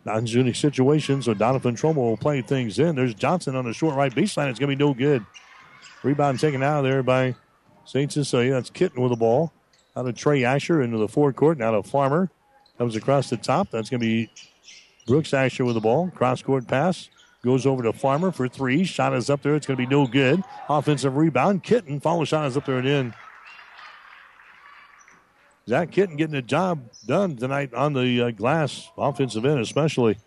Non 0.04 0.26
shooting 0.26 0.54
situation, 0.54 1.22
so 1.22 1.34
Doniphan 1.34 1.76
Trumbull 1.76 2.10
will 2.10 2.16
play 2.16 2.42
things 2.42 2.78
in. 2.78 2.96
There's 2.96 3.14
Johnson 3.14 3.56
on 3.56 3.64
the 3.64 3.72
short 3.72 3.96
right 3.96 4.12
baseline. 4.12 4.50
It's 4.50 4.58
going 4.58 4.70
to 4.70 4.76
be 4.76 4.84
no 4.84 4.94
good. 4.94 5.24
Rebound 6.02 6.40
taken 6.40 6.62
out 6.62 6.78
of 6.78 6.84
there 6.84 7.02
by 7.02 7.34
St. 7.84 8.12
Cecilia. 8.12 8.52
That's 8.52 8.70
Kitten 8.70 9.00
with 9.00 9.10
the 9.10 9.16
ball. 9.16 9.52
Out 9.96 10.06
of 10.06 10.16
Trey 10.16 10.44
Asher 10.44 10.82
into 10.82 10.98
the 10.98 11.08
forecourt. 11.08 11.58
Now 11.58 11.72
to 11.72 11.82
Farmer. 11.82 12.30
Comes 12.78 12.96
across 12.96 13.30
the 13.30 13.36
top. 13.36 13.70
That's 13.70 13.90
going 13.90 14.00
to 14.00 14.06
be 14.06 14.30
Brooks 15.06 15.34
Asher 15.34 15.64
with 15.64 15.74
the 15.74 15.80
ball. 15.80 16.10
Cross 16.14 16.42
court 16.42 16.66
pass. 16.66 17.08
Goes 17.44 17.66
over 17.66 17.82
to 17.82 17.92
Farmer 17.92 18.30
for 18.30 18.48
three. 18.48 18.84
Shot 18.84 19.14
is 19.14 19.28
up 19.28 19.42
there. 19.42 19.56
It's 19.56 19.66
going 19.66 19.76
to 19.76 19.86
be 19.86 19.90
no 19.90 20.06
good. 20.06 20.42
Offensive 20.68 21.16
rebound. 21.16 21.64
Kitten. 21.64 22.00
Follow 22.00 22.24
shot 22.24 22.46
is 22.46 22.56
up 22.56 22.66
there 22.66 22.78
and 22.78 22.86
in. 22.86 23.14
Zach 25.68 25.90
Kitten 25.90 26.16
getting 26.16 26.34
the 26.34 26.42
job 26.42 26.90
done 27.06 27.36
tonight 27.36 27.72
on 27.72 27.92
the 27.92 28.22
uh, 28.22 28.30
glass, 28.32 28.90
offensive 28.98 29.44
end 29.44 29.60
especially. 29.60 30.18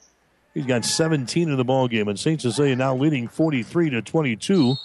He's 0.53 0.65
got 0.65 0.85
17 0.85 1.49
in 1.49 1.57
the 1.57 1.65
ball 1.65 1.89
game, 1.89 2.07
and 2.07 2.17
St. 2.17 2.41
Cecilia 2.41 2.75
now 2.77 2.95
leading 2.95 3.27
43 3.27 3.89
to 3.89 4.01
22. 4.01 4.75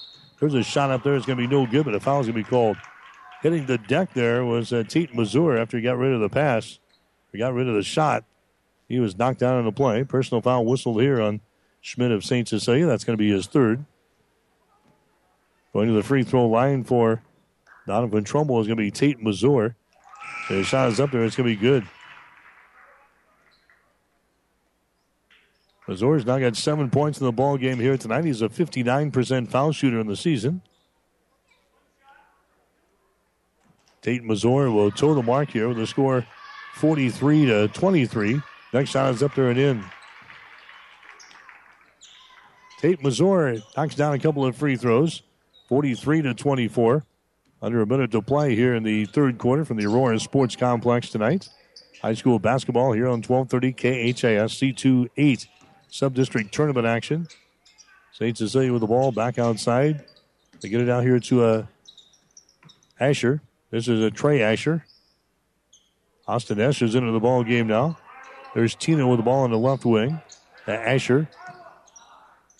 There's 0.40 0.54
a 0.54 0.64
shot 0.64 0.90
up 0.90 1.04
there. 1.04 1.14
It's 1.14 1.26
going 1.26 1.38
to 1.38 1.46
be 1.46 1.54
no 1.54 1.66
good, 1.66 1.84
but 1.84 1.94
a 1.94 2.00
foul's 2.00 2.26
going 2.26 2.36
to 2.36 2.44
be 2.44 2.48
called. 2.48 2.76
Hitting 3.42 3.66
the 3.66 3.78
deck 3.78 4.12
there 4.12 4.44
was 4.44 4.72
uh, 4.72 4.82
Tate 4.86 5.14
Mazur 5.14 5.56
after 5.56 5.76
he 5.76 5.82
got 5.84 5.96
rid 5.96 6.12
of 6.12 6.20
the 6.20 6.28
pass. 6.28 6.80
He 7.33 7.39
got 7.39 7.55
rid 7.55 7.68
of 7.68 7.74
the 7.74 7.83
shot. 7.83 8.24
He 8.89 8.99
was 8.99 9.16
knocked 9.16 9.39
down 9.39 9.59
in 9.59 9.64
the 9.64 9.72
play. 9.72 10.03
Personal 10.05 10.43
foul 10.43 10.64
whistled 10.64 11.01
here 11.01 11.20
on 11.20 11.41
Schmidt 11.81 12.11
of 12.11 12.24
St. 12.24 12.49
Cecilia. 12.49 12.87
That's 12.87 13.05
going 13.05 13.16
to 13.16 13.22
be 13.22 13.31
his 13.31 13.47
third. 13.47 13.85
Going 15.72 15.89
to 15.89 15.95
the 15.95 16.03
free 16.03 16.24
throw 16.24 16.47
line 16.49 16.83
for 16.83 17.22
Doniphan 17.87 18.24
Trumbull 18.24 18.61
is 18.61 18.66
going 18.66 18.76
to 18.76 18.83
be 18.83 18.91
Tate 18.91 19.22
Mazur. 19.22 19.76
The 20.49 20.64
shot 20.64 20.89
is 20.89 20.99
up 20.99 21.12
there. 21.12 21.24
It's 21.24 21.37
going 21.37 21.49
to 21.49 21.57
be 21.57 21.61
good. 21.61 21.87
Mazur's 25.87 26.24
now 26.24 26.39
got 26.39 26.57
seven 26.57 26.91
points 26.91 27.20
in 27.20 27.26
the 27.26 27.33
ball 27.33 27.57
game 27.57 27.78
here 27.78 27.97
tonight. 27.97 28.24
He's 28.24 28.43
a 28.43 28.49
59% 28.49 29.49
foul 29.49 29.72
shooter 29.72 29.99
in 30.01 30.07
the 30.07 30.16
season. 30.16 30.62
Tate 34.03 34.22
Mazur 34.22 34.70
will 34.70 34.91
toe 34.91 35.14
the 35.14 35.22
mark 35.22 35.51
here 35.51 35.68
with 35.68 35.78
a 35.78 35.87
score 35.87 36.26
43 36.75 37.47
to 37.47 37.68
23. 37.68 38.41
Next 38.73 38.91
shot 38.91 39.14
is 39.14 39.23
up 39.23 39.35
there 39.35 39.51
and 39.51 39.59
in. 39.59 39.85
Tate 42.81 43.03
Mazur 43.03 43.59
knocks 43.77 43.95
down 43.95 44.14
a 44.14 44.18
couple 44.18 44.45
of 44.45 44.57
free 44.57 44.77
throws, 44.77 45.23
43 45.68 46.23
to 46.23 46.35
24. 46.35 47.05
Under 47.62 47.83
a 47.83 47.87
minute 47.87 48.11
to 48.12 48.23
play 48.23 48.55
here 48.55 48.75
in 48.75 48.85
the 48.85 49.05
third 49.05 49.37
quarter 49.37 49.66
from 49.66 49.77
the 49.77 49.85
Aurora 49.85 50.18
Sports 50.18 50.57
Complex 50.57 51.11
tonight. 51.11 51.51
High 52.01 52.14
school 52.14 52.39
basketball 52.39 52.93
here 52.93 53.07
on 53.07 53.21
1230 53.21 53.73
KHAS 54.14 54.55
C2-8 54.55 55.47
sub-district 55.91 56.55
tournament 56.55 56.87
action. 56.87 57.29
St. 58.12 58.37
Cecilia 58.37 58.73
with 58.73 58.81
the 58.81 58.87
ball 58.87 59.12
back 59.12 59.39
outside. 59.39 60.05
They 60.61 60.71
get 60.71 60.81
it 60.81 60.89
out 60.89 61.03
here 61.03 61.21
to 61.21 61.45
uh, 61.45 61.66
Asher. 62.99 63.43
This 63.71 63.89
is 63.89 64.03
a 64.03 64.11
Trey 64.11 64.43
Asher. 64.43 64.87
Austin 66.31 66.61
Asher's 66.61 66.95
into 66.95 67.11
the 67.11 67.18
ball 67.18 67.43
game 67.43 67.66
now. 67.66 67.99
There's 68.55 68.76
Tino 68.76 69.09
with 69.09 69.18
the 69.18 69.24
ball 69.24 69.43
on 69.43 69.51
the 69.51 69.59
left 69.59 69.85
wing. 69.85 70.20
Uh, 70.66 70.72
Asher. 70.72 71.28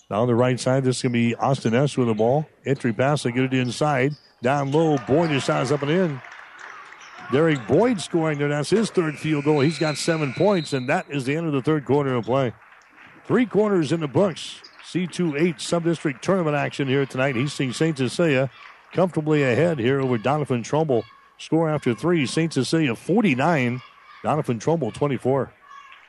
Now 0.09 0.21
on 0.21 0.27
the 0.27 0.35
right 0.35 0.59
side, 0.59 0.83
this 0.83 0.97
is 0.97 1.03
going 1.03 1.13
to 1.13 1.19
be 1.19 1.35
Austin 1.35 1.73
Esch 1.73 1.97
with 1.97 2.09
the 2.09 2.13
ball. 2.13 2.45
Entry 2.65 2.91
pass, 2.91 3.23
they 3.23 3.31
get 3.31 3.45
it 3.45 3.53
inside. 3.53 4.13
Down 4.41 4.73
low, 4.73 4.97
Boyd 5.07 5.41
shot 5.41 5.71
up 5.71 5.81
and 5.83 5.91
in. 5.91 6.21
Derek 7.31 7.65
Boyd 7.65 8.01
scoring 8.01 8.39
there. 8.39 8.49
That's 8.49 8.69
his 8.69 8.89
third 8.89 9.17
field 9.17 9.45
goal. 9.45 9.61
He's 9.61 9.79
got 9.79 9.95
seven 9.95 10.33
points, 10.33 10.73
and 10.73 10.89
that 10.89 11.05
is 11.09 11.23
the 11.23 11.37
end 11.37 11.47
of 11.47 11.53
the 11.53 11.61
third 11.61 11.85
quarter 11.85 12.13
of 12.13 12.25
play. 12.25 12.51
Three 13.25 13.45
quarters 13.45 13.93
in 13.93 14.01
the 14.01 14.07
books. 14.07 14.61
C2-8 14.91 15.61
sub-district 15.61 16.21
tournament 16.21 16.57
action 16.57 16.89
here 16.89 17.05
tonight. 17.05 17.35
Hastings 17.35 17.77
St. 17.77 17.97
Cecilia 17.97 18.49
comfortably 18.91 19.43
ahead 19.43 19.79
here 19.79 20.01
over 20.01 20.17
Doniphan 20.17 20.61
Trumbull. 20.61 21.05
Score 21.41 21.69
after 21.71 21.95
three. 21.95 22.27
St. 22.27 22.53
Cecilia 22.53 22.95
49, 22.95 23.81
Doniphan 24.23 24.61
Trumbull 24.61 24.91
24. 24.91 25.51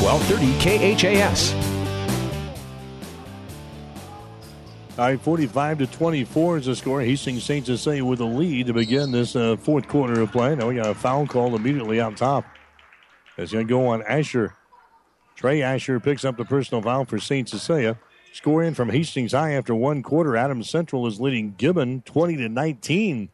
1230 0.00 0.96
KHAS. 0.96 1.54
All 4.98 5.06
right, 5.06 5.20
45 5.20 5.78
to 5.78 5.86
24 5.86 6.58
is 6.58 6.66
the 6.66 6.76
score. 6.76 7.00
Hastings 7.00 7.44
St. 7.44 7.64
Cecilia 7.64 8.04
with 8.04 8.20
a 8.20 8.24
lead 8.24 8.66
to 8.66 8.72
begin 8.72 9.12
this 9.12 9.36
uh, 9.36 9.56
fourth 9.56 9.88
quarter 9.88 10.20
of 10.20 10.32
play. 10.32 10.54
Now 10.54 10.68
we 10.68 10.74
got 10.74 10.88
a 10.88 10.94
foul 10.94 11.26
call 11.26 11.54
immediately 11.54 12.00
on 12.00 12.14
top. 12.14 12.44
It's 13.36 13.52
going 13.52 13.66
to 13.66 13.70
go 13.70 13.86
on 13.88 14.02
Asher. 14.02 14.56
Trey 15.36 15.62
Asher 15.62 16.00
picks 16.00 16.24
up 16.24 16.36
the 16.36 16.44
personal 16.44 16.82
foul 16.82 17.04
for 17.04 17.18
St. 17.18 17.48
Cecilia. 17.48 17.98
Score 18.32 18.62
in 18.62 18.74
from 18.74 18.90
Hastings 18.90 19.32
High 19.32 19.52
after 19.52 19.74
one 19.74 20.02
quarter. 20.02 20.36
Adams 20.36 20.68
Central 20.68 21.06
is 21.06 21.20
leading 21.20 21.54
Gibbon 21.56 22.02
20 22.02 22.36
to 22.36 22.48
19. 22.48 23.30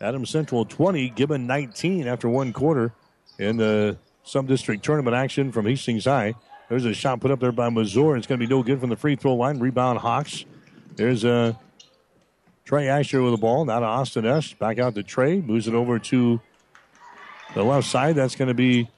Adams 0.00 0.30
Central 0.30 0.64
20, 0.64 1.10
Gibbon 1.10 1.46
19 1.46 2.06
after 2.06 2.28
one 2.28 2.52
quarter 2.52 2.92
in 3.38 3.56
the 3.56 3.98
sub 4.28 4.46
district 4.46 4.84
tournament 4.84 5.16
action 5.16 5.50
from 5.50 5.66
Hastings 5.66 6.04
High. 6.04 6.34
There's 6.68 6.84
a 6.84 6.92
shot 6.92 7.20
put 7.20 7.30
up 7.30 7.40
there 7.40 7.50
by 7.50 7.70
Mazur. 7.70 8.16
It's 8.16 8.26
going 8.26 8.38
to 8.38 8.46
be 8.46 8.50
no 8.52 8.62
good 8.62 8.78
from 8.78 8.90
the 8.90 8.96
free 8.96 9.16
throw 9.16 9.34
line. 9.34 9.58
Rebound 9.58 9.98
Hawks. 10.00 10.44
There's 10.96 11.24
a 11.24 11.32
uh, 11.32 11.52
Trey 12.66 12.88
Asher 12.88 13.22
with 13.22 13.32
the 13.32 13.38
ball. 13.38 13.64
Now 13.64 13.80
to 13.80 13.86
Austin 13.86 14.26
Esch. 14.26 14.52
Back 14.58 14.78
out 14.78 14.94
to 14.96 15.02
Trey. 15.02 15.40
Moves 15.40 15.66
it 15.66 15.74
over 15.74 15.98
to 15.98 16.40
the 17.54 17.64
left 17.64 17.86
side. 17.86 18.16
That's 18.16 18.36
going 18.36 18.48
to 18.48 18.54
be 18.54 18.90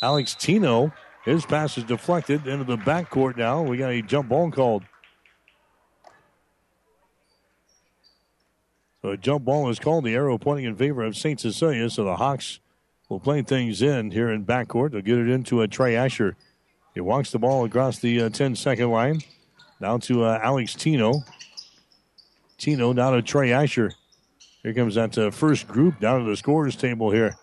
Alex 0.00 0.36
Tino. 0.36 0.92
His 1.24 1.44
pass 1.44 1.76
is 1.76 1.82
deflected 1.82 2.46
into 2.46 2.64
the 2.64 2.76
backcourt 2.76 3.36
now. 3.36 3.62
We 3.62 3.76
got 3.76 3.90
a 3.90 4.00
jump 4.00 4.28
ball 4.28 4.52
called. 4.52 4.84
So 9.02 9.10
a 9.10 9.16
jump 9.16 9.44
ball 9.44 9.68
is 9.70 9.80
called. 9.80 10.04
The 10.04 10.14
arrow 10.14 10.38
pointing 10.38 10.66
in 10.66 10.76
favor 10.76 11.02
of 11.02 11.16
St. 11.16 11.40
Cecilia. 11.40 11.90
So 11.90 12.04
the 12.04 12.16
Hawks 12.16 12.60
will 13.08 13.20
play 13.20 13.42
things 13.42 13.82
in 13.82 14.10
here 14.10 14.30
in 14.30 14.44
backcourt. 14.44 14.92
They'll 14.92 15.00
get 15.00 15.18
it 15.18 15.28
into 15.28 15.62
a 15.62 15.68
Trey 15.68 15.96
Asher. 15.96 16.36
He 16.94 17.00
walks 17.00 17.30
the 17.30 17.38
ball 17.38 17.64
across 17.64 17.98
the 17.98 18.22
uh, 18.22 18.28
10 18.28 18.56
second 18.56 18.90
line. 18.90 19.20
Down 19.80 20.00
to 20.02 20.24
uh, 20.24 20.40
Alex 20.42 20.74
Tino. 20.74 21.22
Tino 22.58 22.92
down 22.92 23.12
to 23.12 23.22
Trey 23.22 23.52
Asher. 23.52 23.92
Here 24.62 24.74
comes 24.74 24.96
that 24.96 25.16
uh, 25.16 25.30
first 25.30 25.68
group 25.68 26.00
down 26.00 26.24
to 26.24 26.30
the 26.30 26.36
scorers 26.36 26.74
table 26.74 27.10
here. 27.10 27.36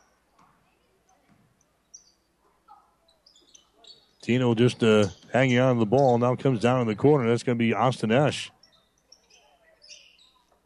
Tino 4.21 4.53
just 4.53 4.83
uh, 4.83 5.07
hanging 5.31 5.59
on 5.59 5.79
the 5.79 5.85
ball. 5.85 6.17
Now 6.17 6.35
comes 6.35 6.59
down 6.59 6.81
in 6.81 6.87
the 6.87 6.95
corner. 6.95 7.29
That's 7.29 7.43
going 7.43 7.57
to 7.57 7.63
be 7.63 7.73
Austin 7.73 8.11
Esch. 8.11 8.51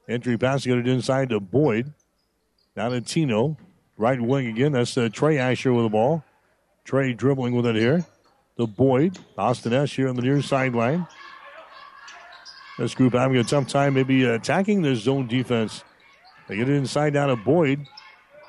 Entry 0.08 0.38
pass 0.38 0.66
got 0.66 0.80
it 0.80 0.88
inside 0.88 1.30
to 1.30 1.40
Boyd. 1.40 1.94
Down 2.76 2.92
to 2.92 3.02
Tino. 3.02 3.58
Right 4.00 4.20
wing 4.20 4.48
again. 4.48 4.72
That's 4.72 4.98
uh, 4.98 5.10
Trey 5.12 5.38
Asher 5.38 5.74
with 5.74 5.84
the 5.84 5.90
ball. 5.90 6.24
Trey 6.86 7.12
dribbling 7.12 7.54
with 7.54 7.66
it 7.66 7.76
here. 7.76 8.06
The 8.56 8.66
Boyd. 8.66 9.20
Austin 9.38 9.74
Esch 9.74 9.98
here 9.98 10.08
on 10.08 10.16
the 10.16 10.22
near 10.22 10.42
sideline. 10.42 11.06
This 12.78 12.96
group 12.96 13.12
having 13.12 13.36
a 13.36 13.44
tough 13.44 13.68
time 13.68 13.96
maybe 13.96 14.24
attacking 14.24 14.84
this 14.84 15.00
zone 15.00 15.28
defense. 15.28 15.84
They 16.48 16.56
get 16.56 16.70
it 16.70 16.76
inside 16.76 17.12
down 17.12 17.28
to 17.28 17.36
Boyd. 17.36 17.86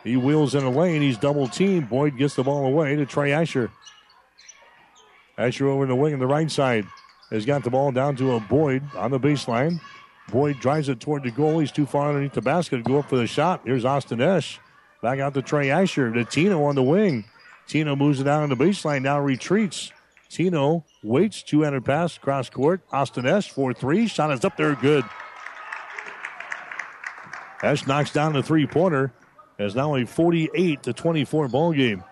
He 0.04 0.16
wheels 0.16 0.54
in 0.54 0.62
a 0.62 0.70
lane. 0.70 1.02
He's 1.02 1.18
double 1.18 1.48
teamed. 1.48 1.90
Boyd 1.90 2.16
gets 2.16 2.36
the 2.36 2.44
ball 2.44 2.64
away 2.64 2.94
to 2.94 3.04
Trey 3.04 3.32
Asher. 3.32 3.72
Asher 5.36 5.66
over 5.66 5.82
in 5.82 5.88
the 5.88 5.96
wing 5.96 6.14
on 6.14 6.20
the 6.20 6.28
right 6.28 6.48
side 6.48 6.86
has 7.30 7.44
got 7.44 7.64
the 7.64 7.70
ball 7.70 7.90
down 7.90 8.14
to 8.16 8.36
a 8.36 8.40
Boyd 8.40 8.84
on 8.94 9.10
the 9.10 9.18
baseline. 9.18 9.80
Boyd 10.30 10.60
drives 10.60 10.88
it 10.88 11.00
toward 11.00 11.24
the 11.24 11.32
goal. 11.32 11.58
He's 11.58 11.72
too 11.72 11.86
far 11.86 12.10
underneath 12.10 12.34
the 12.34 12.40
basket. 12.40 12.76
To 12.76 12.82
go 12.84 13.00
up 13.00 13.08
for 13.08 13.16
the 13.16 13.26
shot. 13.26 13.62
Here's 13.64 13.84
Austin 13.84 14.20
Esch. 14.20 14.60
Back 15.02 15.18
out 15.18 15.34
to 15.34 15.42
Trey 15.42 15.70
Asher. 15.70 16.12
To 16.12 16.24
Tino 16.24 16.64
on 16.64 16.74
the 16.74 16.82
wing. 16.82 17.24
Tino 17.66 17.96
moves 17.96 18.20
it 18.20 18.24
down 18.24 18.42
on 18.42 18.48
the 18.48 18.56
baseline. 18.56 19.02
Now 19.02 19.20
retreats. 19.20 19.92
Tino 20.28 20.84
waits. 21.02 21.42
Two-handed 21.42 21.84
pass 21.84 22.18
cross 22.18 22.50
court. 22.50 22.82
Austin 22.92 23.26
Esch 23.26 23.50
for 23.50 23.72
three. 23.72 24.06
Shot 24.06 24.30
is 24.32 24.44
up 24.44 24.56
there. 24.56 24.74
Good. 24.74 25.04
Esch 27.62 27.86
knocks 27.86 28.12
down 28.12 28.32
the 28.32 28.42
three-pointer. 28.42 29.12
It's 29.58 29.74
now 29.74 29.94
a 29.94 30.06
48 30.06 30.82
to 30.84 30.92
24 30.92 31.48
ball 31.48 31.72
game. 31.72 32.02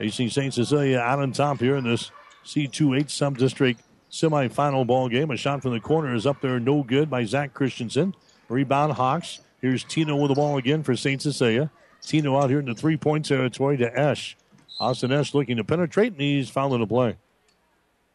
AC 0.00 0.28
St. 0.28 0.52
Cecilia 0.52 0.98
uh, 0.98 1.02
out 1.02 1.20
on 1.20 1.32
top 1.32 1.58
here 1.60 1.76
in 1.76 1.84
this 1.84 2.10
C2-8 2.44 3.10
sub 3.10 3.38
district 3.38 3.82
semifinal 4.10 4.86
ball 4.86 5.08
game. 5.08 5.30
A 5.30 5.36
shot 5.36 5.62
from 5.62 5.72
the 5.72 5.80
corner 5.80 6.14
is 6.14 6.26
up 6.26 6.40
there, 6.40 6.58
no 6.58 6.82
good 6.82 7.10
by 7.10 7.24
Zach 7.24 7.52
Christensen. 7.52 8.14
Rebound 8.48 8.94
Hawks. 8.94 9.40
Here's 9.60 9.84
Tino 9.84 10.16
with 10.16 10.30
the 10.30 10.34
ball 10.34 10.56
again 10.56 10.82
for 10.82 10.96
St. 10.96 11.20
Cecilia. 11.20 11.70
Tino 12.02 12.38
out 12.38 12.50
here 12.50 12.60
in 12.60 12.66
the 12.66 12.74
three 12.74 12.96
point 12.96 13.26
territory 13.26 13.76
to 13.78 13.98
Esch. 13.98 14.36
Austin 14.80 15.12
Esch 15.12 15.34
looking 15.34 15.56
to 15.56 15.64
penetrate, 15.64 16.12
and 16.12 16.20
he's 16.20 16.48
fouling 16.48 16.80
the 16.80 16.86
play. 16.86 17.16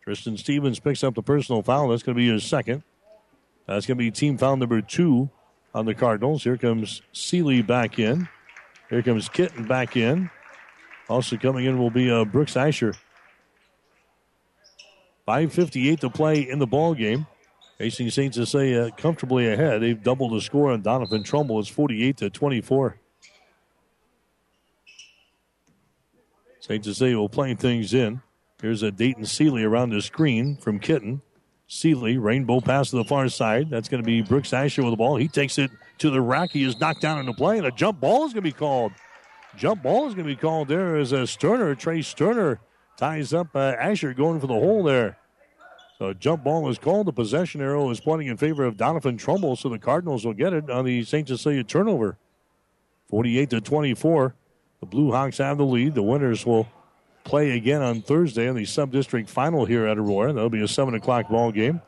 Tristan 0.01 0.37
Stevens 0.37 0.79
picks 0.79 1.03
up 1.03 1.15
the 1.15 1.21
personal 1.21 1.61
foul. 1.61 1.89
That's 1.89 2.03
going 2.03 2.15
to 2.15 2.21
be 2.21 2.29
his 2.29 2.43
second. 2.43 2.83
That's 3.67 3.85
going 3.85 3.97
to 3.97 4.03
be 4.03 4.11
team 4.11 4.37
foul 4.37 4.57
number 4.57 4.81
two 4.81 5.29
on 5.73 5.85
the 5.85 5.93
Cardinals. 5.93 6.43
Here 6.43 6.57
comes 6.57 7.01
Seeley 7.13 7.61
back 7.61 7.99
in. 7.99 8.27
Here 8.89 9.01
comes 9.01 9.29
Kitten 9.29 9.65
back 9.65 9.95
in. 9.95 10.29
Also 11.09 11.37
coming 11.37 11.65
in 11.65 11.77
will 11.77 11.89
be 11.89 12.11
uh, 12.11 12.25
Brooks 12.25 12.57
Asher. 12.57 12.93
5.58 15.27 15.99
to 16.01 16.09
play 16.09 16.41
in 16.41 16.59
the 16.59 16.67
ball 16.67 16.93
game. 16.93 17.25
Hastings 17.79 18.13
St. 18.13 18.33
Cecilia 18.33 18.91
comfortably 18.91 19.51
ahead. 19.51 19.81
They've 19.81 20.01
doubled 20.01 20.33
the 20.33 20.41
score 20.41 20.71
on 20.71 20.83
Doniphan 20.83 21.23
Trumbull. 21.23 21.59
It's 21.59 21.69
48 21.69 22.17
to 22.17 22.29
24. 22.29 22.97
St. 26.63 26.81
Cecilia 26.81 27.17
will 27.17 27.27
play 27.27 27.53
things 27.55 27.93
in. 27.93 28.21
Here's 28.61 28.83
a 28.83 28.91
Dayton 28.91 29.25
Seeley 29.25 29.65
around 29.65 29.89
the 29.89 30.01
screen 30.01 30.55
from 30.55 30.79
Kitten. 30.79 31.21
Seeley, 31.67 32.17
rainbow 32.17 32.61
pass 32.61 32.89
to 32.91 32.95
the 32.95 33.03
far 33.03 33.27
side. 33.27 33.69
That's 33.69 33.89
going 33.89 34.01
to 34.01 34.05
be 34.05 34.21
Brooks 34.21 34.53
Asher 34.53 34.81
with 34.81 34.93
the 34.93 34.97
ball. 34.97 35.17
He 35.17 35.27
takes 35.27 35.57
it 35.57 35.71
to 35.97 36.09
the 36.09 36.21
rack. 36.21 36.51
He 36.51 36.63
is 36.63 36.79
knocked 36.79 37.01
down 37.01 37.19
in 37.19 37.25
the 37.25 37.33
play, 37.33 37.57
and 37.57 37.67
a 37.67 37.71
jump 37.71 37.99
ball 37.99 38.25
is 38.25 38.31
going 38.31 38.43
to 38.45 38.49
be 38.49 38.53
called. 38.53 38.93
Jump 39.57 39.83
ball 39.83 40.07
is 40.07 40.13
going 40.13 40.25
to 40.25 40.33
be 40.33 40.39
called 40.39 40.69
there 40.69 40.95
as 40.95 41.11
a 41.11 41.27
Sterner, 41.27 41.75
Trey 41.75 42.01
Sterner, 42.01 42.61
ties 42.95 43.33
up 43.33 43.53
uh, 43.55 43.75
Asher 43.77 44.13
going 44.13 44.39
for 44.39 44.47
the 44.47 44.53
hole 44.53 44.83
there. 44.83 45.17
So 45.97 46.07
a 46.07 46.13
jump 46.13 46.45
ball 46.45 46.69
is 46.69 46.77
called. 46.77 47.07
The 47.07 47.13
possession 47.13 47.59
arrow 47.59 47.89
is 47.89 47.99
pointing 47.99 48.29
in 48.29 48.37
favor 48.37 48.63
of 48.63 48.77
Doniphan 48.77 49.19
Trumbull, 49.19 49.57
so 49.57 49.67
the 49.67 49.79
Cardinals 49.79 50.25
will 50.25 50.33
get 50.33 50.53
it 50.53 50.69
on 50.69 50.85
the 50.85 51.03
St. 51.03 51.27
Cecilia 51.27 51.65
turnover. 51.65 52.17
48 53.09 53.49
to 53.49 53.59
24. 53.59 54.33
The 54.83 54.87
Blue 54.87 55.13
Hawks 55.13 55.37
have 55.37 55.59
the 55.59 55.63
lead. 55.63 55.95
The 55.95 56.03
winners 56.03 56.45
will 56.45 56.67
play 57.23 57.51
again 57.51 57.81
on 57.81 58.01
Thursday 58.01 58.47
in 58.47 58.55
the 58.57 58.65
sub-district 58.65 59.29
final 59.29 59.63
here 59.63 59.87
at 59.87 59.97
Aurora. 59.97 60.33
That'll 60.33 60.49
be 60.49 60.61
a 60.61 60.67
7 60.67 60.93
o'clock 60.93 61.29
ball 61.29 61.53
game. 61.53 61.81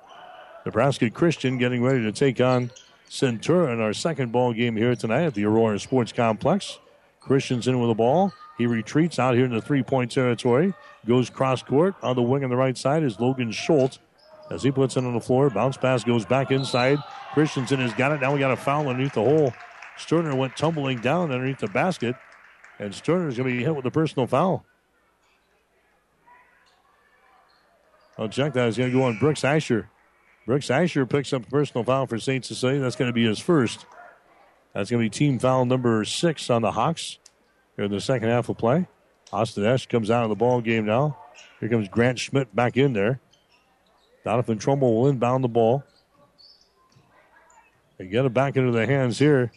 Nebraska 0.65 1.09
Christian 1.09 1.57
getting 1.57 1.83
ready 1.83 2.03
to 2.03 2.13
take 2.13 2.39
on 2.39 2.71
Centura 3.09 3.73
in 3.73 3.81
our 3.81 3.91
second 3.91 4.31
ball 4.31 4.53
game 4.53 4.77
here 4.77 4.95
tonight 4.95 5.23
at 5.23 5.33
the 5.33 5.43
Aurora 5.43 5.77
Sports 5.77 6.13
Complex. 6.13 6.79
Christian's 7.19 7.67
in 7.67 7.81
with 7.81 7.89
the 7.89 7.95
ball. 7.95 8.31
He 8.57 8.65
retreats 8.65 9.19
out 9.19 9.35
here 9.35 9.43
in 9.43 9.51
the 9.51 9.61
three-point 9.61 10.09
territory. 10.09 10.73
Goes 11.05 11.29
cross 11.29 11.61
court. 11.61 11.95
On 12.01 12.15
the 12.15 12.21
wing 12.21 12.45
on 12.45 12.49
the 12.49 12.55
right 12.55 12.77
side 12.77 13.03
is 13.03 13.19
Logan 13.19 13.51
Schultz. 13.51 13.99
As 14.49 14.63
he 14.63 14.71
puts 14.71 14.95
it 14.95 15.03
on 15.03 15.13
the 15.13 15.19
floor, 15.19 15.49
bounce 15.49 15.75
pass 15.75 16.05
goes 16.05 16.25
back 16.25 16.49
inside. 16.49 16.99
Christensen 17.33 17.81
has 17.81 17.93
got 17.95 18.13
it. 18.13 18.21
Now 18.21 18.33
we 18.33 18.39
got 18.39 18.51
a 18.51 18.55
foul 18.55 18.87
underneath 18.87 19.15
the 19.15 19.21
hole. 19.21 19.53
Sterner 19.97 20.33
went 20.33 20.55
tumbling 20.55 20.99
down 20.99 21.33
underneath 21.33 21.59
the 21.59 21.67
basket. 21.67 22.15
And 22.79 22.93
Sterner's 22.93 23.37
going 23.37 23.49
to 23.49 23.57
be 23.57 23.63
hit 23.63 23.75
with 23.75 23.85
a 23.85 23.91
personal 23.91 24.27
foul. 24.27 24.65
I'll 28.17 28.29
check 28.29 28.53
that. 28.53 28.75
Going 28.75 28.91
to 28.91 28.97
go 28.97 29.03
on 29.03 29.17
Brooks 29.17 29.43
Asher. 29.43 29.89
Brooks 30.45 30.69
Asher 30.69 31.05
picks 31.05 31.33
up 31.33 31.47
a 31.47 31.49
personal 31.49 31.83
foul 31.83 32.05
for 32.05 32.19
St. 32.19 32.45
Cecilia. 32.45 32.79
That's 32.79 32.95
going 32.95 33.09
to 33.09 33.13
be 33.13 33.25
his 33.25 33.39
first. 33.39 33.85
That's 34.73 34.89
going 34.89 35.01
to 35.01 35.05
be 35.05 35.09
team 35.09 35.39
foul 35.39 35.65
number 35.65 36.03
six 36.05 36.49
on 36.49 36.61
the 36.61 36.71
Hawks 36.71 37.17
here 37.75 37.85
in 37.85 37.91
the 37.91 38.01
second 38.01 38.29
half 38.29 38.49
of 38.49 38.57
play. 38.57 38.87
Austin 39.31 39.65
Esch 39.65 39.87
comes 39.87 40.11
out 40.11 40.23
of 40.23 40.29
the 40.29 40.35
ball 40.35 40.61
game 40.61 40.85
now. 40.85 41.17
Here 41.59 41.69
comes 41.69 41.89
Grant 41.89 42.19
Schmidt 42.19 42.55
back 42.55 42.77
in 42.77 42.93
there. 42.93 43.19
Doniphan 44.25 44.59
Trumbull 44.59 45.01
will 45.01 45.07
inbound 45.07 45.43
the 45.43 45.49
ball. 45.49 45.83
They 47.97 48.07
get 48.07 48.25
it 48.25 48.33
back 48.33 48.57
into 48.57 48.71
the 48.71 48.85
hands 48.85 49.19
here 49.19 49.51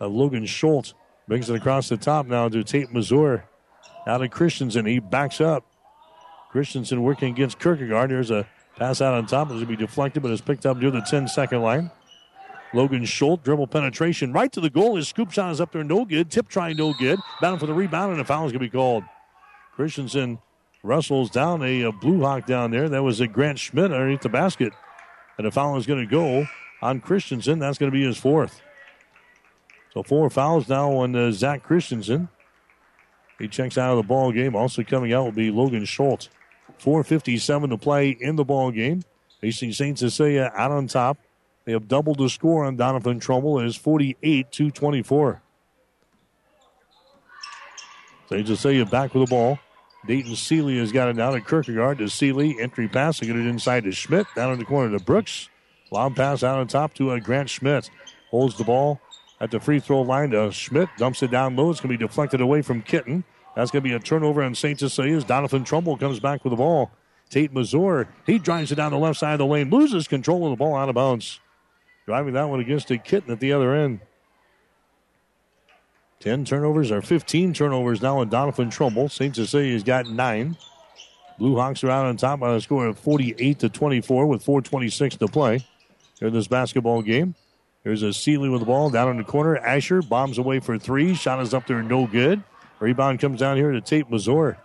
of 0.00 0.12
Logan 0.12 0.46
Schultz. 0.46 0.94
Brings 1.28 1.48
it 1.48 1.54
across 1.54 1.88
the 1.88 1.96
top 1.96 2.26
now 2.26 2.48
to 2.48 2.64
Tate 2.64 2.92
Mazur. 2.92 3.44
Out 4.06 4.18
to 4.18 4.28
Christensen. 4.28 4.86
He 4.86 4.98
backs 4.98 5.40
up. 5.40 5.64
Christensen 6.50 7.02
working 7.02 7.32
against 7.32 7.58
Kierkegaard. 7.58 8.10
There's 8.10 8.30
a 8.30 8.46
pass 8.76 9.00
out 9.00 9.14
on 9.14 9.26
top. 9.26 9.48
It's 9.48 9.54
going 9.54 9.60
to 9.60 9.66
be 9.66 9.76
deflected, 9.76 10.22
but 10.22 10.32
it's 10.32 10.40
picked 10.40 10.66
up 10.66 10.76
near 10.76 10.90
the 10.90 11.00
10 11.00 11.28
second 11.28 11.62
line. 11.62 11.90
Logan 12.74 13.04
Schultz, 13.04 13.44
dribble 13.44 13.66
penetration 13.66 14.32
right 14.32 14.50
to 14.52 14.60
the 14.60 14.70
goal. 14.70 14.96
His 14.96 15.08
scoop 15.08 15.30
shot 15.30 15.52
is 15.52 15.60
up 15.60 15.72
there, 15.72 15.84
no 15.84 16.04
good. 16.04 16.30
Tip 16.30 16.48
try, 16.48 16.72
no 16.72 16.94
good. 16.94 17.18
Battle 17.40 17.58
for 17.58 17.66
the 17.66 17.74
rebound, 17.74 18.12
and 18.12 18.20
a 18.20 18.24
foul 18.24 18.46
is 18.46 18.52
going 18.52 18.60
to 18.60 18.66
be 18.66 18.70
called. 18.70 19.04
Christensen 19.74 20.38
wrestles 20.82 21.30
down 21.30 21.62
a, 21.62 21.82
a, 21.82 21.92
Blue 21.92 22.20
Hawk 22.20 22.46
down 22.46 22.70
there. 22.70 22.88
That 22.88 23.02
was 23.02 23.20
a 23.20 23.26
Grant 23.26 23.58
Schmidt 23.58 23.92
underneath 23.92 24.22
the 24.22 24.28
basket. 24.28 24.72
And 25.38 25.46
a 25.46 25.50
foul 25.50 25.76
is 25.76 25.86
going 25.86 26.00
to 26.00 26.10
go 26.10 26.46
on 26.80 27.00
Christensen. 27.00 27.58
That's 27.58 27.78
going 27.78 27.90
to 27.90 27.96
be 27.96 28.04
his 28.04 28.18
fourth. 28.18 28.60
So 29.92 30.02
four 30.02 30.30
fouls 30.30 30.68
now 30.68 30.92
on 30.92 31.14
uh, 31.14 31.30
Zach 31.32 31.62
Christensen. 31.62 32.28
He 33.38 33.48
checks 33.48 33.76
out 33.76 33.90
of 33.90 33.96
the 33.98 34.02
ball 34.02 34.32
game. 34.32 34.54
Also 34.54 34.82
coming 34.82 35.12
out 35.12 35.24
will 35.24 35.32
be 35.32 35.50
Logan 35.50 35.84
Schultz. 35.84 36.30
4.57 36.80 37.70
to 37.70 37.76
play 37.76 38.10
in 38.10 38.36
the 38.36 38.44
ball 38.44 38.70
game. 38.70 39.02
Hastings 39.40 39.76
St. 39.76 39.98
Cecilia 39.98 40.52
out 40.54 40.70
on 40.70 40.86
top. 40.86 41.18
They 41.64 41.72
have 41.72 41.88
doubled 41.88 42.18
the 42.18 42.28
score 42.28 42.64
on 42.64 42.76
Doniphan 42.76 43.20
Trumbull. 43.20 43.58
It 43.58 43.66
is 43.66 43.76
48 43.76 44.50
to 44.52 44.70
24. 44.70 45.42
St. 48.30 48.46
Cecilia 48.46 48.86
back 48.86 49.14
with 49.14 49.28
the 49.28 49.30
ball. 49.30 49.58
Dayton 50.06 50.34
Seeley 50.34 50.78
has 50.78 50.90
got 50.90 51.08
it 51.08 51.16
down 51.16 51.36
at 51.36 51.46
Kierkegaard 51.46 51.98
to 51.98 52.08
Seeley. 52.08 52.56
Entry 52.60 52.88
pass 52.88 53.18
to 53.18 53.26
get 53.26 53.36
it 53.36 53.46
inside 53.46 53.84
to 53.84 53.92
Schmidt. 53.92 54.26
Down 54.34 54.52
in 54.52 54.58
the 54.58 54.64
corner 54.64 54.96
to 54.96 55.04
Brooks. 55.04 55.48
Long 55.90 56.14
pass 56.14 56.42
out 56.42 56.58
on 56.58 56.66
top 56.66 56.94
to 56.94 57.10
uh, 57.10 57.18
Grant 57.18 57.50
Schmidt. 57.50 57.90
Holds 58.30 58.56
the 58.56 58.64
ball 58.64 59.00
at 59.42 59.50
the 59.50 59.60
free 59.60 59.80
throw 59.80 60.00
line 60.00 60.30
to 60.30 60.50
Schmidt. 60.52 60.88
Dumps 60.96 61.22
it 61.22 61.30
down 61.30 61.56
low. 61.56 61.70
It's 61.70 61.80
going 61.80 61.92
to 61.92 61.98
be 61.98 62.06
deflected 62.06 62.40
away 62.40 62.62
from 62.62 62.80
Kitten. 62.80 63.24
That's 63.56 63.70
going 63.70 63.82
to 63.82 63.88
be 63.88 63.94
a 63.94 63.98
turnover 63.98 64.42
on 64.42 64.54
St. 64.54 64.78
Cecilia's. 64.78 65.24
Doniphan 65.24 65.66
Trumbull 65.66 65.98
comes 65.98 66.20
back 66.20 66.44
with 66.44 66.52
the 66.52 66.56
ball. 66.56 66.92
Tate 67.28 67.52
Mazur, 67.52 68.08
he 68.24 68.38
drives 68.38 68.70
it 68.72 68.76
down 68.76 68.92
the 68.92 68.98
left 68.98 69.18
side 69.18 69.32
of 69.32 69.38
the 69.38 69.46
lane, 69.46 69.68
loses 69.68 70.06
control 70.06 70.44
of 70.44 70.50
the 70.50 70.56
ball 70.56 70.76
out 70.76 70.88
of 70.88 70.94
bounds. 70.94 71.40
Driving 72.06 72.34
that 72.34 72.48
one 72.48 72.60
against 72.60 72.90
a 72.90 72.98
Kitten 72.98 73.32
at 73.32 73.40
the 73.40 73.52
other 73.52 73.74
end. 73.74 74.00
10 76.20 76.44
turnovers 76.44 76.92
or 76.92 77.02
15 77.02 77.52
turnovers 77.52 78.00
now 78.00 78.18
on 78.18 78.30
Doniphan 78.30 78.70
Trumbull. 78.70 79.08
St. 79.08 79.34
Cecilia's 79.34 79.82
got 79.82 80.06
nine. 80.06 80.56
Blue 81.38 81.56
Hawks 81.56 81.82
are 81.82 81.90
out 81.90 82.06
on 82.06 82.16
top 82.16 82.38
by 82.38 82.54
a 82.54 82.60
score 82.60 82.86
of 82.86 82.98
48 82.98 83.58
to 83.58 83.68
24 83.68 84.26
with 84.26 84.44
4.26 84.44 85.18
to 85.18 85.26
play 85.26 85.66
in 86.20 86.32
this 86.32 86.46
basketball 86.46 87.02
game. 87.02 87.34
There's 87.84 88.02
a 88.02 88.12
Seeley 88.12 88.48
with 88.48 88.60
the 88.60 88.66
ball 88.66 88.90
down 88.90 89.08
in 89.10 89.16
the 89.16 89.24
corner. 89.24 89.56
Asher 89.56 90.02
bombs 90.02 90.38
away 90.38 90.60
for 90.60 90.78
three. 90.78 91.14
Shot 91.14 91.42
is 91.42 91.52
up 91.52 91.66
there, 91.66 91.82
no 91.82 92.06
good. 92.06 92.42
Rebound 92.78 93.20
comes 93.20 93.40
down 93.40 93.56
here 93.56 93.72
to 93.72 93.80
Tate 93.80 94.10
Mazur. 94.10 94.56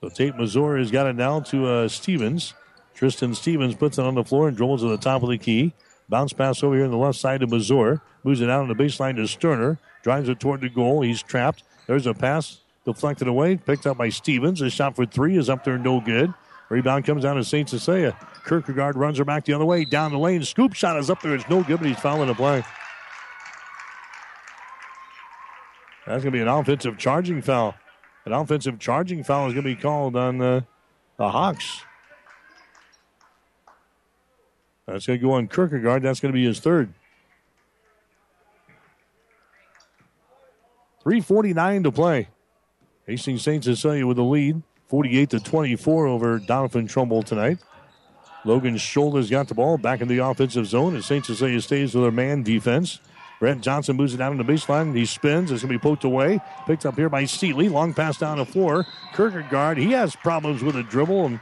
So 0.00 0.08
Tate 0.08 0.36
Mazur 0.36 0.78
has 0.78 0.90
got 0.90 1.06
it 1.06 1.16
now 1.16 1.40
to 1.40 1.66
uh, 1.66 1.88
Stevens. 1.88 2.54
Tristan 2.94 3.34
Stevens 3.34 3.74
puts 3.74 3.98
it 3.98 4.04
on 4.04 4.14
the 4.14 4.24
floor 4.24 4.48
and 4.48 4.56
dribbles 4.56 4.82
to 4.82 4.88
the 4.88 4.96
top 4.96 5.22
of 5.22 5.28
the 5.28 5.38
key. 5.38 5.72
Bounce 6.08 6.32
pass 6.32 6.62
over 6.62 6.74
here 6.74 6.84
on 6.84 6.90
the 6.90 6.96
left 6.96 7.18
side 7.18 7.40
to 7.40 7.46
Mazur. 7.46 8.00
Moves 8.24 8.40
it 8.40 8.48
out 8.48 8.62
on 8.62 8.68
the 8.68 8.74
baseline 8.74 9.16
to 9.16 9.26
Sterner. 9.26 9.78
Drives 10.02 10.28
it 10.28 10.40
toward 10.40 10.60
the 10.60 10.68
goal. 10.68 11.02
He's 11.02 11.22
trapped. 11.22 11.62
There's 11.86 12.06
a 12.06 12.14
pass 12.14 12.60
deflected 12.84 13.28
away. 13.28 13.56
Picked 13.56 13.86
up 13.86 13.98
by 13.98 14.08
Stevens. 14.08 14.62
A 14.62 14.70
shot 14.70 14.96
for 14.96 15.04
three 15.04 15.36
is 15.36 15.50
up 15.50 15.64
there, 15.64 15.78
no 15.78 16.00
good. 16.00 16.32
Rebound 16.68 17.04
comes 17.04 17.22
down 17.22 17.36
to 17.36 17.44
St. 17.44 17.68
Cecilia. 17.68 18.16
Kierkegaard 18.48 18.96
runs 18.96 19.18
her 19.18 19.24
back 19.24 19.44
the 19.44 19.52
other 19.52 19.64
way. 19.64 19.84
Down 19.84 20.10
the 20.10 20.18
lane. 20.18 20.42
Scoop 20.42 20.72
shot 20.72 20.98
is 20.98 21.10
up 21.10 21.20
there. 21.20 21.34
It's 21.34 21.48
no 21.48 21.62
good, 21.62 21.78
but 21.78 21.86
he's 21.86 21.98
fouling 21.98 22.28
the 22.28 22.34
play. 22.34 22.64
That's 26.06 26.24
going 26.24 26.32
to 26.32 26.38
be 26.38 26.40
an 26.40 26.48
offensive 26.48 26.96
charging 26.96 27.42
foul. 27.42 27.74
An 28.24 28.32
offensive 28.32 28.78
charging 28.78 29.22
foul 29.22 29.48
is 29.48 29.52
going 29.52 29.64
to 29.64 29.74
be 29.74 29.80
called 29.80 30.16
on 30.16 30.38
the, 30.38 30.64
the 31.18 31.28
Hawks. 31.28 31.82
That's 34.86 35.06
going 35.06 35.18
to 35.18 35.22
go 35.22 35.32
on 35.32 35.48
Kierkegaard. 35.48 36.02
That's 36.02 36.20
going 36.20 36.32
to 36.32 36.36
be 36.36 36.46
his 36.46 36.60
third. 36.60 36.94
349 41.02 41.82
to 41.82 41.92
play. 41.92 42.28
Hastings 43.06 43.42
St. 43.42 43.62
Cecilia 43.64 44.06
with 44.06 44.16
the 44.16 44.24
lead, 44.24 44.62
48 44.88 45.30
to 45.30 45.40
24 45.40 46.06
over 46.06 46.40
Doniphan 46.40 46.88
Trumbull 46.88 47.22
tonight. 47.22 47.58
Logan 48.44 48.76
Schultz 48.76 49.30
got 49.30 49.48
the 49.48 49.54
ball 49.54 49.78
back 49.78 50.00
in 50.00 50.08
the 50.08 50.18
offensive 50.18 50.66
zone 50.66 50.96
as 50.96 51.06
St. 51.06 51.24
Cecilia 51.24 51.60
stays 51.60 51.94
with 51.94 52.04
their 52.04 52.12
man 52.12 52.42
defense. 52.42 53.00
Brent 53.40 53.62
Johnson 53.62 53.96
moves 53.96 54.14
it 54.14 54.18
down 54.18 54.32
on 54.32 54.38
the 54.38 54.52
baseline. 54.52 54.96
He 54.96 55.06
spins. 55.06 55.50
It's 55.50 55.62
going 55.62 55.72
to 55.72 55.78
be 55.78 55.82
poked 55.82 56.04
away. 56.04 56.40
Picked 56.66 56.86
up 56.86 56.96
here 56.96 57.08
by 57.08 57.24
Seeley. 57.24 57.68
Long 57.68 57.94
pass 57.94 58.18
down 58.18 58.38
the 58.38 58.44
floor. 58.44 58.84
Kierkegaard, 59.14 59.78
he 59.78 59.92
has 59.92 60.16
problems 60.16 60.62
with 60.62 60.76
a 60.76 60.82
dribble, 60.82 61.26
and 61.26 61.40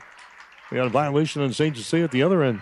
we 0.70 0.76
got 0.76 0.86
a 0.86 0.90
violation 0.90 1.42
on 1.42 1.52
St. 1.52 1.76
Cecilia 1.76 2.04
at 2.04 2.10
the 2.10 2.22
other 2.22 2.42
end. 2.42 2.60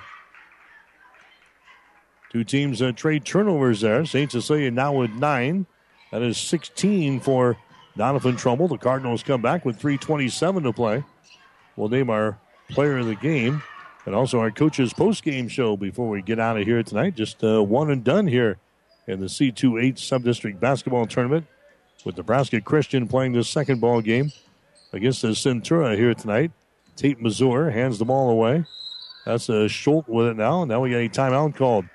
Two 2.30 2.44
teams 2.44 2.80
uh, 2.82 2.92
trade 2.92 3.24
turnovers 3.24 3.80
there. 3.80 4.04
St. 4.04 4.30
Cecilia 4.30 4.70
now 4.70 4.92
with 4.92 5.10
nine. 5.10 5.66
That 6.12 6.22
is 6.22 6.38
16 6.38 7.20
for 7.20 7.56
Doniphan 7.96 8.38
Trumbull. 8.38 8.68
The 8.68 8.78
Cardinals 8.78 9.22
come 9.22 9.42
back 9.42 9.64
with 9.64 9.80
3.27 9.80 10.62
to 10.64 10.72
play. 10.72 11.04
We'll 11.76 11.88
name 11.88 12.10
our 12.10 12.38
player 12.70 12.98
of 12.98 13.06
the 13.06 13.16
game 13.16 13.62
and 14.06 14.14
also 14.14 14.38
our 14.38 14.50
coach's 14.50 14.92
post-game 14.92 15.48
show 15.48 15.76
before 15.76 16.08
we 16.08 16.22
get 16.22 16.38
out 16.38 16.58
of 16.58 16.66
here 16.66 16.82
tonight. 16.82 17.14
Just 17.14 17.42
uh, 17.42 17.62
one 17.62 17.90
and 17.90 18.04
done 18.04 18.26
here 18.26 18.58
in 19.06 19.20
the 19.20 19.26
C2-8 19.26 19.94
Subdistrict 19.94 20.60
Basketball 20.60 21.06
Tournament 21.06 21.46
with 22.04 22.16
Nebraska 22.16 22.60
Christian 22.60 23.08
playing 23.08 23.32
the 23.32 23.44
second 23.44 23.80
ball 23.80 24.00
game 24.00 24.32
against 24.92 25.22
the 25.22 25.28
Centura 25.28 25.96
here 25.96 26.14
tonight. 26.14 26.52
Tate 26.96 27.20
Mazur 27.20 27.70
hands 27.70 27.98
the 27.98 28.04
ball 28.04 28.30
away. 28.30 28.64
That's 29.24 29.48
a 29.48 29.68
Schultz 29.68 30.08
with 30.08 30.28
it 30.28 30.36
now. 30.36 30.64
Now 30.64 30.80
we 30.80 30.90
got 30.90 30.98
a 30.98 31.08
timeout 31.08 31.56
called. 31.56 31.86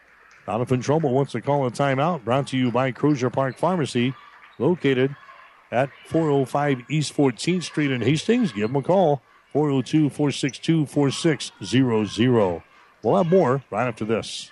Doniphan 0.47 0.83
Trumbull 0.83 1.13
wants 1.13 1.33
to 1.33 1.41
call 1.41 1.65
a 1.67 1.71
timeout. 1.71 2.23
Brought 2.23 2.47
to 2.47 2.57
you 2.57 2.71
by 2.71 2.91
Crozier 2.91 3.29
Park 3.29 3.55
Pharmacy, 3.55 4.15
located 4.57 5.15
at 5.71 5.91
405 6.07 6.81
East 6.89 7.15
14th 7.15 7.63
Street 7.63 7.91
in 7.91 8.01
Hastings. 8.01 8.51
Give 8.51 8.67
them 8.67 8.75
a 8.75 8.81
call, 8.81 9.21
402 9.53 10.09
462 10.09 10.85
4600. 10.85 12.63
We'll 13.01 13.17
have 13.17 13.27
more 13.27 13.63
right 13.71 13.87
after 13.87 14.05
this. 14.05 14.51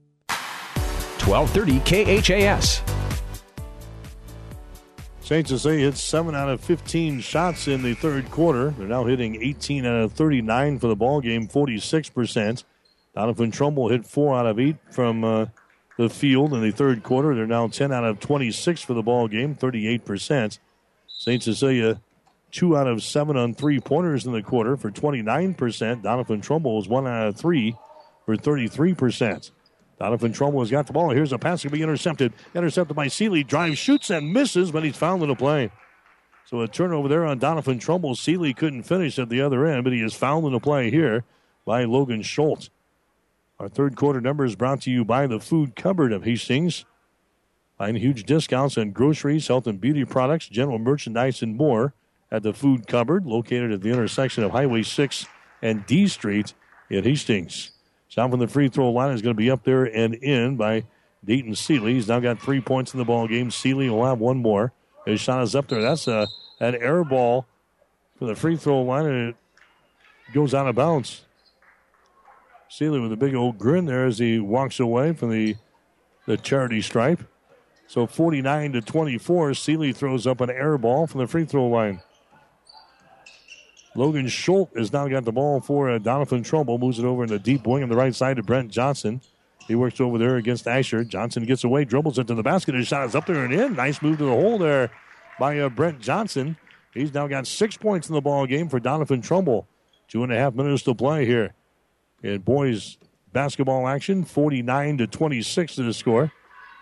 1230 1.25 2.21
KHAS. 2.21 2.81
St. 5.21 5.47
Cecilia 5.47 5.85
hit 5.85 5.95
7 5.95 6.35
out 6.35 6.49
of 6.49 6.59
15 6.59 7.21
shots 7.21 7.69
in 7.69 7.83
the 7.83 7.93
third 7.93 8.29
quarter. 8.31 8.71
They're 8.71 8.87
now 8.87 9.05
hitting 9.05 9.41
18 9.41 9.85
out 9.85 10.01
of 10.01 10.11
39 10.11 10.79
for 10.79 10.87
the 10.87 10.95
ball 10.95 11.21
game, 11.21 11.47
46%. 11.47 12.65
Doniphan 13.15 13.53
Trumbull 13.53 13.89
hit 13.89 14.05
4 14.05 14.35
out 14.37 14.45
of 14.45 14.59
8 14.59 14.75
from 14.91 15.23
uh, 15.23 15.45
the 15.97 16.09
field 16.09 16.53
in 16.53 16.61
the 16.61 16.71
third 16.71 17.03
quarter. 17.03 17.33
They're 17.33 17.47
now 17.47 17.67
10 17.67 17.93
out 17.93 18.03
of 18.03 18.19
26 18.19 18.81
for 18.81 18.93
the 18.93 19.01
ball 19.01 19.29
game, 19.29 19.55
38%. 19.55 20.59
St. 21.07 21.43
Cecilia, 21.43 22.01
2 22.51 22.75
out 22.75 22.87
of 22.87 23.03
7 23.03 23.37
on 23.37 23.53
three 23.53 23.79
pointers 23.79 24.25
in 24.25 24.33
the 24.33 24.41
quarter 24.41 24.75
for 24.75 24.91
29%. 24.91 25.55
Doniphan 26.03 26.41
Trumbull 26.41 26.81
is 26.81 26.89
1 26.89 27.07
out 27.07 27.27
of 27.27 27.37
3 27.37 27.75
for 28.25 28.35
33%. 28.35 29.51
Doniphan 30.01 30.33
Trumbull 30.33 30.61
has 30.61 30.71
got 30.71 30.87
the 30.87 30.93
ball. 30.93 31.11
Here's 31.11 31.31
a 31.31 31.37
pass 31.37 31.61
to 31.61 31.69
be 31.69 31.83
intercepted. 31.83 32.33
Intercepted 32.55 32.95
by 32.95 33.07
Seeley. 33.07 33.43
Drive, 33.43 33.77
shoots, 33.77 34.09
and 34.09 34.33
misses, 34.33 34.71
but 34.71 34.83
he's 34.83 34.97
fouled 34.97 35.21
in 35.21 35.29
the 35.29 35.35
play. 35.35 35.69
So 36.45 36.61
a 36.61 36.67
turnover 36.67 37.07
there 37.07 37.23
on 37.23 37.39
Doniphan 37.39 37.79
Trumbull. 37.79 38.15
Seeley 38.15 38.51
couldn't 38.55 38.83
finish 38.83 39.19
at 39.19 39.29
the 39.29 39.41
other 39.41 39.63
end, 39.67 39.83
but 39.83 39.93
he 39.93 40.01
is 40.01 40.15
fouled 40.15 40.45
in 40.45 40.53
the 40.53 40.59
play 40.59 40.89
here 40.89 41.23
by 41.65 41.83
Logan 41.83 42.23
Schultz. 42.23 42.71
Our 43.59 43.69
third 43.69 43.95
quarter 43.95 44.19
number 44.19 44.43
is 44.43 44.55
brought 44.55 44.81
to 44.81 44.91
you 44.91 45.05
by 45.05 45.27
the 45.27 45.39
Food 45.39 45.75
Cupboard 45.75 46.11
of 46.11 46.23
Hastings. 46.23 46.83
Find 47.77 47.95
huge 47.95 48.23
discounts 48.23 48.79
on 48.79 48.91
groceries, 48.91 49.47
health 49.47 49.67
and 49.67 49.79
beauty 49.79 50.03
products, 50.03 50.47
general 50.47 50.79
merchandise, 50.79 51.43
and 51.43 51.55
more 51.55 51.93
at 52.31 52.41
the 52.41 52.53
Food 52.53 52.87
Cupboard, 52.87 53.27
located 53.27 53.71
at 53.71 53.81
the 53.81 53.89
intersection 53.89 54.43
of 54.43 54.49
Highway 54.49 54.81
6 54.81 55.27
and 55.61 55.85
D 55.85 56.07
Street 56.07 56.55
in 56.89 57.03
Hastings. 57.03 57.70
Shot 58.11 58.29
from 58.29 58.41
the 58.41 58.47
free 58.47 58.67
throw 58.67 58.91
line 58.91 59.13
is 59.13 59.21
going 59.21 59.33
to 59.33 59.37
be 59.37 59.49
up 59.49 59.63
there 59.63 59.85
and 59.85 60.15
in 60.15 60.57
by 60.57 60.83
Dayton 61.23 61.55
Seeley. 61.55 61.93
He's 61.93 62.09
now 62.09 62.19
got 62.19 62.41
three 62.41 62.59
points 62.59 62.93
in 62.93 62.97
the 62.97 63.05
ball 63.05 63.25
game. 63.25 63.49
Seeley 63.49 63.89
will 63.89 64.05
have 64.05 64.19
one 64.19 64.39
more. 64.39 64.73
His 65.05 65.21
shot 65.21 65.41
is 65.43 65.55
up 65.55 65.69
there. 65.69 65.81
That's 65.81 66.09
a 66.09 66.27
an 66.59 66.75
air 66.75 67.05
ball 67.05 67.45
for 68.19 68.25
the 68.25 68.35
free 68.35 68.57
throw 68.57 68.81
line, 68.81 69.05
and 69.05 69.29
it 69.29 69.35
goes 70.33 70.53
out 70.53 70.67
of 70.67 70.75
bounds. 70.75 71.21
Seeley 72.67 72.99
with 72.99 73.13
a 73.13 73.17
big 73.17 73.33
old 73.33 73.57
grin 73.57 73.85
there 73.85 74.05
as 74.05 74.19
he 74.19 74.39
walks 74.39 74.81
away 74.81 75.13
from 75.13 75.29
the 75.29 75.55
the 76.27 76.35
charity 76.35 76.81
stripe. 76.81 77.23
So 77.87 78.05
49 78.05 78.73
to 78.73 78.81
24, 78.81 79.53
Seeley 79.53 79.93
throws 79.93 80.27
up 80.27 80.41
an 80.41 80.49
air 80.49 80.77
ball 80.77 81.07
from 81.07 81.21
the 81.21 81.27
free 81.27 81.45
throw 81.45 81.67
line. 81.67 82.01
Logan 83.95 84.27
Schultz 84.27 84.75
has 84.77 84.93
now 84.93 85.07
got 85.07 85.25
the 85.25 85.31
ball 85.31 85.59
for 85.59 85.89
uh, 85.89 85.99
Doniphan 85.99 86.45
Trumbull. 86.45 86.77
Moves 86.77 86.99
it 86.99 87.05
over 87.05 87.23
in 87.23 87.29
the 87.29 87.39
deep 87.39 87.67
wing 87.67 87.83
on 87.83 87.89
the 87.89 87.95
right 87.95 88.15
side 88.15 88.37
to 88.37 88.43
Brent 88.43 88.71
Johnson. 88.71 89.21
He 89.67 89.75
works 89.75 89.99
over 89.99 90.17
there 90.17 90.37
against 90.37 90.67
Asher. 90.67 91.03
Johnson 91.03 91.45
gets 91.45 91.63
away, 91.63 91.85
dribbles 91.85 92.17
into 92.17 92.33
the 92.33 92.43
basket. 92.43 92.75
His 92.75 92.87
shot 92.87 93.05
is 93.05 93.15
up 93.15 93.25
there 93.25 93.43
and 93.43 93.53
in. 93.53 93.75
Nice 93.75 94.01
move 94.01 94.17
to 94.17 94.25
the 94.25 94.31
hole 94.31 94.57
there 94.57 94.91
by 95.39 95.59
uh, 95.59 95.69
Brent 95.69 95.99
Johnson. 95.99 96.57
He's 96.93 97.13
now 97.13 97.27
got 97.27 97.47
six 97.47 97.77
points 97.77 98.09
in 98.09 98.15
the 98.15 98.21
ball 98.21 98.45
game 98.45 98.69
for 98.69 98.79
Doniphan 98.79 99.23
Trumbull. 99.23 99.67
Two 100.07 100.23
and 100.23 100.31
a 100.31 100.37
half 100.37 100.53
minutes 100.53 100.83
to 100.83 100.95
play 100.95 101.25
here 101.25 101.53
in 102.21 102.39
boys 102.39 102.97
basketball 103.31 103.87
action. 103.87 104.23
49 104.23 104.97
to 104.99 105.07
26 105.07 105.75
to 105.75 105.83
the 105.83 105.93
score. 105.93 106.31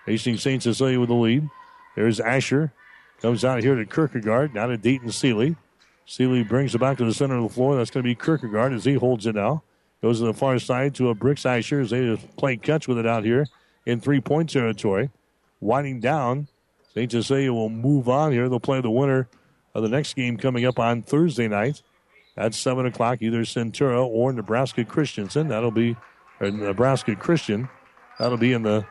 Hastings 0.06 0.42
St. 0.42 0.64
Cecilia 0.64 1.00
with 1.00 1.10
the 1.10 1.16
lead. 1.16 1.48
There's 1.96 2.20
Asher. 2.20 2.72
Comes 3.22 3.44
out 3.44 3.62
here 3.62 3.76
to 3.76 3.86
Kierkegaard. 3.86 4.56
Now 4.56 4.68
to 4.68 4.78
Dayton 4.78 5.12
Seeley. 5.12 5.56
Seeley 6.10 6.42
brings 6.42 6.74
it 6.74 6.80
back 6.80 6.98
to 6.98 7.06
the 7.06 7.14
center 7.14 7.38
of 7.38 7.44
the 7.44 7.50
floor. 7.50 7.76
That's 7.76 7.92
going 7.92 8.04
to 8.04 8.10
be 8.10 8.16
Kierkegaard 8.16 8.74
as 8.74 8.84
he 8.84 8.96
holds 8.96 9.28
it 9.28 9.36
now. 9.36 9.62
Goes 10.02 10.20
to 10.20 10.26
the 10.26 10.34
far 10.34 10.58
side 10.58 10.96
to 10.96 11.10
a 11.10 11.14
Brooks 11.14 11.46
Asher 11.46 11.82
as 11.82 11.92
they 11.92 12.04
just 12.04 12.36
play 12.36 12.58
catch 12.58 12.88
with 12.88 12.98
it 12.98 13.06
out 13.06 13.24
here 13.24 13.46
in 13.86 14.02
three 14.02 14.20
point 14.20 14.50
territory. 14.50 15.12
Winding 15.62 16.00
down. 16.00 16.48
St. 16.96 17.12
Cecilia 17.12 17.54
will 17.54 17.70
move 17.70 18.10
on 18.10 18.32
here. 18.32 18.50
They'll 18.50 18.60
play 18.60 18.82
the 18.82 18.90
winner 18.90 19.28
of 19.76 19.84
the 19.84 19.90
next 19.90 20.16
game 20.16 20.38
coming 20.38 20.66
up 20.66 20.80
on 20.80 21.04
Thursday 21.04 21.48
night 21.48 21.84
at 22.36 22.56
7 22.56 22.88
o'clock, 22.88 23.22
either 23.22 23.42
Centura 23.42 24.04
or 24.04 24.34
Nebraska 24.34 24.84
Christensen. 24.84 25.50
That'll 25.50 25.70
be 25.70 25.96
or 26.40 26.50
Nebraska 26.50 27.16
Christian. 27.16 27.70
That'll 28.18 28.38
be 28.40 28.54
in 28.54 28.64
the 28.64 28.84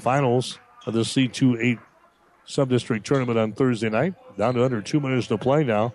finals 0.00 0.58
of 0.86 0.94
the 0.94 1.00
C2-8 1.00 1.78
sub-district 2.46 3.06
tournament 3.06 3.38
on 3.38 3.52
Thursday 3.52 3.90
night. 3.90 4.14
Down 4.38 4.54
to 4.54 4.64
under 4.64 4.80
two 4.80 5.00
minutes 5.00 5.26
to 5.26 5.36
play 5.36 5.62
now. 5.62 5.92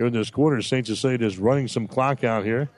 Here 0.00 0.06
in 0.06 0.14
this 0.14 0.30
quarter, 0.30 0.62
St. 0.62 0.86
Cecilia 0.86 1.26
is 1.26 1.36
running 1.36 1.68
some 1.68 1.86
clock 1.86 2.24
out 2.24 2.42
here. 2.42 2.70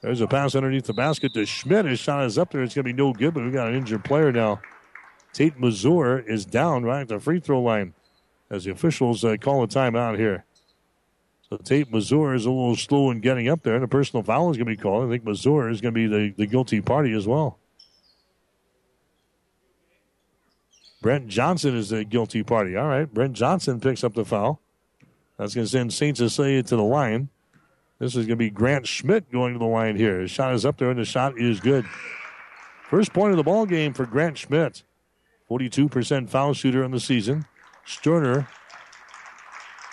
There's 0.00 0.22
a 0.22 0.26
pass 0.26 0.54
underneath 0.54 0.86
the 0.86 0.94
basket 0.94 1.34
to 1.34 1.44
Schmidt. 1.44 1.84
His 1.84 1.98
shot 1.98 2.24
is 2.24 2.38
up 2.38 2.50
there. 2.50 2.62
It's 2.62 2.74
going 2.74 2.86
to 2.86 2.90
be 2.90 2.96
no 2.96 3.12
good, 3.12 3.34
but 3.34 3.44
we've 3.44 3.52
got 3.52 3.68
an 3.68 3.74
injured 3.74 4.02
player 4.02 4.32
now. 4.32 4.62
Tate 5.34 5.60
Mazur 5.60 6.20
is 6.20 6.46
down 6.46 6.84
right 6.84 7.02
at 7.02 7.08
the 7.08 7.20
free 7.20 7.38
throw 7.38 7.60
line 7.60 7.92
as 8.48 8.64
the 8.64 8.70
officials 8.70 9.22
uh, 9.22 9.36
call 9.36 9.62
a 9.62 9.68
timeout 9.68 10.16
here. 10.16 10.46
So 11.50 11.58
Tate 11.58 11.92
Mazur 11.92 12.32
is 12.32 12.46
a 12.46 12.50
little 12.50 12.74
slow 12.74 13.10
in 13.10 13.20
getting 13.20 13.50
up 13.50 13.62
there, 13.62 13.74
and 13.74 13.84
a 13.84 13.88
personal 13.88 14.22
foul 14.22 14.50
is 14.50 14.56
going 14.56 14.68
to 14.68 14.74
be 14.74 14.82
called. 14.82 15.06
I 15.06 15.10
think 15.10 15.26
Mazur 15.26 15.68
is 15.68 15.82
going 15.82 15.92
to 15.92 16.00
be 16.00 16.06
the, 16.06 16.34
the 16.34 16.46
guilty 16.46 16.80
party 16.80 17.12
as 17.12 17.26
well. 17.26 17.58
Brent 21.02 21.28
Johnson 21.28 21.76
is 21.76 21.90
the 21.90 22.04
guilty 22.04 22.42
party. 22.42 22.74
All 22.74 22.88
right, 22.88 23.12
Brent 23.12 23.34
Johnson 23.34 23.80
picks 23.80 24.02
up 24.02 24.14
the 24.14 24.24
foul. 24.24 24.62
That's 25.38 25.54
going 25.54 25.66
to 25.66 25.70
send 25.70 25.92
St. 25.92 26.16
Cecilia 26.16 26.62
to 26.64 26.76
the 26.76 26.82
line. 26.82 27.28
This 27.98 28.14
is 28.14 28.26
going 28.26 28.30
to 28.30 28.36
be 28.36 28.50
Grant 28.50 28.86
Schmidt 28.86 29.30
going 29.30 29.54
to 29.54 29.58
the 29.58 29.64
line 29.64 29.96
here. 29.96 30.20
His 30.20 30.30
shot 30.30 30.54
is 30.54 30.66
up 30.66 30.78
there, 30.78 30.90
and 30.90 30.98
the 30.98 31.04
shot 31.04 31.38
is 31.38 31.60
good. 31.60 31.84
First 32.82 33.12
point 33.12 33.32
of 33.32 33.36
the 33.36 33.42
ball 33.42 33.66
game 33.66 33.92
for 33.92 34.06
Grant 34.06 34.38
Schmidt. 34.38 34.82
42% 35.50 36.28
foul 36.28 36.52
shooter 36.54 36.84
in 36.84 36.90
the 36.90 37.00
season. 37.00 37.46
Sterner 37.84 38.48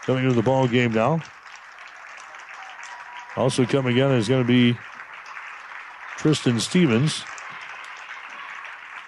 coming 0.04 0.24
into 0.24 0.36
the 0.36 0.44
ball 0.44 0.68
game 0.68 0.92
now. 0.92 1.22
Also 3.36 3.66
coming 3.66 3.98
in 3.98 4.12
is 4.12 4.28
going 4.28 4.44
to 4.44 4.48
be 4.48 4.78
Tristan 6.18 6.60
Stevens. 6.60 7.24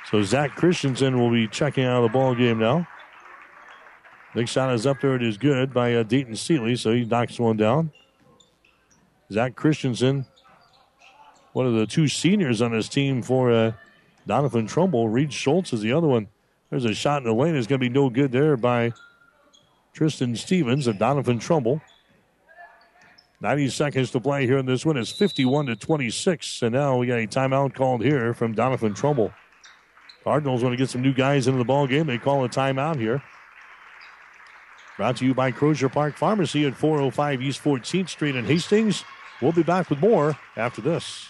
So 0.09 0.21
Zach 0.23 0.55
Christensen 0.55 1.19
will 1.19 1.31
be 1.31 1.47
checking 1.47 1.83
out 1.83 1.97
of 1.97 2.03
the 2.03 2.13
ball 2.13 2.33
game 2.33 2.59
now. 2.59 2.87
Big 4.35 4.47
shot 4.47 4.73
is 4.73 4.85
up 4.85 5.01
there. 5.01 5.15
It 5.15 5.23
is 5.23 5.37
good 5.37 5.73
by 5.73 5.95
uh, 5.95 6.03
Dayton 6.03 6.35
Seeley, 6.35 6.75
so 6.75 6.93
he 6.93 7.05
knocks 7.05 7.39
one 7.39 7.57
down. 7.57 7.91
Zach 9.31 9.55
Christensen, 9.55 10.25
one 11.53 11.65
of 11.65 11.73
the 11.73 11.85
two 11.85 12.07
seniors 12.07 12.61
on 12.61 12.71
his 12.71 12.87
team 12.87 13.21
for 13.21 13.51
uh, 13.51 13.71
Doniphan 14.27 14.69
Trumbull. 14.69 15.09
Reed 15.09 15.33
Schultz 15.33 15.73
is 15.73 15.81
the 15.81 15.91
other 15.93 16.07
one. 16.07 16.27
There's 16.69 16.85
a 16.85 16.93
shot 16.93 17.21
in 17.21 17.23
the 17.23 17.33
lane. 17.33 17.55
It's 17.55 17.67
going 17.67 17.79
to 17.79 17.89
be 17.89 17.93
no 17.93 18.09
good 18.09 18.31
there 18.31 18.57
by 18.57 18.91
Tristan 19.93 20.35
Stevens 20.35 20.87
of 20.87 20.97
Doniphan 20.97 21.39
Trumbull. 21.39 21.81
90 23.39 23.69
seconds 23.69 24.11
to 24.11 24.19
play 24.19 24.45
here 24.45 24.57
in 24.57 24.65
this 24.65 24.85
one. 24.85 24.97
It's 24.97 25.11
51 25.11 25.67
to 25.67 25.75
26. 25.75 26.63
And 26.63 26.73
now 26.73 26.97
we 26.97 27.07
got 27.07 27.19
a 27.19 27.27
timeout 27.27 27.75
called 27.75 28.03
here 28.03 28.33
from 28.33 28.55
Doniphan 28.55 28.95
Trumbull. 28.95 29.31
Cardinals 30.23 30.63
want 30.63 30.73
to 30.73 30.77
get 30.77 30.89
some 30.89 31.01
new 31.01 31.13
guys 31.13 31.47
into 31.47 31.59
the 31.59 31.65
ball 31.65 31.87
game. 31.87 32.07
They 32.07 32.17
call 32.17 32.43
a 32.43 32.49
timeout 32.49 32.99
here. 32.99 33.23
Brought 34.97 35.17
to 35.17 35.25
you 35.25 35.35
by 35.35 35.51
Crozier 35.51 35.89
Park 35.89 36.15
Pharmacy 36.15 36.65
at 36.65 36.75
405 36.75 37.39
East 37.39 37.63
14th 37.63 38.09
Street 38.09 38.35
in 38.35 38.45
Hastings. 38.45 39.03
We'll 39.43 39.51
be 39.51 39.61
back 39.61 39.91
with 39.91 39.99
more 39.99 40.35
after 40.55 40.81
this. 40.81 41.29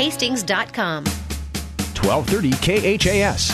hastings.com. 0.01 1.03
1230 1.05 2.97
KHAS. 2.97 3.51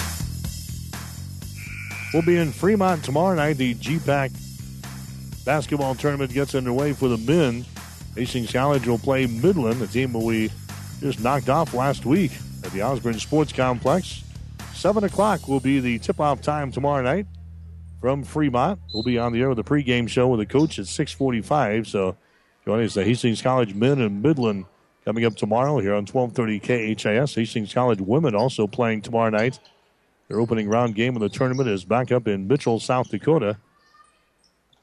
We'll 2.13 2.23
be 2.23 2.37
in 2.37 2.53
Fremont 2.53 3.03
tomorrow 3.03 3.35
night. 3.35 3.57
The 3.57 3.75
GPAC 3.75 5.43
basketball 5.43 5.93
tournament 5.93 6.31
gets 6.31 6.55
underway 6.55 6.93
for 6.93 7.09
the 7.09 7.17
men. 7.17 7.65
Hastings 8.15 8.53
College 8.53 8.87
will 8.87 8.97
play 8.97 9.27
Midland, 9.27 9.81
the 9.81 9.87
team 9.87 10.13
that 10.13 10.19
we 10.19 10.49
just 11.01 11.19
knocked 11.19 11.49
off 11.49 11.73
last 11.73 12.05
week 12.05 12.31
at 12.63 12.71
the 12.71 12.81
Osborne 12.81 13.19
Sports 13.19 13.51
Complex. 13.51 14.23
7 14.73 15.03
o'clock 15.03 15.49
will 15.49 15.59
be 15.59 15.81
the 15.81 15.99
tip 15.99 16.21
off 16.21 16.41
time 16.41 16.71
tomorrow 16.71 17.03
night 17.03 17.25
from 17.99 18.23
Fremont. 18.23 18.79
We'll 18.93 19.03
be 19.03 19.17
on 19.17 19.33
the 19.33 19.41
air 19.41 19.49
with 19.49 19.59
a 19.59 19.63
pregame 19.63 20.07
show 20.07 20.29
with 20.29 20.39
the 20.39 20.45
coach 20.45 20.79
at 20.79 20.87
645. 20.87 21.87
So 21.87 22.15
join 22.63 22.85
us, 22.85 22.93
the 22.93 23.03
Hastings 23.03 23.41
College 23.41 23.73
men 23.73 23.99
and 23.99 24.21
Midland 24.21 24.63
coming 25.07 25.23
up 25.23 25.37
tomorrow 25.37 25.79
here 25.79 25.93
on 25.93 26.05
1230 26.05 26.95
KHAS. 26.97 27.33
Hastings 27.33 27.73
College 27.73 28.01
women 28.01 28.35
also 28.35 28.67
playing 28.67 29.01
tomorrow 29.01 29.29
night. 29.29 29.57
Their 30.27 30.41
opening 30.41 30.67
round 30.67 30.95
game 30.95 31.15
of 31.15 31.21
the 31.21 31.29
tournament 31.29 31.69
is 31.69 31.85
back 31.85 32.11
up 32.11 32.27
in 32.27 32.45
Mitchell, 32.45 32.77
South 32.77 33.09
Dakota, 33.09 33.55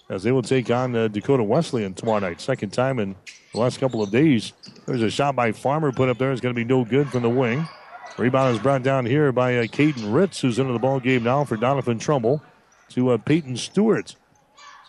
as 0.08 0.22
they 0.22 0.32
will 0.32 0.40
take 0.40 0.70
on 0.70 0.96
uh, 0.96 1.08
Dakota 1.08 1.42
Wesleyan 1.42 1.92
tomorrow 1.92 2.20
night. 2.20 2.40
Second 2.40 2.72
time 2.72 2.98
in 3.00 3.16
the 3.52 3.60
last 3.60 3.78
couple 3.78 4.02
of 4.02 4.10
days. 4.10 4.54
There's 4.86 5.02
a 5.02 5.10
shot 5.10 5.36
by 5.36 5.52
Farmer 5.52 5.92
put 5.92 6.08
up 6.08 6.16
there. 6.16 6.32
It's 6.32 6.40
going 6.40 6.54
to 6.54 6.58
be 6.58 6.64
no 6.64 6.86
good 6.86 7.10
from 7.10 7.20
the 7.20 7.28
wing. 7.28 7.68
Rebound 8.16 8.56
is 8.56 8.62
brought 8.62 8.82
down 8.82 9.04
here 9.04 9.30
by 9.30 9.58
uh, 9.58 9.64
Caden 9.64 10.14
Ritz, 10.14 10.40
who's 10.40 10.58
into 10.58 10.72
the 10.72 10.78
ball 10.78 11.00
game 11.00 11.22
now 11.22 11.44
for 11.44 11.58
Doniphan 11.58 12.00
Trumbull 12.00 12.42
to 12.88 13.10
uh, 13.10 13.18
Peyton 13.18 13.58
Stewart. 13.58 14.16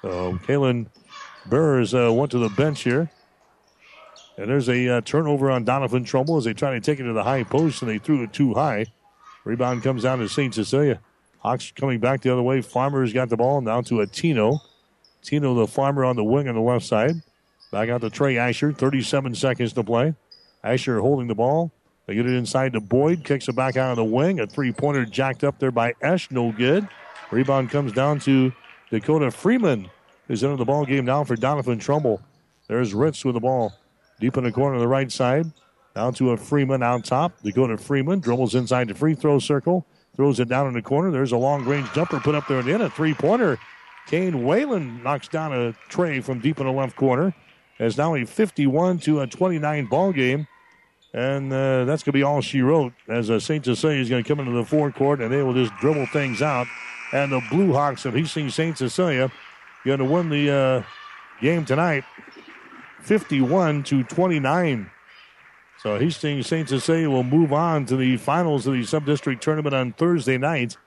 So 0.02 0.40
Kalen 0.48 0.88
Burrs 1.46 1.94
uh, 1.94 2.14
went 2.14 2.32
to 2.32 2.38
the 2.38 2.48
bench 2.48 2.84
here. 2.84 3.10
And 4.38 4.50
there's 4.50 4.68
a 4.68 4.88
uh, 4.98 5.02
turnover 5.02 5.50
on 5.50 5.66
Doniphan 5.66 6.06
Trumbull 6.06 6.38
as 6.38 6.44
they 6.44 6.54
try 6.54 6.74
to 6.74 6.82
take 6.82 7.00
it 7.00 7.04
to 7.04 7.14
the 7.14 7.24
high 7.24 7.44
post 7.44 7.82
and 7.82 7.90
they 7.90 7.98
threw 8.00 8.24
it 8.24 8.34
too 8.34 8.54
high. 8.54 8.88
Rebound 9.46 9.84
comes 9.84 10.04
down 10.04 10.20
to 10.20 10.28
St. 10.28 10.54
Cecilia. 10.54 11.00
Hawks 11.40 11.72
coming 11.72 12.00
back 12.00 12.22
the 12.22 12.34
other 12.34 12.42
way. 12.42 12.62
Farmer's 12.62 13.14
got 13.14 13.30
the 13.30 13.38
ball 13.38 13.62
now 13.62 13.82
to 13.82 14.02
a 14.02 14.08
Tino. 14.08 14.60
Tino, 15.22 15.54
the 15.54 15.68
farmer 15.68 16.04
on 16.04 16.16
the 16.16 16.24
wing 16.24 16.48
on 16.50 16.56
the 16.56 16.62
left 16.62 16.86
side. 16.86 17.16
Back 17.72 17.90
out 17.90 18.02
to 18.02 18.10
Trey 18.10 18.38
Asher. 18.38 18.74
37 18.74 19.36
seconds 19.36 19.74
to 19.74 19.84
play. 19.84 20.16
Asher 20.64 21.00
holding 21.00 21.28
the 21.28 21.36
ball. 21.36 21.72
They 22.06 22.16
get 22.16 22.26
it 22.26 22.34
inside 22.34 22.74
to 22.74 22.82
Boyd. 22.82 23.24
Kicks 23.24 23.48
it 23.48 23.56
back 23.56 23.78
out 23.78 23.92
of 23.92 23.98
the 23.98 24.04
wing. 24.04 24.40
A 24.40 24.48
three 24.48 24.72
pointer 24.72 25.06
jacked 25.06 25.44
up 25.44 25.60
there 25.60 25.72
by 25.72 25.94
Esch. 26.02 26.30
No 26.32 26.52
good. 26.52 26.88
Rebound 27.32 27.70
comes 27.70 27.92
down 27.92 28.20
to 28.22 28.52
Dakota 28.92 29.32
Freeman, 29.32 29.90
who's 30.28 30.44
into 30.44 30.58
the 30.58 30.66
ball 30.66 30.86
game 30.86 31.06
now 31.06 31.24
for 31.24 31.36
Doniphan 31.36 31.80
Trumbull. 31.80 32.22
There's 32.68 32.94
Ritz 32.94 33.26
with 33.26 33.36
the 33.36 33.40
ball. 33.40 33.74
Deep 34.20 34.38
in 34.38 34.44
the 34.44 34.52
corner 34.52 34.76
of 34.76 34.82
the 34.82 34.88
right 34.88 35.12
side. 35.12 35.52
Down 35.94 36.14
to 36.16 36.32
a 36.32 36.38
Freeman 36.38 36.84
out 36.84 37.06
top. 37.06 37.42
Dakota 37.42 37.78
Freeman 37.78 38.20
dribbles 38.20 38.56
inside 38.56 38.90
the 38.90 38.94
free 38.94 39.16
throw 39.16 39.40
circle. 39.40 39.86
Throws 40.16 40.40
it 40.40 40.50
down 40.50 40.68
in 40.68 40.74
the 40.74 40.82
corner. 40.82 41.12
There's 41.12 41.32
a 41.32 41.38
long 41.38 41.66
range 41.66 41.92
jumper 41.94 42.20
put 42.20 42.36
up 42.36 42.48
there 42.48 42.62
the 42.62 42.74
end. 42.74 42.84
A 42.84 42.90
three 42.90 43.14
pointer. 43.14 43.58
Kane 44.08 44.46
Whalen 44.46 45.02
knocks 45.04 45.28
down 45.28 45.54
a 45.54 45.74
tray 45.90 46.22
from 46.22 46.40
deep 46.40 46.60
in 46.60 46.66
the 46.66 46.72
left 46.72 46.96
corner. 46.96 47.34
It's 47.80 47.98
now 47.98 48.16
a 48.16 48.26
51 48.26 49.00
to 49.00 49.22
a 49.22 49.28
29 49.28 49.86
ball 49.88 50.14
game. 50.14 50.48
And 51.14 51.52
uh, 51.52 51.86
that's 51.86 52.04
going 52.04 52.12
to 52.12 52.18
be 52.18 52.24
all 52.24 52.42
she 52.42 52.62
wrote 52.62 52.94
as 53.08 53.30
uh, 53.30 53.40
St. 53.40 53.64
Cecilia 53.64 54.00
is 54.00 54.10
going 54.10 54.24
to 54.24 54.28
come 54.28 54.40
into 54.40 54.52
the 54.52 54.66
forecourt 54.66 55.22
and 55.22 55.32
they 55.32 55.42
will 55.42 55.54
just 55.54 55.74
dribble 55.80 56.08
things 56.08 56.42
out. 56.42 56.68
And 57.14 57.32
the 57.32 57.42
Blue 57.50 57.74
Hawks 57.74 58.06
of 58.06 58.14
Hastings 58.14 58.54
St. 58.54 58.78
Cecilia 58.78 59.32
going 59.86 60.00
to 60.00 60.06
win 60.06 60.30
the 60.30 60.52
uh, 60.52 60.84
game 61.42 61.64
tonight 61.64 62.04
51 63.06 63.84
to 63.84 64.04
29. 64.04 64.90
So 65.82 66.00
Hastings 66.00 66.48
St. 66.48 66.68
Cecilia 66.68 67.10
will 67.10 67.24
move 67.24 67.54
on 67.54 67.86
to 67.86 67.96
the 67.96 68.18
finals 68.18 68.66
of 68.66 68.74
the 68.74 68.84
sub-district 68.84 69.44
tournament 69.44 69.76
on 69.76 69.94
Thursday 69.94 70.38
night. 70.38 70.78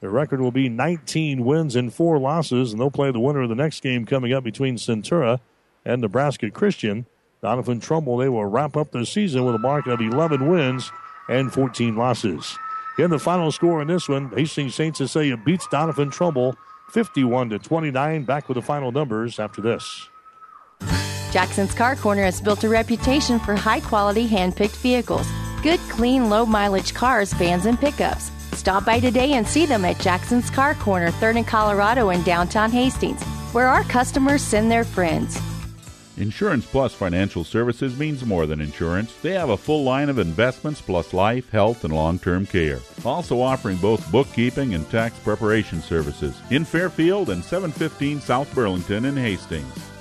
The 0.00 0.08
record 0.08 0.40
will 0.40 0.50
be 0.50 0.68
19 0.68 1.44
wins 1.44 1.76
and 1.76 1.94
four 1.94 2.18
losses, 2.18 2.72
and 2.72 2.80
they'll 2.80 2.90
play 2.90 3.12
the 3.12 3.20
winner 3.20 3.42
of 3.42 3.48
the 3.48 3.54
next 3.54 3.84
game 3.84 4.04
coming 4.04 4.32
up 4.32 4.42
between 4.42 4.76
Centura 4.76 5.38
and 5.84 6.02
Nebraska 6.02 6.50
Christian. 6.50 7.06
Doniphan 7.40 7.80
Trumbull, 7.80 8.16
they 8.16 8.28
will 8.28 8.46
wrap 8.46 8.76
up 8.76 8.90
the 8.90 9.06
season 9.06 9.44
with 9.44 9.54
a 9.54 9.58
mark 9.58 9.86
of 9.86 10.00
11 10.00 10.48
wins 10.48 10.90
and 11.28 11.52
14 11.52 11.94
losses. 11.96 12.58
In 12.98 13.10
the 13.10 13.18
final 13.18 13.52
score 13.52 13.80
in 13.80 13.88
this 13.88 14.08
one, 14.08 14.30
Hastings 14.30 14.74
St. 14.74 14.96
Cecilia 14.96 15.36
beats 15.36 15.68
Doniphan 15.68 16.10
Trumbull 16.10 16.56
51 16.90 17.50
to 17.50 17.58
29. 17.60 18.24
Back 18.24 18.48
with 18.48 18.56
the 18.56 18.62
final 18.62 18.90
numbers 18.90 19.38
after 19.38 19.62
this. 19.62 20.08
Jackson's 21.32 21.72
Car 21.72 21.96
Corner 21.96 22.24
has 22.24 22.42
built 22.42 22.62
a 22.62 22.68
reputation 22.68 23.38
for 23.38 23.56
high 23.56 23.80
quality 23.80 24.26
hand 24.26 24.54
picked 24.54 24.76
vehicles. 24.76 25.26
Good, 25.62 25.80
clean, 25.88 26.28
low 26.28 26.44
mileage 26.44 26.92
cars, 26.92 27.32
vans, 27.32 27.64
and 27.64 27.80
pickups. 27.80 28.30
Stop 28.52 28.84
by 28.84 29.00
today 29.00 29.32
and 29.32 29.48
see 29.48 29.64
them 29.64 29.86
at 29.86 29.98
Jackson's 29.98 30.50
Car 30.50 30.74
Corner, 30.74 31.10
3rd 31.10 31.36
and 31.36 31.46
Colorado 31.46 32.10
in 32.10 32.22
downtown 32.22 32.70
Hastings, 32.70 33.22
where 33.54 33.66
our 33.66 33.82
customers 33.84 34.42
send 34.42 34.70
their 34.70 34.84
friends. 34.84 35.40
Insurance 36.18 36.66
Plus 36.66 36.92
Financial 36.92 37.44
Services 37.44 37.98
means 37.98 38.26
more 38.26 38.44
than 38.44 38.60
insurance. 38.60 39.14
They 39.22 39.32
have 39.32 39.48
a 39.48 39.56
full 39.56 39.84
line 39.84 40.10
of 40.10 40.18
investments 40.18 40.82
plus 40.82 41.14
life, 41.14 41.48
health, 41.48 41.84
and 41.84 41.94
long 41.94 42.18
term 42.18 42.44
care. 42.44 42.80
Also 43.06 43.40
offering 43.40 43.78
both 43.78 44.12
bookkeeping 44.12 44.74
and 44.74 44.88
tax 44.90 45.18
preparation 45.20 45.80
services 45.80 46.38
in 46.50 46.66
Fairfield 46.66 47.30
and 47.30 47.42
715 47.42 48.20
South 48.20 48.54
Burlington 48.54 49.06
in 49.06 49.16
Hastings. 49.16 49.91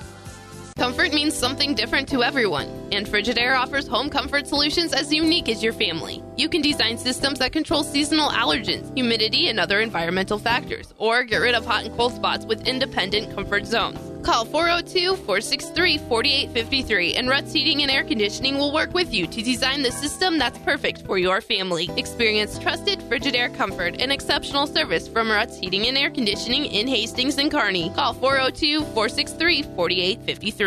Comfort 0.77 1.13
means 1.13 1.35
something 1.35 1.75
different 1.75 2.07
to 2.09 2.23
everyone, 2.23 2.67
and 2.91 3.05
Frigidaire 3.05 3.57
offers 3.57 3.87
home 3.87 4.09
comfort 4.09 4.47
solutions 4.47 4.93
as 4.93 5.13
unique 5.13 5.49
as 5.49 5.61
your 5.61 5.73
family. 5.73 6.23
You 6.37 6.49
can 6.49 6.61
design 6.61 6.97
systems 6.97 7.39
that 7.39 7.51
control 7.51 7.83
seasonal 7.83 8.29
allergens, 8.29 8.93
humidity, 8.95 9.49
and 9.49 9.59
other 9.59 9.79
environmental 9.79 10.39
factors, 10.39 10.93
or 10.97 11.23
get 11.23 11.37
rid 11.37 11.55
of 11.55 11.65
hot 11.65 11.85
and 11.85 11.95
cold 11.95 12.13
spots 12.13 12.45
with 12.45 12.67
independent 12.67 13.35
comfort 13.35 13.65
zones. 13.65 13.99
Call 14.23 14.45
402 14.45 15.15
463 15.15 15.97
4853 15.97 17.15
and 17.15 17.27
Ruts 17.27 17.53
Heating 17.53 17.81
and 17.81 17.89
Air 17.89 18.03
Conditioning 18.03 18.59
will 18.59 18.71
work 18.71 18.93
with 18.93 19.11
you 19.11 19.25
to 19.25 19.41
design 19.41 19.81
the 19.81 19.91
system 19.91 20.37
that's 20.37 20.59
perfect 20.59 21.01
for 21.07 21.17
your 21.17 21.41
family. 21.41 21.89
Experience 21.97 22.59
trusted 22.59 22.99
Frigidaire 22.99 23.53
comfort 23.55 23.99
and 23.99 24.11
exceptional 24.11 24.67
service 24.67 25.07
from 25.07 25.31
Ruts 25.31 25.57
Heating 25.57 25.87
and 25.87 25.97
Air 25.97 26.11
Conditioning 26.11 26.65
in 26.65 26.87
Hastings 26.87 27.39
and 27.39 27.49
Kearney. 27.49 27.89
Call 27.95 28.13
402 28.13 28.81
463 28.93 29.63
4853. 29.63 30.60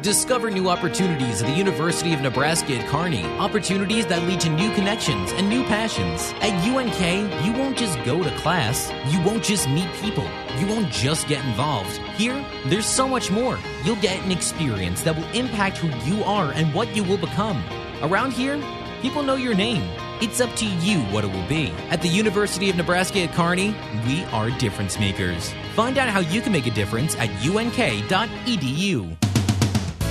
Discover 0.00 0.52
new 0.52 0.68
opportunities 0.68 1.42
at 1.42 1.48
the 1.48 1.56
University 1.56 2.14
of 2.14 2.20
Nebraska 2.20 2.74
at 2.74 2.88
Kearney. 2.88 3.24
Opportunities 3.38 4.06
that 4.06 4.22
lead 4.28 4.38
to 4.42 4.48
new 4.48 4.72
connections 4.74 5.32
and 5.32 5.48
new 5.48 5.64
passions. 5.64 6.32
At 6.40 6.52
UNK, 6.64 7.44
you 7.44 7.52
won't 7.52 7.76
just 7.76 7.98
go 8.04 8.22
to 8.22 8.30
class, 8.36 8.92
you 9.12 9.20
won't 9.22 9.42
just 9.42 9.68
meet 9.68 9.92
people, 9.94 10.22
you 10.60 10.68
won't 10.68 10.88
just 10.92 11.26
get 11.26 11.44
involved. 11.44 11.96
Here, 12.16 12.46
there's 12.66 12.86
so 12.86 13.08
much 13.08 13.32
more. 13.32 13.58
You'll 13.84 13.96
get 13.96 14.24
an 14.24 14.30
experience 14.30 15.02
that 15.02 15.16
will 15.16 15.30
impact 15.32 15.78
who 15.78 15.88
you 16.08 16.22
are 16.22 16.52
and 16.52 16.72
what 16.72 16.94
you 16.94 17.02
will 17.02 17.18
become. 17.18 17.60
Around 18.02 18.32
here, 18.34 18.56
people 19.00 19.22
know 19.22 19.36
your 19.36 19.54
name. 19.54 19.82
It's 20.20 20.40
up 20.40 20.54
to 20.56 20.66
you 20.66 21.00
what 21.12 21.24
it 21.24 21.32
will 21.32 21.48
be. 21.48 21.70
At 21.88 22.02
the 22.02 22.08
University 22.08 22.68
of 22.70 22.76
Nebraska 22.76 23.20
at 23.20 23.34
Kearney, 23.34 23.74
we 24.06 24.22
are 24.24 24.50
difference 24.58 24.98
makers. 24.98 25.52
Find 25.74 25.96
out 25.98 26.08
how 26.08 26.20
you 26.20 26.40
can 26.40 26.52
make 26.52 26.66
a 26.66 26.70
difference 26.70 27.16
at 27.16 27.30
unk.edu. 27.46 29.16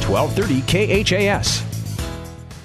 1230 0.10 1.04
KHAS. 1.04 1.70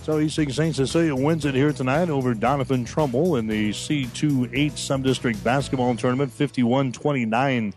So 0.05 0.19
East 0.19 0.37
St. 0.37 0.75
Cecilia 0.75 1.15
wins 1.15 1.45
it 1.47 1.55
here 1.55 1.73
tonight 1.73 2.11
over 2.11 2.35
Doniphan 2.35 2.87
Trumbull 2.87 3.37
in 3.37 3.47
the 3.47 3.71
C2-8 3.71 4.73
Subdistrict 4.73 5.43
Basketball 5.43 5.95
Tournament, 5.97 6.31
51-29. 6.31 7.73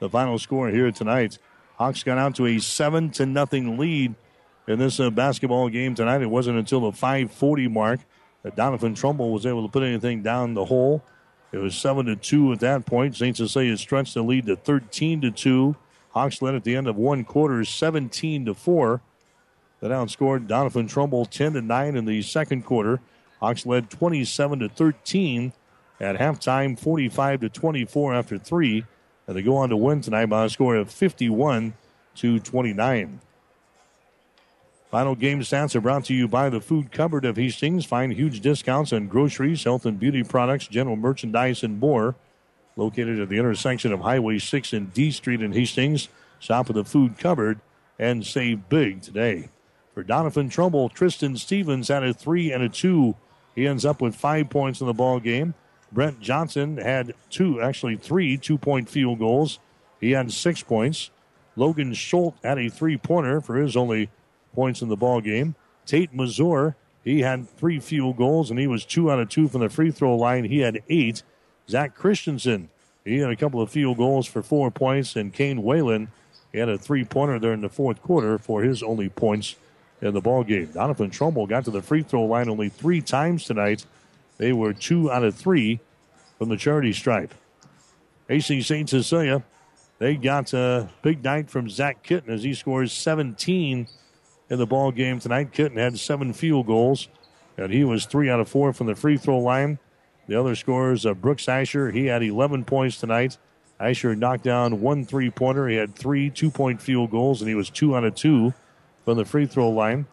The 0.00 0.08
final 0.08 0.38
score 0.38 0.68
here 0.68 0.92
tonight. 0.92 1.38
Hawks 1.76 2.02
got 2.04 2.18
out 2.18 2.36
to 2.36 2.46
a 2.46 2.58
7 2.58 3.10
to 3.10 3.26
nothing 3.26 3.76
lead 3.78 4.14
in 4.66 4.78
this 4.78 4.98
uh, 5.00 5.10
basketball 5.10 5.68
game 5.68 5.94
tonight. 5.94 6.22
It 6.22 6.30
wasn't 6.30 6.58
until 6.58 6.80
the 6.80 6.92
540 6.92 7.68
mark 7.68 8.00
that 8.42 8.56
Doniphan 8.56 8.96
Trumbull 8.96 9.32
was 9.32 9.46
able 9.46 9.62
to 9.66 9.72
put 9.72 9.82
anything 9.82 10.22
down 10.22 10.54
the 10.54 10.66
hole. 10.66 11.02
It 11.52 11.58
was 11.58 11.76
7 11.76 12.06
to 12.06 12.16
2 12.16 12.52
at 12.52 12.60
that 12.60 12.84
point. 12.84 13.16
St. 13.16 13.36
Cecilia 13.36 13.76
stretched 13.76 14.14
the 14.14 14.22
lead 14.22 14.46
to 14.46 14.56
13 14.56 15.20
to 15.20 15.30
2. 15.30 15.76
Hawks 16.10 16.42
led 16.42 16.54
at 16.54 16.64
the 16.64 16.76
end 16.76 16.88
of 16.88 16.96
one 16.96 17.24
quarter, 17.24 17.64
17 17.64 18.46
to 18.46 18.54
4. 18.54 19.00
That 19.80 19.90
outscored 19.90 20.48
Doniphan 20.48 20.88
Trumbull 20.88 21.26
10 21.26 21.54
to 21.54 21.62
9 21.62 21.96
in 21.96 22.04
the 22.06 22.22
second 22.22 22.64
quarter. 22.64 23.00
Hawks 23.40 23.66
led 23.66 23.90
27 23.90 24.60
to 24.60 24.68
13 24.68 25.52
at 26.00 26.16
halftime, 26.16 26.78
45 26.78 27.40
to 27.40 27.48
24 27.48 28.14
after 28.14 28.38
three. 28.38 28.84
And 29.26 29.36
they 29.36 29.42
go 29.42 29.56
on 29.56 29.68
to 29.68 29.76
win 29.76 30.00
tonight 30.00 30.26
by 30.26 30.44
a 30.44 30.50
score 30.50 30.76
of 30.76 30.90
51 30.90 31.74
to 32.16 32.40
29. 32.40 33.20
Final 34.94 35.16
game 35.16 35.40
stats 35.40 35.74
are 35.74 35.80
brought 35.80 36.04
to 36.04 36.14
you 36.14 36.28
by 36.28 36.48
the 36.48 36.60
Food 36.60 36.92
Cupboard 36.92 37.24
of 37.24 37.34
Hastings. 37.34 37.84
Find 37.84 38.12
huge 38.12 38.38
discounts 38.38 38.92
on 38.92 39.08
groceries, 39.08 39.64
health 39.64 39.86
and 39.86 39.98
beauty 39.98 40.22
products, 40.22 40.68
general 40.68 40.94
merchandise, 40.94 41.64
and 41.64 41.80
more. 41.80 42.14
Located 42.76 43.18
at 43.18 43.28
the 43.28 43.36
intersection 43.36 43.92
of 43.92 44.02
Highway 44.02 44.38
6 44.38 44.72
and 44.72 44.94
D 44.94 45.10
Street 45.10 45.42
in 45.42 45.52
Hastings. 45.52 46.06
Shop 46.38 46.70
at 46.70 46.76
the 46.76 46.84
Food 46.84 47.18
Cupboard 47.18 47.58
and 47.98 48.24
save 48.24 48.68
big 48.68 49.02
today. 49.02 49.48
For 49.94 50.04
Doniphan 50.04 50.48
Trumbull, 50.48 50.90
Tristan 50.90 51.36
Stevens 51.38 51.88
had 51.88 52.04
a 52.04 52.14
three 52.14 52.52
and 52.52 52.62
a 52.62 52.68
two. 52.68 53.16
He 53.56 53.66
ends 53.66 53.84
up 53.84 54.00
with 54.00 54.14
five 54.14 54.48
points 54.48 54.80
in 54.80 54.86
the 54.86 54.94
ball 54.94 55.18
game. 55.18 55.54
Brent 55.90 56.20
Johnson 56.20 56.76
had 56.76 57.14
two, 57.30 57.60
actually 57.60 57.96
three 57.96 58.36
two-point 58.36 58.88
field 58.88 59.18
goals. 59.18 59.58
He 60.00 60.12
had 60.12 60.30
six 60.30 60.62
points. 60.62 61.10
Logan 61.56 61.94
Schultz 61.94 62.38
had 62.44 62.60
a 62.60 62.68
three-pointer 62.68 63.40
for 63.40 63.56
his 63.56 63.76
only 63.76 64.08
points 64.54 64.82
in 64.82 64.88
the 64.88 64.96
ball 64.96 65.20
game. 65.20 65.54
Tate 65.86 66.14
Mazur, 66.14 66.76
he 67.02 67.20
had 67.20 67.48
three 67.48 67.78
field 67.80 68.16
goals 68.16 68.50
and 68.50 68.58
he 68.58 68.66
was 68.66 68.84
two 68.84 69.10
out 69.10 69.20
of 69.20 69.28
two 69.28 69.48
from 69.48 69.60
the 69.60 69.68
free 69.68 69.90
throw 69.90 70.16
line. 70.16 70.44
He 70.44 70.60
had 70.60 70.82
eight. 70.88 71.22
Zach 71.68 71.94
Christensen, 71.94 72.68
he 73.04 73.18
had 73.18 73.30
a 73.30 73.36
couple 73.36 73.60
of 73.60 73.70
field 73.70 73.96
goals 73.96 74.26
for 74.26 74.42
four 74.42 74.70
points, 74.70 75.16
and 75.16 75.32
Kane 75.32 75.62
Whalen, 75.62 76.08
he 76.52 76.58
had 76.58 76.68
a 76.68 76.78
three-pointer 76.78 77.38
there 77.38 77.52
in 77.52 77.60
the 77.60 77.68
fourth 77.68 78.02
quarter 78.02 78.38
for 78.38 78.62
his 78.62 78.82
only 78.82 79.08
points 79.08 79.56
in 80.00 80.14
the 80.14 80.20
ball 80.20 80.44
game. 80.44 80.68
Doniphan 80.68 81.10
Trumbull 81.10 81.46
got 81.46 81.64
to 81.64 81.70
the 81.70 81.82
free 81.82 82.02
throw 82.02 82.24
line 82.24 82.48
only 82.48 82.68
three 82.68 83.00
times 83.00 83.44
tonight. 83.44 83.86
They 84.38 84.52
were 84.52 84.72
two 84.72 85.10
out 85.10 85.24
of 85.24 85.34
three 85.34 85.80
from 86.38 86.48
the 86.48 86.56
charity 86.56 86.92
stripe. 86.92 87.34
AC 88.28 88.62
St. 88.62 88.88
Cecilia, 88.88 89.42
they 89.98 90.16
got 90.16 90.52
a 90.52 90.88
big 91.02 91.22
night 91.22 91.50
from 91.50 91.68
Zach 91.68 92.02
Kitten 92.02 92.32
as 92.32 92.42
he 92.42 92.54
scores 92.54 92.92
17 92.92 93.86
in 94.50 94.58
the 94.58 94.66
ball 94.66 94.90
game 94.90 95.18
tonight. 95.18 95.52
Kitten 95.52 95.78
had 95.78 95.98
seven 95.98 96.32
field 96.32 96.66
goals, 96.66 97.08
and 97.56 97.72
he 97.72 97.84
was 97.84 98.06
three 98.06 98.30
out 98.30 98.40
of 98.40 98.48
four 98.48 98.72
from 98.72 98.86
the 98.86 98.94
free 98.94 99.16
throw 99.16 99.38
line. 99.38 99.78
The 100.26 100.38
other 100.38 100.54
scorers, 100.54 101.04
uh, 101.04 101.14
Brooks 101.14 101.48
Asher, 101.48 101.90
he 101.90 102.06
had 102.06 102.22
11 102.22 102.64
points 102.64 102.98
tonight. 102.98 103.36
Asher 103.78 104.14
knocked 104.14 104.44
down 104.44 104.80
one 104.80 105.04
three 105.04 105.30
pointer. 105.30 105.68
He 105.68 105.76
had 105.76 105.94
three 105.94 106.30
two 106.30 106.50
point 106.50 106.80
field 106.80 107.10
goals, 107.10 107.40
and 107.40 107.48
he 107.48 107.54
was 107.54 107.70
two 107.70 107.96
out 107.96 108.04
of 108.04 108.14
two 108.14 108.54
from 109.04 109.18
the 109.18 109.24
free 109.24 109.46
throw 109.46 109.68
line. 109.68 110.06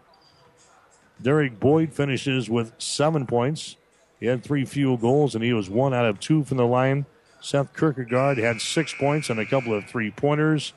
Derek 1.22 1.60
Boyd 1.60 1.94
finishes 1.94 2.50
with 2.50 2.74
seven 2.80 3.28
points. 3.28 3.78
He 4.20 4.26
had 4.26 4.44
three 4.44 4.66
field 4.66 5.02
goals, 5.02 5.36
and 5.36 5.44
he 5.44 5.54
was 5.54 5.70
one 5.70 5.94
out 5.94 6.06
of 6.06 6.20
two 6.20 6.44
from 6.44 6.58
the 6.58 6.66
line. 6.66 7.06
Seth 7.40 7.76
Kierkegaard 7.76 8.38
had 8.38 8.62
six 8.62 8.94
points 8.94 9.30
and 9.30 9.40
a 9.40 9.46
couple 9.46 9.74
of 9.74 9.86
three 9.86 10.12
pointers. 10.12 10.74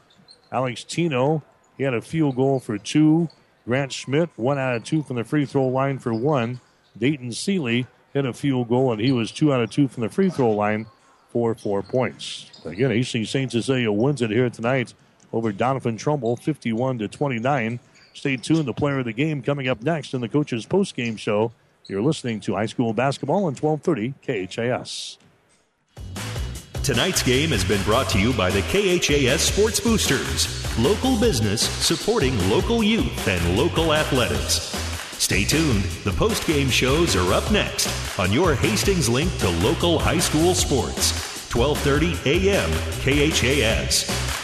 Alex 0.52 0.84
Tino, 0.84 1.42
he 1.76 1.84
had 1.84 1.94
a 1.94 2.00
field 2.00 2.36
goal 2.36 2.60
for 2.60 2.78
two. 2.78 3.28
Grant 3.64 3.92
Schmidt, 3.92 4.30
one 4.36 4.58
out 4.58 4.76
of 4.76 4.84
two 4.84 5.02
from 5.02 5.16
the 5.16 5.24
free 5.24 5.46
throw 5.46 5.68
line 5.68 5.98
for 5.98 6.12
one. 6.12 6.60
Dayton 6.98 7.32
Seeley 7.32 7.86
hit 8.12 8.26
a 8.26 8.32
field 8.32 8.68
goal, 8.68 8.92
and 8.92 9.00
he 9.00 9.10
was 9.10 9.30
two 9.30 9.52
out 9.52 9.60
of 9.60 9.70
two 9.70 9.88
from 9.88 10.02
the 10.02 10.08
free 10.08 10.30
throw 10.30 10.50
line 10.50 10.86
for 11.30 11.54
four 11.54 11.82
points. 11.82 12.50
Again, 12.64 12.90
Hastings 12.90 13.30
St. 13.30 13.50
Cecilia 13.50 13.90
wins 13.90 14.22
it 14.22 14.30
here 14.30 14.50
tonight 14.50 14.94
over 15.32 15.52
Doniphan 15.52 15.98
Trumbull, 15.98 16.36
51 16.36 16.98
to 16.98 17.08
29. 17.08 17.80
Stay 18.12 18.36
tuned. 18.36 18.66
The 18.66 18.72
player 18.72 19.00
of 19.00 19.04
the 19.04 19.12
game 19.12 19.42
coming 19.42 19.68
up 19.68 19.82
next 19.82 20.14
in 20.14 20.20
the 20.20 20.28
coach's 20.28 20.64
post-game 20.64 21.16
show. 21.16 21.52
You're 21.86 22.02
listening 22.02 22.40
to 22.40 22.54
high 22.54 22.66
school 22.66 22.92
basketball 22.92 23.44
on 23.44 23.54
1230 23.56 24.14
KHAS. 24.22 25.18
Tonight's 26.84 27.22
game 27.22 27.48
has 27.52 27.64
been 27.64 27.82
brought 27.84 28.10
to 28.10 28.20
you 28.20 28.34
by 28.34 28.50
the 28.50 28.60
KHAS 28.60 29.40
Sports 29.40 29.80
Boosters, 29.80 30.78
local 30.78 31.18
business 31.18 31.62
supporting 31.62 32.38
local 32.50 32.82
youth 32.82 33.26
and 33.26 33.56
local 33.56 33.94
athletics. 33.94 34.76
Stay 35.18 35.44
tuned. 35.44 35.84
The 36.04 36.12
post-game 36.12 36.68
shows 36.68 37.16
are 37.16 37.32
up 37.32 37.50
next 37.50 37.88
on 38.18 38.30
your 38.30 38.54
Hastings 38.54 39.08
link 39.08 39.34
to 39.38 39.48
local 39.48 39.98
high 39.98 40.18
school 40.18 40.54
sports. 40.54 41.12
1230 41.54 42.18
AM 42.30 42.70
KHAS. 43.00 44.43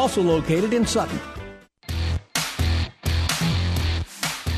also 0.01 0.23
located 0.23 0.73
in 0.73 0.83
Sutton. 0.83 1.19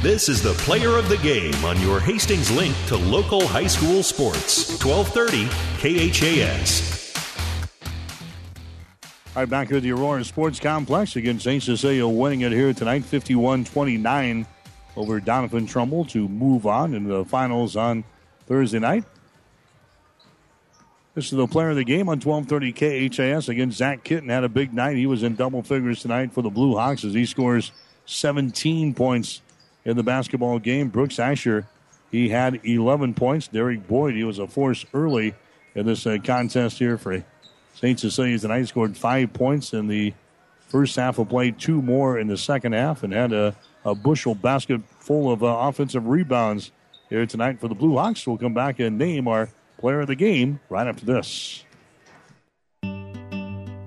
This 0.02 0.30
is 0.30 0.42
the 0.42 0.54
player 0.60 0.98
of 0.98 1.10
the 1.10 1.18
game 1.18 1.66
on 1.66 1.80
your 1.82 2.00
Hastings 2.00 2.50
link 2.50 2.74
to 2.88 2.96
local 2.96 3.46
high 3.46 3.68
school 3.68 4.04
sports. 4.04 4.82
1230 4.82 5.50
KHAS. 6.12 6.94
All 9.36 9.42
right, 9.42 9.50
back 9.50 9.68
here 9.68 9.78
at 9.78 9.84
the 9.84 9.92
Aurora 9.92 10.24
Sports 10.24 10.62
Complex 10.62 11.18
against 11.18 11.44
St. 11.44 11.62
Cecilia 11.62 12.08
winning 12.08 12.42
it 12.42 12.54
here 12.54 12.72
tonight, 12.72 13.04
51 13.04 13.66
29 13.66 14.46
over 14.96 15.20
Doniphan 15.20 15.68
Trumbull 15.68 16.06
to 16.06 16.30
move 16.30 16.66
on 16.66 16.94
in 16.94 17.04
the 17.04 17.26
finals 17.26 17.76
on 17.76 18.06
Thursday 18.46 18.80
night. 18.80 19.04
This 21.16 21.26
is 21.26 21.38
the 21.38 21.46
player 21.46 21.70
of 21.70 21.76
the 21.76 21.84
game 21.84 22.10
on 22.10 22.20
1230 22.20 23.10
KHAS 23.10 23.48
against 23.48 23.78
Zach 23.78 24.04
Kitten. 24.04 24.30
Had 24.30 24.44
a 24.44 24.50
big 24.50 24.74
night. 24.74 24.98
He 24.98 25.06
was 25.06 25.22
in 25.22 25.36
double 25.36 25.62
figures 25.62 26.02
tonight 26.02 26.34
for 26.34 26.42
the 26.42 26.50
Blue 26.50 26.76
Hawks 26.76 27.04
as 27.04 27.14
he 27.14 27.28
scores 27.28 27.72
17 28.08 28.96
points 28.96 29.42
in 29.86 29.96
the 29.96 30.02
basketball 30.02 30.58
game. 30.58 30.90
Brooks 30.90 31.20
Asher, 31.20 31.68
he 32.10 32.30
had 32.30 32.62
11 32.66 33.14
points. 33.14 33.48
Derek 33.48 33.88
Boyd, 33.88 34.16
he 34.16 34.24
was 34.24 34.40
a 34.40 34.48
force 34.48 34.88
early 34.92 35.36
in 35.76 35.86
this 35.86 36.08
uh, 36.08 36.18
contest 36.24 36.80
here 36.80 36.98
for 36.98 37.24
St. 37.76 38.00
Cecilia 38.00 38.40
tonight. 38.40 38.64
Scored 38.64 38.98
five 38.98 39.34
points 39.34 39.72
in 39.72 39.86
the 39.86 40.16
first 40.68 40.96
half 40.96 41.20
of 41.20 41.30
play, 41.30 41.52
two 41.52 41.80
more 41.84 42.18
in 42.18 42.26
the 42.26 42.38
second 42.40 42.74
half, 42.74 43.04
and 43.04 43.14
had 43.14 43.32
a, 43.32 43.56
a 43.86 43.94
bushel 43.94 44.34
basket 44.34 44.82
full 44.98 45.32
of 45.32 45.44
uh, 45.44 45.46
offensive 45.46 46.08
rebounds 46.08 46.72
here 47.10 47.28
tonight 47.28 47.60
for 47.60 47.68
the 47.68 47.76
Blue 47.76 47.98
Hawks. 47.98 48.26
We'll 48.26 48.40
come 48.40 48.56
back 48.56 48.80
and 48.80 48.98
name 48.98 49.28
our 49.28 49.50
player 49.84 50.00
of 50.00 50.08
the 50.08 50.16
game 50.16 50.62
right 50.70 50.88
after 50.88 51.06
this. 51.06 51.66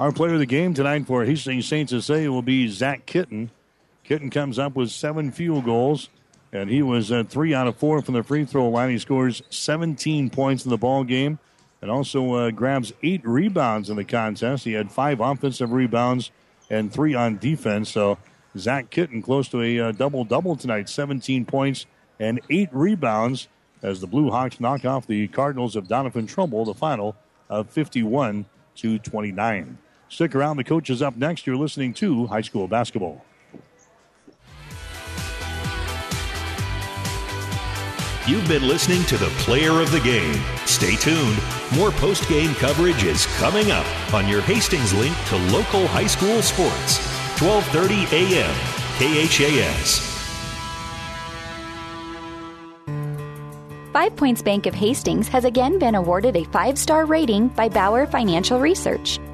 Our 0.00 0.12
player 0.12 0.32
of 0.32 0.38
the 0.38 0.46
game 0.46 0.72
tonight 0.72 1.06
for 1.06 1.26
Hastings 1.26 1.68
St. 1.68 1.90
Cecilia 1.90 2.32
will 2.32 2.40
be 2.40 2.68
Zach 2.68 3.04
Kitten. 3.04 3.50
Kitten 4.02 4.30
comes 4.30 4.58
up 4.58 4.74
with 4.74 4.90
seven 4.90 5.30
field 5.30 5.66
goals, 5.66 6.08
and 6.54 6.70
he 6.70 6.80
was 6.80 7.12
uh, 7.12 7.24
three 7.28 7.52
out 7.52 7.66
of 7.66 7.76
four 7.76 8.00
from 8.00 8.14
the 8.14 8.22
free 8.22 8.46
throw 8.46 8.70
line. 8.70 8.88
He 8.88 8.96
scores 8.96 9.42
17 9.50 10.30
points 10.30 10.64
in 10.64 10.70
the 10.70 10.78
ball 10.78 11.04
game, 11.04 11.38
and 11.82 11.90
also 11.90 12.32
uh, 12.32 12.50
grabs 12.50 12.94
eight 13.02 13.20
rebounds 13.26 13.90
in 13.90 13.96
the 13.96 14.04
contest. 14.06 14.64
He 14.64 14.72
had 14.72 14.90
five 14.90 15.20
offensive 15.20 15.70
rebounds 15.70 16.30
and 16.70 16.90
three 16.90 17.14
on 17.14 17.36
defense. 17.36 17.90
So 17.90 18.16
Zach 18.56 18.88
Kitten 18.88 19.20
close 19.20 19.48
to 19.48 19.60
a 19.60 19.80
uh, 19.80 19.92
double 19.92 20.24
double 20.24 20.56
tonight, 20.56 20.88
17 20.88 21.44
points 21.44 21.84
and 22.18 22.40
eight 22.48 22.70
rebounds 22.72 23.48
as 23.82 24.00
the 24.00 24.06
Blue 24.06 24.30
Hawks 24.30 24.60
knock 24.60 24.86
off 24.86 25.06
the 25.06 25.28
Cardinals 25.28 25.76
of 25.76 25.88
Doniphan 25.88 26.26
Trumbull, 26.26 26.64
the 26.64 26.72
final 26.72 27.16
of 27.50 27.68
51 27.68 28.46
to 28.76 28.98
29. 28.98 29.76
Stick 30.10 30.34
around. 30.34 30.58
The 30.58 30.64
coach 30.64 30.90
is 30.90 31.00
up 31.00 31.16
next. 31.16 31.46
You're 31.46 31.56
listening 31.56 31.94
to 31.94 32.26
high 32.26 32.42
school 32.42 32.68
basketball. 32.68 33.24
You've 38.26 38.46
been 38.46 38.68
listening 38.68 39.02
to 39.04 39.16
the 39.16 39.30
player 39.38 39.80
of 39.80 39.90
the 39.90 40.00
game. 40.00 40.40
Stay 40.66 40.94
tuned. 40.96 41.38
More 41.74 41.90
post 41.92 42.28
game 42.28 42.54
coverage 42.56 43.02
is 43.02 43.26
coming 43.38 43.70
up 43.70 43.86
on 44.12 44.28
your 44.28 44.42
Hastings 44.42 44.92
link 44.92 45.16
to 45.28 45.36
local 45.52 45.86
high 45.86 46.06
school 46.06 46.42
sports. 46.42 46.98
1230 47.40 48.34
a.m. 48.34 48.54
KHAS. 48.98 50.10
Five 53.92 54.14
Points 54.14 54.42
Bank 54.42 54.66
of 54.66 54.74
Hastings 54.74 55.26
has 55.28 55.44
again 55.44 55.78
been 55.78 55.94
awarded 55.94 56.36
a 56.36 56.44
five 56.44 56.78
star 56.78 57.06
rating 57.06 57.48
by 57.48 57.68
Bauer 57.68 58.06
Financial 58.06 58.60
Research. 58.60 59.18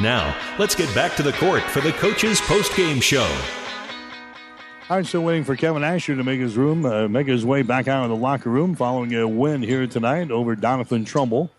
Now, 0.00 0.34
let's 0.58 0.74
get 0.74 0.92
back 0.94 1.14
to 1.16 1.22
the 1.22 1.32
court 1.32 1.62
for 1.62 1.82
the 1.82 1.92
coach's 1.92 2.40
post 2.40 2.74
game 2.74 3.00
show. 3.00 3.30
Right, 4.88 5.04
still 5.04 5.22
waiting 5.22 5.44
for 5.44 5.54
Kevin 5.56 5.84
Asher 5.84 6.16
to 6.16 6.24
make 6.24 6.40
his 6.40 6.56
room, 6.56 6.86
uh, 6.86 7.06
make 7.06 7.26
his 7.26 7.44
way 7.44 7.60
back 7.60 7.86
out 7.86 8.04
of 8.04 8.08
the 8.08 8.16
locker 8.16 8.48
room 8.48 8.74
following 8.74 9.14
a 9.14 9.28
win 9.28 9.62
here 9.62 9.86
tonight 9.86 10.30
over 10.30 10.56
Doniphan 10.56 11.06
Trumbull, 11.06 11.50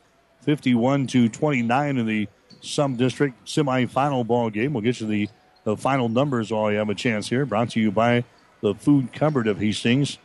51 0.41 1.05
to 1.07 1.29
29 1.29 1.97
in 1.97 2.05
the 2.07 2.27
sub 2.61 2.97
district 2.97 3.45
semifinal 3.45 4.25
ball 4.25 4.49
game. 4.49 4.73
We'll 4.73 4.81
get 4.81 4.99
you 4.99 5.07
the, 5.07 5.29
the 5.63 5.77
final 5.77 6.09
numbers 6.09 6.51
while 6.51 6.71
you 6.71 6.79
have 6.79 6.89
a 6.89 6.95
chance 6.95 7.29
here. 7.29 7.45
Brought 7.45 7.69
to 7.71 7.79
you 7.79 7.91
by 7.91 8.23
the 8.61 8.73
Food 8.73 9.13
Cupboard 9.13 9.47
of 9.47 9.59
Hastings. 9.59 10.17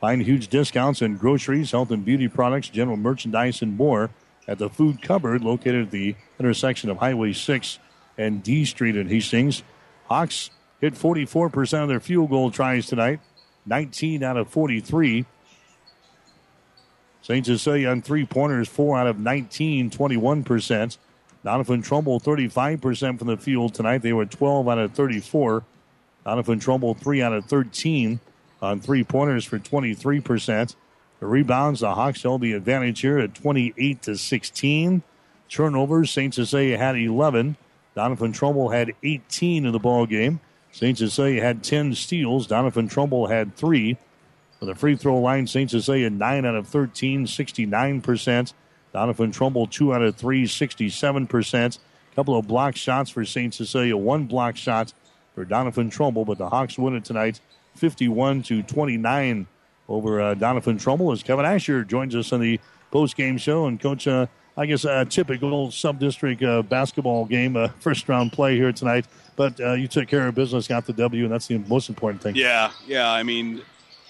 Find 0.00 0.22
huge 0.22 0.46
discounts 0.46 1.02
in 1.02 1.16
groceries, 1.16 1.72
health 1.72 1.90
and 1.90 2.04
beauty 2.04 2.28
products, 2.28 2.68
general 2.68 2.96
merchandise, 2.96 3.62
and 3.62 3.76
more 3.76 4.10
at 4.46 4.58
the 4.58 4.68
Food 4.68 5.02
Cupboard 5.02 5.42
located 5.42 5.86
at 5.86 5.90
the 5.90 6.16
intersection 6.38 6.90
of 6.90 6.98
Highway 6.98 7.32
6 7.32 7.78
and 8.18 8.42
D 8.42 8.64
Street 8.64 8.96
in 8.96 9.08
Hastings. 9.08 9.62
Hawks 10.06 10.50
hit 10.80 10.94
44% 10.94 11.82
of 11.82 11.88
their 11.88 12.00
field 12.00 12.30
goal 12.30 12.50
tries 12.50 12.86
tonight, 12.86 13.20
19 13.66 14.22
out 14.22 14.36
of 14.36 14.48
43. 14.48 15.24
St. 17.22 17.46
Cecilia 17.46 17.88
on 17.88 18.02
three 18.02 18.26
pointers, 18.26 18.68
4 18.68 18.98
out 18.98 19.06
of 19.06 19.18
19, 19.18 19.88
21%. 19.90 20.98
Doniphan 21.42 21.82
Trumbull, 21.82 22.20
35% 22.20 23.18
from 23.18 23.28
the 23.28 23.36
field 23.36 23.74
tonight. 23.74 24.02
They 24.02 24.12
were 24.12 24.26
12 24.26 24.68
out 24.68 24.78
of 24.78 24.92
34. 24.92 25.64
Doniphan 26.26 26.60
Trumbull, 26.60 26.94
3 26.94 27.22
out 27.22 27.32
of 27.32 27.46
13 27.46 28.20
on 28.60 28.80
three 28.80 29.04
pointers 29.04 29.44
for 29.44 29.58
23%. 29.58 30.74
The 31.20 31.26
rebounds, 31.26 31.80
the 31.80 31.94
Hawks 31.94 32.22
held 32.22 32.42
the 32.42 32.52
advantage 32.52 33.00
here 33.00 33.18
at 33.18 33.34
28 33.34 34.02
to 34.02 34.16
16. 34.16 35.02
Turnovers, 35.48 36.10
St. 36.10 36.34
Cecilia 36.34 36.76
had 36.76 36.96
11. 36.96 37.56
Doniphan 37.96 38.34
Trumbull 38.34 38.70
had 38.70 38.92
18 39.02 39.64
in 39.64 39.72
the 39.72 39.78
ball 39.78 40.06
game. 40.06 40.40
St. 40.72 40.98
Cecilia 40.98 41.40
had 41.40 41.62
10 41.62 41.94
steals. 41.94 42.48
Doniphan 42.48 42.90
Trumbull 42.90 43.28
had 43.28 43.56
three. 43.56 43.96
For 44.58 44.66
the 44.66 44.74
free 44.74 44.96
throw 44.96 45.18
line, 45.18 45.46
St. 45.46 45.70
Cecilia 45.70 46.10
9 46.10 46.44
out 46.44 46.56
of 46.56 46.66
13, 46.68 47.26
69%. 47.26 48.52
Doniphan 48.94 49.32
Trumbull 49.32 49.66
2 49.66 49.94
out 49.94 50.02
of 50.02 50.16
3, 50.16 50.44
67%. 50.44 51.78
A 51.78 52.14
couple 52.14 52.36
of 52.36 52.46
block 52.46 52.76
shots 52.76 53.10
for 53.10 53.24
St. 53.24 53.52
Cecilia, 53.52 53.96
one 53.96 54.26
block 54.26 54.56
shot 54.56 54.92
for 55.34 55.44
Doniphan 55.44 55.90
Trumbull, 55.90 56.24
but 56.24 56.38
the 56.38 56.48
Hawks 56.48 56.78
win 56.78 56.94
it 56.94 57.04
tonight 57.04 57.40
51 57.76 58.42
to 58.44 58.62
29 58.62 59.46
over 59.88 60.20
uh, 60.20 60.34
Doniphan 60.34 60.80
Trumbull 60.80 61.12
as 61.12 61.22
Kevin 61.22 61.44
Asher 61.44 61.84
joins 61.84 62.14
us 62.14 62.32
on 62.32 62.40
the 62.40 62.60
post 62.90 63.16
game 63.16 63.36
show. 63.38 63.66
And, 63.66 63.80
Coach, 63.80 64.06
uh, 64.06 64.26
I 64.56 64.66
guess 64.66 64.84
a 64.84 65.04
typical 65.04 65.70
sub 65.70 65.98
district 65.98 66.42
uh, 66.42 66.62
basketball 66.62 67.24
game, 67.24 67.56
uh, 67.56 67.68
first 67.80 68.08
round 68.08 68.32
play 68.32 68.56
here 68.56 68.72
tonight. 68.72 69.06
But 69.36 69.60
uh, 69.60 69.72
you 69.72 69.88
took 69.88 70.08
care 70.08 70.28
of 70.28 70.34
business, 70.34 70.68
got 70.68 70.86
the 70.86 70.92
W, 70.92 71.24
and 71.24 71.32
that's 71.32 71.48
the 71.48 71.58
most 71.58 71.88
important 71.88 72.22
thing. 72.22 72.36
Yeah, 72.36 72.70
yeah. 72.86 73.10
I 73.10 73.24
mean, 73.24 73.62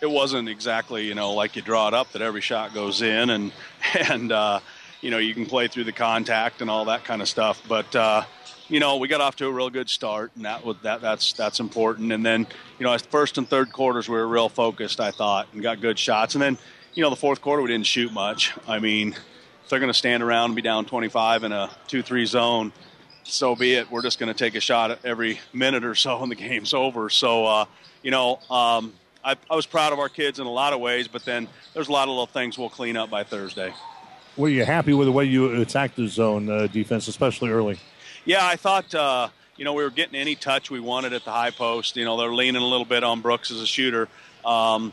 it 0.03 0.11
wasn't 0.11 0.51
exactly 0.51 1.07
you 1.07 1.15
know 1.15 1.33
like 1.33 1.57
you 1.57 1.63
draw 1.63 1.89
it 1.89 1.95
up 1.95 2.13
that 2.13 2.21
every 2.21 2.43
shot 2.43 2.75
goes 2.75 3.01
in, 3.01 3.31
and 3.31 3.53
and 4.11 4.31
uh, 4.31 4.61
you 5.01 5.11
know 5.11 5.19
you 5.19 5.33
can 5.33 5.47
play 5.47 5.67
through 5.67 5.85
the 5.85 5.93
contact 5.93 6.61
and 6.61 6.69
all 6.69 6.85
that 6.85 7.05
kind 7.05 7.23
of 7.23 7.29
stuff. 7.29 7.63
But 7.67 7.97
uh, 7.97 8.25
you 8.69 8.81
know 8.81 8.97
we 8.97 9.09
got 9.09 9.21
off 9.21 9.37
to 9.37 9.47
a 9.47 9.53
real 9.53 9.71
good 9.71 9.89
start, 9.89 10.33
and 10.37 10.45
that 10.45 10.65
was 10.65 10.77
that 10.83 11.01
that's 11.01 11.33
that's 11.33 11.61
important. 11.61 12.13
And 12.13 12.25
then 12.25 12.47
you 12.79 12.85
know 12.85 12.97
first 12.99 13.39
and 13.39 13.49
third 13.49 13.73
quarters 13.73 14.09
we 14.09 14.17
were 14.17 14.27
real 14.27 14.49
focused, 14.49 15.01
I 15.01 15.11
thought, 15.11 15.49
and 15.53 15.63
got 15.63 15.81
good 15.81 15.99
shots. 15.99 16.35
And 16.35 16.43
then 16.43 16.59
you 16.95 17.03
know 17.03 17.11
the 17.11 17.17
fourth 17.17 17.41
quarter 17.41 17.63
we 17.63 17.69
didn't 17.69 17.87
shoot 17.87 18.13
much. 18.13 18.53
I 18.67 18.79
mean 18.79 19.15
if 19.65 19.71
they're 19.71 19.81
going 19.81 19.93
to 19.93 19.99
stand 19.99 20.23
around 20.23 20.47
and 20.47 20.57
be 20.57 20.63
down 20.63 20.85
25 20.85 21.45
in 21.45 21.53
a 21.53 21.71
2-3 21.89 22.27
zone, 22.27 22.73
so 23.23 23.57
be 23.57 23.75
it. 23.75 23.91
We're 23.91 24.03
just 24.03 24.19
going 24.19 24.33
to 24.33 24.39
take 24.39 24.55
a 24.55 24.61
shot 24.61 24.99
every 25.05 25.41
minute 25.55 25.85
or 25.85 25.95
so, 25.95 26.23
and 26.23 26.31
the 26.31 26.35
game's 26.49 26.75
over. 26.75 27.09
So, 27.09 27.47
uh, 27.47 27.65
you 28.03 28.11
know, 28.11 28.41
um, 28.51 28.93
I, 29.25 29.37
I, 29.51 29.57
was 29.57 29.65
proud 29.65 29.95
of 29.95 29.99
our 29.99 30.11
kids 30.11 30.39
in 30.39 30.47
a 30.47 30.51
lot 30.51 30.75
of 30.75 30.81
ways, 30.81 31.09
but 31.09 31.25
then 31.25 31.49
there's 31.73 31.89
a 31.89 31.93
lot 31.93 32.03
of 32.03 32.11
little 32.11 32.27
things 32.27 32.59
we'll 32.59 32.69
clean 32.69 32.99
up 32.99 33.09
by 33.09 33.25
Thursday. 33.25 33.73
Were 34.37 34.51
you 34.51 34.67
happy 34.67 34.93
with 34.93 35.07
the 35.07 35.13
way 35.13 35.25
you 35.25 35.63
attacked 35.63 35.97
the 35.97 36.09
zone 36.09 36.51
uh, 36.51 36.67
defense, 36.67 37.09
especially 37.09 37.51
early? 37.51 37.79
Yeah, 38.25 38.47
I 38.47 38.57
thought. 38.57 38.95
Uh, 38.95 39.29
you 39.57 39.65
know, 39.65 39.73
we 39.73 39.85
were 39.85 39.91
getting 39.91 40.17
any 40.17 40.35
touch 40.35 40.71
we 40.71 40.81
wanted 40.81 41.13
at 41.13 41.25
the 41.25 41.31
high 41.31 41.51
post. 41.51 41.97
You 41.97 42.05
know, 42.05 42.17
they're 42.17 42.35
leaning 42.35 42.61
a 42.61 42.67
little 42.67 42.85
bit 42.85 43.05
on 43.05 43.21
Brooks 43.21 43.51
as 43.51 43.61
a 43.61 43.67
shooter. 43.67 44.09
Um, 44.45 44.93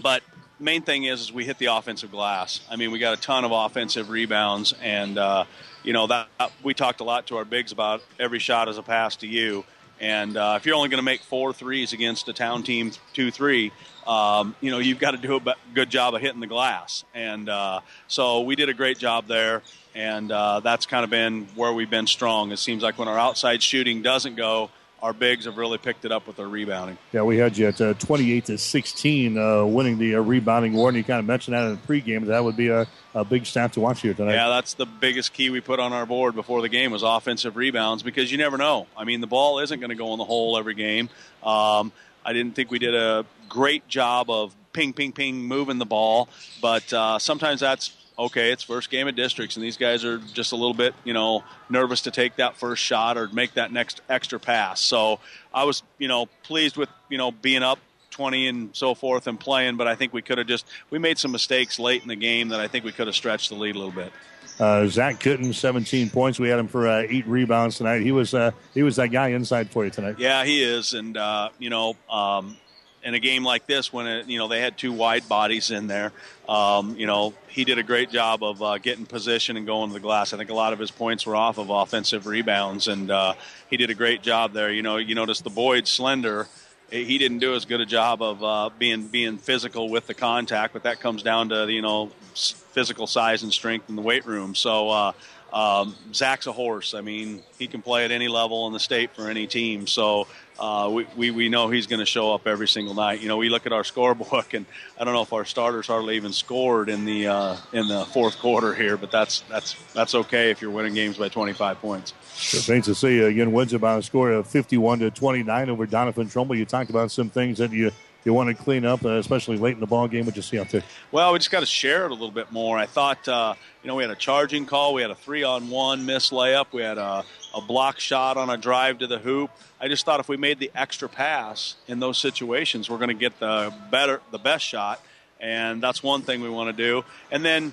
but 0.00 0.22
main 0.60 0.82
thing 0.82 1.04
is, 1.04 1.20
is 1.20 1.32
we 1.32 1.44
hit 1.44 1.58
the 1.58 1.66
offensive 1.66 2.10
glass. 2.10 2.60
I 2.70 2.76
mean, 2.76 2.92
we 2.92 2.98
got 2.98 3.18
a 3.18 3.20
ton 3.20 3.44
of 3.44 3.50
offensive 3.50 4.10
rebounds, 4.10 4.74
and 4.82 5.18
uh, 5.18 5.44
you 5.82 5.92
know 5.92 6.06
that 6.06 6.28
we 6.62 6.74
talked 6.74 7.00
a 7.00 7.04
lot 7.04 7.26
to 7.28 7.36
our 7.36 7.44
bigs 7.44 7.72
about 7.72 8.02
every 8.18 8.38
shot 8.38 8.68
is 8.68 8.78
a 8.78 8.82
pass 8.82 9.16
to 9.16 9.26
you. 9.26 9.64
And 10.00 10.36
uh, 10.36 10.54
if 10.56 10.64
you're 10.64 10.76
only 10.76 10.88
going 10.88 10.98
to 10.98 11.04
make 11.04 11.20
four 11.20 11.52
threes 11.52 11.92
against 11.92 12.28
a 12.28 12.32
town 12.32 12.62
team, 12.62 12.92
two 13.12 13.30
three, 13.30 13.70
um, 14.06 14.56
you 14.60 14.70
know 14.70 14.78
you've 14.78 14.98
got 14.98 15.10
to 15.10 15.18
do 15.18 15.36
a 15.36 15.54
good 15.74 15.90
job 15.90 16.14
of 16.14 16.22
hitting 16.22 16.40
the 16.40 16.46
glass. 16.46 17.04
And 17.14 17.48
uh, 17.48 17.80
so 18.08 18.40
we 18.40 18.56
did 18.56 18.70
a 18.70 18.74
great 18.74 18.96
job 18.96 19.26
there, 19.26 19.62
and 19.94 20.32
uh, 20.32 20.60
that's 20.60 20.86
kind 20.86 21.04
of 21.04 21.10
been 21.10 21.48
where 21.54 21.72
we've 21.72 21.90
been 21.90 22.06
strong. 22.06 22.50
It 22.50 22.58
seems 22.58 22.82
like 22.82 22.98
when 22.98 23.08
our 23.08 23.18
outside 23.18 23.62
shooting 23.62 24.00
doesn't 24.00 24.36
go, 24.36 24.70
our 25.02 25.12
bigs 25.12 25.46
have 25.46 25.56
really 25.56 25.78
picked 25.78 26.04
it 26.04 26.12
up 26.12 26.26
with 26.26 26.36
their 26.36 26.48
rebounding. 26.48 26.98
Yeah, 27.12 27.22
we 27.22 27.38
had 27.38 27.56
you 27.56 27.68
at 27.68 27.80
uh, 27.80 27.94
28 27.94 28.44
to 28.46 28.58
16, 28.58 29.38
uh, 29.38 29.64
winning 29.64 29.98
the 29.98 30.16
uh, 30.16 30.20
rebounding 30.20 30.74
award. 30.74 30.94
And 30.94 30.98
you 30.98 31.04
kind 31.04 31.20
of 31.20 31.26
mentioned 31.26 31.54
that 31.54 31.66
in 31.66 31.72
the 31.72 31.80
pregame. 31.80 32.26
That 32.26 32.44
would 32.44 32.56
be 32.56 32.68
a, 32.68 32.86
a, 33.14 33.24
big 33.24 33.46
stat 33.46 33.72
to 33.74 33.80
watch 33.80 34.02
here 34.02 34.14
tonight. 34.14 34.34
Yeah, 34.34 34.48
that's 34.48 34.74
the 34.74 34.86
biggest 34.86 35.32
key 35.32 35.50
we 35.50 35.60
put 35.60 35.80
on 35.80 35.92
our 35.92 36.06
board 36.06 36.34
before 36.34 36.60
the 36.62 36.68
game 36.68 36.90
was 36.92 37.02
offensive 37.02 37.56
rebounds 37.56 38.02
because 38.02 38.30
you 38.30 38.38
never 38.38 38.58
know. 38.58 38.86
I 38.96 39.04
mean, 39.04 39.20
the 39.20 39.26
ball 39.26 39.60
isn't 39.60 39.80
going 39.80 39.90
to 39.90 39.96
go 39.96 40.12
in 40.12 40.18
the 40.18 40.24
hole 40.24 40.58
every 40.58 40.74
game. 40.74 41.08
Um, 41.42 41.92
I 42.24 42.32
didn't 42.32 42.54
think 42.54 42.70
we 42.70 42.78
did 42.78 42.94
a 42.94 43.24
great 43.48 43.88
job 43.88 44.30
of 44.30 44.54
ping, 44.72 44.92
ping, 44.92 45.12
ping, 45.12 45.36
moving 45.42 45.78
the 45.78 45.86
ball, 45.86 46.28
but 46.60 46.92
uh, 46.92 47.18
sometimes 47.18 47.60
that's 47.60 47.88
okay, 48.26 48.52
it's 48.52 48.62
first 48.62 48.90
game 48.90 49.08
of 49.08 49.14
districts, 49.14 49.56
and 49.56 49.64
these 49.64 49.76
guys 49.76 50.04
are 50.04 50.18
just 50.18 50.52
a 50.52 50.56
little 50.56 50.74
bit, 50.74 50.94
you 51.04 51.12
know, 51.12 51.42
nervous 51.68 52.02
to 52.02 52.10
take 52.10 52.36
that 52.36 52.56
first 52.56 52.82
shot 52.82 53.16
or 53.16 53.28
make 53.28 53.54
that 53.54 53.72
next 53.72 54.00
extra 54.08 54.38
pass. 54.38 54.80
So 54.80 55.20
I 55.52 55.64
was, 55.64 55.82
you 55.98 56.08
know, 56.08 56.26
pleased 56.42 56.76
with, 56.76 56.88
you 57.08 57.18
know, 57.18 57.32
being 57.32 57.62
up 57.62 57.78
20 58.10 58.48
and 58.48 58.76
so 58.76 58.94
forth 58.94 59.26
and 59.26 59.40
playing, 59.40 59.76
but 59.76 59.86
I 59.86 59.94
think 59.94 60.12
we 60.12 60.22
could 60.22 60.38
have 60.38 60.46
just 60.46 60.66
we 60.90 60.98
made 60.98 61.18
some 61.18 61.32
mistakes 61.32 61.78
late 61.78 62.02
in 62.02 62.08
the 62.08 62.16
game 62.16 62.48
that 62.48 62.60
I 62.60 62.68
think 62.68 62.84
we 62.84 62.92
could 62.92 63.06
have 63.06 63.16
stretched 63.16 63.48
the 63.48 63.54
lead 63.54 63.74
a 63.74 63.78
little 63.78 63.94
bit. 63.94 64.12
Uh, 64.58 64.86
Zach 64.88 65.18
Kitten, 65.18 65.54
17 65.54 66.10
points. 66.10 66.38
We 66.38 66.50
had 66.50 66.58
him 66.58 66.68
for 66.68 66.86
uh, 66.86 67.06
eight 67.08 67.26
rebounds 67.26 67.78
tonight. 67.78 68.02
He 68.02 68.12
was 68.12 68.34
uh, 68.34 68.50
he 68.74 68.82
was 68.82 68.96
that 68.96 69.08
guy 69.08 69.28
inside 69.28 69.70
for 69.70 69.84
you 69.84 69.90
tonight. 69.90 70.16
Yeah, 70.18 70.44
he 70.44 70.62
is, 70.62 70.92
and 70.92 71.16
uh, 71.16 71.48
you 71.58 71.70
know, 71.70 71.96
um, 72.10 72.58
in 73.02 73.14
a 73.14 73.18
game 73.18 73.44
like 73.44 73.66
this 73.66 73.92
when 73.92 74.06
it, 74.06 74.28
you 74.28 74.38
know 74.38 74.48
they 74.48 74.60
had 74.60 74.76
two 74.76 74.92
wide 74.92 75.28
bodies 75.28 75.70
in 75.70 75.86
there. 75.86 76.12
Um, 76.48 76.96
you 76.96 77.06
know 77.06 77.34
he 77.48 77.64
did 77.64 77.78
a 77.78 77.82
great 77.82 78.10
job 78.10 78.42
of 78.42 78.62
uh, 78.62 78.78
getting 78.78 79.06
position 79.06 79.56
and 79.56 79.66
going 79.66 79.90
to 79.90 79.94
the 79.94 80.00
glass. 80.00 80.32
I 80.32 80.36
think 80.36 80.50
a 80.50 80.54
lot 80.54 80.72
of 80.72 80.78
his 80.78 80.90
points 80.90 81.26
were 81.26 81.36
off 81.36 81.58
of 81.58 81.70
offensive 81.70 82.26
rebounds, 82.26 82.88
and 82.88 83.10
uh, 83.10 83.34
he 83.68 83.76
did 83.76 83.90
a 83.90 83.94
great 83.94 84.22
job 84.22 84.52
there. 84.52 84.70
You 84.70 84.82
know 84.82 84.96
you 84.96 85.14
notice 85.14 85.40
the 85.40 85.50
Boyd 85.50 85.86
slender. 85.88 86.48
He 86.90 87.18
didn't 87.18 87.38
do 87.38 87.54
as 87.54 87.66
good 87.66 87.80
a 87.80 87.86
job 87.86 88.20
of 88.20 88.42
uh, 88.42 88.70
being 88.78 89.06
being 89.06 89.38
physical 89.38 89.88
with 89.88 90.06
the 90.06 90.14
contact, 90.14 90.72
but 90.72 90.82
that 90.82 91.00
comes 91.00 91.22
down 91.22 91.50
to 91.50 91.70
you 91.70 91.82
know 91.82 92.10
physical 92.34 93.06
size 93.06 93.42
and 93.42 93.52
strength 93.52 93.88
in 93.88 93.96
the 93.96 94.02
weight 94.02 94.26
room. 94.26 94.54
So 94.54 94.90
uh, 94.90 95.12
um, 95.52 95.94
Zach's 96.14 96.46
a 96.46 96.52
horse. 96.52 96.94
I 96.94 97.00
mean, 97.00 97.42
he 97.58 97.66
can 97.66 97.82
play 97.82 98.04
at 98.04 98.10
any 98.10 98.28
level 98.28 98.66
in 98.66 98.72
the 98.72 98.80
state 98.80 99.14
for 99.14 99.28
any 99.28 99.46
team. 99.46 99.86
So 99.86 100.26
uh, 100.60 100.90
we, 100.92 101.06
we, 101.16 101.30
we 101.30 101.48
know 101.48 101.68
he's 101.68 101.86
going 101.86 102.00
to 102.00 102.06
show 102.06 102.34
up 102.34 102.46
every 102.46 102.68
single 102.68 102.94
night. 102.94 103.20
You 103.20 103.28
know, 103.28 103.38
we 103.38 103.48
look 103.48 103.64
at 103.64 103.72
our 103.72 103.82
scorebook, 103.82 104.54
and 104.54 104.66
I 104.98 105.04
don't 105.04 105.14
know 105.14 105.22
if 105.22 105.32
our 105.32 105.44
starters 105.46 105.86
hardly 105.86 106.16
even 106.16 106.32
scored 106.32 106.90
in 106.90 107.04
the 107.04 107.28
uh, 107.28 107.56
in 107.72 107.88
the 107.88 108.04
fourth 108.06 108.38
quarter 108.38 108.74
here, 108.74 108.96
but 108.96 109.10
that's 109.10 109.40
that's 109.48 109.74
that's 109.94 110.14
okay 110.14 110.50
if 110.50 110.60
you're 110.60 110.70
winning 110.70 110.94
games 110.94 111.16
by 111.16 111.28
25 111.28 111.80
points. 111.80 112.12
St. 112.34 112.84
Cecilia 112.84 113.26
again 113.26 113.52
wins 113.52 113.72
about 113.72 114.00
a 114.00 114.02
score 114.02 114.30
of 114.32 114.46
51 114.46 115.00
to 115.00 115.10
29 115.10 115.70
over 115.70 115.86
Doniphan 115.86 116.30
Trumbull. 116.30 116.56
You 116.56 116.66
talked 116.66 116.90
about 116.90 117.10
some 117.10 117.30
things 117.30 117.58
that 117.58 117.72
you 117.72 117.90
you 118.24 118.34
want 118.34 118.54
to 118.54 118.62
clean 118.62 118.84
up, 118.84 119.04
uh, 119.04 119.16
especially 119.16 119.56
late 119.56 119.74
in 119.74 119.80
the 119.80 119.86
ball 119.86 120.06
game. 120.08 120.26
What 120.26 120.36
you 120.36 120.42
see 120.42 120.58
out 120.58 120.68
there? 120.68 120.82
Well, 121.10 121.32
we 121.32 121.38
just 121.38 121.50
got 121.50 121.60
to 121.60 121.66
share 121.66 122.04
it 122.04 122.10
a 122.10 122.14
little 122.14 122.30
bit 122.30 122.52
more. 122.52 122.76
I 122.76 122.86
thought, 122.86 123.26
uh, 123.26 123.54
you 123.82 123.88
know, 123.88 123.94
we 123.94 124.02
had 124.02 124.10
a 124.10 124.16
charging 124.16 124.66
call, 124.66 124.92
we 124.94 125.02
had 125.02 125.10
a 125.10 125.14
three-on-one 125.14 126.04
miss 126.04 126.30
layup, 126.30 126.66
we 126.72 126.82
had 126.82 126.98
a, 126.98 127.24
a 127.54 127.60
block 127.60 127.98
shot 127.98 128.36
on 128.36 128.50
a 128.50 128.56
drive 128.56 128.98
to 128.98 129.06
the 129.06 129.18
hoop. 129.18 129.50
I 129.80 129.88
just 129.88 130.04
thought 130.04 130.20
if 130.20 130.28
we 130.28 130.36
made 130.36 130.58
the 130.58 130.70
extra 130.74 131.08
pass 131.08 131.76
in 131.88 132.00
those 132.00 132.18
situations, 132.18 132.88
we're 132.88 132.98
going 132.98 133.08
to 133.08 133.14
get 133.14 133.38
the 133.40 133.72
better, 133.90 134.20
the 134.30 134.38
best 134.38 134.64
shot, 134.64 135.00
and 135.40 135.82
that's 135.82 136.02
one 136.02 136.22
thing 136.22 136.40
we 136.40 136.50
want 136.50 136.76
to 136.76 136.82
do. 136.82 137.04
And 137.30 137.44
then 137.44 137.72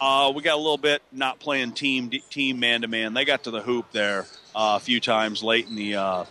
uh, 0.00 0.32
we 0.34 0.42
got 0.42 0.54
a 0.54 0.60
little 0.60 0.78
bit 0.78 1.02
not 1.10 1.40
playing 1.40 1.72
team 1.72 2.10
team 2.30 2.60
man 2.60 2.82
to 2.82 2.88
man. 2.88 3.14
They 3.14 3.24
got 3.24 3.44
to 3.44 3.50
the 3.50 3.62
hoop 3.62 3.90
there 3.92 4.26
uh, 4.54 4.76
a 4.76 4.80
few 4.80 5.00
times 5.00 5.42
late 5.42 5.66
in 5.68 5.74
the 5.74 5.96
uh, 5.96 6.24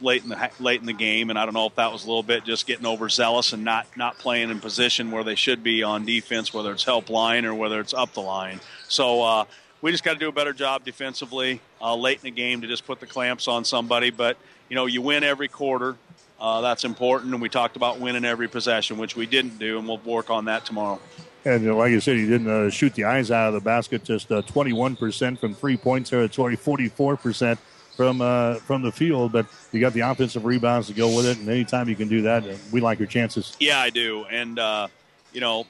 late 0.00 0.22
in 0.22 0.28
the 0.28 0.50
late 0.60 0.80
in 0.80 0.86
the 0.86 0.92
game, 0.92 1.30
and 1.30 1.38
I 1.38 1.44
don't 1.44 1.54
know 1.54 1.66
if 1.66 1.76
that 1.76 1.92
was 1.92 2.04
a 2.04 2.06
little 2.06 2.22
bit 2.22 2.44
just 2.44 2.66
getting 2.66 2.86
overzealous 2.86 3.52
and 3.52 3.64
not 3.64 3.86
not 3.96 4.18
playing 4.18 4.50
in 4.50 4.60
position 4.60 5.10
where 5.10 5.24
they 5.24 5.34
should 5.34 5.62
be 5.62 5.82
on 5.82 6.04
defense, 6.04 6.52
whether 6.52 6.72
it's 6.72 6.84
help 6.84 7.08
line 7.10 7.44
or 7.44 7.54
whether 7.54 7.80
it's 7.80 7.94
up 7.94 8.12
the 8.12 8.20
line. 8.20 8.60
So 8.88 9.22
uh, 9.22 9.44
we 9.84 9.90
just 9.90 10.02
got 10.02 10.14
to 10.14 10.18
do 10.18 10.30
a 10.30 10.32
better 10.32 10.54
job 10.54 10.82
defensively 10.82 11.60
uh, 11.78 11.94
late 11.94 12.16
in 12.16 12.22
the 12.22 12.30
game 12.30 12.62
to 12.62 12.66
just 12.66 12.86
put 12.86 13.00
the 13.00 13.06
clamps 13.06 13.46
on 13.46 13.66
somebody. 13.66 14.08
But 14.08 14.38
you 14.70 14.76
know, 14.76 14.86
you 14.86 15.02
win 15.02 15.22
every 15.22 15.46
quarter. 15.46 15.96
Uh, 16.40 16.62
that's 16.62 16.84
important, 16.84 17.32
and 17.34 17.42
we 17.42 17.50
talked 17.50 17.76
about 17.76 18.00
winning 18.00 18.24
every 18.24 18.48
possession, 18.48 18.96
which 18.96 19.14
we 19.14 19.26
didn't 19.26 19.58
do, 19.58 19.78
and 19.78 19.86
we'll 19.86 19.98
work 19.98 20.30
on 20.30 20.46
that 20.46 20.64
tomorrow. 20.64 20.98
And 21.44 21.62
you 21.62 21.68
know, 21.68 21.76
like 21.76 21.92
I 21.92 21.98
said, 21.98 22.16
he 22.16 22.26
didn't 22.26 22.48
uh, 22.48 22.70
shoot 22.70 22.94
the 22.94 23.04
eyes 23.04 23.30
out 23.30 23.48
of 23.48 23.54
the 23.54 23.60
basket. 23.60 24.04
Just 24.04 24.32
uh, 24.32 24.40
21% 24.40 25.38
from 25.38 25.54
three 25.54 25.76
point 25.76 26.06
territory, 26.06 26.56
44% 26.56 27.58
from 27.94 28.22
uh, 28.22 28.54
from 28.54 28.80
the 28.80 28.90
field, 28.90 29.32
but 29.32 29.46
you 29.70 29.80
got 29.80 29.92
the 29.92 30.00
offensive 30.00 30.46
rebounds 30.46 30.86
to 30.86 30.94
go 30.94 31.14
with 31.14 31.26
it. 31.26 31.38
And 31.38 31.48
anytime 31.50 31.90
you 31.90 31.96
can 31.96 32.08
do 32.08 32.22
that, 32.22 32.42
we 32.72 32.80
like 32.80 32.98
your 32.98 33.08
chances. 33.08 33.54
Yeah, 33.60 33.80
I 33.80 33.90
do. 33.90 34.24
And 34.30 34.58
uh, 34.58 34.88
you 35.34 35.42
know, 35.42 35.66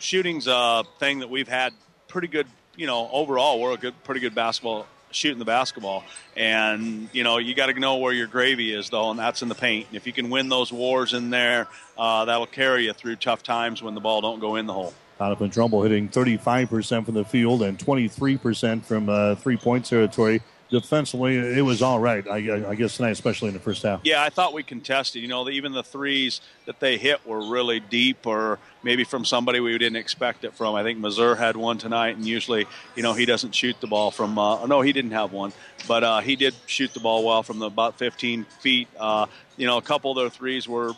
shooting's 0.00 0.48
a 0.48 0.82
thing 0.98 1.20
that 1.20 1.30
we've 1.30 1.48
had 1.48 1.72
pretty 2.08 2.26
good. 2.26 2.48
You 2.76 2.86
know, 2.86 3.08
overall, 3.10 3.60
we're 3.60 3.72
a 3.72 3.76
good, 3.76 3.94
pretty 4.04 4.20
good 4.20 4.34
basketball 4.34 4.86
shooting 5.10 5.38
the 5.38 5.44
basketball. 5.44 6.04
And 6.36 7.08
you 7.12 7.24
know, 7.24 7.38
you 7.38 7.54
got 7.54 7.66
to 7.66 7.74
know 7.78 7.96
where 7.96 8.12
your 8.12 8.26
gravy 8.26 8.72
is, 8.72 8.90
though, 8.90 9.10
and 9.10 9.18
that's 9.18 9.42
in 9.42 9.48
the 9.48 9.54
paint. 9.54 9.86
And 9.88 9.96
if 9.96 10.06
you 10.06 10.12
can 10.12 10.30
win 10.30 10.48
those 10.48 10.72
wars 10.72 11.14
in 11.14 11.30
there, 11.30 11.68
uh, 11.96 12.24
that'll 12.26 12.46
carry 12.46 12.84
you 12.84 12.92
through 12.92 13.16
tough 13.16 13.42
times 13.42 13.82
when 13.82 13.94
the 13.94 14.00
ball 14.00 14.20
don't 14.20 14.40
go 14.40 14.56
in 14.56 14.66
the 14.66 14.72
hole. 14.72 14.92
Doniphan 15.18 15.50
Trumbull 15.50 15.82
hitting 15.82 16.10
35% 16.10 17.06
from 17.06 17.14
the 17.14 17.24
field 17.24 17.62
and 17.62 17.78
23% 17.78 18.84
from 18.84 19.08
uh, 19.08 19.34
three 19.36 19.56
point 19.56 19.86
territory. 19.86 20.42
Defensively, 20.70 21.36
it 21.36 21.62
was 21.62 21.82
all 21.82 21.98
right. 21.98 22.26
I, 22.26 22.70
I, 22.70 22.74
guess 22.74 22.96
tonight, 22.96 23.10
especially 23.10 23.48
in 23.48 23.54
the 23.54 23.60
first 23.60 23.82
half. 23.82 24.00
Yeah, 24.04 24.22
I 24.22 24.30
thought 24.30 24.52
we 24.52 24.62
contested. 24.62 25.22
You 25.22 25.28
know, 25.28 25.48
even 25.48 25.72
the 25.72 25.82
threes 25.82 26.40
that 26.66 26.80
they 26.80 26.96
hit 26.98 27.24
were 27.26 27.48
really 27.48 27.80
deep, 27.80 28.26
or 28.26 28.58
maybe 28.82 29.04
from 29.04 29.24
somebody 29.24 29.60
we 29.60 29.76
didn't 29.78 29.96
expect 29.96 30.44
it 30.44 30.54
from. 30.54 30.74
I 30.74 30.82
think 30.82 30.98
Mazur 30.98 31.36
had 31.36 31.56
one 31.56 31.78
tonight, 31.78 32.16
and 32.16 32.26
usually, 32.26 32.66
you 32.94 33.02
know, 33.02 33.12
he 33.12 33.26
doesn't 33.26 33.54
shoot 33.54 33.80
the 33.80 33.86
ball 33.86 34.10
from. 34.10 34.38
Uh, 34.38 34.66
no, 34.66 34.80
he 34.80 34.92
didn't 34.92 35.12
have 35.12 35.32
one, 35.32 35.52
but 35.86 36.02
uh, 36.02 36.20
he 36.20 36.36
did 36.36 36.54
shoot 36.66 36.92
the 36.92 37.00
ball 37.00 37.24
well 37.24 37.42
from 37.42 37.58
the, 37.58 37.66
about 37.66 37.98
15 37.98 38.44
feet. 38.60 38.88
Uh, 38.98 39.26
you 39.56 39.66
know, 39.66 39.78
a 39.78 39.82
couple 39.82 40.10
of 40.10 40.16
their 40.16 40.30
threes 40.30 40.68
were, 40.68 40.92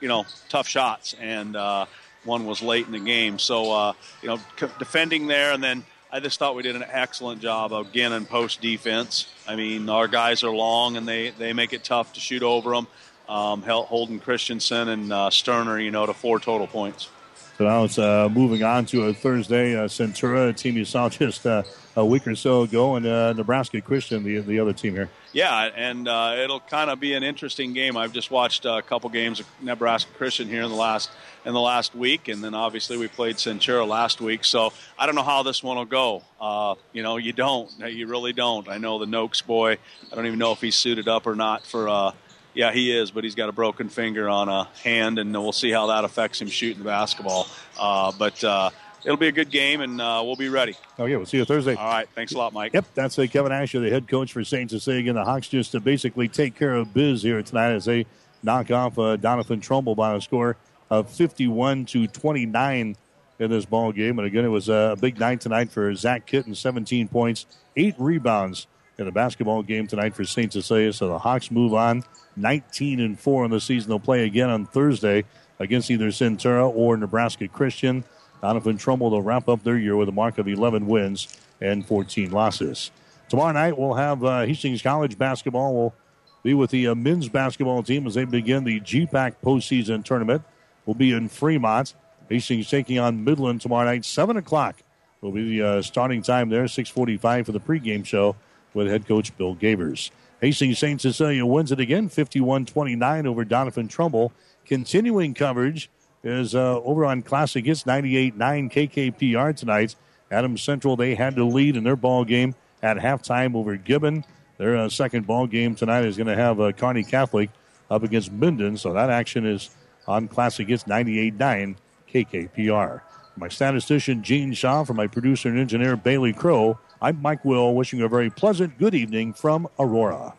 you 0.00 0.08
know, 0.08 0.24
tough 0.48 0.68
shots, 0.68 1.14
and 1.20 1.56
uh, 1.56 1.86
one 2.24 2.46
was 2.46 2.62
late 2.62 2.86
in 2.86 2.92
the 2.92 3.00
game. 3.00 3.38
So, 3.38 3.72
uh, 3.72 3.92
you 4.22 4.28
know, 4.28 4.38
defending 4.78 5.26
there, 5.26 5.52
and 5.52 5.62
then 5.62 5.84
I 6.10 6.20
just 6.20 6.38
thought 6.38 6.54
we 6.54 6.62
did 6.62 6.74
an 6.74 6.86
excellent 6.90 7.42
job 7.42 7.70
again 7.74 8.14
in 8.14 8.24
post 8.24 8.62
defense. 8.62 9.26
I 9.46 9.56
mean, 9.56 9.90
our 9.90 10.08
guys 10.08 10.42
are 10.42 10.50
long 10.50 10.96
and 10.96 11.06
they, 11.06 11.30
they 11.30 11.52
make 11.52 11.74
it 11.74 11.84
tough 11.84 12.14
to 12.14 12.20
shoot 12.20 12.42
over 12.42 12.70
them. 12.70 12.86
Um, 13.28 13.60
Holden 13.62 14.18
Christensen 14.18 14.88
and 14.88 15.12
uh, 15.12 15.28
Sterner, 15.28 15.78
you 15.78 15.90
know, 15.90 16.06
to 16.06 16.14
four 16.14 16.40
total 16.40 16.66
points. 16.66 17.10
So 17.58 17.64
now 17.64 17.82
it's 17.82 17.98
uh, 17.98 18.28
moving 18.28 18.62
on 18.62 18.86
to 18.86 19.06
a 19.06 19.12
Thursday. 19.12 19.74
Uh, 19.74 19.88
Centura, 19.88 20.56
team 20.56 20.76
you 20.76 20.84
saw 20.84 21.08
just 21.08 21.44
uh, 21.44 21.64
a 21.96 22.06
week 22.06 22.24
or 22.28 22.36
so 22.36 22.62
ago, 22.62 22.94
and 22.94 23.04
uh, 23.04 23.32
Nebraska 23.32 23.80
Christian, 23.80 24.22
the 24.22 24.38
the 24.38 24.60
other 24.60 24.72
team 24.72 24.94
here. 24.94 25.10
Yeah, 25.32 25.68
and 25.74 26.06
uh, 26.06 26.36
it'll 26.38 26.60
kind 26.60 26.88
of 26.88 27.00
be 27.00 27.14
an 27.14 27.24
interesting 27.24 27.72
game. 27.72 27.96
I've 27.96 28.12
just 28.12 28.30
watched 28.30 28.64
a 28.64 28.80
couple 28.82 29.10
games 29.10 29.40
of 29.40 29.46
Nebraska 29.60 30.08
Christian 30.16 30.46
here 30.46 30.62
in 30.62 30.70
the 30.70 30.76
last 30.76 31.10
in 31.44 31.52
the 31.52 31.60
last 31.60 31.96
week, 31.96 32.28
and 32.28 32.44
then 32.44 32.54
obviously 32.54 32.96
we 32.96 33.08
played 33.08 33.34
Centura 33.36 33.84
last 33.88 34.20
week. 34.20 34.44
So 34.44 34.72
I 34.96 35.06
don't 35.06 35.16
know 35.16 35.24
how 35.24 35.42
this 35.42 35.60
one 35.60 35.78
will 35.78 35.84
go. 35.84 36.22
Uh, 36.40 36.76
you 36.92 37.02
know, 37.02 37.16
you 37.16 37.32
don't, 37.32 37.68
you 37.80 38.06
really 38.06 38.32
don't. 38.32 38.68
I 38.68 38.78
know 38.78 39.00
the 39.00 39.06
Noakes 39.06 39.42
boy. 39.42 39.78
I 40.12 40.14
don't 40.14 40.26
even 40.26 40.38
know 40.38 40.52
if 40.52 40.60
he's 40.60 40.76
suited 40.76 41.08
up 41.08 41.26
or 41.26 41.34
not 41.34 41.66
for. 41.66 42.12
Yeah, 42.58 42.72
he 42.72 42.90
is, 42.90 43.12
but 43.12 43.22
he's 43.22 43.36
got 43.36 43.48
a 43.48 43.52
broken 43.52 43.88
finger 43.88 44.28
on 44.28 44.48
a 44.48 44.64
hand, 44.82 45.20
and 45.20 45.32
we'll 45.32 45.52
see 45.52 45.70
how 45.70 45.86
that 45.86 46.02
affects 46.02 46.40
him 46.40 46.48
shooting 46.48 46.78
the 46.78 46.84
basketball. 46.84 47.46
Uh, 47.78 48.10
but 48.18 48.42
uh, 48.42 48.70
it'll 49.04 49.16
be 49.16 49.28
a 49.28 49.32
good 49.32 49.50
game, 49.52 49.80
and 49.80 50.00
uh, 50.00 50.20
we'll 50.24 50.34
be 50.34 50.48
ready. 50.48 50.74
Okay, 50.98 51.14
we'll 51.14 51.24
see 51.24 51.36
you 51.36 51.44
Thursday. 51.44 51.76
All 51.76 51.86
right, 51.86 52.08
thanks 52.16 52.32
a 52.32 52.36
lot, 52.36 52.52
Mike. 52.52 52.74
Yep, 52.74 52.86
that's 52.96 53.16
uh, 53.16 53.28
Kevin 53.30 53.52
Asher, 53.52 53.78
the 53.78 53.90
head 53.90 54.08
coach 54.08 54.32
for 54.32 54.42
saints 54.42 54.72
St. 54.72 54.82
Cecilia. 54.82 55.12
The 55.12 55.24
Hawks 55.24 55.46
just 55.46 55.70
to 55.70 55.78
basically 55.78 56.26
take 56.26 56.56
care 56.56 56.74
of 56.74 56.92
biz 56.92 57.22
here 57.22 57.40
tonight 57.44 57.74
as 57.74 57.84
they 57.84 58.06
knock 58.42 58.72
off 58.72 58.98
uh, 58.98 59.16
Doniphan 59.16 59.62
Trumbull 59.62 59.94
by 59.94 60.16
a 60.16 60.20
score 60.20 60.56
of 60.90 61.08
51 61.08 61.84
to 61.84 62.08
29 62.08 62.96
in 63.38 63.50
this 63.50 63.66
ball 63.66 63.92
game. 63.92 64.18
And 64.18 64.26
again, 64.26 64.44
it 64.44 64.48
was 64.48 64.68
a 64.68 64.96
big 65.00 65.20
night 65.20 65.40
tonight 65.40 65.70
for 65.70 65.94
Zach 65.94 66.26
Kitten, 66.26 66.56
17 66.56 67.06
points, 67.06 67.46
eight 67.76 67.94
rebounds 67.98 68.66
in 68.98 69.04
the 69.04 69.12
basketball 69.12 69.62
game 69.62 69.86
tonight 69.86 70.14
for 70.14 70.24
St. 70.24 70.52
Cecilia. 70.52 70.92
So 70.92 71.08
the 71.08 71.18
Hawks 71.18 71.50
move 71.50 71.72
on 71.72 72.02
19 72.36 73.00
and 73.00 73.18
4 73.18 73.44
in 73.44 73.50
the 73.50 73.60
season. 73.60 73.90
They'll 73.90 74.00
play 74.00 74.24
again 74.24 74.50
on 74.50 74.66
Thursday 74.66 75.24
against 75.60 75.90
either 75.90 76.08
Centura 76.08 76.68
or 76.74 76.96
Nebraska 76.96 77.46
Christian. 77.46 78.04
Doniphan 78.42 78.78
Trumbull 78.78 79.10
will 79.10 79.22
wrap 79.22 79.48
up 79.48 79.62
their 79.62 79.78
year 79.78 79.96
with 79.96 80.08
a 80.08 80.12
mark 80.12 80.38
of 80.38 80.48
11 80.48 80.86
wins 80.86 81.38
and 81.60 81.86
14 81.86 82.30
losses. 82.30 82.90
Tomorrow 83.28 83.52
night, 83.52 83.78
we'll 83.78 83.94
have 83.94 84.24
uh, 84.24 84.40
Hastings 84.42 84.82
College 84.82 85.16
basketball. 85.16 85.74
We'll 85.74 85.94
be 86.42 86.54
with 86.54 86.70
the 86.70 86.88
uh, 86.88 86.94
men's 86.94 87.28
basketball 87.28 87.82
team 87.82 88.06
as 88.06 88.14
they 88.14 88.24
begin 88.24 88.64
the 88.64 88.80
GPAC 88.80 89.36
postseason 89.44 90.04
tournament. 90.04 90.42
We'll 90.86 90.94
be 90.94 91.12
in 91.12 91.28
Fremont. 91.28 91.94
Hastings 92.28 92.68
taking 92.68 92.98
on 92.98 93.24
Midland 93.24 93.60
tomorrow 93.60 93.86
night, 93.86 94.04
7 94.04 94.36
o'clock. 94.36 94.76
Will 95.20 95.32
be 95.32 95.58
the 95.58 95.66
uh, 95.66 95.82
starting 95.82 96.22
time 96.22 96.48
there, 96.48 96.64
6:45 96.64 97.46
for 97.46 97.52
the 97.52 97.58
pregame 97.58 98.06
show 98.06 98.36
with 98.78 98.88
head 98.88 99.06
coach 99.06 99.36
Bill 99.36 99.54
Gabers. 99.54 100.10
Hastings 100.40 100.78
St. 100.78 101.00
Cecilia 101.00 101.44
wins 101.44 101.72
it 101.72 101.80
again, 101.80 102.08
51-29 102.08 103.26
over 103.26 103.44
Doniphan 103.44 103.90
Trumbull. 103.90 104.32
Continuing 104.64 105.34
coverage 105.34 105.90
is 106.22 106.54
uh, 106.54 106.80
over 106.82 107.04
on 107.04 107.22
Classic 107.22 107.64
Hits 107.64 107.82
98-9 107.82 108.34
KKPR 108.72 109.56
tonight. 109.56 109.96
Adams 110.30 110.62
Central, 110.62 110.96
they 110.96 111.16
had 111.16 111.34
to 111.36 111.44
lead 111.44 111.76
in 111.76 111.82
their 111.84 111.96
ball 111.96 112.24
game 112.24 112.54
at 112.82 112.98
halftime 112.98 113.56
over 113.56 113.76
Gibbon. 113.76 114.24
Their 114.58 114.76
uh, 114.76 114.88
second 114.88 115.26
ball 115.26 115.46
game 115.46 115.74
tonight 115.74 116.04
is 116.04 116.16
going 116.16 116.28
to 116.28 116.36
have 116.36 116.60
uh, 116.60 116.72
Kearney 116.72 117.02
Catholic 117.02 117.50
up 117.90 118.02
against 118.04 118.30
Minden, 118.30 118.76
so 118.76 118.92
that 118.92 119.10
action 119.10 119.44
is 119.44 119.70
on 120.06 120.28
Classic 120.28 120.68
Hits 120.68 120.86
98 120.86 121.34
9 121.34 121.76
KKPR. 122.12 123.00
My 123.36 123.48
statistician, 123.48 124.22
Gene 124.22 124.52
Shaw, 124.52 124.84
for 124.84 124.94
my 124.94 125.06
producer 125.06 125.48
and 125.48 125.58
engineer, 125.58 125.96
Bailey 125.96 126.32
Crow, 126.32 126.78
I'm 127.00 127.22
Mike 127.22 127.44
Will, 127.44 127.74
wishing 127.74 128.00
you 128.00 128.06
a 128.06 128.08
very 128.08 128.28
pleasant 128.28 128.76
good 128.78 128.94
evening 128.94 129.32
from 129.32 129.68
Aurora. 129.78 130.34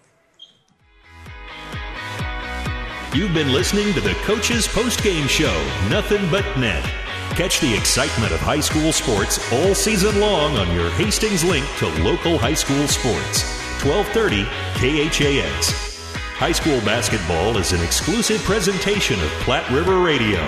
You've 3.14 3.34
been 3.34 3.54
listening 3.54 3.94
to 3.94 4.02
the 4.02 4.14
Coach's 4.26 4.68
Post 4.68 5.02
Game 5.02 5.28
Show, 5.28 5.56
Nothing 5.90 6.30
But 6.30 6.46
Net. 6.58 6.84
Catch 7.32 7.62
the 7.62 7.74
excitement 7.74 8.34
of 8.34 8.40
high 8.42 8.60
school 8.60 8.92
sports 8.92 9.40
all 9.54 9.74
season 9.74 10.20
long 10.20 10.58
on 10.58 10.76
your 10.76 10.90
Hastings 10.92 11.44
link 11.46 11.66
to 11.78 11.88
local 12.04 12.38
high 12.38 12.54
school 12.54 12.88
sports. 12.88 13.44
1230 13.82 14.44
KHAS. 14.76 15.90
High 16.36 16.52
school 16.52 16.80
basketball 16.82 17.58
is 17.58 17.72
an 17.72 17.82
exclusive 17.82 18.42
presentation 18.44 19.20
of 19.22 19.30
Platte 19.44 19.70
River 19.72 20.00
Radio. 20.00 20.40